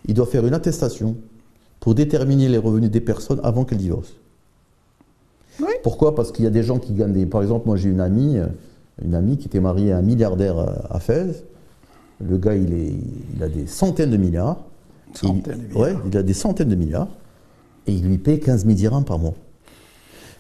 il 0.08 0.14
doit 0.14 0.28
faire 0.28 0.46
une 0.46 0.54
attestation 0.54 1.16
pour 1.80 1.96
déterminer 1.96 2.50
les 2.50 2.58
revenus 2.58 2.92
des 2.92 3.02
personnes 3.02 3.40
avant 3.44 3.64
qu'elles 3.66 3.78
divorcent. 3.80 4.14
Oui. 5.60 5.68
Pourquoi? 5.84 6.14
Parce 6.14 6.32
qu'il 6.32 6.46
y 6.46 6.48
a 6.48 6.52
des 6.52 6.62
gens 6.64 6.78
qui 6.78 6.94
gagnent 6.94 7.14
des... 7.14 7.26
Par 7.26 7.42
exemple, 7.42 7.66
moi 7.68 7.78
j'ai 7.78 7.90
une 7.90 8.00
amie, 8.02 8.38
euh, 8.38 8.46
une 9.04 9.16
amie 9.16 9.38
qui 9.38 9.48
était 9.48 9.60
mariée 9.60 9.92
à 9.92 9.98
un 9.98 10.02
milliardaire 10.04 10.60
à- 10.60 10.96
à 10.96 11.00
Fès. 11.00 11.44
Le 12.20 12.38
gars, 12.38 12.56
il, 12.56 12.74
est, 12.74 12.94
il 13.36 13.44
a 13.44 13.48
des 13.50 13.68
centaines 13.68 14.12
de 14.12 14.18
milliards. 14.18 14.58
Centaines 15.14 15.42
Il- 15.46 15.62
de 15.64 15.68
milliards. 15.68 15.80
Ouais, 15.82 15.96
il 16.12 16.18
a 16.18 16.24
des 16.24 16.34
centaines 16.34 16.70
de 16.70 16.76
milliards. 16.76 17.10
Et 17.86 17.94
il 17.94 18.04
lui 18.08 18.18
paye 18.18 18.40
15 18.40 18.64
000 18.66 18.76
dirhams 18.76 19.06
par 19.06 19.20
mois. 19.20 19.34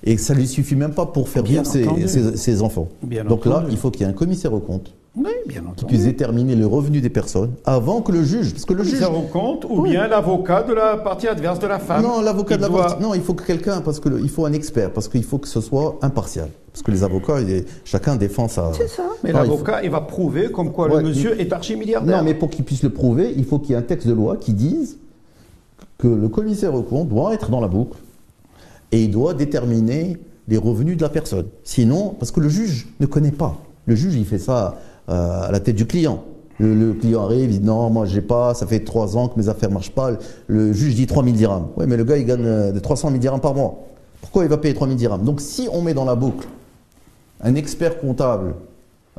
Et 0.04 0.18
ça 0.18 0.34
ne 0.34 0.40
lui 0.40 0.48
suffit 0.48 0.76
même 0.76 0.94
pas 0.94 1.06
pour 1.06 1.30
faire 1.30 1.44
Bien 1.44 1.62
vivre 1.64 1.72
ses, 1.72 1.88
entendu. 1.88 2.08
ses- 2.08 2.36
ses 2.38 2.62
enfants. 2.62 2.88
Bien 3.04 3.24
Donc 3.26 3.46
là, 3.46 3.66
il 3.70 3.78
faut 3.78 3.90
qu'il 3.90 4.02
y 4.02 4.04
ait 4.06 4.10
un 4.12 4.14
commissaire 4.14 4.54
aux 4.54 4.60
comptes 4.60 4.94
Oui, 5.18 5.26
bien 5.48 5.62
qui 5.62 5.68
entendu. 5.68 5.86
puisse 5.88 6.04
déterminer 6.04 6.56
le 6.56 6.68
revenu 6.68 7.02
des 7.02 7.10
personnes 7.10 7.52
avant 7.66 8.02
que 8.02 8.12
le 8.12 8.24
juge. 8.24 8.52
Parce 8.54 8.66
que 8.66 8.74
le 8.74 8.84
juge. 8.84 9.00
Commissaire 9.00 9.18
aux 9.18 9.24
comptes 9.24 9.66
ou 9.66 9.82
Oui. 9.82 9.90
bien 9.92 10.08
l'avocat 10.08 10.62
de 10.64 10.74
la 10.74 10.96
partie 10.98 11.28
adverse 11.28 11.58
de 11.60 11.66
la 11.68 11.80
femme. 11.80 12.04
Non, 12.04 12.22
l'avocat 12.22 12.58
de 12.58 12.62
la 12.62 12.68
doit- 12.70 12.82
partie- 12.88 13.02
Non, 13.02 13.14
il 13.16 13.22
faut 13.22 13.34
que 13.34 13.44
quelqu'un, 13.44 13.82
parce 13.82 14.00
que 14.00 14.10
le- 14.10 14.20
il 14.22 14.30
faut 14.30 14.46
un 14.46 14.54
expert, 14.54 14.92
parce 14.94 15.08
qu'il 15.08 15.24
faut 15.24 15.40
que 15.40 15.48
ce 15.48 15.60
soit 15.62 15.98
impartial. 16.04 16.50
Parce 16.72 16.84
que 16.84 16.92
les 16.92 17.04
avocats, 17.04 17.42
il 17.42 17.50
est- 17.50 17.66
chacun 17.84 18.16
défend 18.16 18.48
sa. 18.48 18.72
C'est 18.74 18.88
ça. 18.88 19.04
Mais 19.24 19.32
il 19.32 19.34
l'avocat, 19.34 19.82
il 19.84 19.90
va 19.90 20.02
prouver 20.02 20.52
comme 20.52 20.72
quoi 20.72 20.88
Ouais, 20.88 21.02
le 21.02 21.08
monsieur 21.10 21.40
est 21.42 21.52
archi-milliardaire. 21.52 22.18
Non, 22.18 22.24
mais 22.24 22.36
pour 22.36 22.50
qu'il 22.52 22.64
puisse 22.64 22.84
le 22.84 22.92
prouver, 22.92 23.34
il 23.36 23.46
faut 23.46 23.58
qu'il 23.58 23.72
y 23.72 23.74
ait 23.74 23.78
un 23.78 23.82
texte 23.82 24.08
de 24.08 24.14
loi 24.14 24.38
qui 24.38 24.54
dise 24.54 24.98
que 25.98 26.08
le 26.08 26.30
commissaire 26.30 26.76
aux 26.76 26.84
comptes 26.84 27.10
doit 27.10 27.34
être 27.34 27.50
dans 27.50 27.60
la 27.62 27.68
boucle 27.68 27.98
et 28.92 29.02
il 29.04 29.10
doit 29.10 29.34
déterminer 29.34 30.18
les 30.48 30.58
revenus 30.58 30.96
de 30.96 31.02
la 31.02 31.10
personne. 31.10 31.48
Sinon, 31.64 32.16
parce 32.20 32.32
que 32.32 32.40
le 32.40 32.50
juge 32.50 32.88
ne 33.00 33.08
connaît 33.08 33.32
pas. 33.32 33.58
Le 33.88 33.96
juge, 33.96 34.14
il 34.16 34.26
fait 34.26 34.38
ça 34.38 34.78
à 35.08 35.50
la 35.52 35.60
tête 35.60 35.76
du 35.76 35.86
client. 35.86 36.24
Le, 36.60 36.94
client 36.94 37.24
arrive, 37.24 37.52
il 37.52 37.60
dit 37.60 37.66
non, 37.66 37.90
moi 37.92 38.06
j'ai 38.06 38.22
pas, 38.22 38.56
ça 38.56 38.66
fait 38.66 38.80
trois 38.80 39.16
ans 39.16 39.28
que 39.28 39.40
mes 39.40 39.48
affaires 39.48 39.70
marchent 39.70 39.92
pas. 39.92 40.12
Le 40.48 40.74
juge 40.74 40.96
dit 40.96 41.06
3 41.06 41.24
000 41.24 41.36
dirhams. 41.36 41.68
Oui, 41.78 41.86
mais 41.88 41.98
le 41.98 42.04
gars 42.04 42.18
il 42.18 42.26
gagne 42.26 42.46
euh, 42.46 42.72
des 42.72 42.82
300 42.82 43.10
000 43.10 43.20
dirhams 43.20 43.40
par 43.40 43.54
mois. 43.54 43.86
Pourquoi 44.22 44.44
il 44.44 44.50
va 44.50 44.58
payer 44.58 44.74
3 44.74 44.88
000 44.88 44.98
dirhams? 44.98 45.24
Donc 45.24 45.40
si 45.40 45.70
on 45.72 45.84
met 45.84 45.94
dans 45.94 46.06
la 46.06 46.16
boucle 46.16 46.48
un 47.42 47.54
expert 47.54 48.00
comptable, 48.00 48.56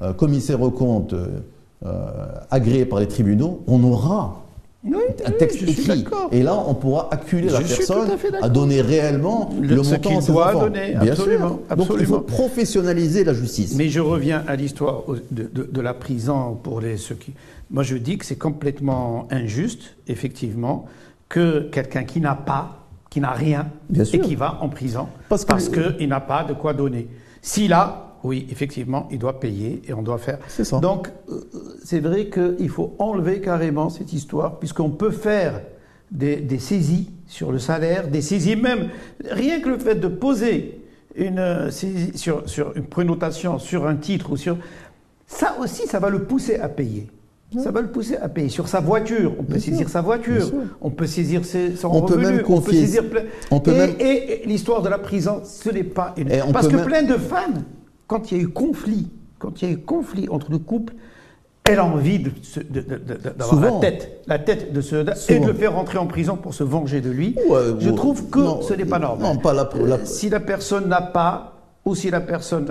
euh, 0.03 0.12
commissaire 0.12 0.61
aux 0.62 0.70
comptes, 0.70 1.12
euh, 1.12 1.41
euh, 1.86 2.26
agréé 2.51 2.84
par 2.84 2.99
les 2.99 3.07
tribunaux, 3.07 3.62
on 3.68 3.82
aura 3.84 4.43
Oui, 4.85 4.95
un 5.24 5.31
oui, 5.31 5.37
texte 5.39 5.59
suis 5.59 5.70
écrit. 5.72 6.05
Et 6.31 6.43
là, 6.43 6.55
on 6.66 6.72
pourra 6.74 7.09
acculer 7.12 7.49
la 7.51 7.61
Je 7.62 7.66
personne 7.74 8.09
à 8.41 8.49
donner 8.49 8.81
réellement 8.81 9.51
Le- 9.61 9.74
le, 9.74 9.83
ce 9.83 9.91
montant 9.95 10.18
qu'il 10.20 10.26
doit 10.33 10.49
enfants. 10.51 10.61
donner, 10.61 10.95
Bien 11.01 11.12
absolument, 11.12 11.59
sûr. 11.68 11.76
Donc 11.76 11.89
il 11.99 12.07
faut 12.07 12.20
professionnaliser 12.20 13.24
la 13.24 13.35
justice. 13.35 13.74
Mais 13.76 13.89
je 13.89 13.99
reviens 14.01 14.45
à 14.47 14.55
l'histoire 14.55 15.03
de, 15.33 15.51
de- 15.53 15.68
de 15.70 15.81
la 15.81 15.95
prison 15.95 16.55
pour 16.62 16.81
les, 16.81 16.97
ceux 16.97 17.16
qui. 17.16 17.33
Moi, 17.70 17.83
je 17.83 17.97
dis 17.97 18.18
que 18.18 18.24
c'est 18.24 18.37
complètement 18.39 19.26
injuste, 19.31 19.97
effectivement, 20.07 20.87
que 21.29 21.68
quelqu'un 21.72 22.05
qui 22.05 22.20
n'a 22.20 22.35
pas, 22.37 22.87
qui 23.11 23.20
n'a 23.20 23.33
rien, 23.33 23.66
Bien 23.91 24.05
et 24.05 24.07
sûr. 24.07 24.20
qui 24.22 24.37
va 24.37 24.59
en 24.62 24.68
prison 24.68 25.09
Parce 25.29 25.45
parce 25.45 25.68
que- 25.68 25.93
qu'il 25.99 26.09
n'a 26.09 26.20
pas 26.20 26.45
de 26.45 26.53
quoi 26.55 26.72
donner. 26.72 27.09
S'il 27.43 27.72
a, 27.72 28.08
oui, 28.25 28.47
effectivement, 28.51 29.09
il 29.11 29.19
doit 29.19 29.39
payer 29.39 29.83
et 29.87 29.93
on 29.93 30.03
doit 30.03 30.19
faire. 30.19 30.39
C'est 30.49 30.64
ça. 30.64 30.79
Donc, 30.79 31.09
euh, 31.29 31.41
c'est 31.85 32.01
vrai 32.01 32.29
qu'il 32.29 32.69
faut 32.69 32.95
enlever 32.99 33.41
carrément 33.41 33.91
cette 33.91 34.12
histoire, 34.12 34.59
puisqu'on 34.59 34.91
peut 34.91 35.11
faire 35.11 35.61
des, 36.11 36.59
saisies 36.59 37.11
sur 37.27 37.53
le 37.53 37.59
salaire, 37.59 38.09
des 38.09 38.23
saisies 38.23 38.57
même, 38.57 38.89
rien 39.25 39.61
que 39.61 39.69
le 39.69 39.79
fait 39.79 39.97
de 39.97 40.09
poser 40.09 40.81
une, 41.14 41.39
euh, 41.39 41.71
sur, 42.14 42.49
sur 42.49 42.77
une 42.77 42.87
prénotation 42.87 43.59
sur 43.59 43.87
un 43.87 43.97
titre 43.97 44.33
ou 44.33 44.37
sur... 44.37 44.57
Ça 45.27 45.57
aussi, 45.61 45.87
ça 45.87 45.99
va 45.99 46.09
le 46.09 46.25
pousser 46.25 46.57
à 46.57 46.69
payer. 46.69 47.09
Ça 47.62 47.71
va 47.71 47.81
le 47.81 47.91
pousser 47.91 48.16
à 48.16 48.29
payer. 48.29 48.51
Sur 48.51 48.69
sa 48.69 48.81
voiture, 48.81 49.33
on 49.39 49.43
peut 49.43 49.59
saisir 49.59 49.89
sa 49.89 50.03
voiture, 50.03 50.51
on 50.83 50.91
peut 50.91 51.07
saisir 51.07 51.47
ses, 51.47 51.77
son 51.77 51.89
on 51.89 52.03
revenu, 52.03 52.25
peut 52.25 52.31
même 52.31 52.45
on 52.47 52.61
peut 52.61 52.73
saisir 52.73 53.05
On 53.51 53.61
peut 53.61 53.73
et, 53.73 54.43
et, 54.43 54.47
l'histoire 54.47 54.83
de 54.83 54.91
la 54.91 54.99
prison, 54.99 55.41
ce 55.45 55.71
n'est 55.71 55.83
pas 55.83 56.14
une... 56.19 56.29
Parce 56.53 56.69
que 56.69 56.77
plein 56.77 57.03
de 57.03 57.14
femmes, 57.14 57.64
quand 58.09 58.33
il 58.33 58.39
y 58.39 58.41
a 58.41 58.43
eu 58.43 58.49
conflit, 58.49 59.07
quand 59.39 59.63
il 59.63 59.69
y 59.69 59.71
a 59.71 59.75
eu 59.75 59.79
conflit 59.79 60.29
entre 60.29 60.51
le 60.51 60.59
couple, 60.59 60.95
elle 61.71 61.79
a 61.79 61.85
envie 61.85 62.19
d'avoir 63.37 63.61
la 63.61 63.73
tête, 63.73 64.23
la 64.27 64.39
tête 64.39 64.73
de 64.73 64.81
ce 64.81 64.97
et 65.31 65.39
de 65.39 65.47
le 65.47 65.53
faire 65.53 65.75
rentrer 65.75 65.99
en 65.99 66.07
prison 66.07 66.37
pour 66.37 66.55
se 66.55 66.65
venger 66.65 67.03
de 67.03 67.11
lui. 67.11 67.37
Je 67.79 67.91
trouve 67.91 68.31
que 68.31 68.41
ce 68.67 68.73
n'est 68.73 68.87
pas 68.87 68.99
normal. 68.99 69.35
Non, 69.35 69.39
pas 69.39 69.53
la, 69.53 69.69
euh, 69.77 69.99
si 70.05 70.31
la 70.31 70.41
personne 70.41 70.89
n'a 70.89 71.03
pas, 71.03 71.53
ou 71.85 71.95
si 71.95 72.11
la 72.11 72.21
personne 72.21 72.65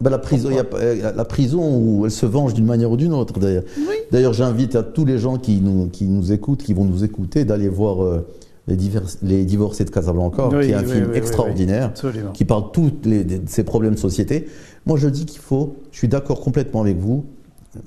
ben 0.00 0.10
la, 0.10 0.18
prison, 0.18 0.50
y 0.50 0.58
a, 0.58 0.64
euh, 0.74 1.12
la 1.14 1.24
prison 1.24 1.78
où 1.78 2.04
elle 2.04 2.10
se 2.10 2.26
venge 2.26 2.54
d'une 2.54 2.64
manière 2.64 2.90
ou 2.90 2.96
d'une 2.96 3.12
autre, 3.12 3.38
d'ailleurs. 3.38 3.62
D'ailleurs, 4.10 4.32
j'invite 4.32 4.74
à 4.74 4.82
tous 4.82 5.04
les 5.04 5.18
gens 5.18 5.36
qui 5.36 5.60
nous, 5.60 5.88
qui 5.88 6.06
nous 6.06 6.32
écoutent, 6.32 6.62
qui 6.62 6.72
vont 6.72 6.84
nous 6.84 7.04
écouter, 7.04 7.44
d'aller 7.44 7.68
voir 7.68 8.02
euh, 8.02 8.26
les, 8.66 8.78
les, 9.22 9.44
Divorcés 9.44 9.84
de 9.84 9.90
Casablanca, 9.90 10.48
qui 10.48 10.70
est 10.70 10.74
un 10.74 10.84
film 10.84 11.14
extraordinaire, 11.14 11.92
qui 12.32 12.44
parle 12.44 12.72
tous 12.72 12.92
de 13.02 13.40
ces 13.46 13.64
problèmes 13.64 13.94
de 13.94 13.98
société. 13.98 14.46
Moi, 14.86 14.98
je 14.98 15.08
dis 15.08 15.26
qu'il 15.26 15.40
faut, 15.40 15.76
je 15.92 15.98
suis 15.98 16.08
d'accord 16.08 16.40
complètement 16.40 16.82
avec 16.82 16.98
vous, 16.98 17.24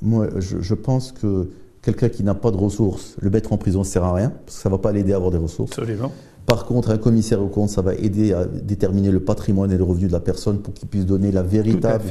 moi, 0.02 0.28
je, 0.40 0.74
pense 0.74 1.12
que 1.12 1.50
quelqu'un 1.82 2.10
qui 2.10 2.24
n'a 2.24 2.34
pas 2.34 2.52
de 2.52 2.58
ressources, 2.58 3.16
le 3.22 3.30
mettre 3.30 3.54
en 3.54 3.58
prison 3.58 3.80
ne 3.80 3.86
sert 3.86 4.04
à 4.04 4.14
rien, 4.14 4.34
parce 4.46 4.58
que 4.58 4.64
ça 4.64 4.70
ne 4.70 4.74
va 4.74 4.80
pas 4.80 4.92
l'aider 4.92 5.14
à 5.14 5.16
avoir 5.16 5.32
des 5.32 5.38
ressources. 5.38 5.72
Absolument. 5.72 6.12
Par 6.46 6.66
contre, 6.66 6.92
un 6.92 6.98
commissaire 6.98 7.42
au 7.42 7.48
compte, 7.48 7.70
ça 7.70 7.82
va 7.82 7.94
aider 7.94 8.32
à 8.32 8.46
déterminer 8.46 9.12
le 9.12 9.20
patrimoine 9.20 9.70
et 9.74 9.78
le 9.78 9.84
revenu 9.84 10.08
de 10.08 10.14
la 10.14 10.22
personne 10.22 10.60
pour 10.60 10.74
qu'il 10.74 10.88
puisse 10.88 11.06
donner 11.06 11.30
la 11.30 11.44
véritable 11.44 12.06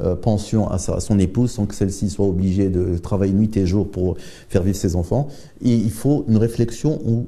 euh, 0.00 0.16
pension 0.16 0.66
à, 0.70 0.78
sa, 0.78 0.94
à, 0.94 1.00
son 1.00 1.18
épouse 1.18 1.50
sans 1.50 1.66
que 1.66 1.74
celle-ci 1.74 2.08
soit 2.08 2.26
obligée 2.26 2.70
de 2.70 2.96
travailler 2.96 3.34
nuit 3.34 3.54
et 3.54 3.66
jour 3.66 3.86
pour 3.90 4.16
faire 4.48 4.62
vivre 4.62 4.78
ses 4.78 4.96
enfants. 4.96 5.28
Et 5.62 5.74
il 5.74 5.90
faut 5.90 6.24
une 6.26 6.38
réflexion 6.38 7.00
où, 7.04 7.26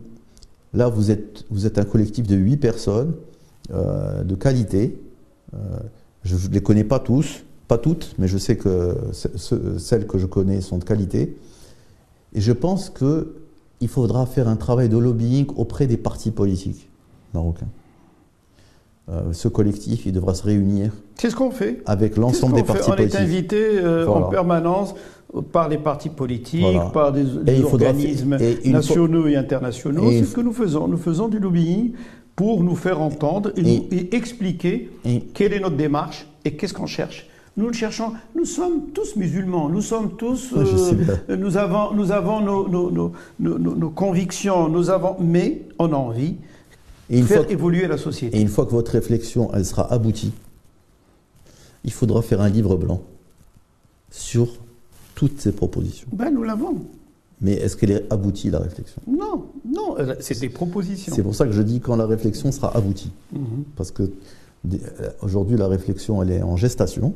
là, 0.74 0.88
vous 0.88 1.10
êtes, 1.10 1.44
vous 1.50 1.66
êtes 1.66 1.78
un 1.78 1.84
collectif 1.84 2.26
de 2.26 2.36
huit 2.36 2.56
personnes 2.56 3.14
euh, 3.72 4.22
de 4.24 4.34
qualité. 4.34 5.00
Euh, 5.54 5.58
je 6.22 6.36
ne 6.36 6.52
les 6.52 6.62
connais 6.62 6.84
pas 6.84 6.98
tous, 6.98 7.44
pas 7.68 7.78
toutes, 7.78 8.14
mais 8.18 8.28
je 8.28 8.38
sais 8.38 8.56
que 8.56 8.96
celles 9.12 10.06
que 10.06 10.18
je 10.18 10.26
connais 10.26 10.60
sont 10.60 10.78
de 10.78 10.84
qualité. 10.84 11.36
Et 12.34 12.40
je 12.40 12.52
pense 12.52 12.90
qu'il 12.90 13.88
faudra 13.88 14.26
faire 14.26 14.48
un 14.48 14.56
travail 14.56 14.88
de 14.88 14.98
lobbying 14.98 15.46
auprès 15.56 15.86
des 15.86 15.96
partis 15.96 16.30
politiques 16.30 16.88
marocains. 17.32 17.68
Euh, 19.10 19.32
ce 19.32 19.48
collectif, 19.48 20.06
il 20.06 20.12
devra 20.12 20.34
se 20.34 20.42
réunir. 20.42 20.92
C'est 21.16 21.28
ce 21.28 21.36
qu'on 21.36 21.50
fait. 21.50 21.82
Avec 21.84 22.16
l'ensemble 22.16 22.54
des 22.54 22.62
partis 22.62 22.90
politiques. 22.90 23.14
On 23.14 23.18
est 23.18 23.22
invité 23.22 23.56
euh, 23.78 24.06
en 24.06 24.22
permanence 24.22 24.94
par 25.52 25.68
les 25.68 25.78
partis 25.78 26.08
politiques, 26.08 26.64
par 26.92 27.12
des, 27.12 27.24
organismes 27.64 28.38
nationaux 28.64 29.26
et 29.26 29.36
internationaux. 29.36 30.10
C'est 30.10 30.24
ce 30.24 30.34
que 30.34 30.40
nous 30.40 30.52
faisons. 30.52 30.88
Nous 30.88 30.96
faisons 30.96 31.28
du 31.28 31.38
lobbying 31.38 31.92
pour 32.34 32.62
nous 32.64 32.76
faire 32.76 33.00
entendre 33.00 33.52
et, 33.56 33.74
et 33.90 34.16
expliquer 34.16 34.90
quelle 35.34 35.52
est 35.52 35.60
notre 35.60 35.76
démarche 35.76 36.26
et 36.44 36.56
qu'est-ce 36.56 36.74
qu'on 36.74 36.86
cherche 36.86 37.28
nous 37.56 37.68
le 37.68 37.72
cherchons. 37.72 38.12
Nous 38.34 38.46
sommes 38.46 38.90
tous 38.92 39.14
musulmans. 39.14 39.68
Nous 39.68 39.80
sommes 39.80 40.16
tous. 40.16 40.52
Euh, 40.56 41.36
nous 41.36 41.56
avons, 41.56 41.92
nous 41.94 42.10
avons 42.10 42.40
nos, 42.40 42.68
nos, 42.68 43.12
nos, 43.38 43.58
nos, 43.58 43.90
convictions. 43.90 44.68
Nous 44.68 44.90
avons, 44.90 45.14
mais 45.20 45.62
on 45.78 45.92
a 45.92 45.96
envie 45.96 46.36
de 47.10 47.22
faire 47.22 47.50
évoluer 47.50 47.86
la 47.86 47.98
société. 47.98 48.36
Et 48.36 48.40
une 48.40 48.48
fois 48.48 48.66
que 48.66 48.70
votre 48.70 48.92
réflexion 48.92 49.50
elle 49.54 49.64
sera 49.64 49.92
aboutie, 49.92 50.32
il 51.84 51.92
faudra 51.92 52.22
faire 52.22 52.40
un 52.40 52.48
livre 52.48 52.76
blanc 52.76 53.02
sur 54.10 54.48
toutes 55.14 55.40
ces 55.40 55.52
propositions. 55.52 56.08
Ben, 56.12 56.30
nous 56.30 56.42
l'avons. 56.42 56.76
Mais 57.40 57.52
est-ce 57.52 57.76
qu'elle 57.76 57.90
est 57.90 58.12
aboutie, 58.12 58.50
la 58.50 58.60
réflexion? 58.60 59.02
Non, 59.06 59.46
non, 59.66 59.96
c'est 60.20 60.40
des 60.40 60.48
propositions. 60.48 61.12
C'est 61.14 61.22
pour 61.22 61.34
ça 61.34 61.46
que 61.46 61.52
je 61.52 61.62
dis 61.62 61.80
quand 61.80 61.96
la 61.96 62.06
réflexion 62.06 62.50
sera 62.52 62.74
aboutie. 62.76 63.12
Mhm. 63.32 63.64
Parce 63.76 63.90
que 63.90 64.04
euh, 64.04 65.10
aujourd'hui, 65.20 65.56
la 65.56 65.68
réflexion, 65.68 66.22
elle 66.22 66.30
est 66.30 66.42
en 66.42 66.56
gestation. 66.56 67.12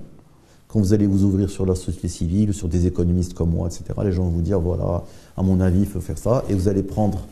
Quand 0.66 0.80
vous 0.80 0.92
allez 0.92 1.06
vous 1.06 1.24
ouvrir 1.24 1.48
sur 1.48 1.64
la 1.64 1.74
société 1.74 2.08
civile, 2.08 2.52
sur 2.52 2.68
des 2.68 2.86
économistes 2.86 3.32
comme 3.32 3.50
moi, 3.50 3.68
etc., 3.68 3.84
les 4.04 4.12
gens 4.12 4.24
vont 4.24 4.30
vous 4.30 4.42
dire, 4.42 4.60
voilà, 4.60 5.04
à 5.36 5.42
mon 5.42 5.60
avis, 5.60 5.80
il 5.80 5.86
faut 5.86 6.00
faire 6.00 6.18
ça. 6.18 6.44
Et 6.50 6.54
vous 6.54 6.68
allez 6.68 6.82
prendre, 6.82 7.26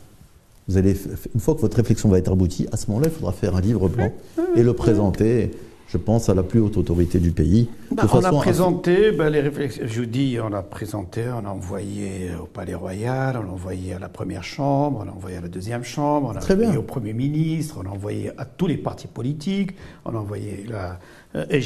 vous 0.68 0.76
allez, 0.76 0.96
une 1.34 1.40
fois 1.40 1.54
que 1.54 1.60
votre 1.60 1.76
réflexion 1.76 2.08
va 2.08 2.18
être 2.18 2.32
aboutie, 2.32 2.66
à 2.72 2.76
ce 2.76 2.88
moment-là, 2.88 3.08
il 3.08 3.14
faudra 3.14 3.32
faire 3.32 3.54
un 3.54 3.60
livre 3.60 3.88
blanc 3.88 4.12
et 4.56 4.62
le 4.62 4.72
présenter 4.72 5.50
je 5.88 5.98
pense, 5.98 6.28
à 6.28 6.34
la 6.34 6.42
plus 6.42 6.60
haute 6.60 6.76
autorité 6.76 7.18
du 7.18 7.30
pays. 7.30 7.68
Bah, 7.92 8.04
on 8.12 8.24
a 8.24 8.32
présenté 8.32 9.12
les 9.12 9.40
réflexions. 9.40 9.84
Je 9.86 10.00
vous 10.00 10.06
dis, 10.06 10.36
on 10.42 10.52
a 10.52 10.62
présenté, 10.62 11.24
on 11.28 11.46
a 11.46 11.50
envoyé 11.50 12.30
au 12.40 12.46
Palais 12.46 12.74
Royal, 12.74 13.36
on 13.36 13.48
a 13.48 13.52
envoyé 13.52 13.94
à 13.94 13.98
la 13.98 14.08
première 14.08 14.42
chambre, 14.42 15.04
on 15.04 15.08
a 15.08 15.12
envoyé 15.12 15.36
à 15.36 15.40
la 15.40 15.48
deuxième 15.48 15.84
chambre, 15.84 16.32
on 16.34 16.36
a 16.36 16.42
envoyé 16.42 16.76
au 16.76 16.82
Premier 16.82 17.12
ministre, 17.12 17.80
on 17.82 17.88
a 17.88 17.92
envoyé 17.92 18.32
à 18.36 18.44
tous 18.44 18.66
les 18.66 18.76
partis 18.76 19.06
politiques, 19.06 19.72
on 20.04 20.14
a 20.14 20.18
envoyé 20.18 20.64
là. 20.68 20.98
Euh, 21.36 21.46
et, 21.50 21.60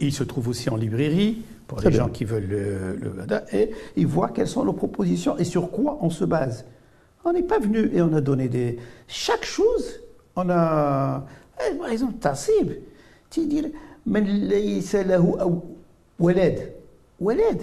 il, 0.00 0.12
se 0.12 0.24
trouve 0.24 0.48
aussi 0.48 0.68
en 0.68 0.76
librairie 0.76 1.42
pour 1.68 1.80
les 1.80 1.92
gens 1.92 2.08
qui 2.08 2.24
veulent 2.24 2.48
le, 2.48 2.96
le 2.96 3.56
et 3.56 3.70
ils 3.96 4.06
voient 4.06 4.30
quelles 4.30 4.48
sont 4.48 4.64
nos 4.64 4.72
propositions 4.72 5.38
et 5.38 5.44
sur 5.44 5.70
quoi 5.70 5.98
on 6.02 6.10
se 6.10 6.24
base. 6.24 6.64
On 7.24 7.32
n'est 7.32 7.42
pas 7.42 7.58
venu 7.58 7.90
et 7.92 8.02
on 8.02 8.12
a 8.12 8.20
donné 8.20 8.48
des. 8.48 8.78
Chaque 9.08 9.44
chose, 9.44 10.00
on 10.36 10.48
a. 10.50 11.24
Eh, 11.60 11.74
par 11.74 11.88
exemple, 11.88 12.14
Tassib, 12.14 12.72
tu 13.30 13.46
dis, 13.46 13.72
mais 14.06 14.80
c'est 14.80 15.04
là 15.04 15.18
Waled. 16.18 16.72
Waled 17.20 17.62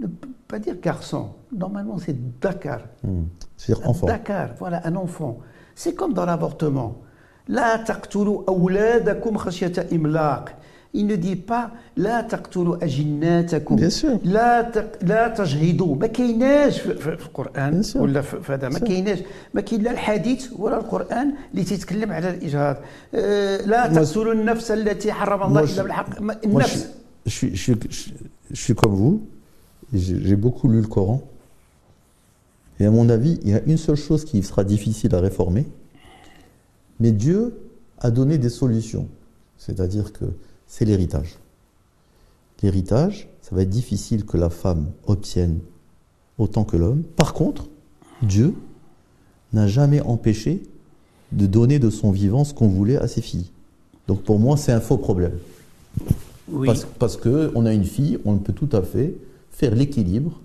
ne 0.00 0.06
peut 0.06 0.28
pas 0.46 0.58
dire 0.58 0.76
garçon. 0.80 1.30
Normalement, 1.52 1.98
c'est 1.98 2.16
Dakar. 2.40 2.80
Hmm. 3.02 3.24
C'est-à-dire 3.56 3.88
enfant. 3.88 4.06
Dakar, 4.06 4.50
voilà, 4.58 4.86
un 4.86 4.96
enfant. 4.96 5.38
C'est 5.74 5.94
comme 5.94 6.12
dans 6.12 6.24
l'avortement. 6.26 6.98
La 7.48 7.78
taqtulu 7.78 8.38
awladakum 8.46 9.38
khashyata 9.38 9.84
imlaq 9.90 10.54
Il 10.97 11.07
ne 11.07 11.15
dit 11.15 11.35
pas 11.35 11.71
لا 11.97 12.21
تقتلوا 12.21 12.83
أجناتكم 12.83 13.77
Bien 13.77 13.89
sûr. 13.89 14.19
لا 14.23 14.71
لا 15.01 15.27
تجهضوا 15.27 15.95
ما 15.95 16.07
كايناش 16.07 16.79
في 16.79 17.09
القرآن 17.09 17.83
ولا 17.95 18.21
في 18.21 18.53
هذا 18.53 18.69
ما 18.69 18.79
كايناش 18.79 19.19
ما 19.53 19.61
كاين 19.61 19.81
لا 19.83 19.91
الحديث 19.91 20.47
ولا 20.59 20.77
القرآن 20.77 21.33
اللي 21.51 21.63
تيتكلم 21.63 22.11
على 22.11 22.29
الإجهاض 22.29 22.77
لا 23.67 23.87
تقتلوا 23.87 24.33
النفس 24.33 24.71
التي 24.71 25.11
حرم 25.11 25.43
الله 25.43 25.63
إلا 25.63 25.83
بالحق 25.83 26.21
النفس 26.45 26.87
je 27.25 27.29
suis, 27.29 27.55
je, 27.55 27.61
suis, 27.63 28.13
je 28.51 28.61
suis 28.61 28.75
comme 28.75 28.95
vous, 28.95 29.21
j'ai 29.93 30.35
beaucoup 30.35 30.67
lu 30.67 30.81
le 30.81 30.87
Coran, 30.87 31.21
et 32.79 32.85
à 32.85 32.91
mon 32.91 33.09
avis, 33.09 33.39
il 33.43 33.51
y 33.51 33.53
a 33.53 33.61
une 33.65 33.77
seule 33.77 33.95
chose 33.95 34.25
qui 34.25 34.41
sera 34.43 34.63
difficile 34.63 35.13
à 35.15 35.19
réformer, 35.21 35.65
mais 36.99 37.11
Dieu 37.11 37.41
a 37.99 38.11
donné 38.11 38.37
des 38.37 38.49
solutions. 38.49 39.07
C'est-à-dire 39.57 40.11
que 40.11 40.25
c'est 40.68 40.84
l'héritage. 40.84 41.38
L'héritage, 42.62 43.28
ça 43.42 43.56
va 43.56 43.62
être 43.62 43.70
difficile 43.70 44.24
que 44.24 44.36
la 44.36 44.50
femme 44.50 44.86
obtienne 45.06 45.58
autant 46.38 46.64
que 46.64 46.76
l'homme. 46.76 47.02
Par 47.02 47.32
contre, 47.32 47.66
Dieu 48.22 48.54
n'a 49.52 49.66
jamais 49.66 50.00
empêché 50.00 50.62
de 51.32 51.46
donner 51.46 51.78
de 51.78 51.90
son 51.90 52.10
vivant 52.10 52.44
ce 52.44 52.54
qu'on 52.54 52.68
voulait 52.68 52.96
à 52.96 53.08
ses 53.08 53.22
filles. 53.22 53.50
Donc 54.06 54.22
pour 54.22 54.38
moi, 54.38 54.56
c'est 54.56 54.72
un 54.72 54.80
faux 54.80 54.98
problème. 54.98 55.38
Parce, 56.64 56.86
parce 56.98 57.16
qu'on 57.16 57.66
a 57.66 57.72
une 57.72 57.84
fille, 57.84 58.18
on 58.24 58.36
peut 58.38 58.52
tout 58.52 58.68
à 58.72 58.82
fait 58.82 59.14
faire 59.50 59.74
l'équilibre 59.74 60.40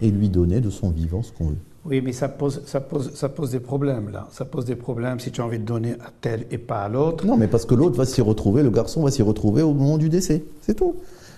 et 0.00 0.10
lui 0.10 0.28
donner 0.28 0.60
de 0.60 0.70
son 0.70 0.90
vivant 0.90 1.22
ce 1.22 1.32
qu'on 1.32 1.48
veut. 1.48 1.56
Oui, 1.88 2.00
mais 2.00 2.12
ça 2.12 2.28
pose, 2.28 2.62
ça, 2.66 2.80
pose, 2.80 3.12
ça 3.14 3.28
pose 3.28 3.50
des 3.52 3.60
problèmes, 3.60 4.10
là. 4.10 4.26
Ça 4.32 4.44
pose 4.44 4.64
des 4.64 4.76
problèmes 4.76 5.20
si 5.20 5.30
tu 5.30 5.40
as 5.40 5.44
envie 5.44 5.58
de 5.58 5.64
donner 5.64 5.92
à 5.92 6.10
tel 6.20 6.46
et 6.50 6.58
pas 6.58 6.82
à 6.82 6.88
l'autre. 6.88 7.24
Non, 7.24 7.36
mais 7.36 7.46
parce 7.46 7.64
que 7.64 7.74
l'autre 7.74 7.96
va 7.96 8.04
s'y 8.04 8.20
retrouver, 8.20 8.62
le 8.62 8.70
garçon 8.70 9.02
va 9.02 9.10
s'y 9.10 9.22
retrouver 9.22 9.62
au 9.62 9.72
moment 9.72 9.98
du 9.98 10.08
décès. 10.08 10.44
C'est 10.60 10.74
tout. 10.74 10.96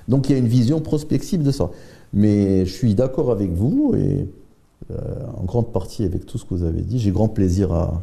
Donc 0.09 0.29
il 0.29 0.33
y 0.33 0.35
a 0.35 0.39
une 0.39 0.49
vision 0.49 0.81
prospective 0.81 1.43
de 1.43 1.51
ça. 1.51 1.71
Mais 2.13 2.65
je 2.65 2.73
suis 2.73 2.95
d'accord 2.95 3.31
avec 3.31 3.53
vous 3.53 3.95
et 3.95 4.27
euh, 4.91 4.97
en 5.37 5.45
grande 5.45 5.71
partie 5.71 6.05
avec 6.05 6.25
tout 6.25 6.39
ce 6.39 6.45
que 6.45 6.55
vous 6.55 6.65
avez 6.65 6.81
dit. 6.81 6.99
J'ai 6.99 7.11
grand 7.11 7.29
plaisir 7.29 7.73
à. 7.73 8.01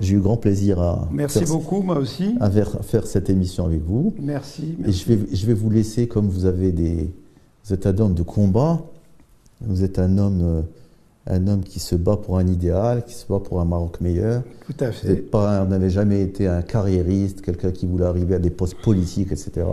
J'ai 0.00 0.16
eu 0.16 0.20
grand 0.20 0.36
plaisir 0.36 0.80
à. 0.80 1.08
Merci 1.12 1.44
beaucoup, 1.44 1.80
moi 1.82 1.98
aussi. 1.98 2.34
À 2.40 2.50
faire, 2.50 3.06
cette 3.06 3.30
émission 3.30 3.66
avec 3.66 3.82
vous. 3.84 4.12
Merci, 4.20 4.76
Et 4.84 4.90
je 4.90 5.06
vais, 5.06 5.18
je 5.32 5.46
vais 5.46 5.54
vous 5.54 5.70
laisser, 5.70 6.08
comme 6.08 6.26
vous 6.26 6.46
avez 6.46 6.72
des. 6.72 7.14
Vous 7.64 7.72
êtes 7.72 7.86
un 7.86 7.96
homme 7.98 8.14
de 8.14 8.24
combat. 8.24 8.82
Vous 9.60 9.84
êtes 9.84 10.00
un 10.00 10.18
homme. 10.18 10.40
Euh, 10.42 10.62
un 11.26 11.46
homme 11.46 11.64
qui 11.64 11.80
se 11.80 11.94
bat 11.94 12.16
pour 12.16 12.38
un 12.38 12.46
idéal, 12.46 13.04
qui 13.04 13.14
se 13.14 13.26
bat 13.26 13.40
pour 13.40 13.60
un 13.60 13.64
Maroc 13.64 14.00
meilleur. 14.00 14.42
Tout 14.66 14.84
à 14.84 14.92
fait. 14.92 15.16
Pas, 15.16 15.64
vous 15.64 15.70
n'avez 15.70 15.90
jamais 15.90 16.20
été 16.20 16.46
un 16.46 16.62
carriériste, 16.62 17.40
quelqu'un 17.40 17.70
qui 17.70 17.86
voulait 17.86 18.04
arriver 18.04 18.34
à 18.34 18.38
des 18.38 18.50
postes 18.50 18.80
politiques, 18.82 19.32
etc. 19.32 19.66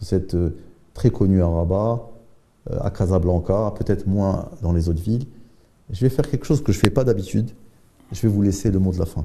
Vous 0.00 0.14
êtes 0.14 0.34
euh, 0.34 0.50
très 0.92 1.10
connu 1.10 1.42
à 1.42 1.48
Rabat, 1.48 2.10
euh, 2.70 2.78
à 2.80 2.90
Casablanca, 2.90 3.72
peut-être 3.78 4.06
moins 4.06 4.50
dans 4.62 4.72
les 4.72 4.88
autres 4.88 5.02
villes. 5.02 5.26
Je 5.90 6.00
vais 6.00 6.10
faire 6.10 6.28
quelque 6.28 6.44
chose 6.44 6.62
que 6.62 6.72
je 6.72 6.78
ne 6.78 6.82
fais 6.82 6.90
pas 6.90 7.04
d'habitude. 7.04 7.50
Je 8.12 8.20
vais 8.20 8.28
vous 8.28 8.42
laisser 8.42 8.70
le 8.70 8.78
mot 8.78 8.92
de 8.92 8.98
la 8.98 9.06
fin. 9.06 9.24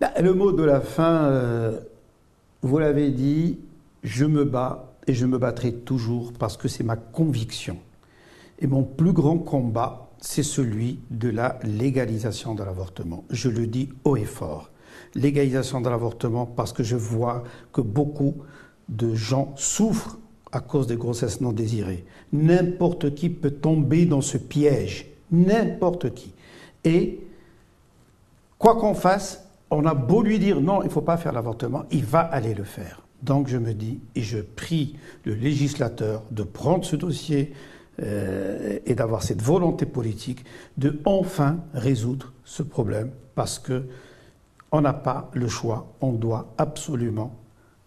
Bah, 0.00 0.10
le 0.20 0.34
mot 0.34 0.50
de 0.50 0.64
la 0.64 0.80
fin, 0.80 1.26
euh, 1.26 1.78
vous 2.62 2.78
l'avez 2.78 3.10
dit, 3.10 3.60
je 4.02 4.24
me 4.24 4.44
bats 4.44 4.92
et 5.06 5.14
je 5.14 5.26
me 5.26 5.38
battrai 5.38 5.72
toujours 5.72 6.32
parce 6.32 6.56
que 6.56 6.66
c'est 6.66 6.82
ma 6.82 6.96
conviction. 6.96 7.76
Et 8.62 8.68
mon 8.68 8.84
plus 8.84 9.12
grand 9.12 9.38
combat, 9.38 10.12
c'est 10.20 10.44
celui 10.44 11.00
de 11.10 11.28
la 11.28 11.58
légalisation 11.64 12.54
de 12.54 12.62
l'avortement. 12.62 13.24
Je 13.28 13.48
le 13.48 13.66
dis 13.66 13.88
haut 14.04 14.16
et 14.16 14.24
fort. 14.24 14.70
Légalisation 15.16 15.80
de 15.80 15.90
l'avortement 15.90 16.46
parce 16.46 16.72
que 16.72 16.84
je 16.84 16.94
vois 16.94 17.42
que 17.72 17.80
beaucoup 17.80 18.36
de 18.88 19.14
gens 19.16 19.52
souffrent 19.56 20.16
à 20.52 20.60
cause 20.60 20.86
des 20.86 20.96
grossesses 20.96 21.40
non 21.40 21.52
désirées. 21.52 22.04
N'importe 22.32 23.16
qui 23.16 23.30
peut 23.30 23.50
tomber 23.50 24.06
dans 24.06 24.20
ce 24.20 24.38
piège. 24.38 25.10
N'importe 25.32 26.14
qui. 26.14 26.32
Et 26.84 27.18
quoi 28.58 28.76
qu'on 28.76 28.94
fasse, 28.94 29.44
on 29.70 29.84
a 29.86 29.94
beau 29.94 30.22
lui 30.22 30.38
dire 30.38 30.60
non, 30.60 30.82
il 30.82 30.86
ne 30.86 30.92
faut 30.92 31.00
pas 31.00 31.16
faire 31.16 31.32
l'avortement, 31.32 31.82
il 31.90 32.04
va 32.04 32.20
aller 32.20 32.54
le 32.54 32.64
faire. 32.64 33.02
Donc 33.22 33.48
je 33.48 33.56
me 33.56 33.74
dis, 33.74 34.00
et 34.14 34.22
je 34.22 34.38
prie 34.38 34.96
le 35.24 35.34
législateur 35.34 36.22
de 36.30 36.44
prendre 36.44 36.84
ce 36.84 36.94
dossier 36.94 37.52
euh, 38.00 38.78
et 38.86 38.94
d'avoir 38.94 39.22
cette 39.22 39.42
volonté 39.42 39.84
politique 39.84 40.44
de 40.78 40.98
enfin 41.04 41.58
résoudre 41.74 42.32
ce 42.44 42.62
problème 42.62 43.10
parce 43.34 43.58
que 43.58 43.84
on 44.72 44.80
n'a 44.80 44.94
pas 44.94 45.30
le 45.34 45.48
choix, 45.48 45.86
on 46.00 46.12
doit 46.12 46.54
absolument 46.56 47.34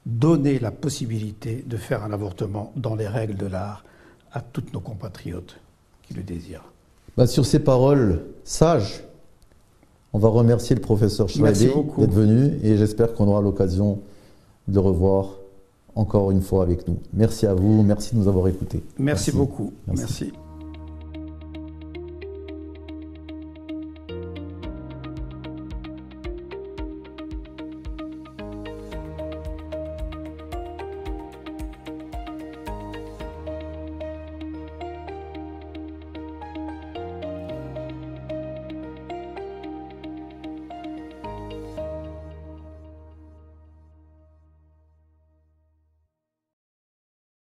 donner 0.05 0.59
la 0.59 0.69
possibilité 0.69 1.63
de 1.65 1.77
faire 1.77 2.03
un 2.03 2.11
avortement 2.11 2.71
dans 2.75 2.95
les 2.95 3.07
règles 3.07 3.35
de 3.35 3.47
l'art 3.47 3.83
à 4.31 4.41
toutes 4.41 4.71
nos 4.73 4.79
compatriotes 4.79 5.59
qui 6.03 6.13
le 6.13 6.21
désirent. 6.21 6.71
Bah, 7.17 7.25
sur 7.25 7.45
ces 7.45 7.59
paroles 7.59 8.21
sages, 8.43 9.03
on 10.13 10.19
va 10.19 10.29
remercier 10.29 10.75
le 10.75 10.81
professeur 10.81 11.27
Schweiber 11.27 11.73
d'être 11.97 12.13
venu 12.13 12.59
et 12.61 12.77
j'espère 12.77 13.13
qu'on 13.13 13.27
aura 13.27 13.41
l'occasion 13.41 13.99
de 14.67 14.75
le 14.75 14.79
revoir 14.79 15.37
encore 15.95 16.31
une 16.31 16.41
fois 16.41 16.63
avec 16.63 16.87
nous. 16.87 16.97
Merci 17.13 17.47
à 17.47 17.53
vous, 17.53 17.83
merci 17.83 18.13
de 18.13 18.19
nous 18.19 18.27
avoir 18.27 18.47
écoutés. 18.47 18.83
Merci, 18.99 19.31
beaucoup. 19.31 19.73
merci. 19.87 20.33